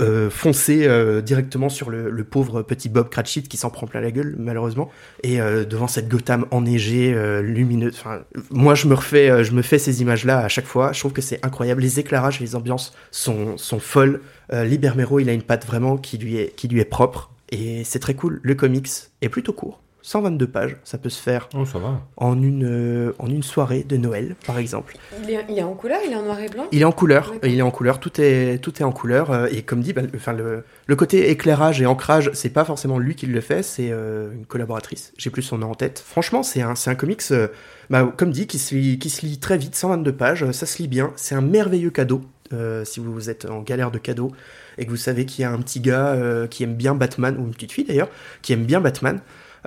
euh, 0.02 0.30
foncer 0.30 0.88
euh, 0.88 1.22
directement 1.22 1.70
sur 1.70 1.90
le, 1.90 2.24
pauvre 2.24 2.62
petit 2.62 2.90
Bob 2.90 3.10
Cratchit 3.10 3.44
qui 3.44 3.58
s'en 3.58 3.70
prend 3.70 3.88
plein 3.88 4.02
la 4.02 4.12
gueule 4.12 4.36
malheureusement. 4.38 4.90
Et 5.24 5.40
euh, 5.40 5.64
devant 5.66 5.88
cette 5.88 6.08
Gotham 6.08 6.46
enneigée 6.52 7.16
lumineuse. 7.42 8.04
Moi 8.50 8.76
je 8.76 8.88
me 8.88 8.96
refais 8.96 9.44
je 9.44 9.52
me 9.52 9.62
fais 9.62 9.78
ces 9.78 10.02
images 10.02 10.26
là 10.26 10.40
à 10.40 10.48
chaque 10.48 10.66
fois. 10.66 10.92
Je 10.92 11.00
trouve 11.00 11.14
que 11.14 11.22
c'est 11.22 11.44
incroyable. 11.46 11.82
Les 11.82 12.00
éclairages 12.00 12.40
les 12.40 12.56
ambiances 12.56 12.94
sont 13.12 13.58
sont 13.58 13.80
folles. 13.80 14.22
Libermero 14.52 15.20
il 15.20 15.30
a 15.30 15.34
une 15.34 15.44
patte 15.44 15.66
vraiment 15.66 15.98
qui 15.98 16.18
lui 16.18 16.38
est 16.38 16.56
qui 16.56 16.68
lui 16.68 16.80
est 16.80 16.86
propre. 16.86 17.32
Et 17.52 17.84
c'est 17.84 18.00
très 18.00 18.16
cool. 18.16 18.40
Le 18.44 18.56
comics 18.56 18.90
est 19.22 19.30
plutôt 19.30 19.54
court 19.54 19.82
122 20.08 20.46
pages. 20.48 20.78
Ça 20.84 20.98
peut 21.00 21.10
se 21.10 21.20
faire 21.22 21.50
Oh, 21.58 21.66
ça 21.66 21.80
va. 21.80 22.00
en 22.18 22.42
une 22.42 22.64
euh, 22.64 23.14
en 23.18 23.28
une 23.28 23.42
soirée 23.42 23.84
de 23.84 23.98
Noël 23.98 24.36
par 24.46 24.60
exemple. 24.60 24.98
Il 25.24 25.32
est, 25.32 25.46
il 25.50 25.58
est 25.58 25.64
en 25.64 25.74
couleur, 25.74 26.00
il 26.06 26.12
est 26.12 26.16
en 26.16 26.22
noir 26.22 26.40
et 26.40 26.48
blanc? 26.48 26.66
Il 26.72 26.82
est 26.82 26.86
en 26.86 26.92
couleur, 26.92 27.34
il 27.44 27.58
est 27.58 27.62
en 27.64 27.72
couleur, 27.72 28.00
tout 28.00 28.22
est, 28.22 28.60
tout 28.62 28.80
est 28.80 28.84
en 28.84 28.92
couleur, 28.92 29.32
euh, 29.32 29.48
et 29.52 29.64
comme 29.64 29.82
dit, 29.82 29.94
bah, 29.94 30.04
le- 30.04 30.10
enfin, 30.16 30.34
le, 30.34 30.64
le 30.86 30.96
côté 30.96 31.32
éclairage 31.32 31.82
et 31.82 31.86
ancrage, 31.88 32.30
c'est 32.34 32.50
pas 32.52 32.66
forcément 32.66 33.00
lui 33.00 33.16
qui 33.16 33.26
le 33.26 33.42
fait, 33.42 33.64
c'est 33.64 33.90
euh, 33.92 34.32
une 34.32 34.46
collaboratrice, 34.46 35.12
j'ai 35.18 35.32
plus 35.32 35.42
son 35.42 35.58
nom 35.58 35.72
en 35.72 35.76
tête. 35.76 36.04
Franchement, 36.06 36.44
c'est 36.44 36.62
un, 36.62 36.76
c'est 36.76 36.92
un 36.92 36.96
comics, 36.96 37.22
euh, 37.32 37.48
bah, 37.90 38.14
comme 38.16 38.30
dit, 38.32 38.46
qui 38.46 38.60
se, 38.60 38.76
lit, 38.76 39.00
qui 39.00 39.10
se 39.10 39.26
lit 39.26 39.40
très 39.40 39.58
vite, 39.58 39.76
122 39.76 40.12
pages, 40.14 40.52
ça 40.52 40.66
se 40.68 40.78
lit 40.82 40.88
bien, 40.88 41.12
c'est 41.16 41.34
un 41.34 41.42
merveilleux 41.42 41.90
cadeau, 41.90 42.22
euh, 42.54 42.86
si 42.86 43.00
vous 43.00 43.30
êtes 43.32 43.46
en 43.50 43.62
galère 43.62 43.90
de 43.90 43.98
cadeaux, 43.98 44.32
et 44.78 44.86
que 44.86 44.92
vous 44.92 44.98
savez 44.98 45.26
qu'il 45.26 45.42
y 45.42 45.46
a 45.46 45.52
un 45.52 45.58
petit 45.60 45.80
gars 45.80 46.10
euh, 46.10 46.46
qui 46.48 46.64
aime 46.64 46.76
bien 46.76 46.94
Batman, 46.94 47.36
ou 47.40 47.46
une 47.46 47.52
petite 47.56 47.72
fille 47.72 47.86
d'ailleurs, 47.86 48.10
qui 48.44 48.54
aime 48.54 48.66
bien 48.66 48.82
Batman. 48.82 49.20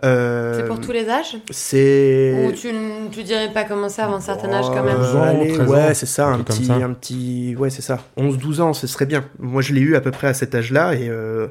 Euh, 0.04 0.54
C'est 0.56 0.66
pour 0.66 0.80
tous 0.80 0.92
les 0.92 1.08
âges 1.08 1.36
C'est... 1.50 2.46
Ou 2.46 2.52
tu, 2.52 2.68
tu 3.10 3.22
dirais 3.24 3.52
pas 3.52 3.64
commencer 3.64 4.00
avant 4.00 4.16
un 4.16 4.20
certain 4.20 4.52
âge 4.52 4.66
quand 4.66 4.82
même 4.82 4.96
12 4.96 5.16
ans, 5.16 5.22
allez, 5.22 5.52
13 5.52 5.68
ans, 5.68 5.72
ouais, 5.72 5.94
c'est 5.94 6.06
ça, 6.06 6.26
un 6.28 6.40
petit, 6.40 6.66
ça. 6.66 6.74
un 6.74 6.92
petit, 6.92 7.56
ouais, 7.58 7.70
c'est 7.70 7.82
ça. 7.82 7.98
11-12 8.16 8.60
ans, 8.60 8.72
ce 8.74 8.86
serait 8.86 9.06
bien. 9.06 9.24
Moi, 9.38 9.62
je 9.62 9.72
l'ai 9.72 9.80
eu 9.80 9.96
à 9.96 10.00
peu 10.00 10.10
près 10.10 10.28
à 10.28 10.34
cet 10.34 10.54
âge-là 10.54 10.94
et, 10.94 11.08
euh, 11.08 11.48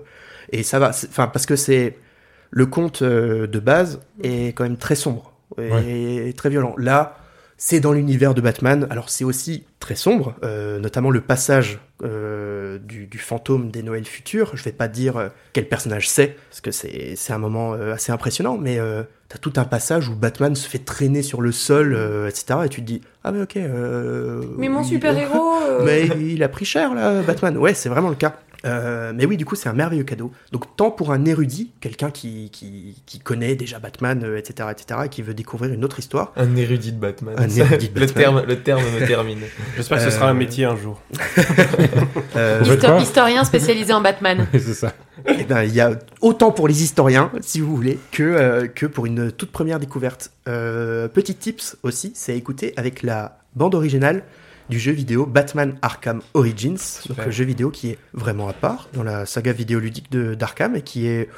et 0.51 0.63
ça 0.63 0.79
va. 0.79 0.89
Enfin, 0.89 1.27
parce 1.27 1.45
que 1.45 1.55
c'est, 1.55 1.97
le 2.51 2.65
conte 2.65 3.01
euh, 3.01 3.47
de 3.47 3.59
base 3.59 3.99
est 4.23 4.55
quand 4.55 4.63
même 4.63 4.77
très 4.77 4.95
sombre 4.95 5.33
et 5.57 6.33
très 6.37 6.49
violent. 6.49 6.75
Là, 6.77 7.17
c'est 7.57 7.79
dans 7.79 7.91
l'univers 7.91 8.33
de 8.33 8.41
Batman. 8.41 8.87
Alors, 8.89 9.09
c'est 9.09 9.23
aussi 9.23 9.65
très 9.79 9.95
sombre, 9.95 10.35
euh, 10.43 10.79
notamment 10.79 11.09
le 11.09 11.21
passage 11.21 11.79
euh, 12.03 12.77
du, 12.77 13.17
fantôme 13.17 13.71
des 13.71 13.81
Noëls 13.81 14.05
futurs. 14.05 14.55
Je 14.55 14.63
vais 14.63 14.71
pas 14.71 14.87
dire 14.87 15.17
euh, 15.17 15.29
quel 15.53 15.67
personnage 15.67 16.07
c'est, 16.07 16.35
parce 16.49 16.61
que 16.61 16.69
c'est 16.69 17.15
c'est 17.15 17.33
un 17.33 17.39
moment 17.39 17.73
assez 17.73 18.11
impressionnant, 18.11 18.59
mais 18.59 18.77
euh, 18.77 19.01
t'as 19.29 19.39
tout 19.39 19.53
un 19.55 19.65
passage 19.65 20.07
où 20.07 20.15
Batman 20.15 20.53
se 20.53 20.69
fait 20.69 20.77
traîner 20.77 21.23
sur 21.23 21.41
le 21.41 21.51
sol, 21.51 21.97
etc. 22.27 22.59
Et 22.65 22.69
tu 22.69 22.81
te 22.81 22.85
dis, 22.85 23.01
ah 23.27 23.31
mais 23.31 23.41
ok. 23.41 23.57
euh, 23.57 24.43
Mais 24.57 24.69
mon 24.69 24.83
super-héros 24.83 25.55
euh, 25.63 25.81
mais 25.85 26.07
il 26.19 26.41
a 26.43 26.49
pris 26.49 26.65
cher 26.65 26.93
là, 26.95 27.21
Batman. 27.21 27.57
Ouais, 27.57 27.73
c'est 27.73 27.89
vraiment 27.89 28.09
le 28.09 28.15
cas. 28.15 28.35
Euh, 28.65 29.13
mais 29.15 29.25
oui, 29.27 29.37
du 29.37 29.45
coup, 29.45 29.53
c'est 29.55 29.69
un 29.69 29.73
merveilleux 29.73 30.03
cadeau. 30.03 30.31
Donc, 30.51 30.75
tant 30.75 30.89
pour 30.89 31.11
un 31.11 31.23
érudit, 31.25 31.71
quelqu'un 31.79 32.09
qui, 32.09 32.49
qui, 32.51 32.95
qui 33.05 33.19
connaît 33.19 33.55
déjà 33.55 33.77
Batman, 33.77 34.23
euh, 34.25 34.35
etc., 34.37 34.69
etc., 34.71 35.01
et 35.05 35.09
qui 35.09 35.21
veut 35.21 35.35
découvrir 35.35 35.71
une 35.73 35.85
autre 35.85 35.99
histoire. 35.99 36.33
Un 36.35 36.55
érudit 36.55 36.91
de 36.91 36.99
Batman. 36.99 37.35
Un 37.37 37.47
érudit 37.49 37.89
de 37.89 37.99
le, 37.99 38.05
Batman. 38.07 38.23
terme, 38.23 38.43
le 38.47 38.59
terme 38.63 38.81
me 38.99 39.05
termine. 39.05 39.39
J'espère 39.77 39.99
que 39.99 40.03
ce 40.05 40.07
Euh, 40.09 40.11
sera 40.11 40.29
un 40.29 40.33
métier 40.33 40.65
un 40.65 40.75
jour. 40.75 40.99
Euh, 42.35 42.61
histo- 42.63 43.01
historien 43.01 43.43
spécialisé 43.43 43.93
en 43.93 44.01
Batman. 44.01 44.45
c'est 44.53 44.73
ça. 44.73 44.93
eh 45.27 45.43
ben, 45.43 45.63
il 45.63 45.73
y 45.73 45.81
a 45.81 45.91
autant 46.21 46.51
pour 46.51 46.67
les 46.67 46.83
historiens, 46.83 47.31
si 47.41 47.59
vous 47.61 47.75
voulez, 47.75 47.97
que, 48.11 48.21
euh, 48.23 48.67
que 48.67 48.85
pour 48.85 49.05
une 49.07 49.31
toute 49.31 49.51
première 49.51 49.79
découverte. 49.79 50.31
Euh, 50.47 51.07
petit 51.07 51.35
tips 51.35 51.77
aussi, 51.83 52.11
c'est 52.15 52.31
à 52.31 52.35
écouter 52.35 52.73
avec 52.77 53.03
la 53.03 53.39
bande 53.55 53.75
originale 53.75 54.23
du 54.69 54.79
jeu 54.79 54.91
vidéo 54.91 55.25
Batman 55.25 55.77
Arkham 55.81 56.21
Origins, 56.33 56.77
donc 57.07 57.25
le 57.25 57.31
jeu 57.31 57.45
vidéo 57.45 57.69
qui 57.69 57.91
est 57.91 57.97
vraiment 58.13 58.47
à 58.49 58.53
part 58.53 58.89
dans 58.93 59.03
la 59.03 59.25
saga 59.25 59.53
vidéoludique 59.53 60.11
de 60.11 60.35
d'Arkham 60.35 60.75
et 60.75 60.81
qui 60.81 61.07
est 61.07 61.29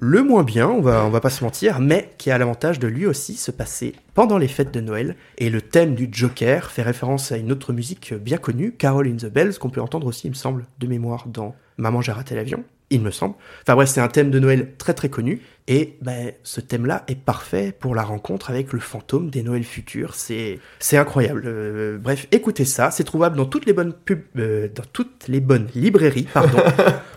le 0.00 0.22
moins 0.22 0.42
bien, 0.42 0.68
on 0.68 0.80
va, 0.80 1.04
on 1.04 1.10
va 1.10 1.20
pas 1.20 1.30
se 1.30 1.44
mentir, 1.44 1.80
mais 1.80 2.12
qui 2.16 2.30
a 2.30 2.38
l'avantage 2.38 2.78
de 2.78 2.88
lui 2.88 3.04
aussi 3.06 3.34
se 3.34 3.50
passer 3.50 3.94
pendant 4.14 4.38
les 4.38 4.48
fêtes 4.48 4.72
de 4.72 4.80
Noël. 4.80 5.16
Et 5.36 5.50
le 5.50 5.60
thème 5.60 5.94
du 5.94 6.08
Joker 6.10 6.70
fait 6.70 6.82
référence 6.82 7.30
à 7.30 7.36
une 7.36 7.52
autre 7.52 7.74
musique 7.74 8.14
bien 8.14 8.38
connue, 8.38 8.72
Carol 8.72 9.06
in 9.06 9.16
the 9.16 9.26
Bells, 9.26 9.58
qu'on 9.58 9.68
peut 9.68 9.82
entendre 9.82 10.06
aussi, 10.06 10.28
il 10.28 10.30
me 10.30 10.34
semble, 10.34 10.64
de 10.78 10.86
mémoire 10.86 11.26
dans 11.28 11.54
Maman 11.76 12.00
j'ai 12.00 12.12
raté 12.12 12.34
l'avion, 12.34 12.64
il 12.92 13.00
me 13.02 13.10
semble. 13.10 13.34
Enfin 13.62 13.74
bref, 13.74 13.88
c'est 13.88 14.00
un 14.00 14.08
thème 14.08 14.30
de 14.30 14.38
Noël 14.38 14.72
très 14.78 14.94
très 14.94 15.08
connu. 15.08 15.40
Et 15.68 15.96
ben, 16.02 16.32
ce 16.42 16.60
thème-là 16.60 17.04
est 17.06 17.14
parfait 17.14 17.72
pour 17.78 17.94
la 17.94 18.02
rencontre 18.02 18.50
avec 18.50 18.72
le 18.72 18.80
fantôme 18.80 19.30
des 19.30 19.44
Noëls 19.44 19.62
futurs. 19.62 20.14
C'est 20.16 20.58
c'est 20.80 20.96
incroyable. 20.96 21.44
Euh, 21.46 21.98
bref, 21.98 22.26
écoutez 22.32 22.64
ça. 22.64 22.90
C'est 22.90 23.04
trouvable 23.04 23.36
dans 23.36 23.44
toutes 23.44 23.66
les 23.66 23.72
bonnes 23.72 23.92
pubs, 23.92 24.22
euh, 24.38 24.66
dans 24.74 24.82
toutes 24.92 25.28
les 25.28 25.38
bonnes 25.40 25.68
librairies, 25.74 26.26
pardon. 26.32 26.58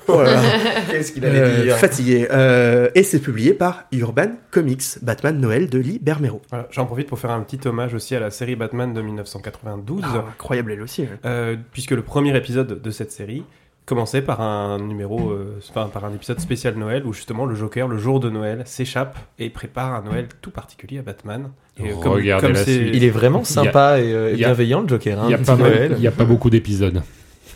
Oh. 0.07 0.21
Qu'est-ce 0.91 1.11
qu'il 1.13 1.26
Euh, 1.26 1.73
fatigué. 1.78 2.28
Euh, 2.30 2.89
et 2.93 3.01
c'est 3.01 3.17
publié 3.19 3.55
par 3.55 3.86
Urban 3.91 4.34
Comics, 4.51 4.84
Batman 5.01 5.39
Noël 5.39 5.67
de 5.67 5.80
Lee 5.80 5.97
Bermero. 5.99 6.43
Voilà, 6.51 6.67
J'en 6.69 6.86
profite 6.86 7.07
pour 7.07 7.17
faire 7.17 7.32
un 7.32 7.41
petit 7.41 7.67
hommage 7.67 7.95
aussi 7.95 8.15
à 8.15 8.19
la 8.19 8.30
série 8.30 8.55
Batman 8.55 8.93
de 8.93 9.01
1992, 9.01 10.01
Ah, 10.05 10.26
incroyable 10.30 10.73
elle 10.73 10.84
aussi. 10.84 11.07
hein. 11.23 11.55
puisque 11.71 11.89
le 11.89 12.03
premier 12.03 12.38
épisode 12.38 12.80
de 12.84 12.91
cette 12.91 13.11
série 13.11 13.43
commençait 13.86 14.21
par 14.21 14.41
un 14.41 14.79
numéro, 14.79 15.29
euh, 15.29 15.59
enfin 15.69 15.88
par 15.88 16.05
un 16.05 16.13
épisode 16.13 16.39
spécial 16.39 16.75
Noël 16.75 17.05
où 17.05 17.13
justement 17.13 17.45
le 17.45 17.53
Joker, 17.55 17.88
le 17.88 17.97
jour 17.97 18.19
de 18.19 18.29
Noël, 18.29 18.63
s'échappe 18.65 19.17
et 19.39 19.49
prépare 19.49 19.93
un 19.93 20.01
Noël 20.01 20.27
tout 20.41 20.51
particulier 20.51 20.99
à 20.99 21.01
Batman. 21.03 21.51
Et, 21.77 21.91
euh, 21.91 21.95
Regardez 21.95 22.49
la 22.49 22.55
c'est- 22.55 22.73
suite. 22.75 22.91
Il 22.93 23.03
est 23.03 23.09
vraiment 23.09 23.39
Il 23.39 23.43
a- 23.43 23.45
sympa 23.45 23.99
et, 23.99 24.11
euh, 24.13 24.29
et 24.29 24.33
il 24.33 24.39
y 24.39 24.43
a- 24.43 24.47
bienveillant, 24.47 24.81
le 24.81 24.88
Joker. 24.88 25.19
Hein, 25.19 25.23
Il 25.25 25.27
n'y 25.27 25.33
a, 25.36 25.38
pas 25.38 25.55
mal- 25.55 25.71
Noël. 25.71 25.93
il 25.97 26.03
y 26.03 26.07
a 26.07 26.11
pas 26.11 26.25
beaucoup 26.25 26.49
d'épisodes. 26.49 27.01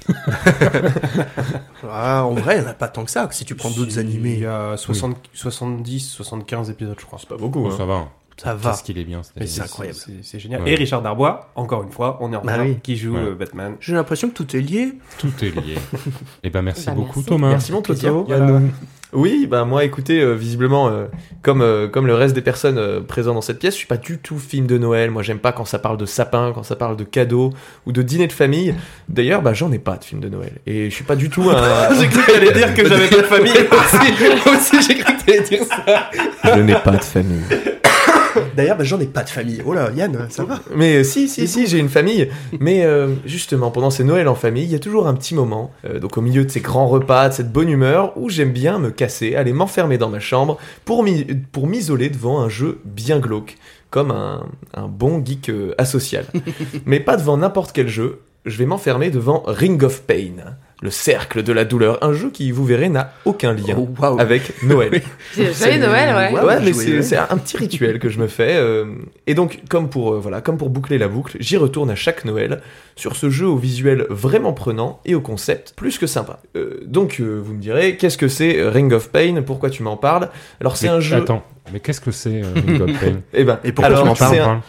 Ah, 1.91 2.23
en 2.25 2.33
vrai, 2.33 2.57
il 2.57 2.61
n'y 2.61 2.67
en 2.67 2.71
a 2.71 2.73
pas 2.73 2.87
tant 2.87 3.05
que 3.05 3.11
ça. 3.11 3.27
Si 3.31 3.45
tu 3.45 3.55
prends 3.55 3.69
d'autres 3.71 3.93
Il 3.93 3.99
animés, 3.99 4.39
y 4.39 4.45
a 4.45 4.75
60, 4.77 5.17
70, 5.33 5.99
75 6.09 6.69
épisodes, 6.69 6.95
je 6.99 7.05
crois. 7.05 7.19
Pas 7.27 7.37
beaucoup. 7.37 7.61
Bon, 7.61 7.71
hein. 7.71 7.77
ça 7.77 7.85
va. 7.85 8.07
Ça 8.41 8.55
va. 8.55 8.71
Qu'est-ce 8.71 8.83
qu'il 8.83 8.97
est 8.97 9.03
bien, 9.03 9.21
Mais 9.37 9.47
c'est 9.47 9.61
incroyable. 9.61 9.97
C'est 10.23 10.39
génial. 10.39 10.61
Ouais. 10.63 10.71
Et 10.71 10.75
Richard 10.75 11.01
Darbois, 11.01 11.51
encore 11.55 11.83
une 11.83 11.91
fois, 11.91 12.17
on 12.21 12.31
est 12.33 12.35
en 12.35 12.41
Bah 12.41 12.53
retard, 12.53 12.65
oui. 12.67 12.77
qui 12.81 12.95
joue 12.97 13.13
Ouais. 13.15 13.19
euh, 13.21 13.35
Batman. 13.35 13.75
J'ai 13.79 13.93
l'impression 13.93 14.29
que 14.29 14.33
tout 14.35 14.55
est 14.55 14.61
lié. 14.61 14.93
Tout 15.17 15.31
est 15.41 15.49
lié. 15.55 15.75
Eh 16.43 16.49
ben, 16.49 16.61
merci 16.61 16.85
Bah, 16.85 16.93
beaucoup, 16.93 17.19
merci. 17.19 17.25
Thomas. 17.29 17.49
Merci 17.49 17.71
mon. 17.71 17.81
Toto. 17.81 18.25
Oui, 19.11 19.47
bah 19.49 19.65
moi 19.65 19.83
écoutez, 19.85 20.21
euh, 20.21 20.33
visiblement, 20.35 20.87
euh, 20.87 21.07
comme, 21.41 21.63
euh, 21.63 21.87
comme 21.87 22.05
le 22.05 22.13
reste 22.13 22.35
des 22.35 22.43
personnes 22.43 22.77
euh, 22.77 23.01
présentes 23.01 23.33
dans 23.33 23.41
cette 23.41 23.57
pièce, 23.57 23.73
je 23.73 23.79
suis 23.79 23.87
pas 23.87 23.97
du 23.97 24.19
tout 24.19 24.37
film 24.37 24.67
de 24.67 24.77
Noël. 24.77 25.09
Moi 25.09 25.23
j'aime 25.23 25.39
pas 25.39 25.51
quand 25.51 25.65
ça 25.65 25.79
parle 25.79 25.97
de 25.97 26.05
sapin, 26.05 26.51
quand 26.53 26.61
ça 26.61 26.75
parle 26.75 26.95
de 26.95 27.03
cadeaux 27.03 27.51
ou 27.87 27.91
de 27.91 28.03
dîner 28.03 28.27
de 28.27 28.31
famille. 28.33 28.75
D'ailleurs, 29.07 29.41
bah 29.41 29.55
j'en 29.55 29.71
ai 29.71 29.79
pas 29.79 29.97
de 29.97 30.03
film 30.03 30.21
de 30.21 30.29
Noël. 30.29 30.51
Et 30.67 30.91
je 30.91 30.95
suis 30.95 31.05
pas 31.05 31.15
du 31.15 31.31
tout 31.31 31.41
un. 31.49 31.89
J'ai 31.99 32.07
cru 32.07 32.21
que 32.21 32.31
t'allais 32.33 32.51
dire 32.51 32.71
que 32.75 32.87
j'avais 32.87 33.07
pas 33.07 33.17
de 33.17 33.23
famille. 33.23 33.51
Moi 34.45 34.55
aussi 34.57 34.79
j'ai 34.87 34.95
cru 34.99 35.15
que 35.17 35.25
t'allais 35.25 35.41
dire 35.41 35.63
ça. 35.65 36.11
Je 36.55 36.59
n'ai 36.61 36.75
pas 36.75 36.91
de 36.91 37.03
famille. 37.03 37.41
D'ailleurs, 38.55 38.77
bah, 38.77 38.83
j'en 38.83 38.99
ai 38.99 39.05
pas 39.05 39.23
de 39.23 39.29
famille. 39.29 39.61
Oh 39.65 39.73
là, 39.73 39.89
Yann, 39.95 40.27
ça 40.29 40.43
va 40.43 40.59
Mais 40.75 40.97
euh, 40.97 41.03
si, 41.03 41.27
si, 41.27 41.47
si, 41.47 41.67
j'ai 41.67 41.77
une 41.79 41.89
famille. 41.89 42.29
Mais 42.59 42.83
euh, 42.85 43.09
justement, 43.25 43.71
pendant 43.71 43.89
ces 43.89 44.03
Noëls 44.03 44.27
en 44.27 44.35
famille, 44.35 44.63
il 44.63 44.71
y 44.71 44.75
a 44.75 44.79
toujours 44.79 45.07
un 45.07 45.13
petit 45.13 45.35
moment, 45.35 45.71
euh, 45.85 45.99
donc 45.99 46.17
au 46.17 46.21
milieu 46.21 46.43
de 46.45 46.49
ces 46.51 46.59
grands 46.61 46.87
repas, 46.87 47.29
de 47.29 47.33
cette 47.33 47.51
bonne 47.51 47.69
humeur, 47.69 48.13
où 48.17 48.29
j'aime 48.29 48.51
bien 48.51 48.79
me 48.79 48.91
casser, 48.91 49.35
aller 49.35 49.53
m'enfermer 49.53 49.97
dans 49.97 50.09
ma 50.09 50.19
chambre 50.19 50.57
pour 50.85 51.03
m'i- 51.03 51.25
pour 51.51 51.67
m'isoler 51.67 52.09
devant 52.09 52.39
un 52.41 52.49
jeu 52.49 52.79
bien 52.85 53.19
glauque, 53.19 53.57
comme 53.89 54.11
un, 54.11 54.45
un 54.73 54.87
bon 54.87 55.23
geek 55.25 55.51
asocial. 55.77 56.25
Mais 56.85 56.99
pas 56.99 57.17
devant 57.17 57.37
n'importe 57.37 57.71
quel 57.73 57.87
jeu, 57.87 58.19
je 58.45 58.57
vais 58.57 58.65
m'enfermer 58.65 59.09
devant 59.09 59.43
Ring 59.47 59.81
of 59.83 60.01
Pain, 60.03 60.55
le 60.81 60.89
cercle 60.91 61.43
de 61.43 61.51
la 61.51 61.65
douleur, 61.65 62.01
un 62.03 62.13
jeu 62.13 62.29
qui, 62.31 62.51
vous 62.51 62.63
verrez, 62.65 62.87
n'a 62.89 63.11
aucun 63.25 63.53
lien 63.53 63.75
Oh, 63.77 64.17
avec 64.17 64.63
Noël. 64.63 65.01
C'est- 65.33 65.77
Noël, 65.77 66.15
ouais. 66.15 66.39
Ouais, 66.39 66.45
Ouais, 66.45 66.59
mais 66.61 67.01
c'est 67.01 67.17
un 67.17 67.37
petit 67.37 67.57
rituel 67.57 67.99
que 67.99 68.07
je 68.09 68.17
me 68.19 68.27
fais. 68.27 68.55
euh, 68.55 68.85
et 69.27 69.33
donc, 69.33 69.59
comme 69.69 69.89
pour, 69.89 70.13
euh, 70.13 70.19
voilà, 70.19 70.39
comme 70.41 70.57
pour 70.57 70.69
boucler 70.69 70.97
la 70.97 71.07
boucle, 71.09 71.35
j'y 71.39 71.57
retourne 71.57 71.89
à 71.89 71.95
chaque 71.95 72.23
Noël 72.25 72.61
sur 72.95 73.15
ce 73.15 73.29
jeu 73.29 73.45
au 73.47 73.57
visuel 73.57 74.05
vraiment 74.09 74.53
prenant 74.53 74.99
et 75.05 75.15
au 75.15 75.21
concept 75.21 75.73
plus 75.75 75.97
que 75.97 76.07
sympa. 76.07 76.39
Euh, 76.55 76.79
donc, 76.85 77.19
vous 77.19 77.53
me 77.53 77.59
direz, 77.61 77.97
qu'est-ce 77.97 78.17
que 78.17 78.27
c'est 78.29 78.57
Ring 78.69 78.91
of 78.93 79.09
Pain? 79.09 79.41
Pourquoi 79.45 79.69
tu 79.69 79.83
m'en 79.83 79.97
parles? 79.97 80.29
Alors, 80.61 80.77
c'est 80.77 80.87
Mais 80.87 80.93
un 80.93 80.99
jeu. 81.01 81.17
Attends, 81.17 81.43
mais 81.73 81.79
qu'est-ce 81.81 82.01
que 82.01 82.11
c'est 82.11 82.41
Ring 82.55 82.81
of 82.81 82.99
Pain? 82.99 83.15
Eh 83.33 83.43
ben, 83.43 83.59
Et 83.63 83.71
pourquoi 83.73 83.87
alors, 83.97 84.03
tu 84.03 84.07
m'en 84.09 84.15
parles? 84.15 84.59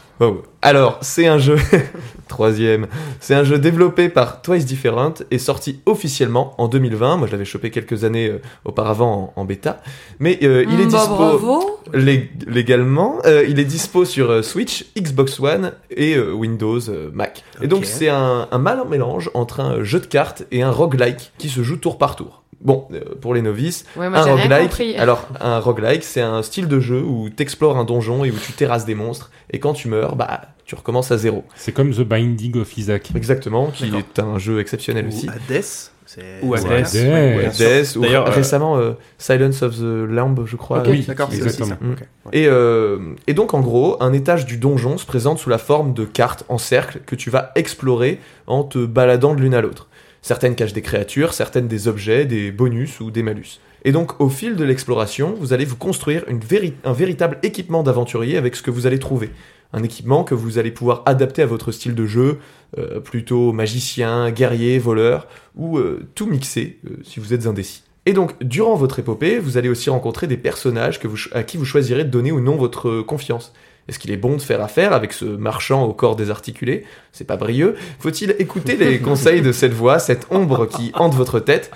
Alors, 0.62 0.98
c'est 1.00 1.26
un 1.26 1.38
jeu. 1.38 1.56
Troisième. 2.28 2.86
C'est 3.20 3.34
un 3.34 3.42
jeu 3.44 3.58
développé 3.58 4.08
par 4.08 4.42
Twice 4.42 4.66
Different 4.66 5.14
et 5.30 5.38
sorti 5.38 5.80
officiellement 5.86 6.54
en 6.58 6.68
2020. 6.68 7.16
Moi, 7.16 7.26
je 7.26 7.32
l'avais 7.32 7.44
chopé 7.44 7.70
quelques 7.70 8.04
années 8.04 8.28
euh, 8.28 8.40
auparavant 8.64 9.32
en, 9.36 9.40
en 9.40 9.44
bêta. 9.44 9.80
Mais 10.18 10.38
euh, 10.42 10.64
il 10.68 10.80
est 10.80 10.84
Bah, 10.86 10.98
dispo. 10.98 11.14
bravo. 11.16 11.80
Lég- 11.94 12.28
légalement. 12.46 13.16
Euh, 13.24 13.44
il 13.48 13.58
est 13.58 13.64
dispo 13.64 14.04
sur 14.04 14.44
Switch, 14.44 14.84
Xbox 14.98 15.40
One 15.40 15.72
et 15.90 16.18
Windows 16.18 16.80
Mac. 17.12 17.42
Et 17.62 17.66
donc 17.66 17.84
c'est 17.84 18.08
un, 18.10 18.46
un 18.50 18.58
malin 18.58 18.84
mélange 18.84 19.30
entre 19.34 19.60
un 19.60 19.82
jeu 19.82 20.00
de 20.00 20.06
cartes 20.06 20.44
et 20.52 20.62
un 20.62 20.70
roguelike 20.70 21.32
qui 21.38 21.48
se 21.48 21.62
joue 21.62 21.76
tour 21.76 21.98
par 21.98 22.14
tour. 22.16 22.42
Bon, 22.60 22.86
euh, 22.92 23.00
pour 23.20 23.32
les 23.34 23.40
novices, 23.42 23.86
Ouais, 23.96 24.10
moi 24.10 24.18
un 24.18 24.34
roguelike, 24.34 24.96
alors 24.98 25.26
un 25.40 25.60
roguelike, 25.60 26.04
c'est 26.04 26.20
un 26.20 26.42
style 26.42 26.68
de 26.68 26.78
jeu 26.78 27.00
où 27.02 27.30
t'explores 27.30 27.78
un 27.78 27.84
donjon 27.84 28.24
et 28.24 28.30
où 28.30 28.36
tu 28.36 28.52
terrasses 28.52 28.84
des 28.84 28.94
monstres, 28.94 29.30
et 29.50 29.58
quand 29.58 29.72
tu 29.72 29.88
meurs, 29.88 30.14
bah 30.14 30.42
tu 30.70 30.76
recommences 30.76 31.10
à 31.10 31.18
zéro. 31.18 31.44
C'est 31.56 31.72
comme 31.72 31.92
The 31.92 32.02
Binding 32.02 32.60
of 32.60 32.78
Isaac. 32.78 33.10
Exactement, 33.16 33.72
qui 33.72 33.86
est 33.86 34.20
un 34.20 34.38
jeu 34.38 34.60
exceptionnel 34.60 35.08
aussi. 35.08 35.26
Ou 35.26 35.30
Hades. 35.30 35.64
c'est- 36.06 36.22
Ou 36.42 36.54
Hades. 36.54 36.66
Hades. 36.66 36.94
Ouais, 36.94 37.50
ou 37.96 38.00
D'ailleurs, 38.02 38.28
euh, 38.28 38.30
récemment 38.30 38.76
euh, 38.78 38.92
Silence 39.18 39.62
of 39.62 39.76
the 39.78 40.06
Lamb, 40.08 40.44
je 40.46 40.54
crois. 40.54 40.84
Oui, 40.86 41.04
d'accord, 41.08 41.28
c'est 41.32 41.38
aussi 41.42 41.60
exactement. 41.60 41.76
ça. 41.98 42.04
Mm. 42.04 42.30
Euh, 42.36 42.98
et 43.26 43.34
donc 43.34 43.52
en 43.52 43.60
gros, 43.60 43.96
un 44.00 44.12
étage 44.12 44.46
du 44.46 44.58
donjon 44.58 44.96
se 44.96 45.06
présente 45.06 45.40
sous 45.40 45.50
la 45.50 45.58
forme 45.58 45.92
de 45.92 46.04
cartes 46.04 46.44
en 46.48 46.58
cercle 46.58 47.00
que 47.04 47.16
tu 47.16 47.30
vas 47.30 47.50
explorer 47.56 48.20
en 48.46 48.62
te 48.62 48.84
baladant 48.84 49.34
de 49.34 49.40
l'une 49.40 49.54
à 49.54 49.62
l'autre. 49.62 49.88
Certaines 50.22 50.54
cachent 50.54 50.72
des 50.72 50.82
créatures, 50.82 51.32
certaines 51.32 51.68
des 51.68 51.88
objets, 51.88 52.26
des 52.26 52.52
bonus 52.52 53.00
ou 53.00 53.10
des 53.10 53.22
malus. 53.22 53.60
Et 53.84 53.92
donc 53.92 54.20
au 54.20 54.28
fil 54.28 54.56
de 54.56 54.64
l'exploration, 54.64 55.34
vous 55.38 55.52
allez 55.52 55.64
vous 55.64 55.76
construire 55.76 56.24
un 56.28 56.92
véritable 56.92 57.38
équipement 57.42 57.82
d'aventurier 57.82 58.36
avec 58.36 58.54
ce 58.54 58.62
que 58.62 58.70
vous 58.70 58.86
allez 58.86 58.98
trouver. 58.98 59.30
Un 59.72 59.82
équipement 59.82 60.24
que 60.24 60.34
vous 60.34 60.58
allez 60.58 60.70
pouvoir 60.70 61.02
adapter 61.06 61.42
à 61.42 61.46
votre 61.46 61.70
style 61.72 61.94
de 61.94 62.04
jeu, 62.04 62.38
euh, 62.76 63.00
plutôt 63.00 63.52
magicien, 63.52 64.30
guerrier, 64.30 64.78
voleur, 64.78 65.28
ou 65.56 65.78
euh, 65.78 66.06
tout 66.14 66.26
mixer 66.26 66.78
euh, 66.86 66.96
si 67.04 67.20
vous 67.20 67.32
êtes 67.32 67.46
indécis. 67.46 67.84
Et 68.04 68.12
donc, 68.12 68.34
durant 68.42 68.74
votre 68.74 68.98
épopée, 68.98 69.38
vous 69.38 69.58
allez 69.58 69.68
aussi 69.68 69.88
rencontrer 69.88 70.26
des 70.26 70.36
personnages 70.36 70.98
à 71.32 71.42
qui 71.44 71.56
vous 71.56 71.64
choisirez 71.64 72.04
de 72.04 72.10
donner 72.10 72.32
ou 72.32 72.40
non 72.40 72.56
votre 72.56 73.02
confiance. 73.02 73.52
Est-ce 73.88 73.98
qu'il 73.98 74.10
est 74.10 74.16
bon 74.16 74.36
de 74.36 74.42
faire 74.42 74.62
affaire 74.62 74.92
avec 74.92 75.12
ce 75.12 75.24
marchand 75.24 75.84
au 75.84 75.92
corps 75.92 76.16
désarticulé? 76.16 76.84
C'est 77.12 77.26
pas 77.26 77.36
brieux. 77.36 77.76
Faut-il 77.98 78.36
écouter 78.38 78.76
les 78.76 78.98
conseils 79.00 79.42
de 79.42 79.52
cette 79.52 79.72
voix, 79.72 79.98
cette 79.98 80.26
ombre 80.30 80.66
qui 80.66 80.92
hante 80.94 81.14
votre 81.14 81.40
tête? 81.40 81.70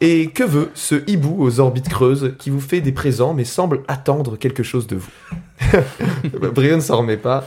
Et 0.00 0.28
que 0.28 0.44
veut 0.44 0.70
ce 0.74 1.02
hibou 1.08 1.36
aux 1.38 1.60
orbites 1.60 1.88
creuses 1.88 2.34
qui 2.38 2.50
vous 2.50 2.60
fait 2.60 2.80
des 2.80 2.92
présents 2.92 3.34
mais 3.34 3.44
semble 3.44 3.82
attendre 3.88 4.36
quelque 4.36 4.62
chose 4.62 4.86
de 4.86 4.96
vous? 4.96 5.10
Brio 6.54 6.76
ne 6.76 6.80
s'en 6.80 6.98
remet 6.98 7.16
pas. 7.16 7.44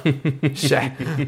Chah. 0.55 0.82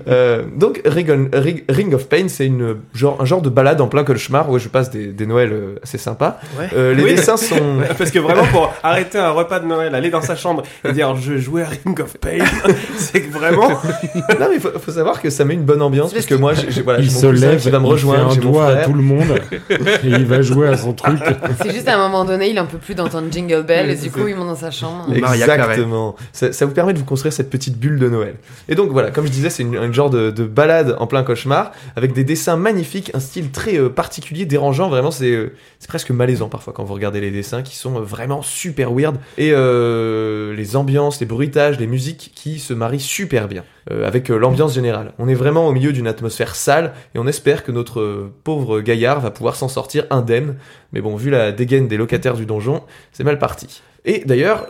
Euh, 0.07 0.43
donc, 0.55 0.81
Ring, 0.85 1.29
Ring- 1.33 1.63
Ring 1.69 1.93
of 1.93 2.07
Pain, 2.07 2.27
c'est 2.27 2.45
une 2.45 2.75
genre, 2.93 3.17
un 3.21 3.25
genre 3.25 3.41
de 3.41 3.49
balade 3.49 3.81
en 3.81 3.87
plein 3.87 4.03
cauchemar 4.03 4.49
où 4.49 4.59
je 4.59 4.67
passe 4.69 4.89
des, 4.89 5.07
des 5.07 5.25
Noëls 5.25 5.51
euh, 5.53 5.75
assez 5.83 5.97
sympas. 5.97 6.39
Ouais. 6.59 6.67
Euh, 6.75 6.93
les 6.93 7.03
Oui. 7.03 7.15
dessins 7.15 7.37
sont. 7.37 7.53
Ouais, 7.73 7.89
Parce 7.97 8.11
que 8.11 8.19
vraiment, 8.19 8.45
pour 8.45 8.73
arrêter 8.83 9.17
un 9.17 9.31
repas 9.31 9.59
de 9.59 9.65
Noël, 9.65 9.95
aller 9.95 10.09
dans 10.09 10.21
sa 10.21 10.35
chambre 10.35 10.63
et 10.87 10.91
dire 10.91 11.15
je 11.15 11.37
jouais 11.37 11.63
à 11.63 11.67
Ring 11.67 11.99
of 11.99 12.17
Pain, 12.17 12.39
c'est 12.97 13.21
que 13.21 13.31
vraiment. 13.33 13.69
non, 13.69 14.47
mais 14.51 14.59
faut, 14.59 14.77
faut 14.79 14.91
savoir 14.91 15.21
que 15.21 15.29
ça 15.29 15.43
met 15.45 15.53
une 15.55 15.63
bonne 15.63 15.81
ambiance 15.81 16.13
parce 16.13 16.25
que 16.25 16.35
moi, 16.35 16.53
j'ai 16.53 16.69
j'ai- 16.71 16.81
voilà, 16.81 16.99
il 16.99 17.09
se 17.11 17.25
lève, 17.25 17.59
qui 17.61 17.69
va 17.69 17.79
me 17.79 17.85
il 17.85 17.91
rejoindre, 17.91 18.29
fait 18.29 18.35
j'ai 18.35 18.41
doigt 18.41 18.67
à 18.67 18.75
tout 18.85 18.93
le 18.93 19.01
monde 19.01 19.39
et 19.69 20.07
il 20.07 20.25
va 20.25 20.41
jouer 20.41 20.67
à 20.67 20.77
son 20.77 20.93
truc. 20.93 21.19
C'est 21.61 21.71
juste 21.73 21.87
à 21.87 21.95
un 21.95 21.97
moment 21.97 22.25
donné, 22.25 22.49
il 22.49 22.59
en 22.59 22.65
peut 22.65 22.77
plus 22.77 22.95
d'entendre 22.95 23.27
Jingle 23.31 23.63
Bell 23.63 23.89
et 23.89 23.95
du 23.95 24.11
coup, 24.11 24.27
il 24.27 24.35
monte 24.35 24.47
dans 24.47 24.55
sa 24.55 24.71
chambre. 24.71 25.07
Exactement. 25.13 26.15
Ça, 26.31 26.51
ça 26.51 26.65
vous 26.65 26.72
permet 26.73 26.93
de 26.93 26.99
vous 26.99 27.05
construire 27.05 27.33
cette 27.33 27.49
petite 27.49 27.77
bulle 27.77 27.99
de 27.99 28.09
Noël. 28.09 28.35
Et 28.67 28.75
donc 28.75 28.91
voilà, 28.91 29.11
comme 29.11 29.25
je 29.25 29.31
disais, 29.31 29.49
c'est 29.49 29.63
une, 29.63 29.77
un 29.77 29.91
genre 29.91 30.09
de, 30.09 30.31
de 30.31 30.43
balade 30.43 30.95
en 30.99 31.07
plein 31.07 31.23
cauchemar 31.23 31.71
avec 31.95 32.13
des 32.13 32.23
dessins 32.23 32.57
magnifiques, 32.57 33.11
un 33.13 33.19
style 33.19 33.51
très 33.51 33.77
euh, 33.77 33.89
particulier, 33.89 34.45
dérangeant. 34.45 34.89
Vraiment, 34.89 35.11
c'est 35.11 35.31
euh, 35.31 35.53
c'est 35.79 35.87
presque 35.87 36.11
malaisant 36.11 36.49
parfois 36.49 36.73
quand 36.73 36.83
vous 36.83 36.93
regardez 36.93 37.21
les 37.21 37.31
dessins 37.31 37.61
qui 37.61 37.75
sont 37.75 37.97
euh, 37.97 38.01
vraiment 38.01 38.41
super 38.41 38.91
weird. 38.93 39.17
Et 39.37 39.53
les 39.53 40.75
ambiances, 40.75 41.19
les 41.19 41.25
bruitages, 41.25 41.79
les 41.79 41.87
musiques 41.87 42.31
qui 42.35 42.59
se 42.59 42.73
marient 42.73 42.99
super 42.99 43.47
bien 43.47 43.63
avec 43.89 44.29
l'ambiance 44.29 44.73
générale. 44.73 45.13
On 45.19 45.27
est 45.27 45.33
vraiment 45.33 45.67
au 45.67 45.71
milieu 45.73 45.91
d'une 45.91 46.07
atmosphère 46.07 46.55
sale 46.55 46.93
et 47.13 47.19
on 47.19 47.27
espère 47.27 47.63
que 47.63 47.71
notre 47.71 48.29
pauvre 48.43 48.79
gaillard 48.81 49.19
va 49.19 49.31
pouvoir 49.31 49.55
s'en 49.55 49.67
sortir 49.67 50.05
indemne. 50.09 50.55
Mais 50.93 51.01
bon, 51.01 51.15
vu 51.15 51.29
la 51.29 51.51
dégaine 51.51 51.87
des 51.87 51.97
locataires 51.97 52.35
du 52.35 52.45
donjon, 52.45 52.81
c'est 53.11 53.23
mal 53.23 53.39
parti. 53.39 53.81
Et 54.05 54.23
d'ailleurs, 54.25 54.67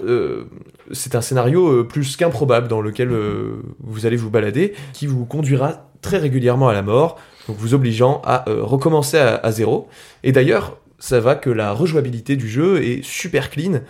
c'est 0.93 1.15
un 1.15 1.21
scénario 1.21 1.67
euh, 1.67 1.83
plus 1.83 2.15
qu'improbable 2.15 2.67
dans 2.67 2.81
lequel 2.81 3.11
euh, 3.11 3.61
vous 3.79 4.05
allez 4.05 4.15
vous 4.15 4.29
balader, 4.29 4.73
qui 4.93 5.07
vous 5.07 5.25
conduira 5.25 5.89
très 6.01 6.17
régulièrement 6.17 6.69
à 6.69 6.73
la 6.73 6.81
mort, 6.81 7.19
donc 7.47 7.57
vous 7.57 7.73
obligeant 7.73 8.21
à 8.25 8.49
euh, 8.49 8.63
recommencer 8.63 9.17
à, 9.17 9.51
zéro. 9.51 9.87
Et 10.23 10.31
d'ailleurs, 10.31 10.77
ça 10.99 11.19
va 11.19 11.35
que 11.35 11.49
la 11.49 11.71
rejouabilité 11.73 12.35
du 12.35 12.47
jeu 12.47 12.81
est 12.83 13.03
super 13.03 13.49
clean, 13.49 13.81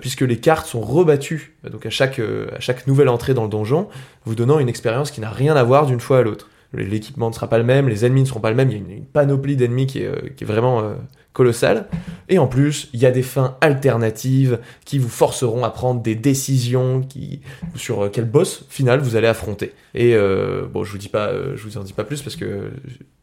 puisque 0.00 0.22
les 0.22 0.38
cartes 0.38 0.66
sont 0.66 0.80
rebattues 0.80 1.58
donc 1.70 1.84
à 1.84 1.90
chaque, 1.90 2.18
nouvelle 2.86 3.10
entrée 3.10 3.34
dans 3.34 3.42
le 3.42 3.50
donjon, 3.50 3.88
vous 4.24 4.34
donnant 4.34 4.58
une 4.58 4.70
expérience 4.70 5.10
qui 5.10 5.20
n'a 5.20 5.28
rien 5.28 5.54
à 5.56 5.62
voir 5.62 5.84
d'une 5.84 6.00
fois 6.00 6.20
à 6.20 6.22
l'autre. 6.22 6.48
L'équipement 6.72 7.28
ne 7.28 7.34
sera 7.34 7.48
pas 7.48 7.58
le 7.58 7.64
même, 7.64 7.90
les 7.90 8.06
ennemis 8.06 8.22
ne 8.22 8.26
seront 8.26 8.40
pas 8.40 8.48
le 8.48 8.56
même, 8.56 8.70
il 8.70 8.72
y 8.72 8.76
a 8.76 8.96
une, 8.96 9.04
panoplie 9.04 9.56
d'ennemis 9.56 9.86
qui 9.86 9.98
est, 9.98 10.44
vraiment 10.44 10.94
colossale. 11.34 11.88
Et 12.30 12.38
en 12.38 12.46
plus, 12.46 12.88
il 12.94 13.00
y 13.00 13.06
a 13.06 13.10
des 13.10 13.22
fins 13.22 13.58
alternatives 13.60 14.60
qui 14.86 14.98
vous 14.98 15.10
forceront 15.10 15.64
à 15.64 15.70
prendre 15.70 16.00
des 16.00 16.14
décisions 16.14 17.06
sur 17.74 18.04
euh, 18.04 18.08
quel 18.10 18.24
boss 18.24 18.64
final 18.70 19.00
vous 19.00 19.16
allez 19.16 19.26
affronter. 19.26 19.72
Et 19.94 20.14
euh, 20.14 20.66
bon, 20.72 20.84
je 20.84 20.92
vous 20.92 20.96
dis 20.96 21.10
pas, 21.10 21.26
euh, 21.26 21.54
je 21.56 21.64
vous 21.64 21.76
en 21.76 21.82
dis 21.82 21.92
pas 21.92 22.04
plus 22.04 22.22
parce 22.22 22.36
que 22.36 22.70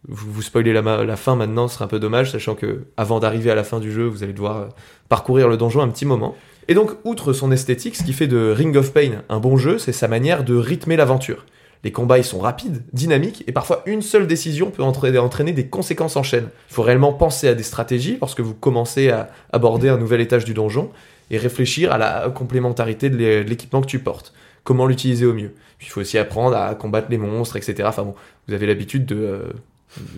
vous 0.07 0.32
vous 0.32 0.41
spoilez 0.43 0.74
la, 0.74 1.16
fin 1.16 1.36
maintenant, 1.36 1.68
ce 1.68 1.76
serait 1.76 1.86
un 1.86 1.88
peu 1.88 1.99
dommage, 1.99 2.32
sachant 2.32 2.53
que 2.53 2.86
avant 2.97 3.20
d'arriver 3.20 3.49
à 3.49 3.55
la 3.55 3.64
fin 3.64 3.80
du 3.80 3.91
jeu, 3.91 4.05
vous 4.05 4.24
allez 4.24 4.34
devoir 4.34 4.70
parcourir 5.09 5.47
le 5.47 5.57
donjon 5.57 5.82
un 5.82 5.89
petit 5.89 6.05
moment. 6.05 6.36
Et 6.68 6.74
donc, 6.74 6.91
outre 7.05 7.34
son 7.34 7.51
esthétique, 7.51 7.95
ce 7.95 8.03
qui 8.03 8.14
fait 8.14 8.28
de 8.28 8.51
Ring 8.51 8.76
of 8.76 8.93
Pain 8.93 9.24
un 9.30 9.39
bon 9.39 9.57
jeu, 9.57 9.78
c'est 9.78 9.93
sa 9.93 10.07
manière 10.07 10.43
de 10.43 10.55
rythmer 10.55 10.95
l'aventure. 10.95 11.45
Les 11.84 11.91
combats 11.91 12.17
ils 12.19 12.23
sont 12.23 12.39
rapides, 12.39 12.84
dynamiques, 12.93 13.43
et 13.47 13.51
parfois 13.51 13.82
une 13.86 14.01
seule 14.03 14.27
décision 14.27 14.69
peut 14.69 14.84
entraîner, 14.84 15.51
des 15.51 15.65
conséquences 15.67 16.15
en 16.15 16.23
chaîne. 16.23 16.49
Il 16.69 16.73
faut 16.73 16.84
réellement 16.84 17.11
penser 17.13 17.47
à 17.47 17.55
des 17.55 17.63
stratégies 17.63 18.17
lorsque 18.21 18.39
vous 18.39 18.53
commencez 18.53 19.09
à 19.09 19.29
aborder 19.51 19.89
un 19.89 19.97
nouvel 19.97 20.21
étage 20.21 20.45
du 20.45 20.53
donjon, 20.53 20.91
et 21.32 21.38
réfléchir 21.38 21.91
à 21.91 21.97
la 21.97 22.29
complémentarité 22.29 23.09
de 23.09 23.15
l'é- 23.17 23.43
de 23.43 23.49
l'équipement 23.49 23.82
que 23.82 23.88
tu 23.88 23.99
portes. 23.99 24.34
Comment 24.63 24.86
l'utiliser 24.86 25.25
au 25.25 25.34
mieux. 25.34 25.53
Puis 25.79 25.88
il 25.88 25.89
faut 25.89 26.01
aussi 26.01 26.17
apprendre 26.17 26.55
à 26.55 26.75
combattre 26.75 27.07
les 27.09 27.17
monstres, 27.17 27.55
etc. 27.55 27.84
Enfin 27.86 28.03
bon, 28.03 28.13
vous 28.47 28.53
avez 28.53 28.67
l'habitude 28.67 29.05
de 29.05 29.15
euh, 29.15 29.39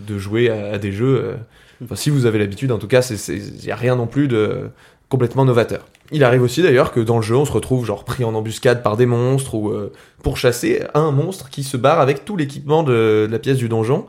de 0.07 0.18
jouer 0.18 0.49
à, 0.49 0.74
à 0.74 0.78
des 0.78 0.91
jeux. 0.91 1.22
euh, 1.24 1.36
Enfin, 1.84 1.95
si 1.95 2.09
vous 2.09 2.26
avez 2.26 2.39
l'habitude, 2.39 2.72
en 2.72 2.78
tout 2.78 2.88
cas, 2.88 3.01
il 3.30 3.64
n'y 3.64 3.72
a 3.72 3.76
rien 3.76 3.95
non 3.95 4.07
plus 4.07 4.28
de 4.28 4.70
complètement 5.09 5.43
novateur. 5.45 5.86
Il 6.12 6.24
arrive 6.24 6.41
aussi 6.43 6.62
d'ailleurs 6.62 6.91
que 6.91 6.99
dans 6.99 7.18
le 7.18 7.22
jeu, 7.22 7.36
on 7.36 7.45
se 7.45 7.51
retrouve 7.51 7.86
genre 7.86 8.04
pris 8.04 8.24
en 8.24 8.36
embuscade 8.36 8.84
par 8.84 8.97
des 8.97 9.06
monstres 9.06 9.56
ou 9.56 9.70
euh, 9.70 9.91
pour 10.22 10.38
chasser 10.38 10.84
un 10.93 11.12
monstre 11.12 11.49
qui 11.49 11.64
se 11.64 11.78
barre 11.78 11.99
avec 11.99 12.26
tout 12.26 12.36
l'équipement 12.36 12.84
de 12.84 13.28
la 13.30 13.39
pièce 13.39 13.58
du 13.58 13.70
donjon. 13.70 14.06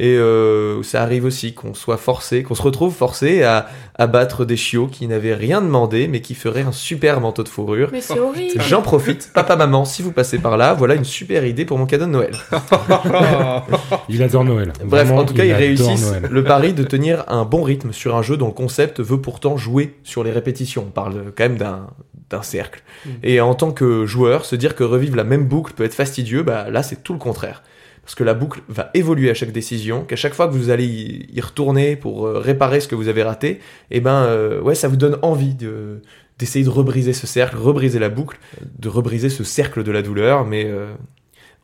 Et 0.00 0.16
euh, 0.16 0.80
ça 0.84 1.02
arrive 1.02 1.24
aussi 1.24 1.54
qu'on 1.54 1.74
soit 1.74 1.96
forcé, 1.96 2.44
qu'on 2.44 2.54
se 2.54 2.62
retrouve 2.62 2.94
forcé 2.94 3.42
à, 3.42 3.66
à 3.96 4.06
battre 4.06 4.44
des 4.44 4.56
chiots 4.56 4.86
qui 4.86 5.08
n'avaient 5.08 5.34
rien 5.34 5.60
demandé, 5.60 6.06
mais 6.06 6.20
qui 6.20 6.34
feraient 6.34 6.62
un 6.62 6.72
super 6.72 7.20
manteau 7.20 7.42
de 7.42 7.48
fourrure. 7.48 7.88
Mais 7.90 8.00
c'est 8.00 8.18
horrible. 8.18 8.62
J'en 8.68 8.80
profite, 8.80 9.32
papa, 9.34 9.56
maman, 9.56 9.84
si 9.84 10.02
vous 10.02 10.12
passez 10.12 10.38
par 10.38 10.56
là, 10.56 10.72
voilà 10.72 10.94
une 10.94 11.04
super 11.04 11.44
idée 11.44 11.64
pour 11.64 11.78
mon 11.78 11.86
cadeau 11.86 12.06
de 12.06 12.10
Noël. 12.10 12.36
Il 14.08 14.22
adore 14.22 14.44
Noël. 14.44 14.72
Bref, 14.84 15.08
Vraiment, 15.08 15.22
en 15.22 15.24
tout 15.24 15.34
cas, 15.34 15.44
il 15.44 15.48
ils 15.48 15.54
réussissent 15.54 16.06
Noël. 16.06 16.28
le 16.30 16.44
pari 16.44 16.72
de 16.72 16.84
tenir 16.84 17.24
un 17.26 17.44
bon 17.44 17.62
rythme 17.62 17.92
sur 17.92 18.16
un 18.16 18.22
jeu 18.22 18.36
dont 18.36 18.46
le 18.46 18.52
concept 18.52 19.00
veut 19.00 19.20
pourtant 19.20 19.56
jouer 19.56 19.96
sur 20.04 20.22
les 20.22 20.30
répétitions. 20.30 20.84
On 20.86 20.90
parle 20.90 21.32
quand 21.36 21.44
même 21.44 21.58
d'un 21.58 21.88
d'un 22.30 22.42
cercle. 22.42 22.82
Mm. 23.04 23.10
Et 23.22 23.40
en 23.40 23.54
tant 23.54 23.72
que 23.72 24.06
joueur, 24.06 24.44
se 24.44 24.56
dire 24.56 24.74
que 24.74 24.84
revivre 24.84 25.16
la 25.16 25.24
même 25.24 25.46
boucle 25.46 25.72
peut 25.74 25.84
être 25.84 25.94
fastidieux, 25.94 26.42
bah 26.42 26.70
là, 26.70 26.82
c'est 26.82 27.02
tout 27.02 27.12
le 27.12 27.18
contraire. 27.18 27.62
Parce 28.08 28.14
que 28.14 28.24
la 28.24 28.32
boucle 28.32 28.62
va 28.70 28.88
évoluer 28.94 29.28
à 29.28 29.34
chaque 29.34 29.52
décision, 29.52 30.02
qu'à 30.02 30.16
chaque 30.16 30.32
fois 30.32 30.48
que 30.48 30.54
vous 30.54 30.70
allez 30.70 31.26
y 31.30 31.40
retourner 31.42 31.94
pour 31.94 32.26
euh, 32.26 32.38
réparer 32.38 32.80
ce 32.80 32.88
que 32.88 32.94
vous 32.94 33.08
avez 33.08 33.22
raté, 33.22 33.60
et 33.90 34.00
ben 34.00 34.22
euh, 34.22 34.62
ouais, 34.62 34.74
ça 34.74 34.88
vous 34.88 34.96
donne 34.96 35.18
envie 35.20 35.52
de 35.52 36.00
d'essayer 36.38 36.64
de 36.64 36.70
rebriser 36.70 37.12
ce 37.12 37.26
cercle, 37.26 37.58
rebriser 37.58 37.98
la 37.98 38.08
boucle, 38.08 38.38
de 38.78 38.88
rebriser 38.88 39.28
ce 39.28 39.44
cercle 39.44 39.82
de 39.82 39.92
la 39.92 40.00
douleur, 40.00 40.46
mais 40.46 40.64
euh, 40.64 40.90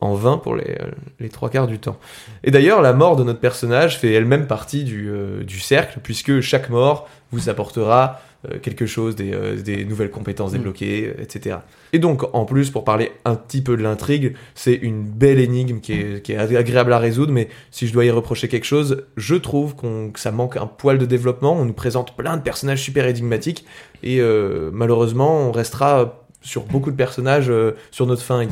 en 0.03 0.13
vain 0.13 0.37
pour 0.37 0.55
les, 0.55 1.31
trois 1.31 1.49
quarts 1.49 1.67
du 1.67 1.79
temps. 1.79 1.99
Et 2.43 2.51
d'ailleurs, 2.51 2.83
la 2.83 2.93
mort 2.93 3.17
de 3.17 3.25
notre 3.25 3.41
personnage 3.41 3.99
fait 3.99 4.13
elle-même 4.13 4.47
partie 4.47 4.85
du, 4.85 5.61
cercle, 5.61 6.01
puisque 6.03 6.43
chaque 6.43 6.69
mort 6.69 7.09
vous 7.33 7.49
apportera 7.49 8.21
quelque 8.63 8.87
chose, 8.87 9.17
des, 9.17 9.33
euh, 9.33 9.61
des 9.61 9.85
nouvelles 9.85 10.11
compétences 10.11 10.53
Mm. 10.53 10.57
débloquées, 10.57 11.15
euh, 11.19 11.23
etc. 11.23 11.57
Et 11.93 11.99
donc, 11.99 12.23
en 12.35 12.45
plus, 12.45 12.71
pour 12.71 12.85
parler 12.85 13.13
un 13.25 13.35
petit 13.35 13.63
peu 13.63 13.77
de 13.77 13.83
l'intrigue, 13.83 14.35
c'est 14.55 14.75
une 14.75 15.05
belle 15.05 15.39
énigme 15.39 15.81
qui 15.81 15.93
est, 15.93 16.23
qui 16.23 16.33
est 16.33 16.37
agréable 16.37 16.93
à 16.93 16.99
résoudre, 16.99 17.33
mais 17.33 17.49
si 17.71 17.87
je 17.87 17.93
dois 17.93 18.05
y 18.05 18.11
reprocher 18.11 18.49
quelque 18.49 18.65
chose, 18.67 19.05
je 19.17 19.35
trouve 19.35 19.75
qu'on, 19.75 20.11
que 20.11 20.21
ça 20.21 20.31
manque 20.33 20.57
un 20.57 20.67
poil 20.67 20.99
de 20.99 21.07
développement. 21.07 21.55
On 21.55 21.65
nous 21.65 21.73
présente 21.73 22.17
plein 22.17 22.37
de 22.37 22.43
personnages 22.43 22.83
super 22.83 23.07
énigmatiques, 23.07 23.65
et 24.03 24.21
euh, 24.21 24.71
malheureusement, 24.73 25.49
on 25.49 25.53
restera 25.53 26.21
sur 26.43 26.65
beaucoup 26.65 26.91
de 26.91 26.97
personnages 26.97 27.49
euh, 27.49 27.73
sur 27.91 28.07
notre 28.07 28.23
fin. 28.23 28.47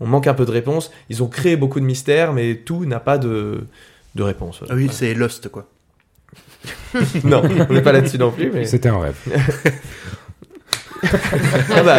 On 0.00 0.06
manque 0.06 0.26
un 0.26 0.34
peu 0.34 0.44
de 0.44 0.50
réponses. 0.50 0.90
Ils 1.08 1.22
ont 1.22 1.28
créé 1.28 1.56
beaucoup 1.56 1.80
de 1.80 1.84
mystères, 1.86 2.32
mais 2.32 2.56
tout 2.56 2.84
n'a 2.84 3.00
pas 3.00 3.16
de, 3.16 3.64
de 4.16 4.22
réponse. 4.22 4.62
Ah 4.68 4.74
oui, 4.74 4.88
c'est 4.92 5.14
Lost, 5.14 5.48
quoi. 5.48 5.66
non, 7.24 7.42
on 7.68 7.72
n'est 7.72 7.82
pas 7.82 7.92
là-dessus 7.92 8.18
non 8.18 8.30
plus. 8.30 8.50
Mais... 8.52 8.64
C'était 8.64 8.88
un 8.88 8.98
rêve. 8.98 9.16
Ah 11.02 11.82
bah, 11.82 11.96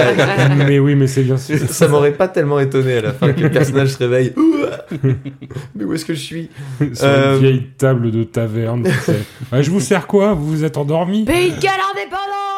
mais 0.68 0.78
oui, 0.78 0.94
mais 0.94 1.08
c'est 1.08 1.24
bien 1.24 1.38
sûr. 1.38 1.58
ça 1.70 1.88
m'aurait 1.88 2.12
pas 2.12 2.28
tellement 2.28 2.60
étonné 2.60 2.98
à 2.98 3.02
la 3.02 3.14
fin 3.14 3.34
que 3.34 3.42
le 3.42 3.50
personnage 3.50 3.90
se 3.90 3.98
réveille. 3.98 4.34
Mais 5.76 5.86
où 5.86 5.94
est-ce 5.94 6.06
que 6.06 6.14
je 6.14 6.20
suis 6.20 6.50
Sur 6.94 7.04
Euh, 7.08 7.36
une 7.36 7.42
vieille 7.42 7.68
table 7.80 8.12
de 8.12 8.24
taverne. 8.24 8.84
tu 8.84 8.92
sais. 9.00 9.20
Ouais, 9.52 9.64
je 9.64 9.72
vous 9.72 9.80
sers 9.80 10.06
quoi? 10.06 10.34
Vous 10.34 10.46
vous 10.48 10.64
êtes 10.64 10.78
endormi? 10.78 11.26
Pays 11.26 11.50
de 11.50 11.56
indépendant 11.56 12.51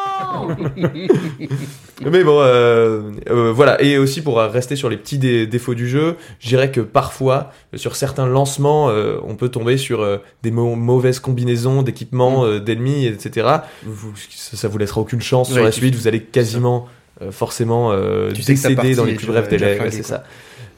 Mais 2.10 2.24
bon, 2.24 2.40
euh, 2.40 3.02
euh, 3.30 3.52
voilà. 3.52 3.80
Et 3.82 3.98
aussi 3.98 4.20
pour 4.22 4.38
rester 4.38 4.76
sur 4.76 4.88
les 4.90 4.96
petits 4.96 5.18
dé- 5.18 5.46
défauts 5.46 5.74
du 5.74 5.88
jeu, 5.88 6.16
je 6.40 6.48
dirais 6.48 6.70
que 6.70 6.80
parfois, 6.80 7.50
sur 7.74 7.96
certains 7.96 8.26
lancements, 8.26 8.90
euh, 8.90 9.18
on 9.26 9.36
peut 9.36 9.48
tomber 9.48 9.76
sur 9.76 10.02
euh, 10.02 10.18
des 10.42 10.50
mau- 10.50 10.74
mauvaises 10.74 11.20
combinaisons 11.20 11.82
d'équipements, 11.82 12.44
euh, 12.44 12.58
d'ennemis, 12.58 13.06
etc. 13.06 13.48
Vous- 13.84 14.12
ça, 14.30 14.56
ça 14.56 14.68
vous 14.68 14.78
laissera 14.78 15.00
aucune 15.00 15.22
chance 15.22 15.52
sur 15.52 15.62
la 15.62 15.72
suite. 15.72 15.94
Vous 15.94 16.08
allez 16.08 16.20
quasiment 16.22 16.88
euh, 17.22 17.30
forcément 17.30 17.92
euh, 17.92 18.32
Tu 18.32 18.42
décéder 18.42 18.74
partie 18.74 18.94
dans 18.96 19.04
les 19.04 19.14
plus 19.14 19.26
brefs 19.28 19.48
délais. 19.48 19.78
ouais, 19.80 19.90
c'est 19.90 20.02
ça. 20.02 20.24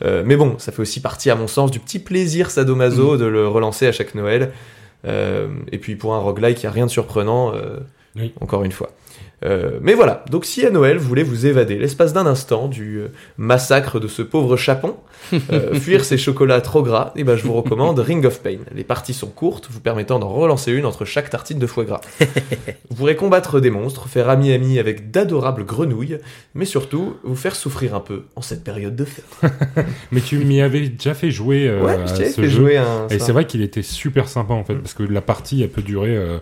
Euh, 0.04 0.22
mais 0.26 0.36
bon, 0.36 0.56
ça 0.58 0.72
fait 0.72 0.82
aussi 0.82 1.00
partie, 1.00 1.30
à 1.30 1.34
mon 1.34 1.46
sens, 1.46 1.70
du 1.70 1.80
petit 1.80 1.98
plaisir 1.98 2.50
sadomaso 2.50 3.16
de 3.16 3.24
le 3.24 3.48
relancer 3.48 3.86
à 3.86 3.92
chaque 3.92 4.14
Noël. 4.14 4.52
Euh, 5.06 5.48
et 5.72 5.78
puis 5.78 5.96
pour 5.96 6.14
un 6.14 6.18
roguelike, 6.18 6.62
il 6.62 6.66
n'y 6.66 6.68
a 6.68 6.72
rien 6.72 6.84
de 6.86 6.90
surprenant, 6.90 7.54
euh, 7.54 7.78
Oui. 8.16 8.34
encore 8.42 8.64
une 8.64 8.72
fois. 8.72 8.90
Euh, 9.44 9.78
mais 9.82 9.92
voilà, 9.92 10.24
donc 10.30 10.46
si 10.46 10.64
à 10.64 10.70
Noël 10.70 10.96
vous 10.96 11.06
voulez 11.06 11.22
vous 11.22 11.44
évader 11.44 11.76
l'espace 11.76 12.14
d'un 12.14 12.24
instant 12.24 12.68
du 12.68 12.96
euh, 13.00 13.08
massacre 13.36 14.00
de 14.00 14.08
ce 14.08 14.22
pauvre 14.22 14.56
chapon, 14.56 14.96
euh, 15.52 15.74
fuir 15.78 16.06
ces 16.06 16.16
chocolats 16.16 16.62
trop 16.62 16.82
gras, 16.82 17.12
et 17.16 17.22
ben 17.24 17.36
je 17.36 17.42
vous 17.44 17.52
recommande 17.52 17.98
Ring 17.98 18.24
of 18.24 18.40
Pain. 18.42 18.56
Les 18.74 18.82
parties 18.82 19.12
sont 19.12 19.26
courtes, 19.26 19.68
vous 19.70 19.80
permettant 19.80 20.18
d'en 20.18 20.30
relancer 20.30 20.72
une 20.72 20.86
entre 20.86 21.04
chaque 21.04 21.28
tartine 21.28 21.58
de 21.58 21.66
foie 21.66 21.84
gras. 21.84 22.00
vous 22.88 22.96
pourrez 22.96 23.14
combattre 23.14 23.60
des 23.60 23.68
monstres, 23.68 24.08
faire 24.08 24.30
ami-ami 24.30 24.78
avec 24.78 25.10
d'adorables 25.10 25.66
grenouilles, 25.66 26.18
mais 26.54 26.64
surtout 26.64 27.16
vous 27.22 27.36
faire 27.36 27.56
souffrir 27.56 27.94
un 27.94 28.00
peu 28.00 28.22
en 28.36 28.40
cette 28.40 28.64
période 28.64 28.96
de 28.96 29.04
fête. 29.04 29.24
Mais 30.12 30.22
tu 30.22 30.38
m'y 30.38 30.62
avais 30.62 30.88
déjà 30.88 31.12
fait 31.12 31.30
jouer 31.30 31.68
euh, 31.68 31.82
ouais, 31.82 31.92
à 31.92 32.06
je 32.06 32.12
t'avais 32.14 32.30
ce 32.30 32.40
fait 32.40 32.48
jeu. 32.48 32.56
jouer 32.62 32.76
un. 32.78 33.06
Et 33.10 33.18
c'est 33.18 33.32
vrai 33.32 33.46
qu'il 33.46 33.60
était 33.60 33.82
super 33.82 34.28
sympa 34.28 34.54
en 34.54 34.64
fait, 34.64 34.74
Mm. 34.74 34.80
parce 34.80 34.94
que 34.94 35.02
la 35.02 35.20
partie 35.20 35.62
elle 35.62 35.68
peut 35.68 35.82
durer 35.82 36.16
euh, 36.16 36.38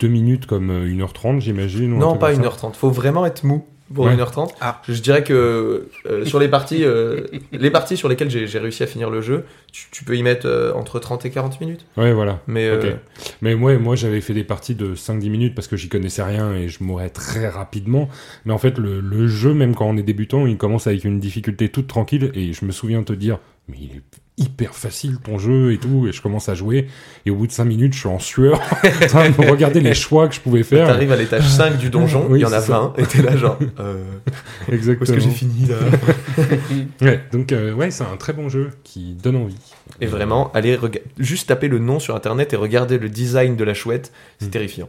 2 0.00 0.08
minutes 0.08 0.46
comme 0.46 0.70
euh, 0.70 0.86
1h30 0.86 1.40
j'imagine. 1.40 1.98
Non, 1.98 2.16
pas. 2.16 2.35
1h30. 2.40 2.74
Faut 2.74 2.90
vraiment 2.90 3.26
être 3.26 3.44
mou 3.44 3.64
pour 3.94 4.06
Ouais. 4.06 4.16
1h30. 4.16 4.50
Ah. 4.60 4.82
Je 4.88 5.00
dirais 5.00 5.22
que 5.22 5.88
euh, 6.06 6.24
sur 6.24 6.40
les 6.40 6.48
parties, 6.48 6.82
euh, 6.84 7.26
les 7.52 7.70
parties 7.70 7.96
sur 7.96 8.08
lesquelles 8.08 8.30
j'ai 8.30 8.58
réussi 8.58 8.82
à 8.82 8.86
finir 8.88 9.10
le 9.10 9.20
jeu, 9.20 9.44
tu, 9.70 9.86
tu 9.92 10.02
peux 10.02 10.16
y 10.16 10.24
mettre 10.24 10.46
euh, 10.46 10.72
entre 10.74 10.98
30 10.98 11.24
et 11.24 11.30
40 11.30 11.60
minutes. 11.60 11.86
Ouais, 11.96 12.12
voilà. 12.12 12.40
Mais 12.48 12.66
euh. 12.66 12.94
Mais 13.42 13.54
moi, 13.54 13.78
moi 13.78 13.94
j'avais 13.94 14.20
fait 14.20 14.34
des 14.34 14.42
parties 14.42 14.74
de 14.74 14.96
5-10 14.96 15.30
minutes 15.30 15.54
parce 15.54 15.68
que 15.68 15.76
j'y 15.76 15.88
connaissais 15.88 16.24
rien 16.24 16.52
et 16.54 16.68
je 16.68 16.82
mourais 16.82 17.10
très 17.10 17.48
rapidement. 17.48 18.08
Mais 18.44 18.52
en 18.52 18.58
fait, 18.58 18.76
le, 18.78 19.00
le 19.00 19.28
jeu, 19.28 19.54
même 19.54 19.76
quand 19.76 19.86
on 19.86 19.96
est 19.96 20.02
débutant, 20.02 20.46
il 20.46 20.56
commence 20.56 20.88
avec 20.88 21.04
une 21.04 21.20
difficulté 21.20 21.68
toute 21.68 21.86
tranquille 21.86 22.32
et 22.34 22.52
je 22.52 22.64
me 22.64 22.72
souviens 22.72 23.04
te 23.04 23.12
dire, 23.12 23.38
mais 23.68 23.76
il 23.80 23.96
est 23.96 24.02
hyper 24.38 24.74
facile 24.74 25.16
ton 25.18 25.38
jeu 25.38 25.72
et 25.72 25.78
tout, 25.78 26.06
et 26.06 26.12
je 26.12 26.20
commence 26.20 26.48
à 26.50 26.54
jouer, 26.54 26.88
et 27.24 27.30
au 27.30 27.36
bout 27.36 27.46
de 27.46 27.52
5 27.52 27.64
minutes, 27.64 27.94
je 27.94 28.00
suis 28.00 28.08
en 28.08 28.18
sueur, 28.18 28.60
en 29.02 29.06
train 29.06 29.30
de 29.30 29.50
regarder 29.50 29.80
les 29.80 29.94
choix 29.94 30.28
que 30.28 30.34
je 30.34 30.40
pouvais 30.40 30.62
faire. 30.62 30.86
t'arrives 30.88 31.10
à 31.12 31.16
l'étage 31.16 31.48
5 31.48 31.78
du 31.78 31.88
donjon, 31.88 32.26
Oui, 32.28 32.40
il 32.40 32.42
y 32.42 32.44
en 32.44 32.52
a 32.52 32.60
c'est 32.60 32.66
ça. 32.72 32.80
20, 32.80 32.94
et 32.98 33.06
t'es 33.06 33.22
là 33.22 33.34
genre, 33.36 33.58
euh, 33.80 34.02
où 34.68 34.72
Exactement. 34.72 35.04
est-ce 35.04 35.12
que 35.12 35.20
j'ai 35.20 35.30
fini 35.34 35.66
là 35.66 35.76
Ouais, 37.00 37.22
donc 37.32 37.52
euh, 37.52 37.72
ouais, 37.72 37.90
c'est 37.90 38.04
un 38.04 38.16
très 38.18 38.32
bon 38.34 38.48
jeu 38.48 38.70
qui 38.84 39.14
donne 39.14 39.36
envie. 39.36 39.56
Et 40.00 40.06
vraiment, 40.06 40.50
allez 40.52 40.78
juste 41.18 41.48
taper 41.48 41.68
le 41.68 41.78
nom 41.78 41.98
sur 41.98 42.14
internet 42.14 42.52
et 42.52 42.56
regarder 42.56 42.98
le 42.98 43.08
design 43.08 43.56
de 43.56 43.64
la 43.64 43.74
chouette, 43.74 44.12
c'est 44.38 44.46
Mm. 44.48 44.50
terrifiant. 44.50 44.88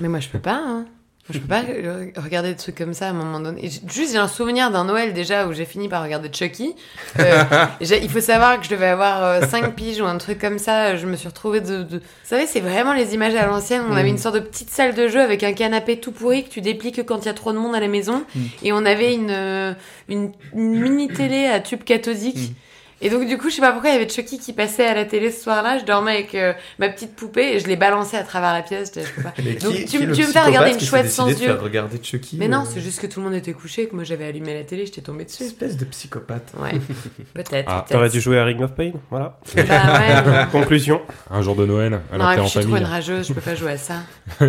Mais 0.00 0.08
moi, 0.08 0.20
je 0.20 0.28
peux 0.28 0.38
pas. 0.38 0.60
Hein. 0.64 0.86
Je 1.30 1.38
peux 1.40 1.48
pas 1.48 1.62
euh, 1.68 2.06
regarder 2.16 2.50
des 2.50 2.56
trucs 2.56 2.76
comme 2.76 2.94
ça 2.94 3.06
à 3.08 3.10
un 3.10 3.12
moment 3.12 3.40
donné. 3.40 3.64
Et 3.66 3.68
Juste, 3.68 4.12
j'ai 4.12 4.18
un 4.18 4.28
souvenir 4.28 4.70
d'un 4.70 4.84
Noël 4.84 5.12
déjà 5.12 5.46
où 5.48 5.52
j'ai 5.52 5.64
fini 5.64 5.88
par 5.88 6.02
regarder 6.04 6.28
Chucky. 6.32 6.74
Euh, 7.18 7.42
il 7.80 8.08
faut 8.08 8.20
savoir 8.20 8.58
que 8.60 8.64
je 8.64 8.70
devais 8.70 8.86
avoir 8.86 9.42
5 9.44 9.74
piges 9.74 10.00
ou 10.00 10.04
un 10.04 10.18
truc 10.18 10.38
comme 10.38 10.58
ça. 10.58 10.94
Je 10.96 11.06
me 11.06 11.16
suis 11.16 11.26
retrouvée 11.26 11.60
de. 11.60 11.82
de- 11.82 11.98
Vous 11.98 12.02
savez, 12.22 12.46
c'est 12.46 12.60
vraiment 12.60 12.92
les 12.92 13.14
images 13.14 13.34
à 13.34 13.44
l'ancienne. 13.46 13.82
On 13.88 13.94
Mm. 13.94 13.98
avait 13.98 14.08
une 14.10 14.18
sorte 14.18 14.36
de 14.36 14.40
petite 14.40 14.70
salle 14.70 14.94
de 14.94 15.08
jeu 15.08 15.20
avec 15.20 15.42
un 15.42 15.52
canapé 15.52 15.98
tout 15.98 16.12
pourri 16.12 16.44
que 16.44 16.48
tu 16.50 16.60
déplies 16.60 16.92
que 16.92 17.02
quand 17.02 17.18
il 17.24 17.26
y 17.26 17.28
a 17.28 17.34
trop 17.34 17.52
de 17.52 17.58
monde 17.58 17.74
à 17.74 17.80
la 17.80 17.88
maison. 17.88 18.24
Mm. 18.34 18.40
Et 18.62 18.72
on 18.72 18.84
avait 18.86 19.12
une, 19.14 19.30
euh, 19.30 19.72
une, 20.08 20.30
une 20.54 20.78
mini 20.80 21.08
télé 21.08 21.46
à 21.46 21.58
tube 21.60 21.82
cathodique. 21.82 22.36
Mm. 22.50 22.54
Et 23.02 23.10
donc, 23.10 23.26
du 23.28 23.36
coup, 23.36 23.50
je 23.50 23.56
sais 23.56 23.60
pas 23.60 23.72
pourquoi 23.72 23.90
il 23.90 23.92
y 23.92 23.96
avait 23.96 24.08
Chucky 24.08 24.38
qui 24.38 24.54
passait 24.54 24.86
à 24.86 24.94
la 24.94 25.04
télé 25.04 25.30
ce 25.30 25.42
soir-là. 25.42 25.78
Je 25.78 25.84
dormais 25.84 26.12
avec 26.12 26.34
euh, 26.34 26.54
ma 26.78 26.88
petite 26.88 27.14
poupée 27.14 27.52
et 27.54 27.60
je 27.60 27.66
l'ai 27.66 27.76
balancée 27.76 28.16
à 28.16 28.22
travers 28.22 28.54
la 28.54 28.62
pièce. 28.62 28.90
Je 28.94 29.22
pas. 29.22 29.34
Donc, 29.62 29.74
qui- 29.74 29.84
tu- 29.84 29.98
qui 29.98 30.12
tu 30.12 30.22
me 30.22 30.32
faire 30.32 30.46
regarder 30.46 30.72
une 30.72 30.80
chouette 30.80 31.10
sans 31.10 31.28
yeux 31.28 31.34
faire 31.34 31.60
regarder 31.60 31.98
Chucky 32.02 32.36
Mais 32.38 32.48
non, 32.48 32.60
euh, 32.60 32.64
c'est 32.72 32.80
juste 32.80 33.00
que 33.02 33.06
tout 33.06 33.20
le 33.20 33.26
monde 33.26 33.34
était 33.34 33.52
couché, 33.52 33.86
que 33.86 33.94
moi 33.94 34.04
j'avais 34.04 34.24
allumé 34.24 34.54
la 34.54 34.64
télé, 34.64 34.86
j'étais 34.86 35.02
tombée 35.02 35.24
dessus. 35.26 35.42
Espèce 35.42 35.76
de 35.76 35.84
psychopathe. 35.84 36.52
Ouais, 36.58 36.70
peut-être. 37.34 37.66
Ah. 37.70 37.84
T'aurais 37.86 38.08
dû 38.08 38.18
jouer 38.20 38.38
à 38.38 38.44
Ring 38.44 38.62
of 38.62 38.72
Pain, 38.74 38.92
voilà. 39.10 39.38
Bah 39.54 39.62
ouais. 39.62 40.46
Conclusion. 40.52 41.02
Un 41.30 41.42
jour 41.42 41.54
de 41.54 41.66
Noël, 41.66 42.00
alors 42.10 42.28
Non, 42.28 42.34
t'es 42.34 42.40
en 42.40 42.44
puis 42.44 42.52
je 42.54 42.58
suis 42.58 42.60
trop 42.60 42.68
une 42.70 42.82
famille. 42.82 42.90
rageuse, 42.94 43.28
je 43.28 43.32
peux 43.34 43.40
pas 43.42 43.54
jouer 43.54 43.72
à 43.72 43.76
ça. 43.76 43.94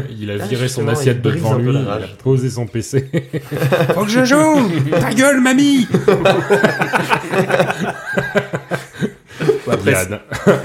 il 0.09 0.31
a 0.31 0.35
Ah, 0.41 0.45
viré 0.47 0.69
son 0.69 0.87
assiette 0.87 1.21
devant 1.21 1.55
lui, 1.55 1.71
il 1.71 1.77
a 1.89 1.99
posé 2.23 2.49
son 2.49 2.65
PC. 2.65 3.09
Faut 3.93 4.05
que 4.05 4.09
je 4.09 4.23
joue 4.23 4.69
Ta 5.01 5.13
gueule, 5.13 5.41
mamie 5.41 5.85
Bon, 9.65 9.73
après, 9.73 9.93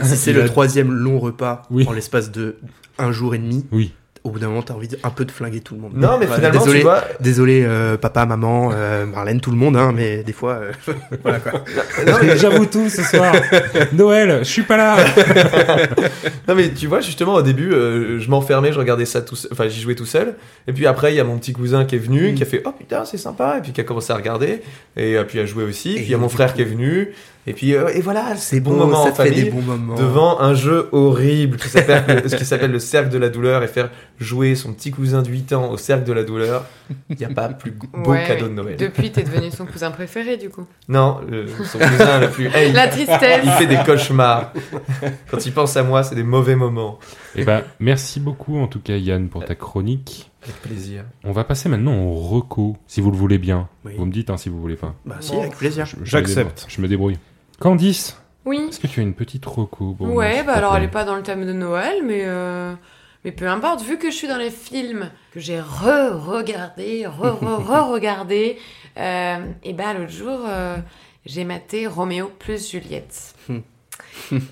si 0.03 0.17
c'est 0.17 0.33
le 0.33 0.45
troisième 0.47 0.91
long 0.93 1.19
repas 1.19 1.63
Oui. 1.71 1.85
en 1.89 1.93
l'espace 1.93 2.31
de 2.31 2.57
un 2.99 3.13
jour 3.13 3.35
et 3.35 3.39
demi, 3.39 3.67
Oui. 3.73 3.93
au 4.25 4.31
bout 4.31 4.39
d'un 4.39 4.49
moment, 4.49 4.63
t'as 4.63 4.75
envie 4.75 4.87
de, 4.89 4.97
un 5.03 5.11
peu 5.11 5.25
de 5.25 5.31
flinguer 5.33 5.61
tout 5.61 5.75
le 5.75 5.81
monde. 5.81 5.93
Non, 5.95 6.17
mais 6.19 6.27
Ouais, 6.29 6.35
finalement, 6.37 6.61
désolé, 6.61 6.79
tu 6.79 6.85
vois, 6.85 7.05
désolé, 7.21 7.65
euh, 7.67 7.97
papa, 7.97 8.25
maman, 8.27 8.71
euh, 8.73 9.05
Marlène, 9.07 9.41
tout 9.41 9.51
le 9.51 9.57
monde, 9.57 9.77
hein, 9.77 9.93
mais 9.95 10.23
des 10.23 10.33
fois, 10.33 10.53
euh, 10.55 10.73
voilà 11.23 11.41
quoi. 11.41 11.53
non, 12.07 12.13
mais 12.23 12.37
J'avoue 12.39 12.67
tout 12.67 12.89
ce 12.89 13.03
soir. 13.03 13.35
Noël, 13.93 14.39
je 14.41 14.45
suis 14.49 14.63
pas 14.63 14.77
là. 14.77 14.97
Non 16.49 16.57
mais 16.57 16.71
tu 16.71 16.87
vois 16.89 17.01
justement 17.01 17.35
au 17.35 17.43
début 17.43 17.73
euh, 17.73 18.19
je 18.19 18.29
m'enfermais 18.29 18.73
je 18.73 18.79
regardais 18.79 19.05
ça 19.05 19.23
tout 19.23 19.37
enfin 19.53 19.69
j'y 19.69 19.81
jouais 19.81 19.95
tout 19.95 20.05
seul 20.07 20.35
et 20.67 20.73
puis 20.73 20.87
après 20.87 21.13
il 21.13 21.17
y 21.17 21.21
a 21.21 21.25
mon 21.25 21.39
petit 21.39 21.53
cousin 21.53 21.85
qui 21.85 21.95
est 21.95 21.99
venu 21.99 22.33
Mm. 22.33 22.35
qui 22.35 22.43
a 22.43 22.47
fait 22.47 22.63
oh 22.67 22.73
putain 22.73 23.05
c'est 23.05 23.17
sympa 23.17 23.59
et 23.59 23.61
puis 23.63 23.73
qui 23.73 23.81
a 23.81 23.85
commencé 23.85 24.13
à 24.13 24.17
regarder 24.17 24.61
et 24.97 25.17
puis 25.27 25.39
à 25.39 25.47
jouer 25.47 25.63
aussi 25.65 25.93
Et 25.93 25.95
puis 25.97 26.05
il 26.07 26.11
y 26.11 26.15
a 26.15 26.19
mon 26.19 26.29
frère 26.29 26.51
coup- 26.51 26.57
qui 26.57 26.63
est 26.63 26.67
venu 26.67 27.11
Et 27.47 27.55
puis, 27.55 27.75
euh, 27.75 27.89
et 27.89 28.01
voilà, 28.01 28.37
C'est 28.37 28.61
bon 28.61 28.71
bon, 28.71 28.77
moment 28.87 29.03
ça 29.03 29.09
en 29.09 29.13
te 29.13 29.17
fait 29.23 29.29
famille 29.31 29.45
des 29.45 29.51
bons 29.51 29.63
moments. 29.63 29.95
devant 29.97 30.39
un 30.41 30.55
jeu 30.55 30.89
horrible 30.93 31.57
qui 31.57 31.69
s'appelle 31.69 32.23
ce 32.31 32.37
qui 32.37 32.45
s'appelle 32.45 32.71
le 32.71 32.79
cercle 32.79 33.09
de 33.11 33.19
la 33.19 33.31
douleur 33.31 33.65
et 33.65 33.67
faire 33.69 33.91
jouer 34.21 34.55
son 34.55 34.73
petit 34.73 34.93
cousin 34.93 35.23
de 35.23 35.29
8 35.29 35.53
ans 35.53 35.71
au 35.71 35.77
cercle 35.77 36.05
de 36.05 36.13
la 36.13 36.23
douleur. 36.23 36.65
Il 37.11 37.17
n'y 37.17 37.25
a 37.25 37.31
pas 37.31 37.49
plus 37.49 37.73
beau 37.73 37.87
Ouais, 38.11 38.25
cadeau 38.29 38.47
de 38.47 38.53
Noël. 38.55 38.77
Depuis, 38.77 39.11
t'es 39.11 39.25
devenu 39.25 39.51
son 39.51 39.67
cousin 39.67 39.91
préféré, 39.91 40.37
du 40.37 40.51
coup. 40.51 40.65
Non, 40.89 41.21
son 41.65 41.79
cousin 41.79 42.21
le 42.21 42.31
plus. 42.31 42.47
Hey, 42.55 42.71
La 42.73 42.87
il 42.87 42.91
tristesse. 42.91 43.49
fait 43.59 43.67
des 43.67 43.79
cauchemars. 43.85 44.53
Quand 45.31 45.45
il 45.45 45.53
pense 45.53 45.77
à 45.77 45.83
moi, 45.83 46.05
c'est 46.05 46.15
des 46.15 46.23
mauvais 46.23 46.55
moments. 46.55 47.01
Eh 47.35 47.45
ben, 47.45 47.63
merci 47.81 48.21
beaucoup 48.21 48.59
en 48.59 48.69
tout 48.69 48.81
cas 48.81 48.95
Yann 48.97 49.29
pour 49.29 49.45
ta 49.45 49.55
chronique. 49.57 50.31
Avec 50.45 50.57
plaisir. 50.63 51.05
On 51.25 51.33
va 51.33 51.43
passer 51.45 51.69
maintenant 51.69 51.97
au 52.03 52.15
reco, 52.15 52.77
si 52.87 53.01
vous 53.01 53.11
le 53.11 53.17
voulez 53.17 53.39
bien. 53.39 53.69
Oui. 53.85 53.95
Vous 53.97 54.05
me 54.07 54.13
dites 54.13 54.29
hein, 54.31 54.37
si 54.37 54.49
vous 54.49 54.61
voulez 54.61 54.77
pas. 54.77 54.95
Bah 55.07 55.17
si, 55.21 55.35
avec 55.37 55.57
plaisir. 55.57 55.87
Je- 55.87 55.97
je 55.97 56.01
me 56.01 56.05
J'accepte. 56.07 56.67
Je 56.69 56.81
me 56.81 56.87
débrouille. 56.89 57.19
Candice, 57.63 58.17
Oui. 58.45 58.67
est-ce 58.69 58.81
que 58.81 58.89
tu 58.89 58.99
as 58.99 59.05
une 59.05 59.15
petite 59.15 59.47
moi, 59.47 60.09
ouais, 60.09 60.43
bah 60.43 60.55
alors 60.55 60.77
elle 60.77 60.83
est 60.83 60.89
pas 60.89 61.05
dans 61.05 61.15
le 61.15 61.23
thème 61.23 61.47
de 61.47 61.53
Noël, 61.53 62.03
mais 62.05 62.23
euh, 62.25 62.75
mais 63.25 63.31
peu 63.31 63.47
importe. 63.47 63.83
Vu 63.83 63.99
que 63.99 64.11
je 64.11 64.17
suis 64.17 64.27
dans 64.27 64.37
les 64.37 64.51
films 64.51 65.11
que 65.33 65.39
j'ai 65.39 65.61
re-regardé, 65.61 67.07
re-re-re-regardé, 67.07 68.59
euh, 68.99 69.37
et 69.63 69.73
bah 69.75 69.95
l'autre 69.97 70.11
jour 70.11 70.41
euh, 70.49 70.77
j'ai 71.25 71.45
maté 71.45 71.87
Roméo 71.87 72.33
plus 72.37 72.69
Juliette. 72.69 73.35
Hmm. 73.49 73.59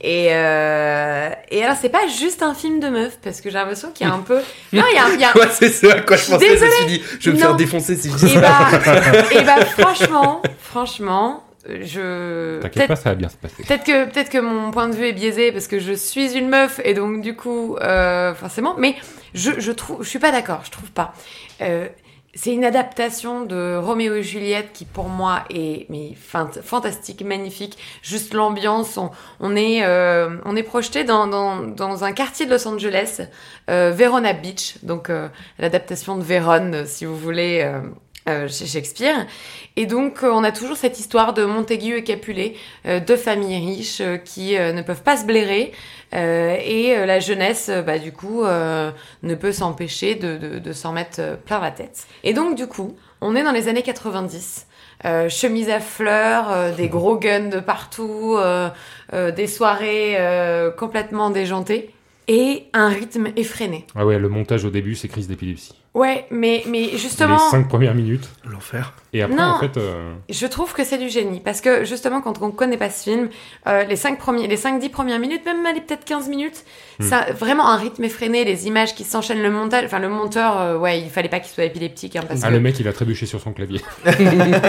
Et, 0.00 0.28
euh, 0.30 1.30
et 1.50 1.64
alors 1.64 1.76
c'est 1.80 1.88
pas 1.88 2.06
juste 2.06 2.44
un 2.44 2.54
film 2.54 2.78
de 2.78 2.88
meuf 2.90 3.18
parce 3.22 3.40
que 3.40 3.50
j'ai 3.50 3.58
l'impression 3.58 3.90
qu'il 3.90 4.06
y 4.06 4.10
a 4.10 4.14
un 4.14 4.20
peu 4.20 4.36
non 4.72 4.84
il 4.88 4.94
y 4.94 4.98
a, 4.98 5.14
il 5.14 5.20
y 5.20 5.24
a... 5.24 5.36
Ouais, 5.36 5.48
c'est 5.50 5.70
ce 5.70 5.86
à 5.86 6.00
quoi 6.02 6.16
je 6.16 6.22
Je 6.22 6.26
suis 6.26 6.32
pensais. 6.34 6.56
Je 6.58 6.64
me 6.64 6.70
suis 6.70 6.86
dit, 6.86 7.02
je 7.18 7.30
vais 7.30 7.36
me 7.36 7.40
Non. 7.42 7.46
faire 7.48 7.56
défoncer 7.56 7.96
si 7.96 8.08
je 8.10 8.16
dis 8.16 8.26
et 8.26 8.34
ça. 8.34 8.40
bah, 8.40 9.32
et 9.32 9.42
bah 9.42 9.64
franchement 9.66 10.42
franchement 10.60 11.42
je 11.68 12.60
T'inquiète 12.60 12.74
peut-être 12.74 12.88
pas, 12.88 12.96
ça 12.96 13.10
va 13.10 13.14
bien 13.14 13.28
se 13.28 13.36
passer. 13.36 13.62
Peut-être 13.62 13.84
que, 13.84 14.04
peut-être 14.06 14.30
que 14.30 14.38
mon 14.38 14.70
point 14.70 14.88
de 14.88 14.94
vue 14.94 15.06
est 15.06 15.12
biaisé 15.12 15.52
parce 15.52 15.66
que 15.66 15.78
je 15.78 15.92
suis 15.92 16.36
une 16.36 16.48
meuf 16.48 16.80
et 16.84 16.94
donc 16.94 17.20
du 17.22 17.36
coup, 17.36 17.76
euh, 17.76 18.34
forcément, 18.34 18.74
mais 18.78 18.96
je, 19.34 19.52
je 19.58 19.72
trouve, 19.72 20.02
je 20.02 20.08
suis 20.08 20.18
pas 20.18 20.32
d'accord, 20.32 20.62
je 20.64 20.70
trouve 20.70 20.90
pas. 20.90 21.12
Euh, 21.60 21.88
c'est 22.32 22.52
une 22.52 22.64
adaptation 22.64 23.44
de 23.44 23.76
Roméo 23.76 24.14
et 24.14 24.22
Juliette 24.22 24.72
qui 24.72 24.84
pour 24.84 25.08
moi 25.08 25.42
est 25.50 25.86
mais 25.90 26.14
fantastique, 26.14 27.22
magnifique. 27.22 27.76
Juste 28.02 28.34
l'ambiance, 28.34 28.96
on, 28.98 29.10
on 29.40 29.56
est 29.56 29.84
euh, 29.84 30.36
on 30.44 30.54
est 30.54 30.62
projeté 30.62 31.02
dans, 31.02 31.26
dans, 31.26 31.56
dans 31.62 32.04
un 32.04 32.12
quartier 32.12 32.46
de 32.46 32.52
Los 32.52 32.68
Angeles, 32.68 33.22
euh, 33.68 33.90
Verona 33.92 34.32
Beach, 34.32 34.76
donc 34.84 35.10
euh, 35.10 35.28
l'adaptation 35.58 36.16
de 36.16 36.22
Vérone, 36.22 36.74
euh, 36.74 36.86
si 36.86 37.04
vous 37.04 37.16
voulez. 37.16 37.68
Euh, 38.30 38.48
chez 38.48 38.66
Shakespeare. 38.66 39.26
Et 39.76 39.86
donc, 39.86 40.22
euh, 40.22 40.30
on 40.32 40.44
a 40.44 40.52
toujours 40.52 40.76
cette 40.76 40.98
histoire 40.98 41.34
de 41.34 41.44
Montaigu 41.44 41.96
et 41.96 42.04
Capulet, 42.04 42.54
euh, 42.86 43.00
deux 43.00 43.16
familles 43.16 43.58
riches 43.58 44.02
qui 44.24 44.52
ne 44.58 44.82
peuvent 44.82 45.02
pas 45.02 45.16
se 45.16 45.24
blairer. 45.24 45.72
et 46.12 47.06
la 47.06 47.20
jeunesse, 47.20 47.70
bah, 47.86 47.98
du 47.98 48.12
coup, 48.12 48.42
ne 48.42 49.34
peut 49.34 49.52
s'empêcher 49.52 50.16
de, 50.16 50.72
s'en 50.72 50.92
mettre 50.92 51.38
plein 51.44 51.60
la 51.60 51.70
tête. 51.70 52.06
Et 52.24 52.34
donc, 52.34 52.56
du 52.56 52.66
coup, 52.66 52.96
on 53.20 53.36
est 53.36 53.44
dans 53.44 53.52
les 53.52 53.68
années 53.68 53.82
90. 53.82 54.66
Euh, 55.04 55.28
chemise 55.28 55.70
à 55.70 55.80
fleurs, 55.80 56.74
des 56.76 56.88
gros 56.88 57.16
guns 57.16 57.48
de 57.48 57.60
partout, 57.60 58.38
des 59.12 59.46
soirées 59.46 60.18
complètement 60.76 61.30
déjantées 61.30 61.94
et 62.32 62.68
un 62.74 62.88
rythme 62.88 63.26
effréné. 63.34 63.84
Ah 63.96 64.06
ouais, 64.06 64.16
le 64.16 64.28
montage 64.28 64.64
au 64.64 64.70
début, 64.70 64.94
c'est 64.94 65.08
crise 65.08 65.26
d'épilepsie. 65.26 65.74
Ouais, 65.94 66.26
mais, 66.30 66.62
mais 66.68 66.96
justement... 66.96 67.34
Les 67.34 67.50
cinq 67.50 67.68
premières 67.68 67.96
minutes. 67.96 68.28
L'enfer. 68.48 68.94
Et 69.12 69.20
après, 69.20 69.34
Non. 69.36 69.42
en 69.42 69.58
fait, 69.58 69.76
euh, 69.76 70.12
Je 70.28 70.46
trouve 70.46 70.72
que 70.72 70.84
c'est 70.84 70.98
du 70.98 71.08
génie 71.08 71.40
parce 71.40 71.60
que 71.60 71.84
justement 71.84 72.20
quand 72.20 72.40
on 72.40 72.52
connaît 72.52 72.76
pas 72.76 72.88
ce 72.88 73.02
film, 73.10 73.30
euh, 73.66 73.82
les 73.82 73.96
5 73.96 74.16
premiers, 74.16 74.46
les 74.46 74.56
5 74.56 74.78
10 74.78 74.90
premières 74.90 75.18
minutes, 75.18 75.44
même 75.44 75.66
allez 75.66 75.80
peut-être 75.80 76.04
15 76.04 76.28
minutes, 76.28 76.64
Hmm. 77.00 77.04
ça 77.04 77.18
a 77.18 77.32
vraiment 77.32 77.68
un 77.68 77.76
rythme 77.76 78.04
effréné, 78.04 78.44
les 78.44 78.68
images 78.68 78.94
qui 78.94 79.02
s'enchaînent, 79.02 79.42
le 79.42 79.50
montage, 79.50 79.86
enfin 79.86 79.98
le 79.98 80.08
monteur, 80.08 80.60
euh, 80.60 80.78
ouais, 80.78 81.00
il 81.00 81.10
fallait 81.10 81.28
pas 81.28 81.40
qu'il 81.40 81.52
soit 81.52 81.64
épileptique 81.64 82.14
hein, 82.14 82.22
parce 82.28 82.42
ah, 82.44 82.48
que. 82.48 82.52
le 82.52 82.60
mec, 82.60 82.78
il 82.78 82.86
a 82.86 82.92
trébuché 82.92 83.26
sur 83.26 83.40
son 83.40 83.52
clavier. 83.52 83.80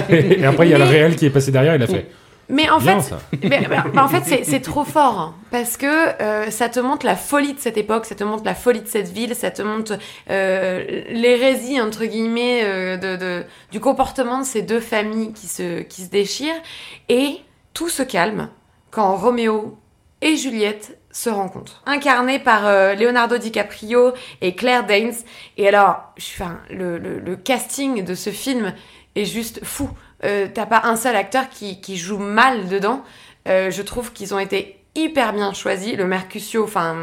et 0.10 0.46
après, 0.46 0.66
il 0.68 0.72
y 0.72 0.74
a 0.74 0.80
le 0.80 0.86
réel 0.86 1.16
qui 1.16 1.28
est 1.28 1.30
passé 1.30 1.52
derrière, 1.52 1.76
il 1.76 1.84
a 1.84 1.88
fait. 1.88 2.08
Mais 2.52 2.70
en 2.70 2.80
fait, 2.80 2.92
mais- 3.44 3.68
mais- 3.70 4.00
en 4.00 4.08
fait, 4.08 4.24
c'est- 4.44 4.60
trop 4.60 4.84
fort 4.84 5.20
hein, 5.20 5.36
parce 5.50 5.78
que 5.78 5.86
euh, 6.22 6.52
ça 6.52 6.70
te 6.70 6.80
montre 6.80 7.06
la 7.06 7.16
folie 7.16 7.54
de 7.54 7.60
cette 7.60 7.78
époque, 7.78 8.06
ça 8.06 8.14
te 8.16 8.24
montre 8.24 8.44
la 8.46 8.54
folie 8.56 8.82
de 8.82 8.88
cette 8.88 9.08
ville, 9.08 9.34
ça 9.36 9.50
te 9.50 9.62
montre 9.62 9.98
euh, 10.30 10.84
l'hérésie 11.10 11.80
entre 11.82 12.06
guillemets 12.06 12.62
euh, 12.64 12.98
de, 12.98 13.16
de- 13.16 13.44
du 13.72 13.80
comportement 13.80 14.40
de 14.40 14.46
ces 14.46 14.62
deux 14.62 14.80
familles 14.82 15.34
qui 15.34 15.48
se 15.48 15.82
qui 15.82 16.04
se 16.04 16.10
déchirent 16.10 16.62
et 17.10 17.38
tout 17.74 17.90
se 17.90 18.04
calme 18.04 18.50
quand 18.92 19.16
Roméo 19.16 19.78
et 20.22 20.36
Juliette 20.36 20.98
se 21.14 21.30
rencontrent, 21.30 21.82
incarnés 21.86 22.40
par 22.40 22.68
euh, 22.68 22.94
Leonardo 22.96 23.38
DiCaprio 23.38 24.14
et 24.42 24.56
Claire 24.56 24.86
Danes. 24.86 25.14
Et 25.58 25.68
alors, 25.68 26.04
je 26.18 26.24
suis- 26.24 26.42
enfin, 26.44 26.60
le, 26.70 26.98
le, 26.98 27.20
le 27.20 27.36
casting 27.36 28.04
de 28.06 28.16
ce 28.16 28.30
film 28.30 28.74
est 29.16 29.26
juste 29.26 29.60
fou. 29.66 29.90
Euh, 30.24 30.48
T'as 30.54 30.66
pas 30.66 30.82
un 30.86 30.96
seul 30.96 31.16
acteur 31.16 31.50
qui, 31.50 31.82
qui 31.82 31.98
joue 31.98 32.18
mal 32.18 32.68
dedans. 32.68 33.04
Euh, 33.48 33.72
je 33.72 33.82
trouve 33.82 34.14
qu'ils 34.14 34.34
ont 34.34 34.40
été 34.40 34.81
hyper 34.96 35.34
bien 35.34 35.54
choisis. 35.54 35.96
Le 35.96 36.06
Mercutio, 36.06 36.64
enfin, 36.66 36.94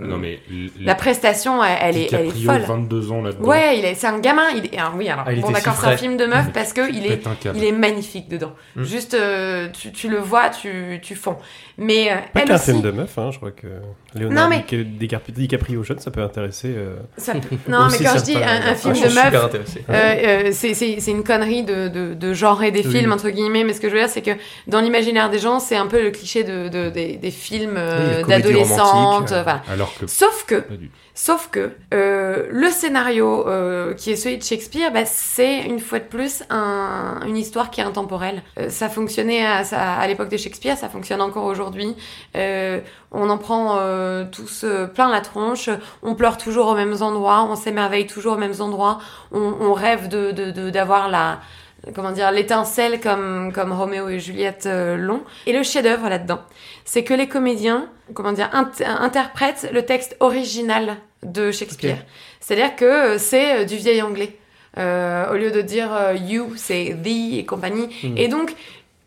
Non, 0.00 0.18
mais. 0.18 0.40
l- 0.50 0.70
la 0.80 0.94
prestation, 0.94 1.62
elle, 1.64 1.78
elle 1.80 1.96
est, 1.96 2.12
elle 2.12 2.26
est 2.26 2.32
DiCaprio, 2.32 2.64
folle. 2.66 2.76
22 2.76 3.12
ans 3.12 3.22
là-dedans. 3.22 3.48
Ouais, 3.48 3.78
il 3.78 3.84
est, 3.84 3.94
c'est 3.94 4.06
un 4.08 4.18
gamin. 4.18 4.50
Il 4.56 4.66
est, 4.66 4.78
ah 4.78 4.92
oui, 4.96 5.08
alors 5.08 5.24
Ah, 5.26 5.32
il 5.32 5.40
bon, 5.40 5.50
d'accord, 5.50 5.74
si 5.74 5.80
c'est 5.80 5.86
un 5.86 5.96
film 5.96 6.16
de 6.16 6.26
meuf 6.26 6.46
parce 6.54 6.72
que 6.72 6.90
il 6.92 7.06
est, 7.06 7.26
un 7.26 7.36
il 7.54 7.64
est 7.64 7.72
magnifique 7.72 8.28
dedans. 8.28 8.52
Mm. 8.76 8.82
Juste, 8.84 9.14
euh, 9.14 9.68
tu, 9.72 9.90
tu 9.92 10.08
le 10.08 10.18
vois, 10.18 10.50
tu, 10.50 10.98
tu 11.02 11.14
fonds. 11.14 11.36
Mais 11.78 12.10
euh, 12.12 12.16
Pas 12.34 12.40
elle 12.42 12.48
qu'un 12.48 12.54
aussi, 12.56 12.64
film 12.72 12.82
de 12.82 12.90
meuf, 12.90 13.16
hein, 13.16 13.30
je 13.32 13.38
crois 13.38 13.52
que 13.52 13.66
Léonard 14.14 14.44
Non, 14.44 14.50
mais- 14.50 14.64
Dica- 14.68 14.98
Dica- 14.98 15.32
DiCaprio 15.32 15.82
jeune, 15.82 15.98
ça 15.98 16.10
peut 16.10 16.22
intéresser. 16.22 16.74
euh, 16.76 16.96
ça- 17.16 17.32
non, 17.68 17.88
mais 17.90 17.98
quand 18.04 18.18
je 18.18 18.22
dis 18.24 18.36
un, 18.36 18.42
un 18.42 18.60
Ah, 18.72 18.74
film 18.74 18.94
de 18.94 19.14
meuf. 19.14 19.34
Euh, 19.88 19.92
euh, 19.94 20.48
c'est- 20.52 20.74
c'est 20.74 21.00
c'est 21.00 21.10
une 21.10 21.24
connerie 21.24 21.62
de, 21.62 21.88
de, 21.88 22.12
de 22.12 22.34
genrer 22.34 22.70
des 22.70 22.86
Oui. 22.86 22.92
films, 22.98 23.12
entre 23.12 23.30
guillemets, 23.30 23.64
mais 23.64 23.72
ce 23.72 23.80
que 23.80 23.88
je 23.88 23.94
veux 23.94 24.00
dire, 24.00 24.10
c'est 24.10 24.20
que 24.20 24.32
dans 24.66 24.80
l'imaginaire 24.80 25.30
des 25.30 25.38
gens, 25.38 25.58
c'est 25.58 25.76
un 25.76 25.86
peu 25.86 26.02
le 26.02 26.10
cliché 26.10 26.44
de, 26.44 26.68
de- 26.68 26.90
des, 26.90 27.16
des 27.30 27.36
films 27.36 27.76
euh, 27.76 28.22
d'adolescentes. 28.24 29.32
euh. 29.32 29.42
voilà. 29.42 29.62
Alors 29.70 29.92
que. 29.98 30.06
Sauf 30.06 30.44
que, 30.46 30.64
sauf 31.14 31.48
que 31.50 31.70
euh, 31.94 32.46
le 32.50 32.68
scénario 32.70 33.46
qui 33.96 34.10
est 34.12 34.16
celui 34.16 34.38
de 34.38 34.42
Shakespeare, 34.42 34.92
bah, 34.92 35.04
c'est 35.06 35.58
une 35.62 35.78
fois 35.80 35.98
de 35.98 36.04
plus 36.04 36.42
un- 36.50 37.20
une 37.26 37.36
histoire 37.36 37.70
qui 37.70 37.80
est 37.80 37.84
intemporelle. 37.84 38.42
Ça 38.68 38.88
fonctionnait 38.88 39.44
à, 39.44 40.06
l'époque 40.06 40.28
de 40.28 40.36
Shakespeare, 40.36 40.76
ça 40.76 40.88
fonctionne 40.88 41.20
encore 41.20 41.44
aujourd'hui. 41.44 41.94
On 43.12 43.28
en 43.28 43.38
prend 43.38 43.78
tous 44.32 44.64
plein 44.94 45.10
la 45.10 45.20
tronche, 45.20 45.68
on 46.02 46.14
pleure 46.14 46.36
toujours 46.38 46.66
aux 46.68 46.74
mêmes 46.74 46.96
endroits, 47.00 47.46
on 47.48 47.56
s'émerveille 47.56 48.06
toujours 48.06 48.34
aux 48.34 48.38
mêmes 48.38 48.60
endroits, 48.60 48.98
on, 49.32 49.54
on 49.60 49.72
rêve 49.72 50.08
de 50.08 50.30
de- 50.32 50.50
de- 50.50 50.70
d'avoir 50.70 51.08
la 51.08 51.40
comment 51.94 52.12
dire 52.12 52.30
l'étincelle 52.30 53.00
comme 53.00 53.52
comme 53.52 53.72
Roméo 53.72 54.08
et 54.08 54.20
Juliette 54.20 54.66
euh, 54.66 54.96
l'ont. 54.96 55.22
Et 55.46 55.52
le 55.52 55.62
chef-d'œuvre 55.62 56.08
là-dedans, 56.08 56.40
c'est 56.84 57.04
que 57.04 57.14
les 57.14 57.28
comédiens, 57.28 57.88
comment 58.14 58.32
dire, 58.32 58.50
int- 58.52 58.84
interprètent 58.84 59.68
le 59.72 59.84
texte 59.84 60.16
original 60.20 60.96
de 61.22 61.50
Shakespeare. 61.50 61.98
C'est-à-dire 62.40 62.76
que 62.76 62.84
euh, 62.84 63.18
c'est 63.18 63.60
euh, 63.60 63.64
du 63.64 63.76
vieil 63.76 64.02
anglais. 64.02 64.36
Euh, 64.78 65.32
au 65.32 65.36
lieu 65.36 65.50
de 65.50 65.62
dire 65.62 65.92
euh, 65.92 66.14
you, 66.14 66.52
c'est 66.56 66.96
the 67.02 67.38
et 67.38 67.44
compagnie. 67.44 67.88
Hmm. 68.04 68.16
Et 68.16 68.28
donc, 68.28 68.54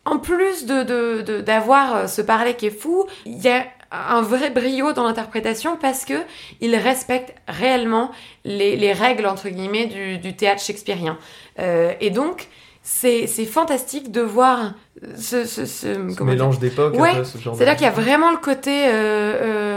en 0.04 0.18
plus 0.18 0.66
de 0.66 1.40
d'avoir 1.40 2.08
ce 2.08 2.20
parler 2.20 2.54
qui 2.54 2.66
est 2.66 2.78
fou, 2.78 3.06
il 3.24 3.40
y 3.40 3.48
a 3.48 3.64
un 3.90 4.22
vrai 4.22 4.50
brio 4.50 4.92
dans 4.92 5.04
l'interprétation 5.04 5.78
parce 5.80 6.04
que 6.04 6.14
il 6.60 6.74
respecte 6.76 7.34
réellement 7.48 8.10
les, 8.44 8.76
les 8.76 8.92
règles 8.92 9.24
entre 9.26 9.48
guillemets 9.48 9.86
du, 9.86 10.18
du 10.18 10.34
théâtre 10.34 10.60
shakespearien. 10.60 11.16
Euh, 11.60 11.92
et 12.00 12.10
donc 12.10 12.48
c'est 12.86 13.26
c'est 13.26 13.46
fantastique 13.46 14.12
de 14.12 14.20
voir 14.20 14.74
ce, 15.16 15.44
ce, 15.44 15.66
ce- 15.66 15.94
Ce 15.94 16.16
comment 16.16 16.30
dire 16.32 16.44
mélange 16.44 16.58
d'époque, 16.60 16.94
Ouais, 16.94 17.10
c'est-à-dire 17.24 17.74
qu'il 17.76 17.84
y 17.84 17.88
a 17.88 17.90
vraiment 17.90 18.30
le 18.30 18.36
côté 18.36 18.86
euh, 18.86 18.92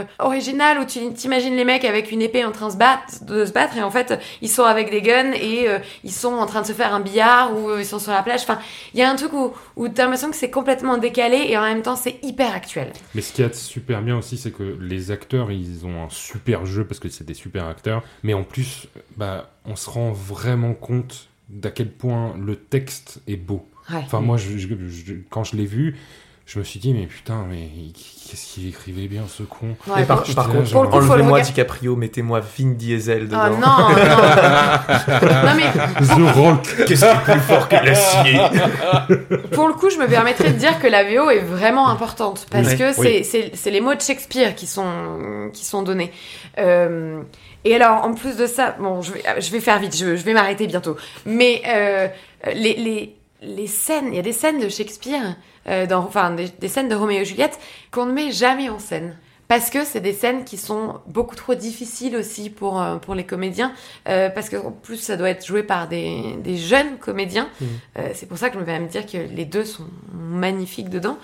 euh, 0.00 0.04
original 0.20 0.78
où 0.78 0.84
tu 0.84 1.12
t'imagines 1.14 1.56
les 1.56 1.64
mecs 1.64 1.84
avec 1.84 2.12
une 2.12 2.22
épée 2.22 2.44
en 2.44 2.52
train 2.52 2.66
de 2.68 2.72
se 2.72 2.76
battre, 2.76 3.24
de 3.24 3.44
se 3.44 3.52
battre 3.52 3.76
et 3.78 3.82
en 3.82 3.90
fait 3.90 4.20
ils 4.42 4.48
sont 4.48 4.62
avec 4.62 4.90
des 4.90 5.02
guns 5.02 5.32
et 5.32 5.68
euh, 5.68 5.78
ils 6.04 6.12
sont 6.12 6.34
en 6.34 6.46
train 6.46 6.60
de 6.62 6.66
se 6.66 6.72
faire 6.72 6.94
un 6.94 7.00
billard 7.00 7.56
ou 7.58 7.76
ils 7.78 7.84
sont 7.86 7.98
sur 7.98 8.12
la 8.12 8.22
plage. 8.22 8.42
Enfin, 8.42 8.58
il 8.94 9.00
y 9.00 9.02
a 9.02 9.10
un 9.10 9.16
truc 9.16 9.32
où, 9.32 9.52
où 9.76 9.88
t'as 9.88 10.04
l'impression 10.04 10.30
que 10.30 10.36
c'est 10.36 10.50
complètement 10.50 10.98
décalé 10.98 11.46
et 11.48 11.56
en 11.58 11.62
même 11.62 11.82
temps 11.82 11.96
c'est 11.96 12.18
hyper 12.22 12.54
actuel. 12.54 12.92
Mais 13.14 13.22
ce 13.22 13.32
qui 13.32 13.42
est 13.42 13.54
super 13.54 14.02
bien 14.02 14.16
aussi, 14.18 14.36
c'est 14.36 14.52
que 14.52 14.76
les 14.80 15.10
acteurs, 15.10 15.50
ils 15.50 15.84
ont 15.84 16.04
un 16.04 16.10
super 16.10 16.64
jeu 16.66 16.84
parce 16.84 17.00
que 17.00 17.08
c'est 17.08 17.24
des 17.24 17.34
super 17.34 17.66
acteurs. 17.66 18.02
Mais 18.22 18.34
en 18.34 18.44
plus, 18.44 18.86
bah, 19.16 19.50
on 19.64 19.76
se 19.76 19.90
rend 19.90 20.12
vraiment 20.12 20.74
compte 20.74 21.27
d'à 21.48 21.70
quel 21.70 21.90
point 21.90 22.34
le 22.38 22.56
texte 22.56 23.20
est 23.26 23.36
beau. 23.36 23.66
Ouais. 23.90 24.00
Enfin, 24.04 24.20
moi, 24.20 24.36
je- 24.36 24.58
je- 24.58 24.68
je- 24.88 25.14
quand 25.30 25.44
je 25.44 25.56
l'ai 25.56 25.64
vu, 25.66 25.96
je 26.44 26.58
me 26.58 26.64
suis 26.64 26.80
dit, 26.80 26.94
mais 26.94 27.06
putain, 27.06 27.44
mais 27.48 27.68
qu'est-ce 27.94 28.54
qu'il 28.54 28.66
écrivait 28.68 29.06
bien 29.08 29.24
ce 29.28 29.42
con 29.42 29.76
Ouais, 29.86 30.04
par, 30.04 30.22
contre, 30.22 30.76
enlevez-moi. 30.76 31.40
DiCaprio, 31.42 31.94
mettez-moi 31.96 32.40
Vin 32.40 32.70
Diesel 32.72 33.28
dedans. 33.28 33.38
Ah 33.40 33.50
non, 33.50 33.58
non. 33.58 33.88
non 35.46 35.54
mais 35.56 36.06
The 36.06 36.34
Rock 36.34 36.84
Qu'est-ce 36.86 37.04
qui 37.04 37.10
est 37.10 37.32
plus 37.32 37.40
fort 37.40 37.68
que 37.68 37.74
l'acier 37.76 38.38
pour 39.52 39.68
le 39.68 39.74
coup, 39.74 39.90
je 39.90 39.98
me 39.98 40.06
permettrais 40.06 40.50
de 40.52 40.58
dire 40.58 40.78
que 40.80 40.86
la 40.86 41.04
VO 41.04 41.30
est 41.30 41.40
vraiment 41.40 41.88
importante 41.88 42.46
parce 42.50 42.68
Oui. 42.68 42.78
que 42.78 42.92
c'est 42.92 43.00
Oui. 43.00 43.24
c'est 43.24 43.50
c'est 43.54 43.70
les 43.70 43.80
mots 43.80 43.94
de 43.94 44.00
Shakespeare 44.00 44.54
qui 44.54 44.66
sont 44.66 45.50
qui 45.52 45.64
sont 45.64 45.82
donnés. 45.82 46.12
Euh, 46.58 47.20
et 47.64 47.74
alors, 47.74 48.04
en 48.04 48.14
plus 48.14 48.36
de 48.36 48.46
ça, 48.46 48.76
bon, 48.78 49.02
je 49.02 49.12
vais 49.12 49.22
je 49.40 49.50
vais 49.50 49.60
faire 49.60 49.78
vite, 49.78 49.96
je, 49.96 50.16
je 50.16 50.24
vais 50.24 50.32
m'arrêter 50.32 50.66
bientôt. 50.66 50.96
Mais 51.26 51.62
euh, 51.66 52.08
les 52.54 52.74
les 52.74 53.16
les 53.42 53.66
scènes, 53.66 54.08
il 54.08 54.16
y 54.16 54.18
a 54.18 54.22
des 54.22 54.32
scènes 54.32 54.60
de 54.60 54.68
Shakespeare, 54.68 55.36
euh, 55.68 55.86
dans, 55.86 56.00
enfin 56.00 56.32
des, 56.32 56.48
des 56.48 56.68
scènes 56.68 56.88
de 56.88 56.94
Roméo 56.94 57.20
et 57.20 57.24
Juliette 57.24 57.58
qu'on 57.92 58.06
ne 58.06 58.12
met 58.12 58.32
jamais 58.32 58.68
en 58.68 58.78
scène. 58.78 59.16
Parce 59.46 59.70
que 59.70 59.84
c'est 59.84 60.00
des 60.00 60.12
scènes 60.12 60.44
qui 60.44 60.58
sont 60.58 61.00
beaucoup 61.06 61.34
trop 61.34 61.54
difficiles 61.54 62.16
aussi 62.16 62.50
pour, 62.50 62.82
euh, 62.82 62.96
pour 62.96 63.14
les 63.14 63.24
comédiens. 63.24 63.72
Parce 64.04 64.50
qu'en 64.50 64.72
plus, 64.72 64.98
ça 64.98 65.16
doit 65.16 65.30
être 65.30 65.46
joué 65.46 65.62
par 65.62 65.88
des, 65.88 66.36
des 66.44 66.58
jeunes 66.58 66.98
comédiens. 66.98 67.48
Euh, 67.96 68.10
c'est 68.12 68.26
pour 68.26 68.36
ça 68.36 68.48
que 68.50 68.56
je 68.56 68.60
me 68.60 68.66
permets 68.66 68.88
de 68.88 68.92
dire 68.92 69.06
que 69.06 69.16
les 69.16 69.46
deux 69.46 69.64
sont 69.64 69.86
magnifiques 70.12 70.90
dedans. 70.90 71.16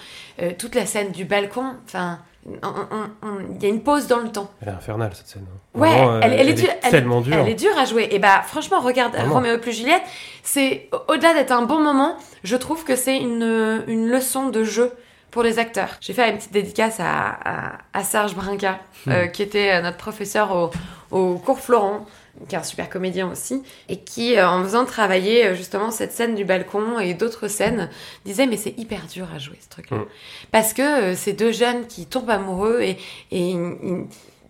Toute 0.59 0.75
la 0.75 0.87
scène 0.87 1.13
du 1.13 1.27
balcon, 1.27 1.75
enfin, 1.85 2.19
il 2.47 3.63
y 3.63 3.67
a 3.67 3.69
une 3.69 3.83
pause 3.83 4.07
dans 4.07 4.19
le 4.21 4.31
temps. 4.31 4.51
Elle 4.61 4.69
est 4.69 4.73
infernale 4.73 5.13
cette 5.15 5.29
scène. 5.29 5.47
hein. 5.49 5.79
Ouais, 5.81 5.89
Vraiment, 5.89 6.11
euh, 6.13 6.21
elle, 6.23 6.33
elle 6.35 6.49
est 6.51 6.55
dure. 6.55 6.69
elle- 6.83 6.91
tellement 6.91 7.21
dure. 7.21 7.37
Elle 7.37 7.49
est 7.49 7.55
dure 7.55 7.77
à 7.79 7.85
jouer. 7.85 8.09
Et 8.11 8.19
bah, 8.19 8.43
franchement, 8.47 8.81
regarde 8.81 9.15
Vraiment. 9.15 9.35
Roméo 9.35 9.59
plus 9.59 9.73
Juliette. 9.73 10.03
C'est 10.43 10.89
au-delà 11.09 11.33
d'être 11.35 11.53
un 11.53 11.63
bon 11.63 11.81
moment, 11.81 12.17
je 12.43 12.57
trouve 12.57 12.85
que 12.85 12.97
c'est 12.97 13.17
une, 13.19 13.83
une 13.87 14.09
leçon 14.11 14.49
de 14.51 14.63
jeu 14.65 14.93
pour 15.31 15.43
les 15.43 15.59
acteurs. 15.59 15.89
J'ai 16.01 16.13
fait 16.13 16.29
une 16.31 16.37
petite 16.37 16.53
dédicace 16.53 17.01
à, 17.01 17.39
à, 17.45 17.73
à 17.93 18.05
Serge 18.05 18.35
Brinca, 18.37 18.79
euh, 19.09 19.27
qui 19.27 19.43
était 19.43 19.73
euh, 19.73 19.81
notre 19.83 19.97
professeur 19.97 20.55
au, 20.55 20.71
au 21.11 21.39
cours 21.39 21.59
Florent 21.61 22.07
qui 22.49 22.55
est 22.55 22.59
un 22.59 22.63
super 22.63 22.89
comédien 22.89 23.31
aussi, 23.31 23.63
et 23.89 23.99
qui, 23.99 24.37
euh, 24.37 24.49
en 24.49 24.63
faisant 24.63 24.85
travailler 24.85 25.47
euh, 25.47 25.55
justement 25.55 25.91
cette 25.91 26.13
scène 26.13 26.35
du 26.35 26.45
balcon 26.45 26.99
et 26.99 27.15
d'autres 27.15 27.49
scènes, 27.49 27.89
disait 28.25 28.47
mais 28.47 28.57
c'est 28.57 28.77
hyper 28.79 29.07
dur 29.07 29.29
à 29.35 29.39
jouer 29.39 29.59
ce 29.61 29.69
truc-là. 29.69 29.99
Mm. 29.99 30.07
Parce 30.51 30.73
que 30.73 30.83
euh, 30.83 31.15
ces 31.15 31.33
deux 31.33 31.53
jeunes 31.53 31.87
qui 31.87 32.07
tombent 32.07 32.31
amoureux 32.31 32.81
et, 32.83 32.99
et 33.31 33.55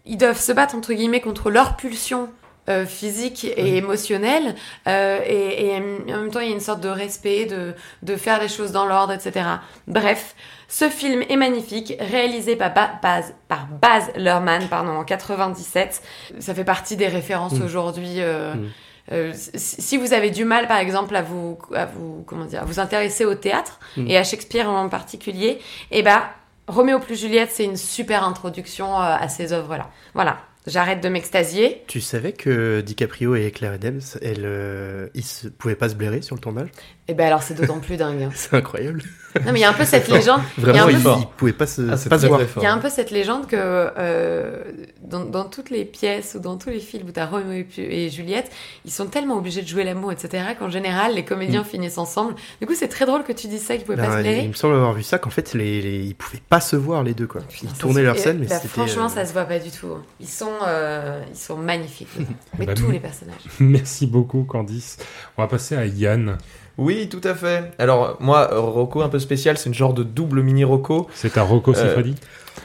ils 0.07 0.16
doivent 0.16 0.41
se 0.41 0.53
battre 0.53 0.74
entre 0.74 0.93
guillemets 0.93 1.20
contre 1.20 1.51
leur 1.51 1.76
pulsion 1.76 2.28
euh, 2.68 2.86
physique 2.86 3.44
et 3.44 3.76
émotionnelle, 3.76 4.54
euh, 4.88 5.18
et, 5.26 5.66
et 5.66 5.76
en 5.76 5.80
même 6.20 6.30
temps 6.30 6.40
il 6.40 6.48
y 6.48 6.52
a 6.52 6.54
une 6.54 6.60
sorte 6.60 6.80
de 6.80 6.88
respect, 6.88 7.44
de, 7.46 7.74
de 8.02 8.16
faire 8.16 8.40
les 8.40 8.48
choses 8.48 8.72
dans 8.72 8.86
l'ordre, 8.86 9.12
etc. 9.12 9.44
Bref, 9.86 10.34
ce 10.68 10.88
film 10.88 11.22
est 11.28 11.36
magnifique, 11.36 11.94
réalisé 12.00 12.56
par, 12.56 12.72
Ba- 12.72 12.98
Baz, 13.02 13.34
par 13.48 13.66
Baz 13.66 14.10
Luhrmann 14.16 14.66
pardon, 14.68 14.92
en 14.92 15.04
97. 15.04 16.02
Ça 16.40 16.54
fait 16.54 16.64
partie 16.64 16.96
des 16.96 17.08
références 17.08 17.52
Mm. 17.58 17.62
aujourd'hui. 17.64 18.14
euh, 18.20 18.54
Mm. 18.54 18.68
euh, 19.12 19.32
si 19.34 19.98
vous 19.98 20.14
avez 20.14 20.30
du 20.30 20.44
mal, 20.46 20.66
par 20.66 20.78
exemple, 20.78 21.14
à 21.14 21.20
vous, 21.22 21.58
à 21.74 21.84
vous, 21.84 22.24
comment 22.26 22.46
dire, 22.46 22.62
à 22.62 22.64
vous 22.64 22.80
intéresser 22.80 23.24
au 23.26 23.34
théâtre 23.34 23.78
Mm. 23.98 24.06
et 24.08 24.16
à 24.16 24.24
Shakespeare 24.24 24.68
en 24.70 24.88
particulier, 24.88 25.58
et 25.90 26.02
ben 26.02 26.22
Roméo 26.66 26.98
plus 26.98 27.20
Juliette, 27.20 27.50
c'est 27.52 27.64
une 27.64 27.76
super 27.76 28.24
introduction 28.24 28.98
euh, 28.98 29.16
à 29.20 29.28
ces 29.28 29.52
œuvres-là. 29.52 29.90
Voilà, 30.14 30.38
j'arrête 30.66 31.02
de 31.02 31.08
m'extasier. 31.08 31.82
Tu 31.86 32.00
savais 32.00 32.32
que 32.32 32.80
DiCaprio 32.80 33.34
et 33.34 33.50
Claire 33.50 33.72
Adams, 33.72 34.00
elles, 34.22 34.44
euh, 34.44 35.08
ils 35.14 35.50
pouvaient 35.58 35.76
pas 35.76 35.88
se 35.88 35.94
blairer 35.94 36.22
sur 36.22 36.34
le 36.34 36.40
tournage? 36.40 36.70
Et 37.07 37.12
ben 37.14 37.26
alors 37.26 37.42
c'est 37.42 37.55
d'autant 37.55 37.80
plus 37.80 37.96
dingue. 37.98 38.28
C'est 38.34 38.55
incroyable. 38.55 39.02
Non 39.44 39.52
mais 39.52 39.59
il 39.59 39.62
y 39.62 39.64
a 39.64 39.68
un 39.70 39.74
peu 39.74 39.84
cette 39.84 40.09
légende. 40.09 40.40
il 40.57 40.64
y 40.64 40.66
a 40.68 40.70
Vraiment, 40.70 40.86
un 40.86 40.90
ils, 40.92 41.02
peu- 41.02 41.11
ils 41.18 41.26
pouvaient 41.36 41.52
pas 41.52 41.66
se, 41.66 41.82
Ah, 41.82 41.96
pas 42.09 42.18
se 42.18 42.26
voir. 42.28 42.40
Il 42.57 42.62
y 42.62 42.66
a 42.66 42.72
un 42.72 42.78
peu 42.78 42.88
cette 42.88 43.11
légende 43.11 43.46
que 43.48 43.57
euh, 43.59 44.62
dans, 45.02 45.24
dans 45.24 45.44
toutes 45.44 45.70
les 45.70 45.84
pièces 45.84 46.34
ou 46.36 46.38
dans 46.38 46.57
tous 46.57 46.70
les 46.70 46.78
films 46.78 47.09
où 47.09 47.12
tu 47.12 47.18
as 47.20 47.26
Roméo 47.26 47.64
et 47.76 48.09
Juliette, 48.11 48.50
ils 48.84 48.92
sont 48.92 49.07
tellement 49.07 49.36
obligés 49.36 49.61
de 49.62 49.66
jouer 49.66 49.82
l'amour, 49.84 50.12
etc., 50.12 50.44
qu'en 50.59 50.70
général, 50.70 51.14
les 51.16 51.24
comédiens 51.24 51.64
finissent 51.64 51.98
ensemble. 51.98 52.36
Du 52.61 52.66
coup, 52.68 52.74
c'est 52.76 52.86
très 52.88 53.07
drôle 53.07 53.24
que 53.24 53.32
tu 53.32 53.48
dises 53.48 53.62
ça, 53.64 53.74
qu'ils 53.76 53.84
pouvaient 53.84 53.96
pas 53.98 54.07
Non, 54.07 54.12
se 54.12 54.18
il, 54.18 54.22
blairer. 54.22 54.42
il 54.44 54.48
me 54.50 54.55
semble 54.55 54.76
avoir 54.76 54.92
vu 54.94 55.02
ça 55.02 55.18
qu'en 55.18 55.30
fait 55.30 55.52
les, 55.52 55.82
les- 55.82 56.05
ils 56.05 56.14
pouvaient 56.14 56.42
pas 56.48 56.61
se 56.61 56.76
voir 56.76 57.02
les 57.02 57.12
deux 57.12 57.26
quoi. 57.26 57.40
Ils 57.50 57.55
Putain, 57.55 57.68
ça 57.70 57.74
tournaient 57.80 58.02
leur 58.05 58.16
scène 58.18 58.38
mais 58.38 58.46
bah, 58.46 58.55
c'était 58.55 58.68
Franchement, 58.68 59.07
euh, 59.07 59.09
ça 59.09 59.26
se 59.26 59.32
voit 59.32 59.44
pas 59.44 59.59
du 59.59 59.70
tout. 59.72 59.88
Ils 60.20 60.28
sont, 60.28 60.48
euh, 60.66 61.20
ils 61.30 61.36
sont 61.38 61.57
magnifiques. 61.57 62.09
Mais 62.59 62.66
Bah, 62.66 62.74
tous 62.74 62.90
les 62.90 63.00
personnages. 63.00 63.34
Merci 63.59 64.07
beaucoup, 64.07 64.44
Candice. 64.44 64.96
On 65.36 65.42
va 65.42 65.48
passer 65.48 65.74
à 65.76 65.84
Yann. 65.86 66.38
Oui, 66.76 67.08
tout 67.08 67.20
à 67.26 67.34
fait. 67.34 67.70
Alors, 67.78 68.16
moi, 68.20 68.48
Rocco 68.52 69.02
un 69.02 69.08
peu 69.08 69.18
spécial, 69.18 69.56
c'est 69.58 69.68
une 69.68 69.74
genre 69.74 69.94
de 69.94 70.02
double 70.02 70.42
mini 70.42 70.64
Rocco. 70.64 71.08
C'est 71.14 71.36
à 71.38 71.42
Rocco 71.42 71.72
Euh, 71.72 71.74
Siffredi 71.74 72.14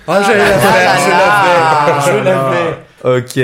Ah, 0.07 0.21
je 0.23 0.31
là 0.31 0.37
là. 0.37 1.99
je 2.05 2.23
l'avais. 2.23 2.75
Ok, 3.03 3.37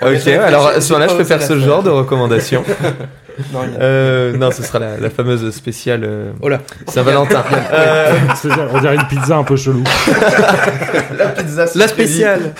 ok. 0.00 0.28
Alors, 0.28 0.68
à 0.68 0.80
ce 0.80 0.92
moment-là, 0.92 1.12
je 1.12 1.16
peux 1.18 1.24
faire 1.24 1.42
ce 1.42 1.58
genre 1.58 1.82
de 1.82 1.90
recommandation. 1.90 2.62
Non, 3.50 3.60
Euh, 3.80 4.36
non, 4.36 4.50
ce 4.50 4.62
sera 4.62 4.78
la, 4.78 4.98
la 4.98 5.08
fameuse 5.08 5.50
spéciale 5.54 6.02
euh, 6.04 6.32
Oh 6.42 6.50
là. 6.50 6.58
Saint-Valentin. 6.86 7.42
Euh, 7.72 8.12
On 8.74 8.78
dirait 8.78 8.94
une 8.96 9.06
pizza 9.06 9.38
un 9.38 9.42
peu 9.42 9.56
chelou. 9.56 9.82
la 11.18 11.28
pizza 11.28 11.64
La 11.74 11.88
spéciale. 11.88 12.52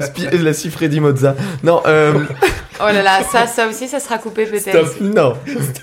Spi- 0.00 0.36
la 0.36 0.52
Sifredi 0.52 0.98
Mozza. 0.98 1.36
Non, 1.62 1.80
euh, 1.86 2.12
Oh 2.80 2.86
là 2.86 3.02
là, 3.02 3.22
ça, 3.22 3.46
ça 3.46 3.68
aussi, 3.68 3.88
ça 3.88 4.00
sera 4.00 4.18
coupé 4.18 4.46
peut-être. 4.46 5.00
non. 5.00 5.34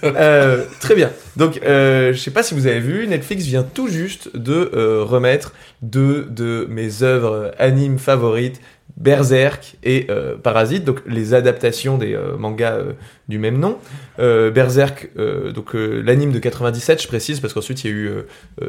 Euh, 0.04 0.66
très 0.80 0.96
bien. 0.96 1.12
Donc, 1.38 1.60
euh, 1.64 2.14
je 2.14 2.20
sais 2.20 2.32
pas 2.32 2.44
si 2.44 2.54
vous 2.54 2.68
avez 2.68 2.80
vu, 2.80 3.08
Netflix 3.08 3.46
vient 3.46 3.64
tout 3.64 3.88
juste 3.88 4.36
de 4.36 4.72
euh, 4.74 5.04
remettre 5.04 5.54
deux 5.82 6.26
de 6.26 6.68
mes 6.70 7.04
œuvres 7.04 7.52
animes 7.58 8.00
favorites, 8.00 8.60
Berserk 8.98 9.78
et 9.84 10.08
euh, 10.10 10.36
Parasite, 10.36 10.84
donc 10.84 11.00
les 11.08 11.34
adaptations 11.34 11.98
des 11.98 12.18
mangas 12.38 12.80
du 13.30 13.40
même 13.40 13.58
nom. 13.58 13.78
Berserk, 14.18 15.10
donc 15.16 15.74
l'anime 15.74 16.32
de 16.32 16.40
97, 16.40 17.02
je 17.02 17.08
précise, 17.08 17.40
parce 17.40 17.54
qu'ensuite 17.54 17.84
il 17.86 17.90
y 17.90 17.94
a 17.94 17.96
eu 17.96 18.12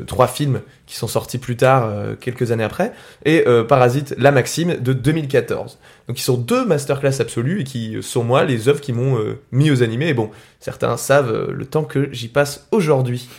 trois 0.07 0.29
films 0.29 0.61
qui 0.87 0.97
sont 0.97 1.09
sortis 1.09 1.39
plus 1.39 1.57
tard, 1.57 1.93
quelques 2.21 2.53
années 2.53 2.65
après, 2.65 2.93
et 3.27 3.45
Parasite, 3.69 4.15
la 4.17 4.31
Maxime 4.31 4.77
de 4.81 4.93
2014. 4.93 5.79
Donc 6.09 6.19
ils 6.19 6.23
sont 6.23 6.37
deux 6.37 6.65
masterclass 6.65 7.21
absolus 7.21 7.61
et 7.61 7.65
qui 7.65 7.97
sont 8.03 8.25
moi 8.25 8.45
les 8.45 8.69
œuvres 8.69 8.81
qui 8.81 8.93
m'ont 8.93 9.19
euh, 9.19 9.39
mis 9.53 9.71
aux 9.71 9.83
animés. 9.83 10.09
Et 10.09 10.15
bon, 10.15 10.31
certains 10.61 10.97
savent 10.97 11.33
euh, 11.33 11.53
le 11.53 11.65
temps 11.67 11.85
que 11.85 12.09
j'y 12.13 12.29
passe 12.29 12.67
aujourd'hui. 12.71 13.29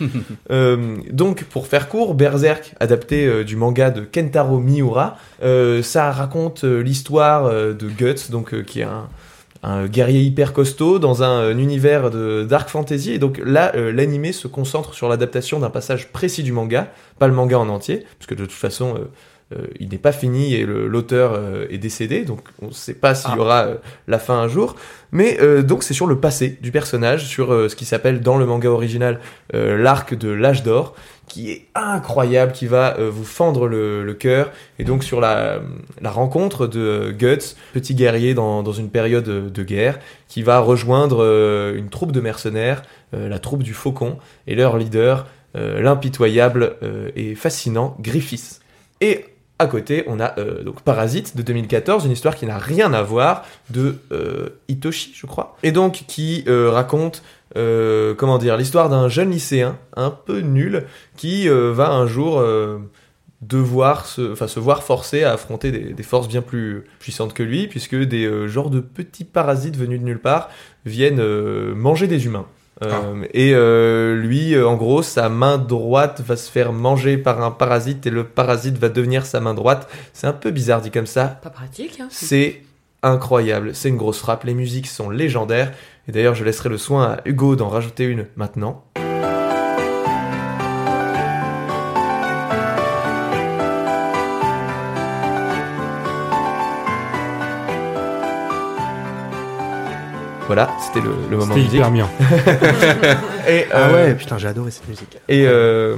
Euh, 0.50 0.96
donc 1.10 1.44
pour 1.44 1.66
faire 1.66 1.88
court, 1.88 2.14
Berserk, 2.14 2.74
adapté 2.78 3.26
euh, 3.26 3.44
du 3.44 3.56
manga 3.56 3.90
de 3.90 4.02
Kentaro 4.02 4.58
Miura, 4.58 5.16
ça 5.82 6.12
raconte 6.12 6.64
l'histoire 6.64 7.50
de 7.50 7.88
Guts, 7.88 8.30
donc 8.30 8.62
qui 8.64 8.80
est 8.80 8.84
un 8.84 9.08
un 9.64 9.86
guerrier 9.86 10.20
hyper 10.20 10.52
costaud 10.52 10.98
dans 10.98 11.22
un, 11.22 11.56
univers 11.56 12.10
de 12.10 12.44
dark 12.48 12.68
fantasy 12.68 13.12
et 13.12 13.18
donc 13.18 13.40
là 13.42 13.72
euh, 13.74 13.92
l'animé 13.92 14.32
se 14.32 14.46
concentre 14.46 14.92
sur 14.92 15.08
l'adaptation 15.08 15.58
d'un 15.58 15.70
passage 15.70 16.12
précis 16.12 16.42
du 16.42 16.52
manga 16.52 16.88
pas 17.18 17.28
le 17.28 17.32
manga 17.32 17.58
en 17.58 17.68
entier 17.70 18.04
parce 18.18 18.26
que 18.26 18.34
de 18.34 18.44
toute 18.44 18.52
façon 18.52 18.94
euh, 18.94 19.04
euh, 19.54 19.66
il 19.78 19.88
n'est 19.90 19.98
pas 19.98 20.12
fini 20.12 20.54
et 20.54 20.64
l'auteur 20.66 21.32
euh, 21.34 21.66
est 21.70 21.78
décédé 21.78 22.24
donc 22.24 22.40
on 22.62 22.68
ne 22.68 22.72
sait 22.72 22.94
pas 22.94 23.14
s'il 23.14 23.30
y 23.30 23.34
Ah. 23.34 23.40
aura 23.40 23.64
euh, 23.66 23.74
la 24.08 24.18
fin 24.18 24.34
un 24.38 24.48
jour 24.48 24.76
mais 25.12 25.38
donc 25.62 25.84
c'est 25.84 25.94
sur 25.94 26.06
le 26.08 26.18
passé 26.18 26.58
du 26.60 26.72
personnage 26.72 27.26
sur 27.26 27.48
ce 27.70 27.76
qui 27.76 27.84
s'appelle 27.84 28.20
dans 28.20 28.36
le 28.36 28.46
manga 28.46 28.68
original 28.68 29.20
l'arc 29.52 30.12
de 30.14 30.28
l'âge 30.28 30.64
d'or 30.64 30.96
qui 31.28 31.52
est 31.52 31.66
incroyable, 31.76 32.50
qui 32.50 32.66
va 32.66 32.96
vous 32.98 33.24
fendre 33.24 33.68
le, 33.68 34.02
le 34.04 34.14
cœur. 34.14 34.50
Et 34.80 34.84
donc 34.84 35.04
sur 35.04 35.20
la, 35.20 35.60
la 36.02 36.10
rencontre 36.10 36.66
de 36.66 37.14
Guts, 37.16 37.54
petit 37.72 37.94
guerrier 37.94 38.34
dans, 38.34 38.64
dans 38.64 38.72
une 38.72 38.90
période 38.90 39.52
de 39.52 39.62
guerre, 39.62 40.00
qui 40.26 40.42
va 40.42 40.58
rejoindre 40.58 41.22
une 41.76 41.90
troupe 41.90 42.10
de 42.10 42.20
mercenaires, 42.20 42.82
la 43.12 43.38
troupe 43.38 43.62
du 43.62 43.72
Faucon, 43.72 44.18
et 44.48 44.56
leur 44.56 44.76
leader, 44.76 45.26
l'impitoyable 45.54 46.76
et 47.14 47.36
fascinant 47.36 47.96
Griffiths. 48.00 48.60
Et 49.00 49.26
à 49.58 49.66
côté, 49.66 50.04
on 50.08 50.18
a 50.20 50.38
euh, 50.38 50.64
Parasite 50.84 51.36
de 51.36 51.42
2014, 51.42 52.06
une 52.06 52.12
histoire 52.12 52.34
qui 52.34 52.46
n'a 52.46 52.58
rien 52.58 52.92
à 52.92 53.02
voir 53.02 53.44
de 53.70 53.96
euh, 54.12 54.48
Hitoshi, 54.68 55.12
je 55.14 55.26
crois, 55.26 55.56
et 55.62 55.70
donc 55.70 56.04
qui 56.08 56.44
euh, 56.48 56.70
raconte 56.70 57.22
euh, 57.56 58.14
comment 58.14 58.38
dire 58.38 58.56
l'histoire 58.56 58.88
d'un 58.88 59.08
jeune 59.08 59.30
lycéen 59.30 59.78
un 59.96 60.10
peu 60.10 60.40
nul 60.40 60.86
qui 61.16 61.48
va 61.48 61.90
un 61.90 62.06
jour 62.06 62.44
devoir 63.42 64.06
se, 64.06 64.34
se 64.34 64.60
voir 64.60 64.82
forcé 64.82 65.22
à 65.22 65.32
affronter 65.32 65.70
des, 65.70 66.02
forces 66.02 66.26
bien 66.26 66.42
plus 66.42 66.84
puissantes 66.98 67.32
que 67.32 67.42
lui, 67.42 67.68
puisque 67.68 67.94
des 67.94 68.48
genres 68.48 68.70
de 68.70 68.80
petits 68.80 69.24
parasites 69.24 69.76
venus 69.76 70.00
de 70.00 70.04
nulle 70.04 70.18
part 70.18 70.50
viennent 70.84 71.22
manger 71.74 72.08
des 72.08 72.26
humains. 72.26 72.46
Euh, 72.82 73.24
Et 73.32 73.54
euh, 73.54 74.16
lui, 74.16 74.54
euh, 74.54 74.66
en 74.66 74.74
gros, 74.76 75.02
sa 75.02 75.28
main 75.28 75.58
droite 75.58 76.20
va 76.26 76.36
se 76.36 76.50
faire 76.50 76.72
manger 76.72 77.16
par 77.16 77.42
un 77.42 77.50
parasite 77.50 78.06
et 78.06 78.10
le 78.10 78.24
parasite 78.24 78.78
va 78.78 78.88
devenir 78.88 79.26
sa 79.26 79.40
main 79.40 79.54
droite. 79.54 79.88
C'est 80.12 80.26
un 80.26 80.32
peu 80.32 80.50
bizarre 80.50 80.80
dit 80.80 80.90
comme 80.90 81.06
ça. 81.06 81.40
Pas 81.42 81.50
pratique, 81.50 82.00
hein. 82.00 82.08
C'est 82.10 82.62
incroyable, 83.02 83.74
c'est 83.74 83.90
une 83.90 83.98
grosse 83.98 84.18
frappe, 84.18 84.44
les 84.44 84.54
musiques 84.54 84.86
sont 84.86 85.10
légendaires. 85.10 85.72
Et 86.08 86.12
d'ailleurs, 86.12 86.34
je 86.34 86.44
laisserai 86.44 86.68
le 86.68 86.78
soin 86.78 87.04
à 87.04 87.20
Hugo 87.26 87.54
d'en 87.54 87.68
rajouter 87.68 88.04
une 88.04 88.26
maintenant. 88.36 88.84
Voilà, 100.54 100.70
c'était 100.80 101.00
le, 101.00 101.10
le 101.30 101.36
moment 101.36 101.52
C'était 101.54 101.56
musique. 101.66 101.74
hyper 101.74 101.90
bien. 101.90 102.08
Et, 103.48 103.66
Ah 103.72 103.88
euh, 103.88 103.92
ouais, 103.92 104.14
putain, 104.14 104.38
j'ai 104.38 104.46
adoré 104.46 104.70
cette 104.70 104.86
musique. 104.88 105.18
Et, 105.28 105.46
euh, 105.48 105.96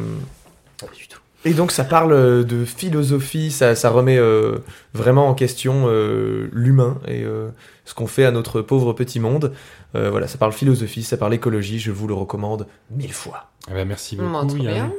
Pas 0.81 0.87
du 0.97 1.07
tout. 1.09 1.21
et 1.45 1.53
donc 1.53 1.73
ça 1.73 1.85
parle 1.85 2.45
de 2.47 2.65
philosophie, 2.65 3.51
ça, 3.51 3.75
ça 3.75 3.91
remet 3.91 4.17
euh, 4.17 4.59
vraiment 4.95 5.29
en 5.29 5.35
question 5.35 5.85
euh, 5.89 6.49
l'humain 6.55 6.99
et 7.07 7.23
euh, 7.23 7.49
ce 7.85 7.93
qu'on 7.93 8.07
fait 8.07 8.25
à 8.25 8.31
notre 8.31 8.63
pauvre 8.63 8.95
petit 8.95 9.21
monde. 9.21 9.53
Euh, 9.95 10.09
voilà, 10.11 10.27
ça 10.27 10.39
parle 10.39 10.53
philosophie, 10.55 11.03
ça 11.03 11.19
parle 11.19 11.35
écologie, 11.35 11.79
je 11.79 11.91
vous 11.91 12.09
le 12.09 12.15
recommande 12.15 12.67
mille 12.91 13.13
fois. 13.13 13.51
Ah 13.69 13.75
bah, 13.75 13.85
merci 13.85 14.17
Bon, 14.17 14.31
beaucoup. 14.31 14.57
Yann. 14.57 14.73
bien. 14.75 14.93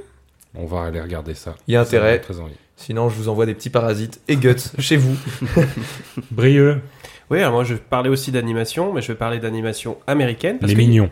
On 0.54 0.68
va 0.68 0.84
aller 0.84 1.02
regarder 1.02 1.34
ça. 1.34 1.56
Il 1.68 1.74
y 1.74 1.78
a 1.78 1.82
intérêt, 1.82 2.18
donne 2.20 2.22
Très 2.36 2.40
envie. 2.40 2.54
sinon 2.76 3.10
je 3.10 3.16
vous 3.16 3.28
envoie 3.28 3.48
des 3.48 3.56
petits 3.56 3.70
parasites 3.72 4.22
et 4.28 4.36
guts 4.38 4.54
chez 4.78 4.98
vous. 4.98 5.16
Brieux, 6.32 6.82
Oui, 7.30 7.40
alors 7.40 7.52
moi 7.54 7.64
je 7.64 7.76
parlais 7.76 8.10
aussi 8.10 8.32
d'animation, 8.32 8.94
mais 8.94 9.02
je 9.02 9.10
vais 9.10 9.18
parler 9.18 9.40
d'animation 9.40 9.98
américaine. 10.08 10.58
parce 10.60 10.72
les 10.72 10.76
que- 10.76 10.82
mignons. 10.82 11.10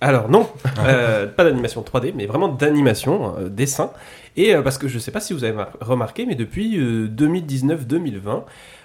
Alors 0.00 0.28
non, 0.30 0.48
euh, 0.86 1.26
pas 1.26 1.42
d'animation 1.44 1.82
3D, 1.82 2.12
mais 2.14 2.26
vraiment 2.26 2.48
d'animation, 2.48 3.34
euh, 3.38 3.48
dessin. 3.48 3.90
Et 4.36 4.54
euh, 4.54 4.62
parce 4.62 4.78
que 4.78 4.86
je 4.86 4.98
sais 5.00 5.10
pas 5.10 5.20
si 5.20 5.32
vous 5.34 5.42
avez 5.44 5.52
mar- 5.54 5.72
remarqué, 5.80 6.24
mais 6.24 6.36
depuis 6.36 6.78
euh, 6.78 7.08
2019-2020, 7.08 8.44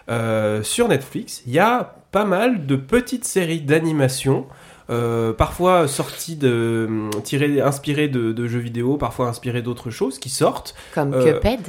euh, 0.10 0.64
sur 0.64 0.88
Netflix, 0.88 1.44
il 1.46 1.54
y 1.54 1.60
a 1.60 1.96
pas 2.12 2.26
mal 2.26 2.66
de 2.66 2.76
petites 2.76 3.26
séries 3.26 3.62
d'animation. 3.62 4.46
euh, 4.90 5.32
parfois 5.32 5.88
sorties 5.88 6.36
de 6.36 6.90
tirées 7.24 7.62
inspirées 7.62 8.10
de, 8.10 8.34
de 8.34 8.48
jeux 8.48 8.60
vidéo 8.60 8.98
parfois 8.98 9.28
inspirées 9.30 9.62
d'autres 9.62 9.92
choses 9.92 10.20
qui 10.20 10.30
sortent 10.30 10.76
Comme 10.94 11.14
Euh, 11.14 11.34
Cuphead. 11.40 11.62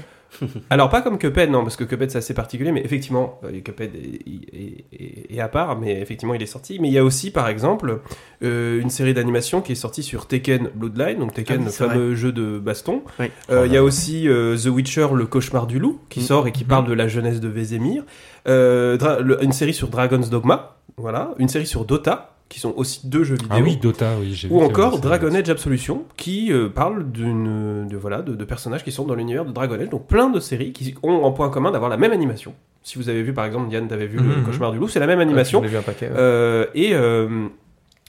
alors 0.70 0.88
pas 0.90 1.02
comme 1.02 1.18
Cuphead, 1.18 1.50
non, 1.50 1.62
parce 1.62 1.76
que 1.76 1.84
Cuphead 1.84 2.10
c'est 2.10 2.18
assez 2.18 2.34
particulier, 2.34 2.72
mais 2.72 2.82
effectivement, 2.84 3.40
euh, 3.44 3.60
Cuphead 3.60 3.92
est, 3.94 4.28
est- 4.28 4.84
est- 4.92 5.34
est 5.36 5.40
à 5.40 5.48
part, 5.48 5.78
mais 5.78 6.00
effectivement 6.00 6.34
il 6.34 6.42
est 6.42 6.46
sorti. 6.46 6.78
Mais 6.80 6.88
il 6.88 6.94
y 6.94 6.98
a 6.98 7.04
aussi, 7.04 7.30
par 7.30 7.48
exemple, 7.48 8.00
euh, 8.42 8.80
une 8.80 8.90
série 8.90 9.14
d'animation 9.14 9.60
qui 9.62 9.72
est 9.72 9.76
sortie 9.76 10.02
sur 10.02 10.26
Tekken 10.26 10.70
Bloodline, 10.74 11.18
donc 11.18 11.34
Tekken, 11.34 11.56
Ah 11.56 11.60
oui, 11.60 11.64
le 11.66 11.70
fameux 11.70 12.14
jeu 12.14 12.32
de 12.32 12.58
baston. 12.58 13.02
Oui. 13.18 13.26
Euh, 13.50 13.66
Il 13.66 13.72
y 13.72 13.76
a 13.76 13.82
aussi 13.84 14.28
euh, 14.28 14.56
The 14.56 14.66
Witcher, 14.66 15.08
le 15.14 15.26
cauchemar 15.26 15.66
du 15.66 15.78
loup, 15.78 16.00
qui 16.08 16.20
Mm. 16.20 16.22
sort 16.24 16.46
et 16.48 16.52
qui 16.52 16.64
parle 16.64 16.86
de 16.86 16.92
la 16.94 17.08
jeunesse 17.08 17.40
de 17.40 17.48
Vézémir. 17.48 18.04
Une 18.46 19.52
série 19.52 19.74
sur 19.74 19.88
Dragon's 19.88 20.30
Dogma, 20.30 20.76
voilà, 20.96 21.32
une 21.38 21.48
série 21.48 21.66
sur 21.66 21.84
Dota, 21.84 22.33
qui 22.54 22.60
sont 22.60 22.72
aussi 22.76 23.00
deux 23.08 23.24
jeux 23.24 23.34
vidéo. 23.34 23.50
Ah 23.50 23.60
oui, 23.60 23.76
Dota, 23.76 24.12
oui, 24.20 24.32
j'ai. 24.32 24.48
Ou 24.48 24.62
encore. 24.62 25.00
Dragon 25.00 25.34
Age 25.34 25.50
Absolution, 25.50 26.04
qui 26.16 26.52
euh, 26.52 26.68
parle 26.68 27.10
d'une, 27.10 27.88
de, 27.88 27.96
voilà, 27.96 28.22
de, 28.22 28.36
de 28.36 28.44
personnages 28.44 28.84
qui 28.84 28.92
sont 28.92 29.04
dans 29.04 29.16
l'univers 29.16 29.44
de 29.44 29.50
Dragon 29.50 29.74
Age. 29.74 29.88
Donc 29.90 30.06
plein 30.06 30.30
de 30.30 30.38
séries 30.38 30.72
qui 30.72 30.94
ont 31.02 31.24
en 31.24 31.32
point 31.32 31.48
commun 31.50 31.72
d'avoir 31.72 31.90
la 31.90 31.96
même 31.96 32.12
animation. 32.12 32.54
Si 32.84 32.96
vous 32.96 33.08
avez 33.08 33.24
vu, 33.24 33.32
par 33.34 33.44
exemple, 33.44 33.68
Diane, 33.70 33.88
t'avais 33.88 34.06
vu 34.06 34.20
Mhm. 34.20 34.34
le 34.36 34.42
Cauchemar 34.42 34.70
du 34.70 34.78
Loup, 34.78 34.86
c'est 34.86 35.00
la 35.00 35.08
même 35.08 35.18
animation. 35.18 35.64
Ai 35.64 35.66
vu 35.66 35.76
un 35.76 35.82
paquet. 35.82 36.06
ouais. 36.06 36.14
Euh, 36.16 36.66
et 36.76 36.90
euh, 36.94 37.48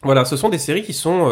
voilà, 0.03 0.25
ce 0.25 0.37
sont 0.37 0.49
des 0.49 0.59
séries 0.59 0.83
qui 0.83 0.93
sont 0.93 1.27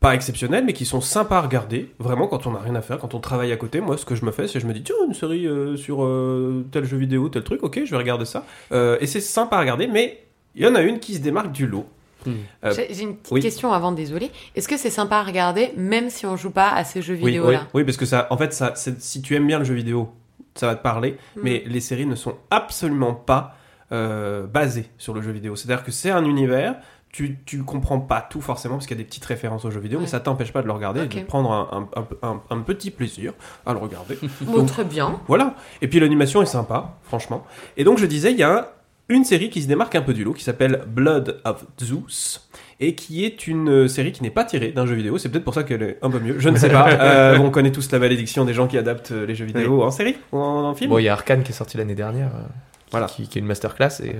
pas 0.00 0.16
exceptionnelles, 0.16 0.64
mais 0.64 0.72
qui 0.72 0.84
sont 0.84 1.00
sympas 1.00 1.38
à 1.38 1.42
regarder. 1.42 1.90
Vraiment, 2.00 2.26
quand 2.26 2.48
on 2.48 2.50
n'a 2.50 2.58
rien 2.58 2.74
à 2.74 2.80
faire, 2.82 2.98
quand 2.98 3.14
on 3.14 3.20
travaille 3.20 3.52
à 3.52 3.56
côté, 3.56 3.80
moi, 3.80 3.96
ce 3.96 4.04
que 4.04 4.16
je 4.16 4.24
me 4.24 4.32
fais, 4.32 4.48
c'est 4.48 4.58
je 4.58 4.66
me 4.66 4.72
dis, 4.72 4.82
tiens, 4.82 4.96
une 5.06 5.14
série 5.14 5.46
euh, 5.46 5.76
sur 5.76 6.02
euh, 6.02 6.64
tel 6.72 6.84
jeu 6.86 6.96
vidéo, 6.96 7.28
tel 7.28 7.44
truc, 7.44 7.62
ok, 7.62 7.82
je 7.84 7.90
vais 7.92 7.96
regarder 7.98 8.24
ça. 8.24 8.44
Euh, 8.72 8.96
et 9.00 9.06
c'est 9.06 9.20
sympa 9.20 9.58
à 9.58 9.60
regarder, 9.60 9.86
mais 9.86 10.24
il 10.56 10.62
y 10.64 10.66
en 10.66 10.74
a 10.74 10.80
une 10.82 10.98
qui 10.98 11.14
se 11.14 11.20
démarque 11.20 11.52
du 11.52 11.68
lot. 11.68 11.86
Euh, 12.26 12.72
J'ai 12.90 13.02
une 13.02 13.16
petite 13.16 13.32
oui. 13.32 13.40
question 13.40 13.72
avant, 13.72 13.92
désolé. 13.92 14.30
Est-ce 14.54 14.68
que 14.68 14.76
c'est 14.76 14.90
sympa 14.90 15.16
à 15.16 15.22
regarder 15.22 15.72
même 15.76 16.10
si 16.10 16.26
on 16.26 16.36
joue 16.36 16.50
pas 16.50 16.70
à 16.70 16.84
ces 16.84 17.02
jeux 17.02 17.14
vidéo 17.14 17.46
oui, 17.48 17.54
là 17.54 17.66
oui, 17.74 17.84
parce 17.84 17.96
que 17.96 18.06
ça, 18.06 18.26
en 18.30 18.36
fait, 18.36 18.52
ça, 18.52 18.72
si 18.76 19.22
tu 19.22 19.34
aimes 19.34 19.46
bien 19.46 19.58
le 19.58 19.64
jeu 19.64 19.74
vidéo, 19.74 20.10
ça 20.54 20.66
va 20.66 20.74
te 20.74 20.82
parler. 20.82 21.12
Mm. 21.36 21.40
Mais 21.42 21.62
les 21.66 21.80
séries 21.80 22.06
ne 22.06 22.14
sont 22.14 22.34
absolument 22.50 23.14
pas 23.14 23.56
euh, 23.92 24.46
basées 24.46 24.88
sur 24.98 25.14
le 25.14 25.22
jeu 25.22 25.32
vidéo. 25.32 25.56
C'est-à-dire 25.56 25.84
que 25.84 25.90
c'est 25.92 26.10
un 26.10 26.24
univers. 26.24 26.76
Tu, 27.10 27.36
tu 27.44 27.62
comprends 27.62 28.00
pas 28.00 28.22
tout 28.22 28.40
forcément 28.40 28.76
parce 28.76 28.86
qu'il 28.86 28.96
y 28.96 29.00
a 29.00 29.02
des 29.02 29.06
petites 29.06 29.26
références 29.26 29.66
au 29.66 29.70
jeu 29.70 29.80
vidéo, 29.80 29.98
Ouais. 29.98 30.04
mais 30.04 30.08
ça 30.10 30.18
t'empêche 30.20 30.50
pas 30.50 30.62
de 30.62 30.66
le 30.66 30.72
regarder 30.72 31.02
et 31.02 31.06
de 31.08 31.20
prendre 31.26 31.52
un, 31.52 31.68
un- 31.94 32.00
un- 32.00 32.28
un- 32.30 32.40
un 32.48 32.58
petit 32.60 32.90
plaisir 32.90 33.34
à 33.66 33.74
le 33.74 33.78
regarder. 33.80 34.16
Très 34.66 34.84
bien. 34.84 35.20
voilà. 35.28 35.54
Et 35.82 35.88
puis 35.88 36.00
l'animation 36.00 36.40
est 36.40 36.46
sympa, 36.46 36.96
franchement. 37.02 37.44
Et 37.76 37.84
donc 37.84 37.98
je 37.98 38.06
disais, 38.06 38.32
il 38.32 38.38
y 38.38 38.42
a 38.42 38.72
une 39.12 39.24
série 39.24 39.50
qui 39.50 39.62
se 39.62 39.68
démarque 39.68 39.94
un 39.94 40.02
peu 40.02 40.12
du 40.14 40.24
lot, 40.24 40.32
qui 40.32 40.44
s'appelle 40.44 40.82
Blood 40.86 41.40
of 41.44 41.64
Zeus, 41.80 42.48
et 42.80 42.94
qui 42.94 43.24
est 43.24 43.46
une 43.46 43.68
euh, 43.68 43.88
série 43.88 44.12
qui 44.12 44.22
n'est 44.22 44.30
pas 44.30 44.44
tirée 44.44 44.72
d'un 44.72 44.86
jeu 44.86 44.94
vidéo. 44.94 45.18
C'est 45.18 45.28
peut-être 45.28 45.44
pour 45.44 45.54
ça 45.54 45.62
qu'elle 45.62 45.82
est 45.82 45.98
un 46.02 46.10
peu 46.10 46.18
mieux. 46.18 46.36
Je 46.38 46.48
ne 46.48 46.56
sais 46.56 46.68
pas. 46.70 46.88
Euh, 47.02 47.38
on 47.38 47.50
connaît 47.50 47.72
tous 47.72 47.90
la 47.92 47.98
malédiction 47.98 48.44
des 48.44 48.54
gens 48.54 48.66
qui 48.66 48.76
adaptent 48.78 49.12
euh, 49.12 49.26
les 49.26 49.34
jeux 49.34 49.44
vidéo 49.44 49.82
en 49.82 49.90
série 49.90 50.16
ou 50.32 50.38
en, 50.38 50.64
en 50.70 50.74
film. 50.74 50.90
Bon, 50.90 50.98
il 50.98 51.04
y 51.04 51.08
a 51.08 51.12
Arkane 51.12 51.42
qui 51.42 51.52
est 51.52 51.54
sorti 51.54 51.76
l'année 51.78 51.94
dernière, 51.94 52.28
euh, 52.34 52.42
Voilà. 52.90 53.06
qui, 53.06 53.26
qui 53.28 53.38
est 53.38 53.40
une 53.40 53.46
masterclass 53.46 54.00
et 54.02 54.14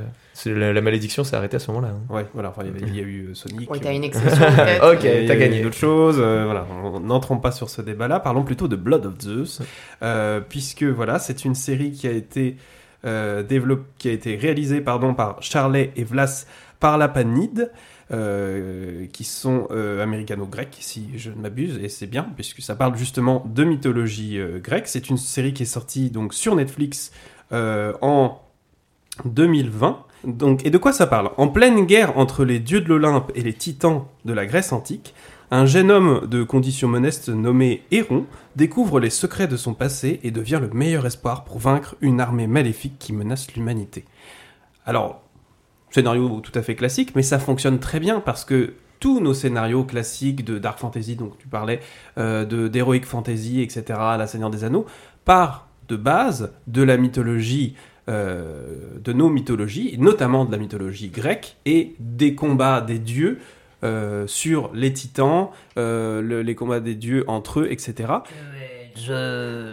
euh, 0.47 0.59
la, 0.59 0.73
la 0.73 0.81
malédiction 0.81 1.25
s'est 1.25 1.37
arrêtée 1.37 1.57
à 1.57 1.59
ce 1.59 1.71
moment-là. 1.73 1.93
hein. 1.95 2.15
Ouais, 2.15 2.27
voilà. 2.35 2.51
Enfin, 2.51 2.63
il 2.65 2.69
y 2.69 2.71
avait- 2.71 2.87
il 2.93 2.97
y, 2.97 3.01
a 3.01 3.03
eu 3.03 3.31
Sonic. 3.35 3.71
Oui, 3.71 3.79
euh, 3.79 3.85
t'as 3.85 3.93
une 3.95 4.05
exception 4.05 4.47
peut-être. 4.57 4.95
Ok, 4.95 5.05
y 5.05 5.25
y 5.25 5.27
t'as 5.27 5.37
gagné. 5.37 5.61
D'autres 5.63 5.77
choses, 5.77 6.17
euh, 6.21 6.45
voilà. 6.45 6.67
on- 6.85 7.01
N'entrons 7.01 7.39
pas 7.39 7.53
sur 7.53 7.69
ce 7.69 7.83
débat-là. 7.83 8.21
Parlons 8.21 8.43
plutôt 8.45 8.69
de 8.69 8.77
Blood 8.77 9.07
of 9.07 9.21
Zeus, 9.21 9.61
euh, 10.03 10.41
puisque 10.41 10.85
voilà, 10.85 11.19
c'est 11.19 11.45
une 11.45 11.55
série 11.55 11.93
qui 11.93 12.07
a 12.07 12.13
été 12.13 12.57
euh, 13.05 13.43
développée, 13.43 13.89
qui 13.99 14.09
a 14.09 14.13
été 14.13 14.37
réalisée, 14.37 14.81
pardon, 14.81 15.15
par 15.15 15.43
Charlet 15.43 15.93
et 15.97 16.05
Vlas 16.05 16.47
Parlapanid. 16.81 17.71
euh, 18.13 19.07
qui 19.07 19.25
sont 19.25 19.69
euh, 19.71 20.03
américano-grecs, 20.03 20.77
si 20.81 21.09
je 21.17 21.31
ne 21.31 21.37
m'abuse, 21.37 21.81
et 21.83 21.89
c'est 21.89 22.07
bien, 22.07 22.27
puisque 22.35 22.61
ça 22.61 22.75
parle 22.75 22.95
justement 22.95 23.43
de 23.47 23.65
mythologie 23.65 24.39
euh, 24.39 24.59
grecque. 24.59 24.87
C'est 24.87 25.09
une 25.09 25.17
série 25.17 25.55
qui 25.55 25.63
est 25.63 25.67
sortie 25.67 26.11
donc 26.11 26.35
sur 26.35 26.55
Netflix 26.55 27.11
en 27.53 28.39
2020. 29.25 30.05
Donc, 30.25 30.67
et 30.67 30.71
de 30.71 30.79
quoi 30.79 30.93
ça 30.93 31.07
parle? 31.07 31.31
En 31.39 31.49
pleine 31.49 31.87
guerre 31.87 32.19
entre 32.19 32.45
les 32.45 32.59
dieux 32.59 32.83
de 32.83 32.89
l'Olympe 32.89 33.33
et 33.35 33.43
les 33.43 33.55
titans 33.55 34.05
de 34.27 34.33
la 34.35 34.45
Grèce 34.45 34.73
antique, 34.73 35.15
un 35.53 35.67
jeune 35.67 35.91
homme 35.91 36.27
de 36.29 36.43
condition 36.45 36.89
modeste 36.89 37.29
nommé 37.29 37.83
Héron 37.91 38.25
découvre 38.57 39.01
les 39.01 39.11
secrets 39.11 39.47
de 39.47 39.59
son 39.59 39.75
passé 39.75 40.19
et 40.23 40.31
devient 40.31 40.59
le 40.59 40.71
meilleur 40.71 41.05
espoir 41.05 41.45
pour 41.45 41.59
vaincre 41.59 41.95
une 42.01 42.23
armée 42.23 42.47
maléfique 42.47 42.99
qui 42.99 43.13
menace 43.13 43.55
l'humanité. 43.55 44.07
Alors, 44.87 45.21
scénario 45.91 46.41
tout 46.41 46.59
à 46.59 46.63
fait 46.63 46.75
classique, 46.75 47.15
mais 47.15 47.23
ça 47.23 47.39
fonctionne 47.39 47.81
très 47.81 48.01
bien 48.01 48.21
parce 48.21 48.47
que 48.47 48.73
tous 48.99 49.21
nos 49.21 49.35
scénarios 49.35 49.85
classiques 49.85 50.43
de 50.43 50.59
Dark 50.59 50.79
Fantasy, 50.79 51.17
donc 51.17 51.37
tu 51.37 51.49
parlais 51.49 51.81
euh, 52.17 52.47
d'Heroic 52.71 53.03
Fantasy, 53.05 53.61
etc., 53.61 53.85
La 54.17 54.27
Seigneur 54.27 54.49
des 54.49 54.65
Anneaux, 54.65 54.87
part 55.27 55.69
de 55.87 55.97
base 55.97 56.55
de 56.67 56.83
la 56.83 56.97
mythologie, 56.97 57.77
euh, 58.09 58.99
de 59.05 59.13
nos 59.13 59.29
mythologies, 59.29 59.97
notamment 59.99 60.47
de 60.47 60.53
la 60.53 60.57
mythologie 60.57 61.11
grecque, 61.11 61.59
et 61.67 61.95
des 62.01 62.35
combats 62.35 62.81
des 62.81 62.99
dieux 62.99 63.39
sur 64.27 64.71
les 64.75 64.93
titans, 64.93 65.49
euh, 65.79 66.21
le- 66.23 66.43
les 66.43 66.55
combats 66.55 66.81
des 66.81 66.95
dieux 66.95 67.25
entre 67.27 67.61
eux, 67.61 67.67
etc. 67.71 68.09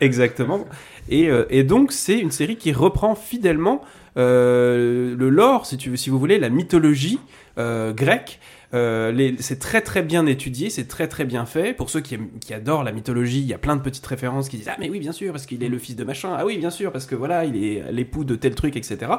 Exactement. 0.00 0.66
Et, 1.08 1.28
euh, 1.30 1.44
et 1.50 1.64
donc, 1.64 1.92
c'est 1.92 2.18
une 2.18 2.30
série 2.30 2.56
qui 2.56 2.72
reprend 2.72 3.14
fidèlement 3.14 3.82
euh, 4.16 5.14
le 5.16 5.28
lore, 5.28 5.66
si, 5.66 5.76
tu, 5.76 5.90
veux- 5.90 5.96
si 5.96 6.10
vous 6.10 6.18
voulez, 6.18 6.38
la 6.38 6.48
mythologie 6.48 7.18
euh, 7.58 7.92
grecque. 7.92 8.40
Euh, 8.74 9.32
c'est 9.38 9.58
très 9.58 9.80
très 9.80 10.02
bien 10.02 10.26
étudié, 10.26 10.68
c'est 10.68 10.86
très 10.88 11.08
très 11.08 11.24
bien 11.24 11.46
fait. 11.46 11.72
Pour 11.72 11.88
ceux 11.88 12.00
qui, 12.00 12.16
aiment- 12.16 12.28
qui 12.38 12.52
adorent 12.52 12.84
la 12.84 12.92
mythologie, 12.92 13.38
il 13.40 13.46
y 13.46 13.54
a 13.54 13.58
plein 13.58 13.76
de 13.76 13.80
petites 13.80 14.06
références 14.06 14.50
qui 14.50 14.58
disent 14.58 14.68
Ah, 14.68 14.76
mais 14.78 14.90
oui, 14.90 14.98
bien 14.98 15.12
sûr, 15.12 15.32
parce 15.32 15.46
qu'il 15.46 15.62
est 15.64 15.70
le 15.70 15.78
fils 15.78 15.96
de 15.96 16.04
machin. 16.04 16.34
Ah, 16.36 16.44
oui, 16.44 16.58
bien 16.58 16.68
sûr, 16.68 16.92
parce 16.92 17.06
que 17.06 17.14
voilà, 17.14 17.46
il 17.46 17.64
est 17.64 17.90
l'époux 17.92 18.24
de 18.24 18.34
tel 18.34 18.54
truc, 18.54 18.76
etc. 18.76 19.10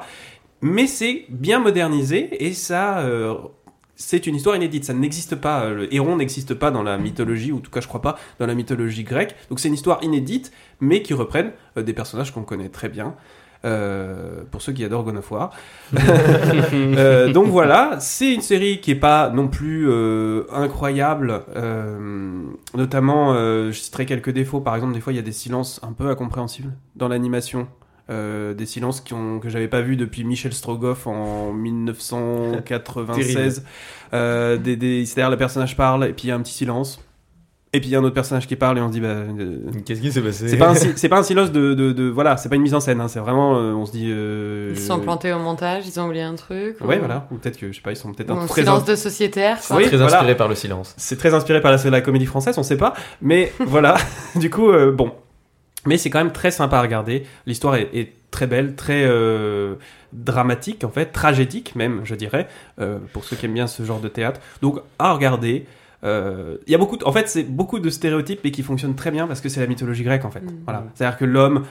Mais 0.62 0.88
c'est 0.88 1.26
bien 1.30 1.60
modernisé 1.60 2.46
et 2.46 2.54
ça. 2.54 3.00
euh, 3.00 3.36
c'est 3.96 4.28
une 4.28 4.36
histoire 4.36 4.56
inédite, 4.56 4.86
ça 4.86 4.94
n'existe 4.94 5.36
pas. 5.36 5.64
euh, 5.66 5.76
Le 5.76 5.94
héron 5.94 6.16
n'existe 6.16 6.54
pas 6.54 6.72
dans 6.72 6.84
la 6.84 6.98
mythologie, 6.98 7.52
ou 7.52 7.58
en 7.58 7.60
tout 7.60 7.72
cas, 7.72 7.82
je 7.82 7.88
crois 7.88 8.02
pas, 8.02 8.18
dans 8.40 8.46
la 8.48 8.56
mythologie 8.56 9.04
grecque. 9.04 9.36
Donc, 9.50 9.60
c'est 9.60 9.68
une 9.68 9.74
histoire 9.74 10.02
inédite, 10.04 10.52
mais 10.80 11.02
qui 11.02 11.14
reprennent 11.14 11.52
euh, 11.78 11.84
des 11.84 11.94
personnages 11.94 12.32
qu'on 12.34 12.44
connaît 12.44 12.70
très 12.70 12.88
bien. 12.90 13.16
Euh, 13.66 14.44
pour 14.52 14.62
ceux 14.62 14.72
qui 14.72 14.86
adorent 14.86 15.04
God 15.04 15.18
of 15.18 15.30
War. 15.32 15.52
Euh, 16.74 17.32
donc 17.34 17.48
voilà, 17.48 17.98
c'est 18.00 18.34
une 18.34 18.42
série 18.42 18.80
qui 18.80 18.92
est 18.92 18.96
pas 18.96 19.30
non 19.32 19.50
plus 19.50 19.90
euh, 19.90 20.44
incroyable. 20.54 21.42
euh, 21.58 22.44
notamment, 22.76 23.34
euh, 23.34 23.72
je 23.72 23.80
citerai 23.80 24.06
quelques 24.06 24.30
défauts. 24.32 24.62
Par 24.62 24.76
exemple, 24.76 24.94
des 24.94 25.02
fois, 25.02 25.12
il 25.14 25.18
y 25.18 25.20
a 25.20 25.24
des 25.24 25.34
silences 25.34 25.80
un 25.84 25.92
peu 25.92 26.08
incompréhensibles 26.10 26.74
dans 26.96 27.10
l'animation. 27.10 27.68
Euh, 28.10 28.56
des 28.56 28.66
silences 28.66 29.02
qui 29.02 29.14
ont, 29.14 29.40
que 29.40 29.50
j'avais 29.50 29.68
pas 29.68 29.82
vu 29.82 29.96
depuis 29.96 30.24
Michel 30.24 30.52
Strogoff 30.54 31.06
en 31.06 31.54
1996. 32.64 33.64
Euh, 34.14 34.58
des, 34.58 34.76
des, 34.76 35.06
C'est-à-dire, 35.06 35.30
le 35.30 35.38
personnage 35.38 35.76
parle 35.78 36.06
et 36.06 36.14
puis 36.14 36.24
il 36.26 36.30
y 36.30 36.32
a 36.32 36.36
un 36.36 36.42
petit 36.42 36.54
silence. 36.54 37.00
Et 37.72 37.80
puis 37.80 37.90
il 37.90 37.92
y 37.92 37.96
a 37.96 38.00
un 38.00 38.04
autre 38.04 38.16
personnage 38.16 38.48
qui 38.48 38.56
parle 38.56 38.80
et 38.80 38.82
on 38.82 38.88
se 38.88 38.94
dit, 38.94 39.00
bah, 39.00 39.10
euh, 39.10 39.60
Qu'est-ce 39.86 40.02
qui 40.02 40.12
s'est 40.12 40.22
passé 40.24 40.48
c'est 40.50 40.58
pas 40.58 40.72
un 40.72 41.08
pas 41.10 41.20
un 41.20 41.24
silence 41.24 41.52
de, 41.52 41.76
de, 41.76 41.92
de- 41.92 42.10
voilà 42.10 42.36
c'est 42.36 42.50
pas 42.50 42.56
une 42.56 42.64
mise 42.64 42.74
en 42.74 42.80
scène 42.80 43.00
hein, 43.00 43.08
c'est 43.08 43.20
vraiment 43.20 43.58
euh, 43.58 43.74
on 43.74 43.86
se 43.86 43.92
dit 43.92 44.08
euh, 44.10 44.72
Ils 44.74 44.80
se 44.80 44.88
sont 44.88 45.00
plantés 45.00 45.32
au 45.34 45.38
montage, 45.38 45.84
ils 45.88 46.00
ont 46.00 46.08
oublié 46.08 46.24
un 46.24 46.34
truc. 46.34 46.78
ouais 46.82 46.96
ou- 46.96 47.00
voilà 47.00 47.28
ou 47.30 47.36
peut-être 47.36 47.58
que 47.60 47.68
je 47.72 47.76
sais 47.76 47.84
pas 47.84 47.92
ils 47.92 47.96
sont 47.96 48.12
peut-être 48.12 48.32
un 48.32 48.48
très 48.48 48.62
silence 48.64 48.86
de 48.86 48.96
sociétaire. 48.96 49.60
Oui, 49.70 49.84
Très 49.86 49.98
voilà. 49.98 50.16
inspiré 50.16 50.36
par 50.36 50.48
le 50.48 50.56
silence. 50.56 50.96
c'est 50.98 51.16
très 51.20 51.36
inspiré 51.36 51.62
par 51.62 51.72
la, 51.72 51.78
la 51.92 52.02
comédie 52.02 52.26
française 52.26 52.58
on 52.58 52.64
sait 52.64 52.76
pas 52.76 52.96
mais 53.22 53.54
voilà 53.60 53.98
du 54.36 54.50
coup 54.50 54.72
euh, 54.72 54.92
bon 54.92 55.12
Mais 55.86 55.98
c'est 55.98 56.10
quand 56.10 56.20
même 56.20 56.34
très 56.34 56.52
sympa 56.52 56.78
à 56.78 56.82
regarder. 56.82 57.26
L'histoire 57.46 57.76
est, 57.76 57.90
est 57.94 58.14
très 58.32 58.48
belle, 58.48 58.76
très 58.76 59.04
euh, 59.06 59.76
dramatique 60.14 60.84
en 60.84 60.90
fait, 60.90 61.08
tragédique 61.08 61.76
même, 61.76 62.02
je 62.04 62.16
dirais, 62.16 62.48
euh, 62.80 63.00
pour 63.14 63.24
ceux 63.24 63.36
qui 63.36 63.46
aiment 63.46 63.54
bien 63.54 63.68
ce 63.68 63.84
genre 63.84 64.00
de 64.02 64.10
théâtre. 64.10 64.42
Donc 64.62 64.80
à 65.00 65.14
regarder. 65.14 65.66
Euh, 66.06 66.56
Il 66.66 66.72
y 66.72 66.76
a 66.76 66.78
beaucoup, 66.78 66.96
de- 66.96 67.04
en 67.04 67.12
fait, 67.12 67.28
c'est 67.28 67.44
beaucoup 67.44 67.80
de 67.80 67.90
stéréotypes 67.90 68.40
mais 68.46 68.52
qui 68.52 68.64
fonctionnent 68.64 68.96
très 68.96 69.12
bien 69.12 69.28
parce 69.28 69.42
que 69.42 69.50
c'est 69.50 69.60
la 69.60 69.68
mythologie 69.68 70.04
grecque 70.04 70.24
en 70.26 70.32
fait. 70.32 70.40
Mm. 70.42 70.62
Voilà, 70.64 70.86
c'est-à-dire 70.96 71.18
que 71.18 71.26
l'homme 71.26 71.66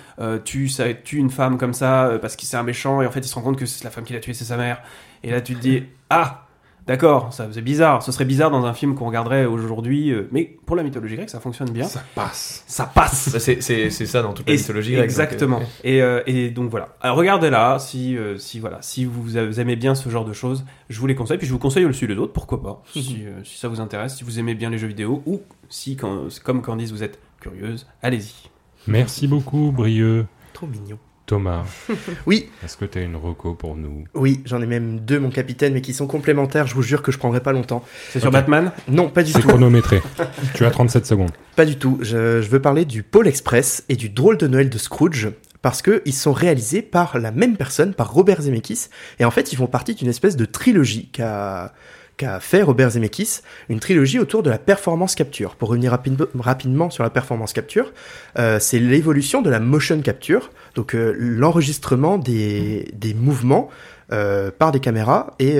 tue, 0.45 0.69
ça, 0.69 0.93
tue 0.93 1.17
une 1.19 1.31
femme 1.31 1.57
comme 1.59 1.73
ça 1.75 2.13
parce 2.21 2.37
qu'il 2.37 2.47
c'est 2.49 2.57
un 2.59 2.63
méchant 2.63 3.01
et 3.03 3.07
en 3.07 3.11
fait 3.11 3.21
il 3.21 3.29
se 3.29 3.35
rend 3.35 3.41
compte 3.43 3.59
que 3.59 3.67
c'est 3.67 3.85
la 3.85 3.91
femme 3.91 4.05
qui 4.05 4.13
l'a 4.13 4.21
tué, 4.21 4.35
c'est 4.35 4.45
sa 4.45 4.57
mère. 4.57 4.83
Et 5.23 5.31
là 5.31 5.41
tu 5.41 5.55
te 5.55 5.61
dis 5.61 5.83
ah 6.11 6.48
d'accord, 6.89 7.33
ça 7.33 7.47
c'est 7.53 7.63
bizarre. 7.63 8.03
Ce 8.03 8.11
serait 8.11 8.25
bizarre 8.25 8.51
dans 8.51 8.65
un 8.67 8.75
film 8.75 8.97
qu'on 8.97 9.07
regarderait 9.07 9.45
aujourd'hui, 9.45 10.11
euh, 10.11 10.27
mais 10.33 10.57
pour 10.67 10.75
la 10.75 10.83
mythologie 10.83 11.15
grecque 11.15 11.31
ça 11.31 11.39
fonctionne 11.39 11.71
bien. 11.71 11.85
Ça 11.85 12.03
passe. 12.17 12.65
Ça 12.67 12.85
passe. 12.87 13.39
C'est 13.39 13.91
ça 14.07 14.23
dans 14.23 14.33
toute 14.33 14.49
la 14.49 14.55
Et- 14.55 14.57
mythologie 14.57 14.93
grecque. 14.93 15.05
Exactement. 15.05 15.61
donc, 15.61 15.69
euh, 15.69 15.89
Et, 15.89 16.03
euh, 16.03 16.23
et 16.27 16.51
donc 16.51 16.71
voilà. 16.71 16.89
Alors 17.01 17.17
regardez-la, 17.17 17.79
si, 17.79 18.17
euh, 18.17 18.37
si 18.39 18.59
voilà, 18.59 18.79
si 18.83 19.05
vous 19.05 19.39
aimez 19.39 19.77
bien 19.77 19.95
ce 19.95 20.09
genre 20.09 20.25
de 20.25 20.33
choses, 20.33 20.65
je 20.89 20.99
vous 20.99 21.07
les 21.07 21.15
conseille. 21.15 21.39
Puis 21.39 21.47
je 21.47 21.53
vous 21.53 21.59
conseille 21.61 21.85
aussi 21.85 22.07
les 22.09 22.17
autres, 22.17 22.33
pourquoi 22.33 22.61
pas, 22.61 22.83
si, 22.93 23.25
euh, 23.27 23.45
si 23.45 23.59
ça 23.59 23.69
vous 23.69 23.81
intéresse, 23.81 24.17
si 24.17 24.25
vous 24.25 24.39
aimez 24.41 24.55
bien 24.57 24.71
les 24.71 24.79
jeux 24.79 24.89
vidéo, 24.89 25.23
ou 25.27 25.43
si, 25.69 25.95
quand, 25.97 26.27
comme 26.43 26.63
Candice, 26.63 26.91
vous 26.91 27.03
êtes 27.05 27.19
curieuse, 27.41 27.87
allez-y. 28.03 28.49
Merci 28.87 29.29
beaucoup, 29.29 29.71
Brieux. 29.71 30.27
Trop 30.55 30.67
mignon. 30.67 30.99
Thomas, 31.29 31.63
Oui, 32.27 32.49
est-ce 32.65 32.79
que 32.79 32.87
tu 32.87 32.99
as 32.99 33.03
une 33.03 33.15
reco 33.15 33.55
pour 33.55 33.77
nous? 33.77 34.05
Oui, 34.15 34.41
j'en 34.47 34.63
ai 34.63 34.67
même 34.67 34.99
deux, 35.01 35.21
mon 35.21 35.29
capitaine, 35.29 35.75
mais 35.75 35.83
qui 35.83 35.93
sont 35.93 36.07
complémentaires. 36.07 36.67
Je 36.67 36.75
vous 36.75 36.83
jure 36.83 37.03
que 37.03 37.13
je 37.13 37.19
prendrai 37.19 37.41
pas 37.41 37.53
longtemps. 37.53 37.85
C'est 38.11 38.19
sur. 38.19 38.31
Batman? 38.31 38.73
Non, 38.89 39.11
pas 39.11 39.23
du 39.23 39.31
C'est 39.33 39.41
tout. 39.41 39.49
chronométré. 39.49 40.01
tu 40.55 40.65
as 40.65 40.71
37 40.71 41.05
secondes. 41.07 41.31
Pas 41.55 41.67
du 41.67 41.77
tout. 41.77 41.99
Je, 42.01 42.41
je 42.41 42.49
veux 42.49 42.61
parler 42.63 42.87
du 42.87 43.03
Pôle 43.03 43.29
Express 43.29 43.85
et 43.91 43.97
du 43.97 44.09
drôle 44.09 44.39
de 44.39 44.47
Noël 44.47 44.71
de 44.71 44.79
Scrooge 44.79 45.29
parce 45.61 45.83
que 45.83 46.01
ils 46.07 46.15
sont 46.15 46.33
réalisés 46.33 46.81
par 46.83 47.19
la 47.19 47.31
même 47.31 47.57
personne, 47.57 47.93
par 47.93 48.13
Robert 48.13 48.41
Zemeckis, 48.43 48.87
et 49.19 49.25
en 49.25 49.31
fait 49.31 49.53
ils 49.53 49.57
font 49.57 49.67
partie 49.67 49.95
d'une 49.95 50.09
espèce 50.09 50.37
de 50.37 50.45
trilogie 50.47 51.09
qu'a 51.13 51.75
qu'a 52.19 52.41
fait 52.41 52.63
Robert 52.63 52.91
Zemeckis, 52.91 53.39
une 53.71 53.81
trilogie 53.81 54.19
autour 54.19 54.43
de 54.43 54.51
la 54.51 54.59
performance 54.59 55.15
capture. 55.15 55.55
Pour 55.55 55.71
revenir 55.71 55.93
rapide- 55.93 56.29
rapidement 56.39 56.91
sur 56.91 57.03
la 57.05 57.11
performance 57.11 57.55
capture, 57.55 57.93
euh, 58.39 58.59
c'est 58.61 58.79
l'évolution 58.79 59.41
de 59.41 59.49
la 59.49 59.61
motion 59.61 60.03
capture, 60.03 60.51
donc 60.75 60.95
euh, 60.95 61.15
l'enregistrement 61.17 62.19
des, 62.19 62.91
des 62.93 63.15
mouvements 63.15 63.71
euh, 64.13 64.51
par 64.51 64.73
des 64.73 64.81
caméras 64.81 65.35
et 65.39 65.59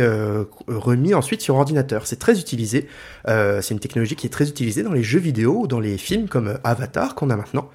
remis 0.67 1.15
ensuite 1.15 1.41
sur 1.41 1.55
ordinateur. 1.57 2.07
C'est 2.07 2.19
très 2.19 2.39
utilisé. 2.41 2.89
C'est 3.27 3.71
une 3.71 3.81
technologie 3.81 4.17
qui 4.17 4.27
est 4.27 4.31
très 4.31 4.49
utilisée 4.49 4.83
dans 4.83 4.93
les 4.93 5.03
jeux 5.03 5.19
vidéo 5.21 5.61
ou 5.61 5.67
dans 5.67 5.81
les 5.81 5.97
films 5.97 6.29
comme 6.29 6.59
Avatar 6.65 7.15
qu'on 7.15 7.31
a 7.31 7.37
maintenant. 7.37 7.71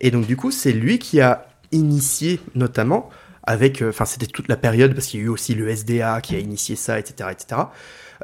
Et 0.00 0.10
donc 0.10 0.26
du 0.26 0.36
coup, 0.36 0.50
c'est 0.50 0.72
lui 0.72 0.98
qui 0.98 1.20
a 1.20 1.46
initié 1.72 2.40
notamment 2.54 3.10
avec, 3.44 3.82
enfin 3.82 4.04
c'était 4.04 4.26
toute 4.26 4.46
la 4.48 4.56
période 4.56 4.94
parce 4.94 5.08
qu'il 5.08 5.18
y 5.20 5.22
a 5.24 5.26
eu 5.26 5.28
aussi 5.28 5.54
le 5.54 5.68
SDA 5.68 6.20
qui 6.20 6.36
a 6.36 6.38
initié 6.38 6.76
ça, 6.76 7.00
etc., 7.00 7.30
etc. 7.32 7.62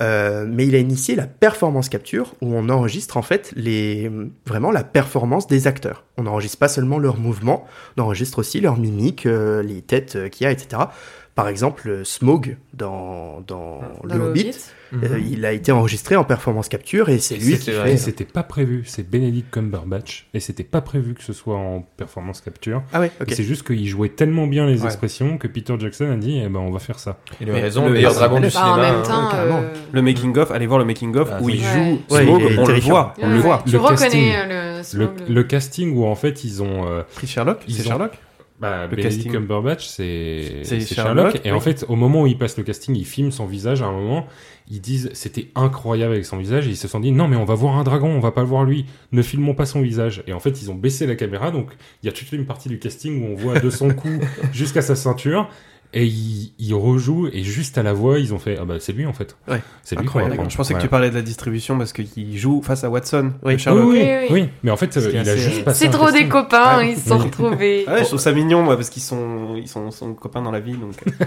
Euh, 0.01 0.47
mais 0.49 0.67
il 0.67 0.75
a 0.75 0.79
initié 0.79 1.17
la 1.17 1.27
performance 1.27 1.89
capture 1.89 2.35
où 2.41 2.55
on 2.55 2.69
enregistre 2.69 3.17
en 3.17 3.23
fait 3.23 3.53
vraiment 4.47 4.71
la 4.71 4.85
performance 4.85 5.47
des 5.47 5.67
acteurs. 5.67 6.05
On 6.17 6.25
n'enregistre 6.25 6.59
pas 6.59 6.69
seulement 6.69 6.99
leurs 6.99 7.19
mouvements, 7.19 7.65
on 7.97 8.03
enregistre 8.03 8.39
aussi 8.39 8.61
leurs 8.61 8.77
mimiques, 8.77 9.27
euh, 9.27 9.63
les 9.63 9.83
têtes 9.83 10.17
euh, 10.17 10.29
qu'il 10.29 10.45
y 10.45 10.47
a, 10.47 10.53
etc. 10.53 10.83
Par 11.39 11.49
exemple, 11.49 11.89
euh, 11.89 12.03
Smaug 12.05 12.57
dans, 12.75 13.41
dans, 13.47 13.81
Dans 14.03 14.15
Le 14.17 14.21
Hobbit, 14.25 14.51
Mhm. 14.91 15.05
euh, 15.05 15.21
il 15.31 15.45
a 15.45 15.53
été 15.53 15.71
enregistré 15.71 16.17
en 16.17 16.25
performance 16.25 16.69
capture 16.69 17.11
et 17.11 17.19
c'est 17.21 17.37
lui 17.37 17.57
qui 17.59 17.71
fait. 17.71 17.97
c'était 17.97 18.25
pas 18.25 18.43
prévu. 18.43 18.83
C'est 18.87 19.09
Benedict 19.09 19.49
Cumberbatch. 19.53 20.27
Et 20.35 20.41
c'était 20.41 20.65
pas 20.65 20.81
prévu 20.81 21.15
que 21.15 21.23
ce 21.23 21.33
soit 21.33 21.57
en 21.57 21.83
performance 21.97 22.41
capture. 22.41 22.83
Ah 22.93 22.99
ouais, 22.99 23.13
ok. 23.21 23.31
Et 23.31 23.35
C'est 23.37 23.45
juste 23.45 23.65
qu'il 23.65 23.87
jouait 23.87 24.09
tellement 24.09 24.49
bien 24.49 24.67
les 24.67 24.81
Ouais. 24.81 24.87
expressions 24.87 25.39
que 25.39 25.47
Peter 25.47 25.75
Jackson 25.79 26.11
a 26.11 26.17
dit 26.17 26.41
eh 26.45 26.49
ben, 26.49 26.59
on 26.59 26.73
va 26.73 26.81
faire 26.81 26.99
ça. 26.99 27.19
Il 27.41 27.49
a 27.51 27.53
Mais 27.53 27.61
raison, 27.61 27.83
le- 27.83 27.89
le 27.89 27.95
meilleur 27.95 28.13
le- 28.13 28.19
dragon 28.19 28.37
du 28.37 28.43
Bah, 28.43 28.51
cinéma. 28.51 28.73
en 28.73 28.77
même 28.79 28.95
hein. 28.97 29.03
temps, 29.05 29.31
euh, 29.35 29.61
Le 29.93 30.03
making-of, 30.03 30.51
allez 30.51 30.67
voir 30.67 30.81
le 30.81 30.87
making-of 30.87 31.29
Ah, 31.33 31.39
où 31.41 31.49
il 31.51 31.61
joue 31.63 32.01
Ouais, 32.11 32.25
il 32.25 32.29
est 32.29 32.59
on 32.59 32.67
le 32.67 32.81
voit, 32.81 33.15
on 33.19 33.29
ouais, 33.29 33.35
le 33.35 33.41
voit. 33.41 33.63
Le 33.71 33.79
reconnais 33.79 33.97
casting. 33.97 34.99
le, 34.99 35.11
Le, 35.29 35.43
casting 35.45 35.97
où 35.97 36.05
en 36.05 36.15
fait 36.17 36.43
ils 36.43 36.63
ont 36.65 36.89
euh, 36.89 37.03
Pris 37.15 37.27
Sherlock 37.29 37.59
C'est 37.69 37.83
ont- 37.83 37.85
Sherlock 37.85 38.13
bah, 38.61 38.87
Le 38.87 38.97
Benedict 38.97 39.17
casting. 39.17 39.33
Cumberbatch 39.33 39.87
c'est 39.87 40.65
Sherlock, 40.65 40.87
Sherlock, 40.87 41.37
et 41.45 41.51
oui. 41.51 41.57
en 41.57 41.61
fait 41.61 41.85
au 41.89 41.97
moment 41.97 42.23
où 42.23 42.27
il 42.27 42.37
passe 42.37 42.57
le 42.57 42.65
casting 42.65 42.95
il 42.97 43.07
filme 43.07 43.31
son 43.31 43.47
visage 43.47 43.83
à 43.83 43.87
un 43.87 43.93
moment. 43.93 44.27
Ils 44.71 44.81
disent 44.81 45.11
c'était 45.15 45.49
incroyable 45.55 46.13
avec 46.13 46.27
son 46.27 46.37
visage. 46.37 46.67
Et 46.67 46.71
ils 46.71 46.77
se 46.77 46.89
sont 46.89 47.01
dit 47.01 47.13
non 47.13 47.29
mais 47.29 47.37
on 47.37 47.45
va 47.45 47.55
voir 47.55 47.77
un 47.77 47.85
dragon 47.85 48.09
on 48.09 48.21
va 48.21 48.33
pas 48.33 48.43
le 48.43 48.49
voir 48.49 48.65
lui. 48.65 48.87
Ne 49.13 49.23
filmons 49.23 49.55
pas 49.55 49.67
son 49.67 49.81
visage. 49.81 50.23
Et 50.27 50.33
en 50.33 50.41
fait 50.41 50.61
ils 50.61 50.71
ont 50.71 50.75
baissé 50.75 51.07
la 51.07 51.15
caméra. 51.15 51.51
Donc 51.51 51.71
il 52.03 52.07
y 52.07 52.09
a 52.09 52.13
toute 52.13 52.31
une 52.33 52.47
partie 52.47 52.69
du 52.69 52.79
casting 52.79 53.23
où 53.23 53.33
on 53.33 53.35
voit 53.35 53.61
de 53.61 53.71
son 53.71 53.91
cou 53.91 54.21
jusqu'à 54.53 54.83
sa 54.83 54.97
ceinture 54.97 55.49
et 55.95 56.05
il, 56.05 56.53
il 56.59 56.75
rejoue 56.75 57.29
et 57.33 57.43
juste 57.43 57.79
à 57.79 57.83
la 57.83 57.95
voix 57.95 58.19
ils 58.19 58.35
ont 58.35 58.39
fait 58.39 58.59
ah 58.61 58.67
bah 58.67 58.75
c'est 58.79 58.93
lui 58.93 59.07
en 59.07 59.15
fait 59.15 59.37
Ouais. 59.49 59.63
c'est 59.83 59.97
lui 59.97 60.05
Incroyable. 60.05 60.35
prendre. 60.35 60.51
Je 60.51 60.57
pensais 60.57 60.75
que 60.75 60.81
tu 60.81 60.89
parlais 60.89 61.09
de 61.09 61.15
la 61.15 61.23
distribution 61.23 61.79
parce 61.79 61.95
qu'il 61.95 62.37
joue 62.37 62.61
face 62.63 62.85
à 62.85 62.91
Watson, 62.91 63.33
Oui. 63.43 63.57
oui, 63.67 63.73
oui, 63.75 64.07
Oui, 64.31 64.49
mais 64.63 64.71
en 64.71 64.77
fait 64.77 64.95
il 64.97 65.17
a 65.17 65.37
juste 65.37 65.65
passé 65.65 65.87
C'est 65.87 65.91
trop 65.91 66.11
des 66.11 66.29
copains, 66.29 66.79
Ouais. 66.79 66.93
ils 66.93 66.99
se 66.99 67.09
sont 67.09 67.17
retrouvés. 67.19 67.85
Ah 67.87 67.95
ouais, 67.95 68.01
je 68.01 68.05
trouve 68.09 68.19
ça 68.21 68.33
mignon, 68.33 68.63
moi, 68.63 68.77
parce 68.77 68.91
qu'ils 68.91 69.03
sont, 69.03 69.55
ils 69.57 69.67
sont, 69.69 69.91
sont 69.91 70.13
copains 70.15 70.43
dans 70.43 70.51
la 70.51 70.61
vie, 70.61 70.77
donc. 70.77 70.95
euh, 71.07 71.25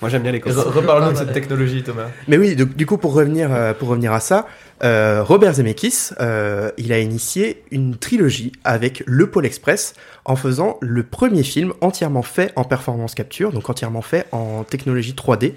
moi, 0.00 0.08
j'aime 0.10 0.22
bien 0.22 0.30
les 0.32 0.40
copains. 0.40 0.56
Re- 0.60 0.70
Reparle-nous 0.72 1.12
de 1.12 1.16
cette 1.16 1.32
technologie, 1.32 1.82
Thomas. 1.82 2.06
Mais 2.28 2.38
oui, 2.38 2.54
du 2.54 2.86
coup, 2.86 2.98
pour 2.98 3.14
revenir, 3.14 3.52
euh, 3.52 3.74
pour 3.74 3.88
revenir 3.88 4.12
à 4.12 4.20
ça, 4.20 4.46
euh, 4.84 5.22
Robert 5.24 5.54
Zemeckis, 5.54 6.10
euh, 6.20 6.70
il 6.78 6.92
a 6.92 6.98
initié 7.00 7.64
une 7.70 7.96
trilogie 7.96 8.52
avec 8.64 9.02
le 9.06 9.28
Pôle 9.28 9.46
Express 9.46 9.94
en 10.24 10.36
faisant 10.36 10.78
le 10.80 11.02
premier 11.02 11.42
film 11.42 11.72
entièrement 11.80 12.22
fait 12.22 12.52
en 12.56 12.64
performance 12.64 13.14
capture, 13.14 13.52
donc 13.52 13.68
entièrement 13.68 14.02
fait 14.02 14.26
en 14.32 14.64
technologie 14.64 15.14
3D, 15.14 15.54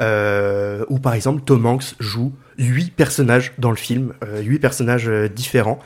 euh, 0.00 0.84
où 0.88 0.98
par 0.98 1.14
exemple 1.14 1.42
Tom 1.44 1.66
Hanks 1.66 1.94
joue 1.98 2.32
huit 2.58 2.92
personnages 2.94 3.52
dans 3.58 3.70
le 3.70 3.76
film, 3.76 4.12
euh, 4.24 4.40
huit 4.40 4.58
personnages 4.58 5.08
euh, 5.08 5.28
différents. 5.28 5.78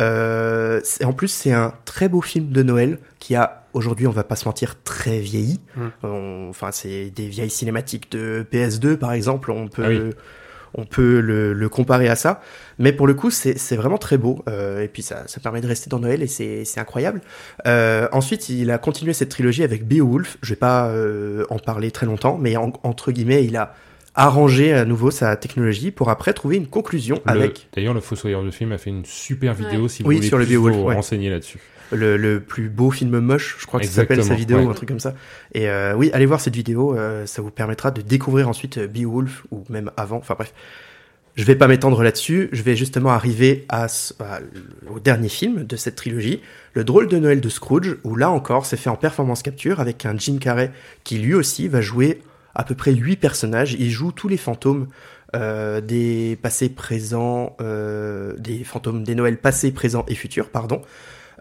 Euh, 0.00 0.80
c'est- 0.82 1.04
en 1.04 1.12
plus, 1.12 1.28
c'est 1.28 1.52
un 1.52 1.72
très 1.84 2.08
beau 2.08 2.20
film 2.20 2.50
de 2.50 2.62
Noël 2.62 2.98
qui 3.20 3.36
a 3.36 3.62
aujourd'hui, 3.74 4.06
on 4.06 4.10
va 4.10 4.24
pas 4.24 4.36
se 4.36 4.44
mentir, 4.46 4.76
très 4.82 5.20
vieilli. 5.20 5.60
Mm. 5.76 5.82
On- 6.02 6.46
Enfin, 6.50 6.70
c'est 6.72 7.10
des 7.10 7.26
vieilles 7.28 7.50
cinématiques 7.50 8.10
de 8.12 8.44
PS2 8.50 8.96
par 8.96 9.12
exemple. 9.12 9.50
On 9.50 9.68
peut, 9.68 9.82
Ah 9.84 9.88
oui. 9.88 10.10
On 10.74 10.84
peut 10.84 11.20
le, 11.20 11.52
le 11.52 11.68
comparer 11.68 12.08
à 12.08 12.16
ça. 12.16 12.40
Mais 12.78 12.92
pour 12.92 13.06
le 13.06 13.14
coup, 13.14 13.30
c'est 13.30 13.76
vraiment 13.76 13.98
très 13.98 14.18
beau. 14.18 14.42
Euh, 14.48 14.82
et 14.82 14.88
puis 14.88 15.02
ça, 15.02 15.22
ça 15.26 15.40
permet 15.40 15.60
de 15.60 15.66
rester 15.68 15.88
dans 15.88 15.98
Noël 16.00 16.22
et 16.22 16.26
c'est 16.26 16.64
incroyable. 16.78 17.20
Euh, 17.66 18.08
ensuite, 18.12 18.48
il 18.48 18.70
a 18.70 18.78
continué 18.78 19.12
cette 19.12 19.28
trilogie 19.28 19.62
avec 19.62 19.86
Beowulf. 19.86 20.36
Je 20.42 20.50
vais 20.50 20.56
pas 20.58 20.88
euh, 20.88 21.44
en 21.50 21.58
parler 21.58 21.90
très 21.90 22.06
longtemps, 22.06 22.36
mais 22.40 22.56
en- 22.56 22.72
entre 22.82 23.12
guillemets, 23.12 23.44
il 23.44 23.56
a 23.56 23.74
arrangé 24.16 24.72
à 24.72 24.84
nouveau 24.84 25.10
sa 25.10 25.34
technologie 25.36 25.90
pour 25.90 26.08
après 26.08 26.32
trouver 26.32 26.56
une 26.56 26.68
conclusion 26.68 27.20
Le- 27.26 27.32
avec 27.32 27.68
D'ailleurs, 27.74 27.94
le 27.94 28.00
Fossoyeur 28.00 28.44
de 28.44 28.50
film 28.52 28.70
a 28.72 28.78
fait 28.78 28.90
une 28.90 29.04
super 29.04 29.54
vidéo 29.54 29.82
Ouais. 29.82 29.88
si 29.88 30.02
vous 30.02 30.08
Oui, 30.08 30.16
voulez 30.16 30.28
sur 30.28 30.38
le 30.38 30.44
plus 30.46 30.54
Beowulf, 30.56 30.76
vous 30.76 30.82
ouais. 30.84 30.94
renseigner 30.94 31.30
là-dessus. 31.30 31.58
Le, 31.94 32.16
le 32.16 32.40
plus 32.40 32.68
beau 32.68 32.90
film 32.90 33.18
moche, 33.20 33.56
je 33.58 33.66
crois 33.66 33.80
que 33.80 33.86
ça 33.86 33.92
s'appelle 33.92 34.22
sa 34.22 34.34
vidéo 34.34 34.58
ouais. 34.58 34.64
ou 34.64 34.70
un 34.70 34.74
truc 34.74 34.88
comme 34.88 35.00
ça. 35.00 35.14
Et 35.52 35.68
euh, 35.68 35.94
oui, 35.94 36.10
allez 36.12 36.26
voir 36.26 36.40
cette 36.40 36.54
vidéo, 36.54 36.96
euh, 36.96 37.26
ça 37.26 37.42
vous 37.42 37.50
permettra 37.50 37.90
de 37.90 38.02
découvrir 38.02 38.48
ensuite 38.48 38.78
euh, 38.78 38.86
Beowulf 38.86 39.44
ou 39.50 39.64
même 39.68 39.90
avant. 39.96 40.16
Enfin 40.16 40.34
bref, 40.34 40.52
je 41.36 41.44
vais 41.44 41.56
pas 41.56 41.66
m'étendre 41.66 42.02
là-dessus. 42.02 42.48
Je 42.52 42.62
vais 42.62 42.76
justement 42.76 43.10
arriver 43.10 43.64
à, 43.68 43.86
au 44.90 45.00
dernier 45.00 45.28
film 45.28 45.64
de 45.64 45.76
cette 45.76 45.96
trilogie, 45.96 46.40
Le 46.74 46.84
drôle 46.84 47.08
de 47.08 47.18
Noël 47.18 47.40
de 47.40 47.48
Scrooge, 47.48 47.96
où 48.04 48.16
là 48.16 48.30
encore 48.30 48.66
c'est 48.66 48.76
fait 48.76 48.90
en 48.90 48.96
performance 48.96 49.42
capture 49.42 49.80
avec 49.80 50.06
un 50.06 50.16
Jim 50.16 50.38
Carrey 50.40 50.70
qui 51.02 51.18
lui 51.18 51.34
aussi 51.34 51.68
va 51.68 51.80
jouer 51.80 52.20
à 52.54 52.64
peu 52.64 52.74
près 52.74 52.92
huit 52.92 53.16
personnages. 53.16 53.74
Il 53.74 53.90
joue 53.90 54.12
tous 54.12 54.28
les 54.28 54.36
fantômes 54.36 54.86
euh, 55.34 55.80
des 55.80 56.38
passés, 56.40 56.68
présents, 56.68 57.56
euh, 57.60 58.34
des 58.38 58.62
fantômes 58.62 59.02
des 59.02 59.16
Noëls 59.16 59.38
passés, 59.38 59.72
présents 59.72 60.04
et 60.06 60.14
futurs, 60.14 60.48
pardon. 60.48 60.82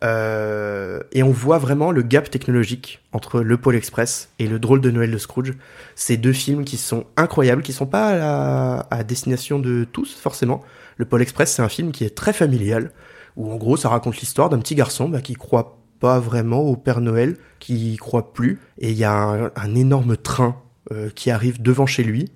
Euh, 0.04 1.00
et 1.14 1.24
on 1.24 1.32
voit 1.32 1.58
vraiment 1.58 1.92
le 1.92 2.02
gap 2.02 2.30
technologique 2.30 3.02
entre 3.14 3.40
le 3.40 3.58
Pôle 3.58 3.76
Express 3.76 4.30
et 4.38 4.48
le 4.48 4.60
drôle 4.60 4.82
de 4.82 4.92
Noël 4.92 5.12
de 5.12 5.18
Scrooge. 5.18 5.54
Ces 5.96 6.18
deux 6.18 6.34
films 6.34 6.66
qui 6.66 6.78
sont 6.78 7.06
incroyables, 7.16 7.62
qui 7.62 7.74
sont 7.74 7.86
pas 7.86 8.82
à, 8.90 9.04
destination 9.04 9.60
de 9.60 9.86
tous 9.90 10.16
forcément. 10.16 10.62
Le 10.98 11.06
Pôle 11.06 11.22
Express, 11.22 11.54
c'est 11.54 11.62
un 11.62 11.70
film 11.70 11.92
qui 11.92 12.04
est 12.04 12.16
très 12.16 12.34
familial, 12.34 12.92
où 13.38 13.52
en 13.52 13.56
gros 13.56 13.78
ça 13.78 13.90
raconte 13.90 14.18
l'histoire 14.18 14.50
d'un 14.50 14.60
petit 14.60 14.76
garçon 14.76 15.08
bah, 15.08 15.22
qui 15.22 15.34
croit 15.36 15.80
pas 16.00 16.20
vraiment 16.20 16.62
au 16.62 16.76
Père 16.76 17.00
Noël, 17.00 17.38
qui 17.60 17.96
croit 17.96 18.34
plus, 18.34 18.60
et 18.80 18.92
il 18.92 18.98
y 18.98 19.06
a 19.06 19.14
un, 19.14 19.52
un 19.56 19.76
énorme 19.76 20.18
train 20.18 20.62
euh, 20.92 21.10
qui 21.10 21.32
arrive 21.32 21.62
devant 21.62 21.86
chez 21.86 22.04
lui. 22.04 22.30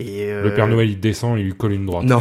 Et, 0.00 0.24
euh, 0.32 0.42
Le 0.42 0.54
Père 0.54 0.66
Noël, 0.66 0.88
il 0.90 0.98
descend, 1.00 1.38
il 1.38 1.44
lui 1.46 1.54
colle 1.54 1.72
une 1.72 1.86
droite. 1.86 2.04
Non, 2.04 2.20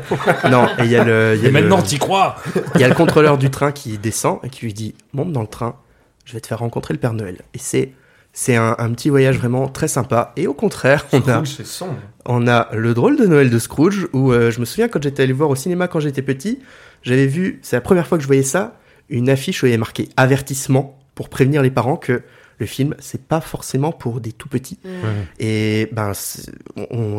non, 0.50 0.66
et 0.78 0.84
il 0.84 0.90
y 0.90 0.96
a 0.96 1.04
le, 1.04 1.34
il 1.36 1.42
y 1.42 1.46
a 1.46 1.48
Et 1.48 1.52
le- 1.52 1.60
maintenant, 1.60 1.80
t'y 1.82 1.98
crois 1.98 2.36
il 2.74 2.80
y 2.80 2.84
a 2.84 2.88
le 2.88 2.94
contrôleur 2.94 3.38
du 3.38 3.50
train 3.50 3.72
qui 3.72 3.98
descend 3.98 4.38
et 4.42 4.48
qui 4.48 4.64
lui 4.64 4.74
dit 4.74 4.94
monte 5.12 5.32
dans 5.32 5.40
le 5.42 5.46
train, 5.46 5.76
je 6.24 6.32
vais 6.34 6.40
te 6.40 6.46
faire 6.48 6.58
rencontrer 6.58 6.94
le 6.94 7.00
Père 7.00 7.12
Noël. 7.14 7.38
Et 7.54 7.58
c'est 7.58 7.92
c'est 8.34 8.56
un, 8.56 8.74
un 8.78 8.90
petit 8.92 9.10
voyage 9.10 9.36
vraiment 9.36 9.68
très 9.68 9.88
sympa. 9.88 10.32
Et 10.36 10.46
au 10.46 10.54
contraire, 10.54 11.06
on 11.12 11.20
a 11.28 11.44
sombre. 11.44 11.96
on 12.24 12.48
a 12.48 12.68
le 12.72 12.94
drôle 12.94 13.18
de 13.18 13.26
Noël 13.26 13.50
de 13.50 13.58
Scrooge 13.58 14.08
où 14.14 14.32
euh, 14.32 14.50
je 14.50 14.58
me 14.58 14.64
souviens 14.64 14.88
quand 14.88 15.02
j'étais 15.02 15.22
allé 15.22 15.34
voir 15.34 15.50
au 15.50 15.54
cinéma 15.54 15.86
quand 15.86 16.00
j'étais 16.00 16.22
petit, 16.22 16.58
j'avais 17.02 17.26
vu, 17.26 17.60
c'est 17.62 17.76
la 17.76 17.82
première 17.82 18.06
fois 18.06 18.16
que 18.16 18.22
je 18.22 18.26
voyais 18.28 18.42
ça, 18.42 18.78
une 19.10 19.28
affiche 19.28 19.62
où 19.62 19.66
il 19.66 19.68
y 19.68 19.72
avait 19.72 19.78
marqué 19.78 20.08
avertissement 20.16 20.98
pour 21.14 21.28
prévenir 21.28 21.60
les 21.60 21.70
parents 21.70 21.96
que 21.98 22.22
le 22.62 22.66
film, 22.66 22.94
c'est 23.00 23.26
pas 23.26 23.40
forcément 23.40 23.90
pour 23.90 24.20
des 24.20 24.30
tout 24.32 24.48
petits. 24.48 24.78
Ouais. 24.84 24.90
Et 25.40 25.88
ben, 25.90 26.12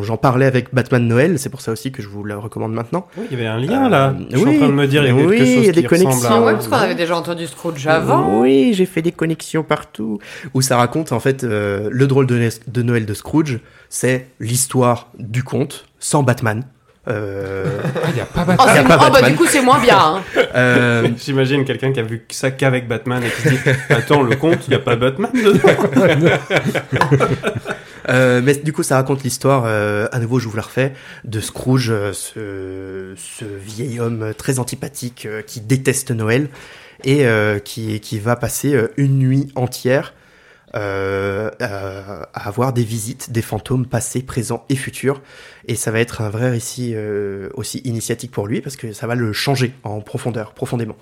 j'en 0.00 0.16
parlais 0.16 0.46
avec 0.46 0.74
Batman 0.74 1.06
Noël, 1.06 1.38
c'est 1.38 1.50
pour 1.50 1.60
ça 1.60 1.70
aussi 1.72 1.92
que 1.92 2.00
je 2.02 2.08
vous 2.08 2.24
le 2.24 2.36
recommande 2.38 2.72
maintenant. 2.72 3.06
Oui, 3.18 3.26
il 3.30 3.36
y 3.38 3.40
avait 3.40 3.46
un 3.48 3.58
lien 3.58 3.88
là. 3.90 4.10
Euh, 4.18 4.24
Je 4.30 4.36
suis 4.38 4.46
oui. 4.46 4.54
en 4.54 4.58
train 4.58 4.68
de 4.68 4.72
me 4.72 4.86
dire, 4.86 5.02
il 5.04 5.08
y 5.08 5.10
a 5.10 5.14
quelque 5.14 5.28
Oui, 5.28 5.38
chose 5.38 5.46
il 5.48 5.64
y 5.66 5.68
a 5.68 5.72
qui 5.72 5.82
des 5.82 5.86
connexions. 5.86 6.30
à- 6.30 6.32
Ah 6.36 6.42
ouais, 6.42 6.52
parce 6.54 6.68
qu'on 6.68 6.76
avait 6.76 6.94
déjà 6.94 7.14
entendu 7.16 7.46
Scrooge 7.46 7.86
avant. 7.86 8.40
Oui, 8.40 8.72
j'ai 8.74 8.86
fait 8.86 9.02
des 9.02 9.12
connexions 9.12 9.62
partout. 9.62 10.18
Où 10.54 10.62
ça 10.62 10.76
raconte 10.78 11.12
en 11.12 11.20
fait 11.20 11.44
euh, 11.44 11.88
le 11.92 12.06
drôle 12.06 12.26
de, 12.26 12.48
de 12.66 12.82
Noël 12.82 13.04
de 13.04 13.12
Scrooge, 13.14 13.60
c'est 13.90 14.28
l'histoire 14.40 15.10
du 15.18 15.42
conte 15.42 15.86
sans 15.98 16.22
Batman. 16.22 16.64
Euh, 17.06 17.64
Ah, 17.96 18.08
il 18.10 18.16
y 18.16 18.20
a 18.20 18.24
pas 18.24 18.42
Oh, 18.42 18.46
Batman. 18.46 18.66
y 18.66 18.70
a 18.78 18.82
c'est- 18.82 18.88
pas 18.88 18.98
oh, 19.06 19.12
bah 19.12 19.22
du 19.28 19.36
coup 19.36 19.46
c'est 19.46 19.60
moins 19.60 19.78
bien. 19.78 19.98
hein. 19.98 20.22
euh, 20.54 21.08
J'imagine 21.24 21.64
quelqu'un 21.64 21.92
qui 21.92 22.00
a 22.00 22.02
vu 22.02 22.22
ça 22.30 22.50
qu'avec 22.50 22.88
Batman 22.88 23.22
et 23.22 23.28
qui 23.30 23.42
se 23.42 23.48
dit 23.50 23.58
Attends, 23.90 24.22
le 24.22 24.34
conte, 24.36 24.60
il 24.66 24.70
n'y 24.70 24.76
a 24.76 24.78
pas 24.78 24.96
Batman 24.96 25.30
dedans 25.34 25.58
Euh, 28.10 28.42
mais 28.44 28.54
du 28.54 28.74
coup, 28.74 28.82
ça 28.82 28.96
raconte 28.96 29.22
l'histoire, 29.22 29.62
euh, 29.66 30.08
à 30.12 30.18
nouveau, 30.18 30.38
je 30.38 30.46
vous 30.46 30.56
la 30.56 30.62
refais, 30.62 30.92
de 31.24 31.40
Scrooge, 31.40 31.88
euh, 31.90 32.12
ce, 32.12 33.14
ce 33.16 33.46
vieil 33.46 33.98
homme 33.98 34.34
très 34.36 34.58
antipathique 34.58 35.24
euh, 35.24 35.40
qui 35.40 35.62
déteste 35.62 36.10
Noël 36.10 36.48
et 37.04 37.26
euh, 37.26 37.58
qui, 37.58 38.00
qui 38.00 38.18
va 38.18 38.36
passer 38.36 38.74
euh, 38.74 38.88
une 38.98 39.18
nuit 39.18 39.48
entière 39.54 40.12
euh, 40.74 41.50
à, 41.60 42.28
à 42.34 42.48
avoir 42.48 42.72
des 42.72 42.84
visites 42.84 43.30
des 43.32 43.42
fantômes 43.42 43.86
passés, 43.86 44.22
présents 44.22 44.64
et 44.68 44.76
futurs. 44.76 45.22
Et 45.68 45.74
ça 45.76 45.90
va 45.90 46.00
être 46.00 46.20
un 46.20 46.30
vrai 46.30 46.50
récit 46.50 46.92
euh, 46.94 47.48
aussi 47.54 47.78
initiatique 47.84 48.30
pour 48.32 48.46
lui 48.46 48.60
parce 48.60 48.76
que 48.76 48.92
ça 48.92 49.06
va 49.06 49.14
le 49.14 49.32
changer 49.32 49.72
en 49.84 50.00
profondeur, 50.00 50.52
profondément. 50.52 50.96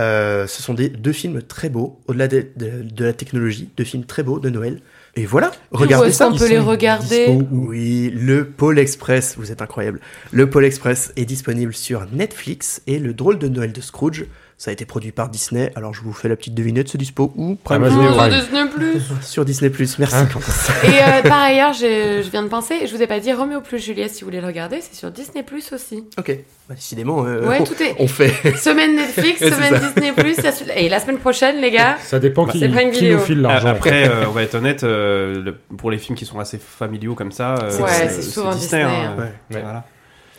Euh, 0.00 0.46
ce 0.46 0.62
sont 0.62 0.72
des, 0.72 0.88
deux 0.88 1.12
films 1.12 1.42
très 1.42 1.68
beaux, 1.68 2.00
au-delà 2.08 2.26
de, 2.26 2.46
de- 2.56 2.80
de 2.82 3.04
la 3.04 3.12
technologie, 3.12 3.68
deux 3.76 3.84
films 3.84 4.04
très 4.04 4.22
beaux 4.22 4.38
de 4.40 4.48
Noël. 4.48 4.80
Et 5.16 5.26
voilà, 5.26 5.50
Où 5.72 5.76
regardez 5.76 6.08
est-ce 6.08 6.16
ça. 6.16 6.28
qu'on 6.30 6.36
peut 6.38 6.48
les 6.48 6.58
regarder 6.58 7.26
Dispo 7.26 7.46
Oui, 7.50 8.10
le 8.14 8.46
Pôle 8.46 8.78
Express, 8.78 9.34
vous 9.36 9.52
êtes 9.52 9.60
incroyable. 9.60 10.00
Le 10.30 10.48
Pôle 10.48 10.64
Express 10.64 11.12
est 11.16 11.26
disponible 11.26 11.74
sur 11.74 12.06
Netflix 12.10 12.80
et 12.86 12.98
le 12.98 13.12
drôle 13.12 13.38
de 13.38 13.48
Noël 13.48 13.72
de 13.72 13.82
Scrooge, 13.82 14.24
ça 14.62 14.70
a 14.70 14.72
été 14.74 14.84
produit 14.84 15.10
par 15.10 15.28
Disney. 15.28 15.72
Alors 15.74 15.92
je 15.92 16.02
vous 16.02 16.12
fais 16.12 16.28
la 16.28 16.36
petite 16.36 16.54
devinette, 16.54 16.88
c'est 16.88 16.96
dispo 16.96 17.32
où 17.34 17.56
Prime 17.64 17.82
Amazon 17.82 18.28
Disney 18.28 18.66
Plus. 18.72 19.02
Sur 19.20 19.44
Disney+. 19.44 19.72
Merci. 19.98 20.14
Hein 20.14 20.28
Quentin. 20.32 20.52
Et 20.84 21.02
euh, 21.02 21.28
par 21.28 21.40
ailleurs, 21.42 21.72
je 21.72 22.20
viens 22.30 22.44
de 22.44 22.48
penser, 22.48 22.86
je 22.86 22.94
vous 22.94 23.02
ai 23.02 23.08
pas 23.08 23.18
dit 23.18 23.32
Roméo 23.32 23.60
plus 23.60 23.80
Juliette 23.84 24.12
si 24.12 24.20
vous 24.20 24.26
voulez 24.28 24.40
le 24.40 24.46
regarder, 24.46 24.80
c'est 24.80 24.94
sur 24.94 25.10
Disney 25.10 25.42
Plus 25.42 25.72
aussi. 25.72 26.04
ok, 26.16 26.38
Bah, 26.68 26.76
décidément, 26.76 27.24
euh, 27.26 27.44
Ouais, 27.44 27.58
on, 27.60 27.64
tout 27.64 27.82
est 27.82 27.96
on 27.98 28.06
fait. 28.06 28.56
semaine 28.56 28.94
Netflix, 28.94 29.40
semaine 29.40 29.74
ça. 29.74 29.78
Disney 29.80 30.12
Plus, 30.12 30.36
et 30.76 30.88
la 30.88 31.00
semaine 31.00 31.18
prochaine 31.18 31.60
les 31.60 31.72
gars. 31.72 31.96
Ça 32.00 32.20
dépend 32.20 32.46
qui, 32.46 32.60
une 32.64 32.72
qui 32.92 33.00
vidéo. 33.00 33.18
nous 33.18 33.24
file 33.24 33.40
l'argent. 33.40 33.66
Après, 33.66 34.08
euh, 34.08 34.24
on 34.28 34.30
va 34.30 34.44
être 34.44 34.54
honnête, 34.54 34.84
euh, 34.84 35.42
le- 35.42 35.56
pour 35.76 35.90
les 35.90 35.98
films 35.98 36.16
qui 36.16 36.24
sont 36.24 36.38
assez 36.38 36.58
familiaux 36.58 37.16
comme 37.16 37.32
ça, 37.32 37.56
euh, 37.56 37.78
Ouais, 37.80 38.08
c'est 38.08 38.22
souvent 38.22 38.54
Disney, 38.54 38.82
hein. 38.82 39.16
hein. 39.18 39.20
Ouais. 39.50 39.60
Voilà. 39.62 39.84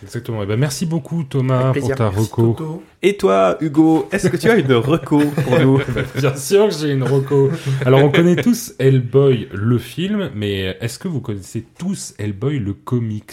Exactement. 0.04 0.44
Eh 0.44 0.46
ben, 0.46 0.58
merci 0.60 0.86
beaucoup 0.86 1.24
Thomas 1.24 1.74
pour 1.74 1.90
ta 1.96 2.06
Merci, 2.10 2.20
reco. 2.20 2.54
Toto. 2.54 2.84
Et 3.02 3.18
toi, 3.18 3.58
Hugo, 3.62 4.08
est-ce 4.12 4.28
que 4.30 4.38
tu 4.38 4.50
as 4.50 4.58
une 4.58 4.74
reco 4.74 5.20
pour 5.20 5.60
nous 5.60 5.80
Bien 6.20 6.36
sûr 6.36 6.68
que 6.70 6.74
j'ai 6.76 6.92
une 6.92 7.04
reco. 7.04 7.50
Alors 7.86 8.04
on 8.04 8.12
connaît 8.12 8.36
tous 8.36 8.74
Hellboy 8.80 9.48
le 9.54 9.78
film, 9.78 10.30
mais 10.36 10.78
est-ce 10.82 11.00
que 11.00 11.08
vous 11.08 11.22
connaissez 11.22 11.66
tous 11.78 12.14
Hellboy 12.18 12.60
le 12.60 12.74
comics? 12.74 13.32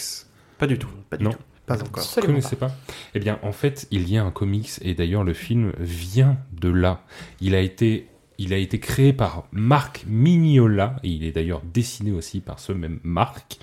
Pas 0.58 0.66
du 0.66 0.78
tout. 0.78 0.88
Pas 1.08 1.16
du 1.16 1.24
Non. 1.24 1.30
tout. 1.32 1.38
Pas 1.66 1.80
encore. 1.82 2.04
Vous 2.16 2.22
connaissez 2.22 2.56
pas? 2.56 2.72
Eh 3.14 3.20
bien, 3.20 3.38
en 3.42 3.52
fait, 3.52 3.86
il 3.92 4.10
y 4.10 4.18
a 4.18 4.24
un 4.24 4.30
comics 4.32 4.70
et 4.82 4.94
d'ailleurs 4.94 5.22
le 5.22 5.34
film 5.34 5.72
vient 5.78 6.36
de 6.60 6.68
là. 6.68 7.02
Il 7.40 7.54
a 7.54 7.60
été, 7.60 8.06
il 8.40 8.54
a 8.54 8.56
été 8.56 8.80
créé 8.80 9.12
par 9.12 9.44
Marc 9.52 10.04
Mignola 10.08 10.96
et 11.04 11.08
il 11.08 11.24
est 11.24 11.32
d'ailleurs 11.32 11.60
dessiné 11.74 12.10
aussi 12.10 12.40
par 12.40 12.58
ce 12.58 12.72
même 12.72 12.98
Marc. 13.02 13.58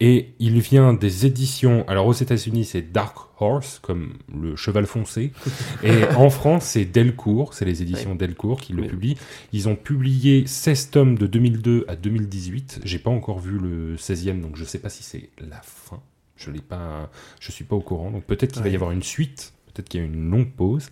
Et 0.00 0.30
il 0.38 0.60
vient 0.60 0.94
des 0.94 1.26
éditions. 1.26 1.84
Alors 1.88 2.06
aux 2.06 2.14
États-Unis, 2.14 2.64
c'est 2.64 2.90
Dark 2.90 3.16
Horse 3.38 3.80
comme 3.80 4.14
le 4.34 4.56
cheval 4.56 4.86
foncé, 4.86 5.32
et 5.82 6.04
en 6.16 6.30
France, 6.30 6.64
c'est 6.64 6.86
Delcourt. 6.86 7.52
C'est 7.52 7.66
les 7.66 7.82
éditions 7.82 8.14
Delcourt 8.14 8.60
qui 8.60 8.72
le 8.72 8.86
publient. 8.86 9.16
Ils 9.52 9.68
ont 9.68 9.76
publié 9.76 10.46
16 10.46 10.90
tomes 10.90 11.18
de 11.18 11.26
2002 11.26 11.84
à 11.86 11.94
2018. 11.94 12.80
J'ai 12.82 12.98
pas 12.98 13.10
encore 13.10 13.38
vu 13.38 13.58
le 13.58 13.96
16e, 13.96 14.40
donc 14.40 14.56
je 14.56 14.64
sais 14.64 14.78
pas 14.78 14.88
si 14.88 15.02
c'est 15.02 15.28
la 15.38 15.60
fin. 15.62 16.00
Je 16.36 16.50
l'ai 16.50 16.60
pas, 16.60 17.10
je 17.40 17.52
suis 17.52 17.64
pas 17.64 17.76
au 17.76 17.80
courant. 17.80 18.10
Donc 18.10 18.24
peut-être 18.24 18.52
qu'il 18.52 18.62
va 18.62 18.68
y 18.70 18.74
avoir 18.74 18.90
une 18.90 19.02
suite. 19.02 19.53
Peut-être 19.74 19.88
qu'il 19.88 20.00
y 20.00 20.02
a 20.04 20.06
une 20.06 20.30
longue 20.30 20.50
pause. 20.50 20.88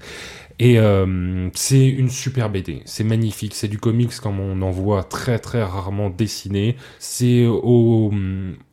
Et 0.58 0.78
euh, 0.78 1.48
c'est 1.54 1.88
une 1.88 2.08
super 2.08 2.50
BD. 2.50 2.82
C'est 2.84 3.04
magnifique. 3.04 3.54
C'est 3.54 3.68
du 3.68 3.78
comics 3.78 4.14
comme 4.20 4.40
on 4.40 4.60
en 4.62 4.70
voit 4.70 5.04
très 5.04 5.38
très 5.38 5.62
rarement 5.62 6.10
dessiné. 6.10 6.76
C'est 6.98 7.46
au 7.46 8.12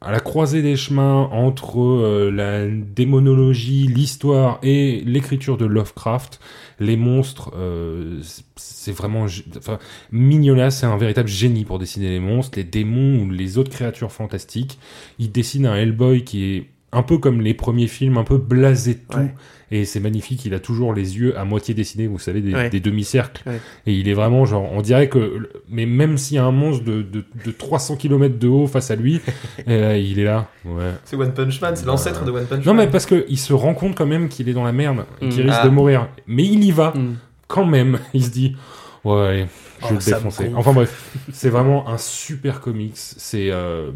à 0.02 0.12
la 0.12 0.20
croisée 0.20 0.62
des 0.62 0.76
chemins 0.76 1.30
entre 1.32 1.80
euh, 1.80 2.32
la 2.32 2.68
démonologie, 2.68 3.88
l'histoire 3.88 4.60
et 4.64 5.02
l'écriture 5.06 5.58
de 5.58 5.66
Lovecraft. 5.66 6.40
Les 6.80 6.98
monstres, 6.98 7.52
euh, 7.56 8.22
c'est 8.56 8.92
vraiment, 8.92 9.26
enfin, 9.58 9.80
Mignola, 10.12 10.72
c'est 10.72 10.86
un 10.86 10.98
véritable 10.98 11.30
génie 11.30 11.66
pour 11.66 11.80
dessiner 11.80 12.10
les 12.10 12.20
monstres, 12.20 12.58
les 12.58 12.64
démons 12.64 13.24
ou 13.24 13.30
les 13.30 13.58
autres 13.58 13.72
créatures 13.72 14.12
fantastiques. 14.12 14.80
Il 15.20 15.32
dessine 15.32 15.66
un 15.66 15.76
Hellboy 15.76 16.24
qui 16.24 16.56
est 16.56 16.68
un 16.92 17.04
peu 17.04 17.18
comme 17.20 17.42
les 17.42 17.54
premiers 17.54 17.88
films, 17.88 18.18
un 18.18 18.24
peu 18.24 18.38
blasé 18.38 18.96
de 18.96 19.00
tout. 19.10 19.18
Ouais. 19.20 19.34
Et 19.72 19.86
c'est 19.86 20.00
magnifique, 20.00 20.44
il 20.46 20.56
a 20.56 20.60
toujours 20.60 20.96
les 20.96 21.18
yeux 21.20 21.38
à 21.38 21.46
moitié 21.46 21.76
dessinés, 21.76 22.08
vous 22.08 22.18
savez, 22.18 22.42
des, 22.42 22.56
Ouais. 22.56 22.70
des 22.72 22.80
demi-cercles. 22.80 23.44
Ouais. 23.48 23.62
Et 23.86 23.94
il 23.94 24.10
est 24.10 24.16
vraiment 24.16 24.44
genre, 24.46 24.68
on 24.74 24.82
dirait 24.82 25.10
que, 25.10 25.48
mais 25.70 25.86
même 25.86 26.18
s'il 26.18 26.38
y 26.38 26.40
a 26.40 26.44
un 26.46 26.52
monstre 26.52 26.84
de, 26.84 27.04
de, 27.04 27.24
de 27.46 27.52
300 27.52 27.96
km 27.98 28.40
de 28.40 28.48
haut 28.48 28.66
face 28.66 28.90
à 28.90 28.96
lui, 28.96 29.22
euh, 29.68 29.96
il 29.96 30.18
est 30.18 30.24
là. 30.24 30.48
Ouais. 30.66 30.92
C'est 31.06 31.16
One 31.16 31.32
Punch 31.36 31.62
Man, 31.62 31.76
c'est 31.76 31.86
l'ancêtre 31.86 32.26
de 32.26 32.32
One 32.32 32.48
Punch 32.48 32.66
Non, 32.66 32.74
Man. 32.74 32.86
mais 32.88 32.92
parce 32.92 33.06
qu'il 33.06 33.38
se 33.38 33.54
rend 33.54 33.76
compte 33.76 33.96
quand 33.96 34.08
même 34.08 34.28
qu'il 34.28 34.50
est 34.50 34.54
dans 34.54 34.64
la 34.64 34.72
merde, 34.72 35.06
et 35.22 35.30
qu'il 35.30 35.44
Mm. 35.44 35.48
risque 35.50 35.60
Ah. 35.62 35.66
de 35.68 35.72
mourir. 35.72 36.10
Mais 36.26 36.44
il 36.46 36.64
y 36.64 36.72
va 36.72 36.94
Hmm. 36.96 37.18
quand 37.48 37.66
même. 37.66 38.00
Il 38.16 38.24
se 38.24 38.32
dit, 38.32 38.56
ouais, 39.04 39.46
je 39.82 39.86
vais 39.86 39.92
Oh, 39.92 39.94
le 39.94 40.00
ça 40.00 40.16
défoncer. 40.18 40.52
Enfin 40.56 40.74
bref, 40.74 41.16
c'est 41.32 41.50
vraiment 41.50 41.88
un 41.90 42.00
super 42.00 42.60
comics. 42.60 42.94
C'est, 42.96 43.50
euh, 43.52 43.92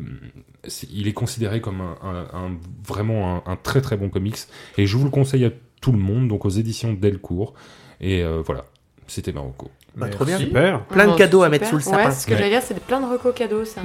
il 0.93 1.07
est 1.07 1.13
considéré 1.13 1.61
comme 1.61 1.81
un, 1.81 1.95
un- 2.07 2.37
un- 2.45 2.51
vraiment 2.87 3.37
un, 3.47 3.51
un 3.51 3.55
très 3.55 3.81
très 3.81 3.97
bon 3.97 4.09
comics. 4.09 4.37
Et 4.77 4.85
je 4.85 4.97
vous 4.97 5.03
le 5.05 5.09
conseille 5.09 5.45
à 5.45 5.49
tout 5.81 5.91
le 5.91 5.97
monde, 5.99 6.27
donc 6.27 6.45
aux 6.45 6.49
éditions 6.49 6.93
Delcourt. 6.93 7.53
Et 8.01 8.23
euh, 8.23 8.41
voilà, 8.45 8.65
c'était 9.07 9.31
Marocco. 9.31 9.69
Bah, 9.95 10.07
trop 10.09 10.25
bien. 10.25 10.37
Super. 10.39 10.83
Plein 10.85 11.07
de 11.07 11.15
cadeaux 11.15 11.43
à 11.43 11.49
mettre 11.49 11.67
sous 11.67 11.75
le 11.75 11.81
sapin. 11.81 12.05
Ouais, 12.05 12.11
ce 12.11 12.25
que 12.25 12.31
Ouais. 12.31 12.37
j'allais 12.37 12.49
dire, 12.49 12.61
c'est 12.63 12.79
plein 12.79 12.99
de 12.99 13.05
recos 13.05 13.33
cadeaux 13.35 13.63
ça. 13.65 13.81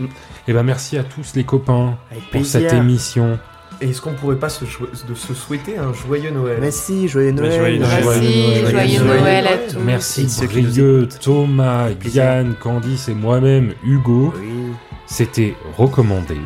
Et 0.46 0.52
ben 0.55 0.62
merci 0.62 0.96
à 0.96 1.05
tous 1.05 1.34
les 1.34 1.44
copains 1.44 1.98
Avec 2.10 2.22
pour 2.22 2.30
plaisir. 2.30 2.60
cette 2.62 2.72
émission. 2.72 3.38
Et 3.80 3.90
est-ce 3.90 4.00
qu'on 4.00 4.14
pourrait 4.14 4.38
pas 4.38 4.48
se, 4.48 4.64
de 4.64 5.14
se 5.14 5.34
souhaiter 5.34 5.76
un 5.78 5.92
joyeux 5.92 6.30
Noël? 6.30 6.59
Merci, 6.60 7.06
joyeux 7.09 7.32
Mais 7.32 7.42
Noël. 7.42 7.59
joyeux 7.59 7.78
Noël. 7.78 8.02
Merci, 8.05 8.42
Joyeux 8.42 8.70
joyeux 8.70 9.05
Noël. 9.05 9.20
Noël 9.20 9.46
à 9.46 9.56
tous. 9.59 9.78
Merci 9.80 10.46
Brieux. 10.46 11.09
Thomas. 11.20 11.90
Yann, 12.12 12.55
Candice 12.55 13.09
et 13.09 13.14
moi-même, 13.14 13.74
Hugo. 13.84 14.32
Oui. 14.40 14.72
C'était 15.06 15.55
recommandé. 15.76 16.36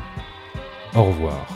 Au 0.94 1.04
revoir. 1.04 1.46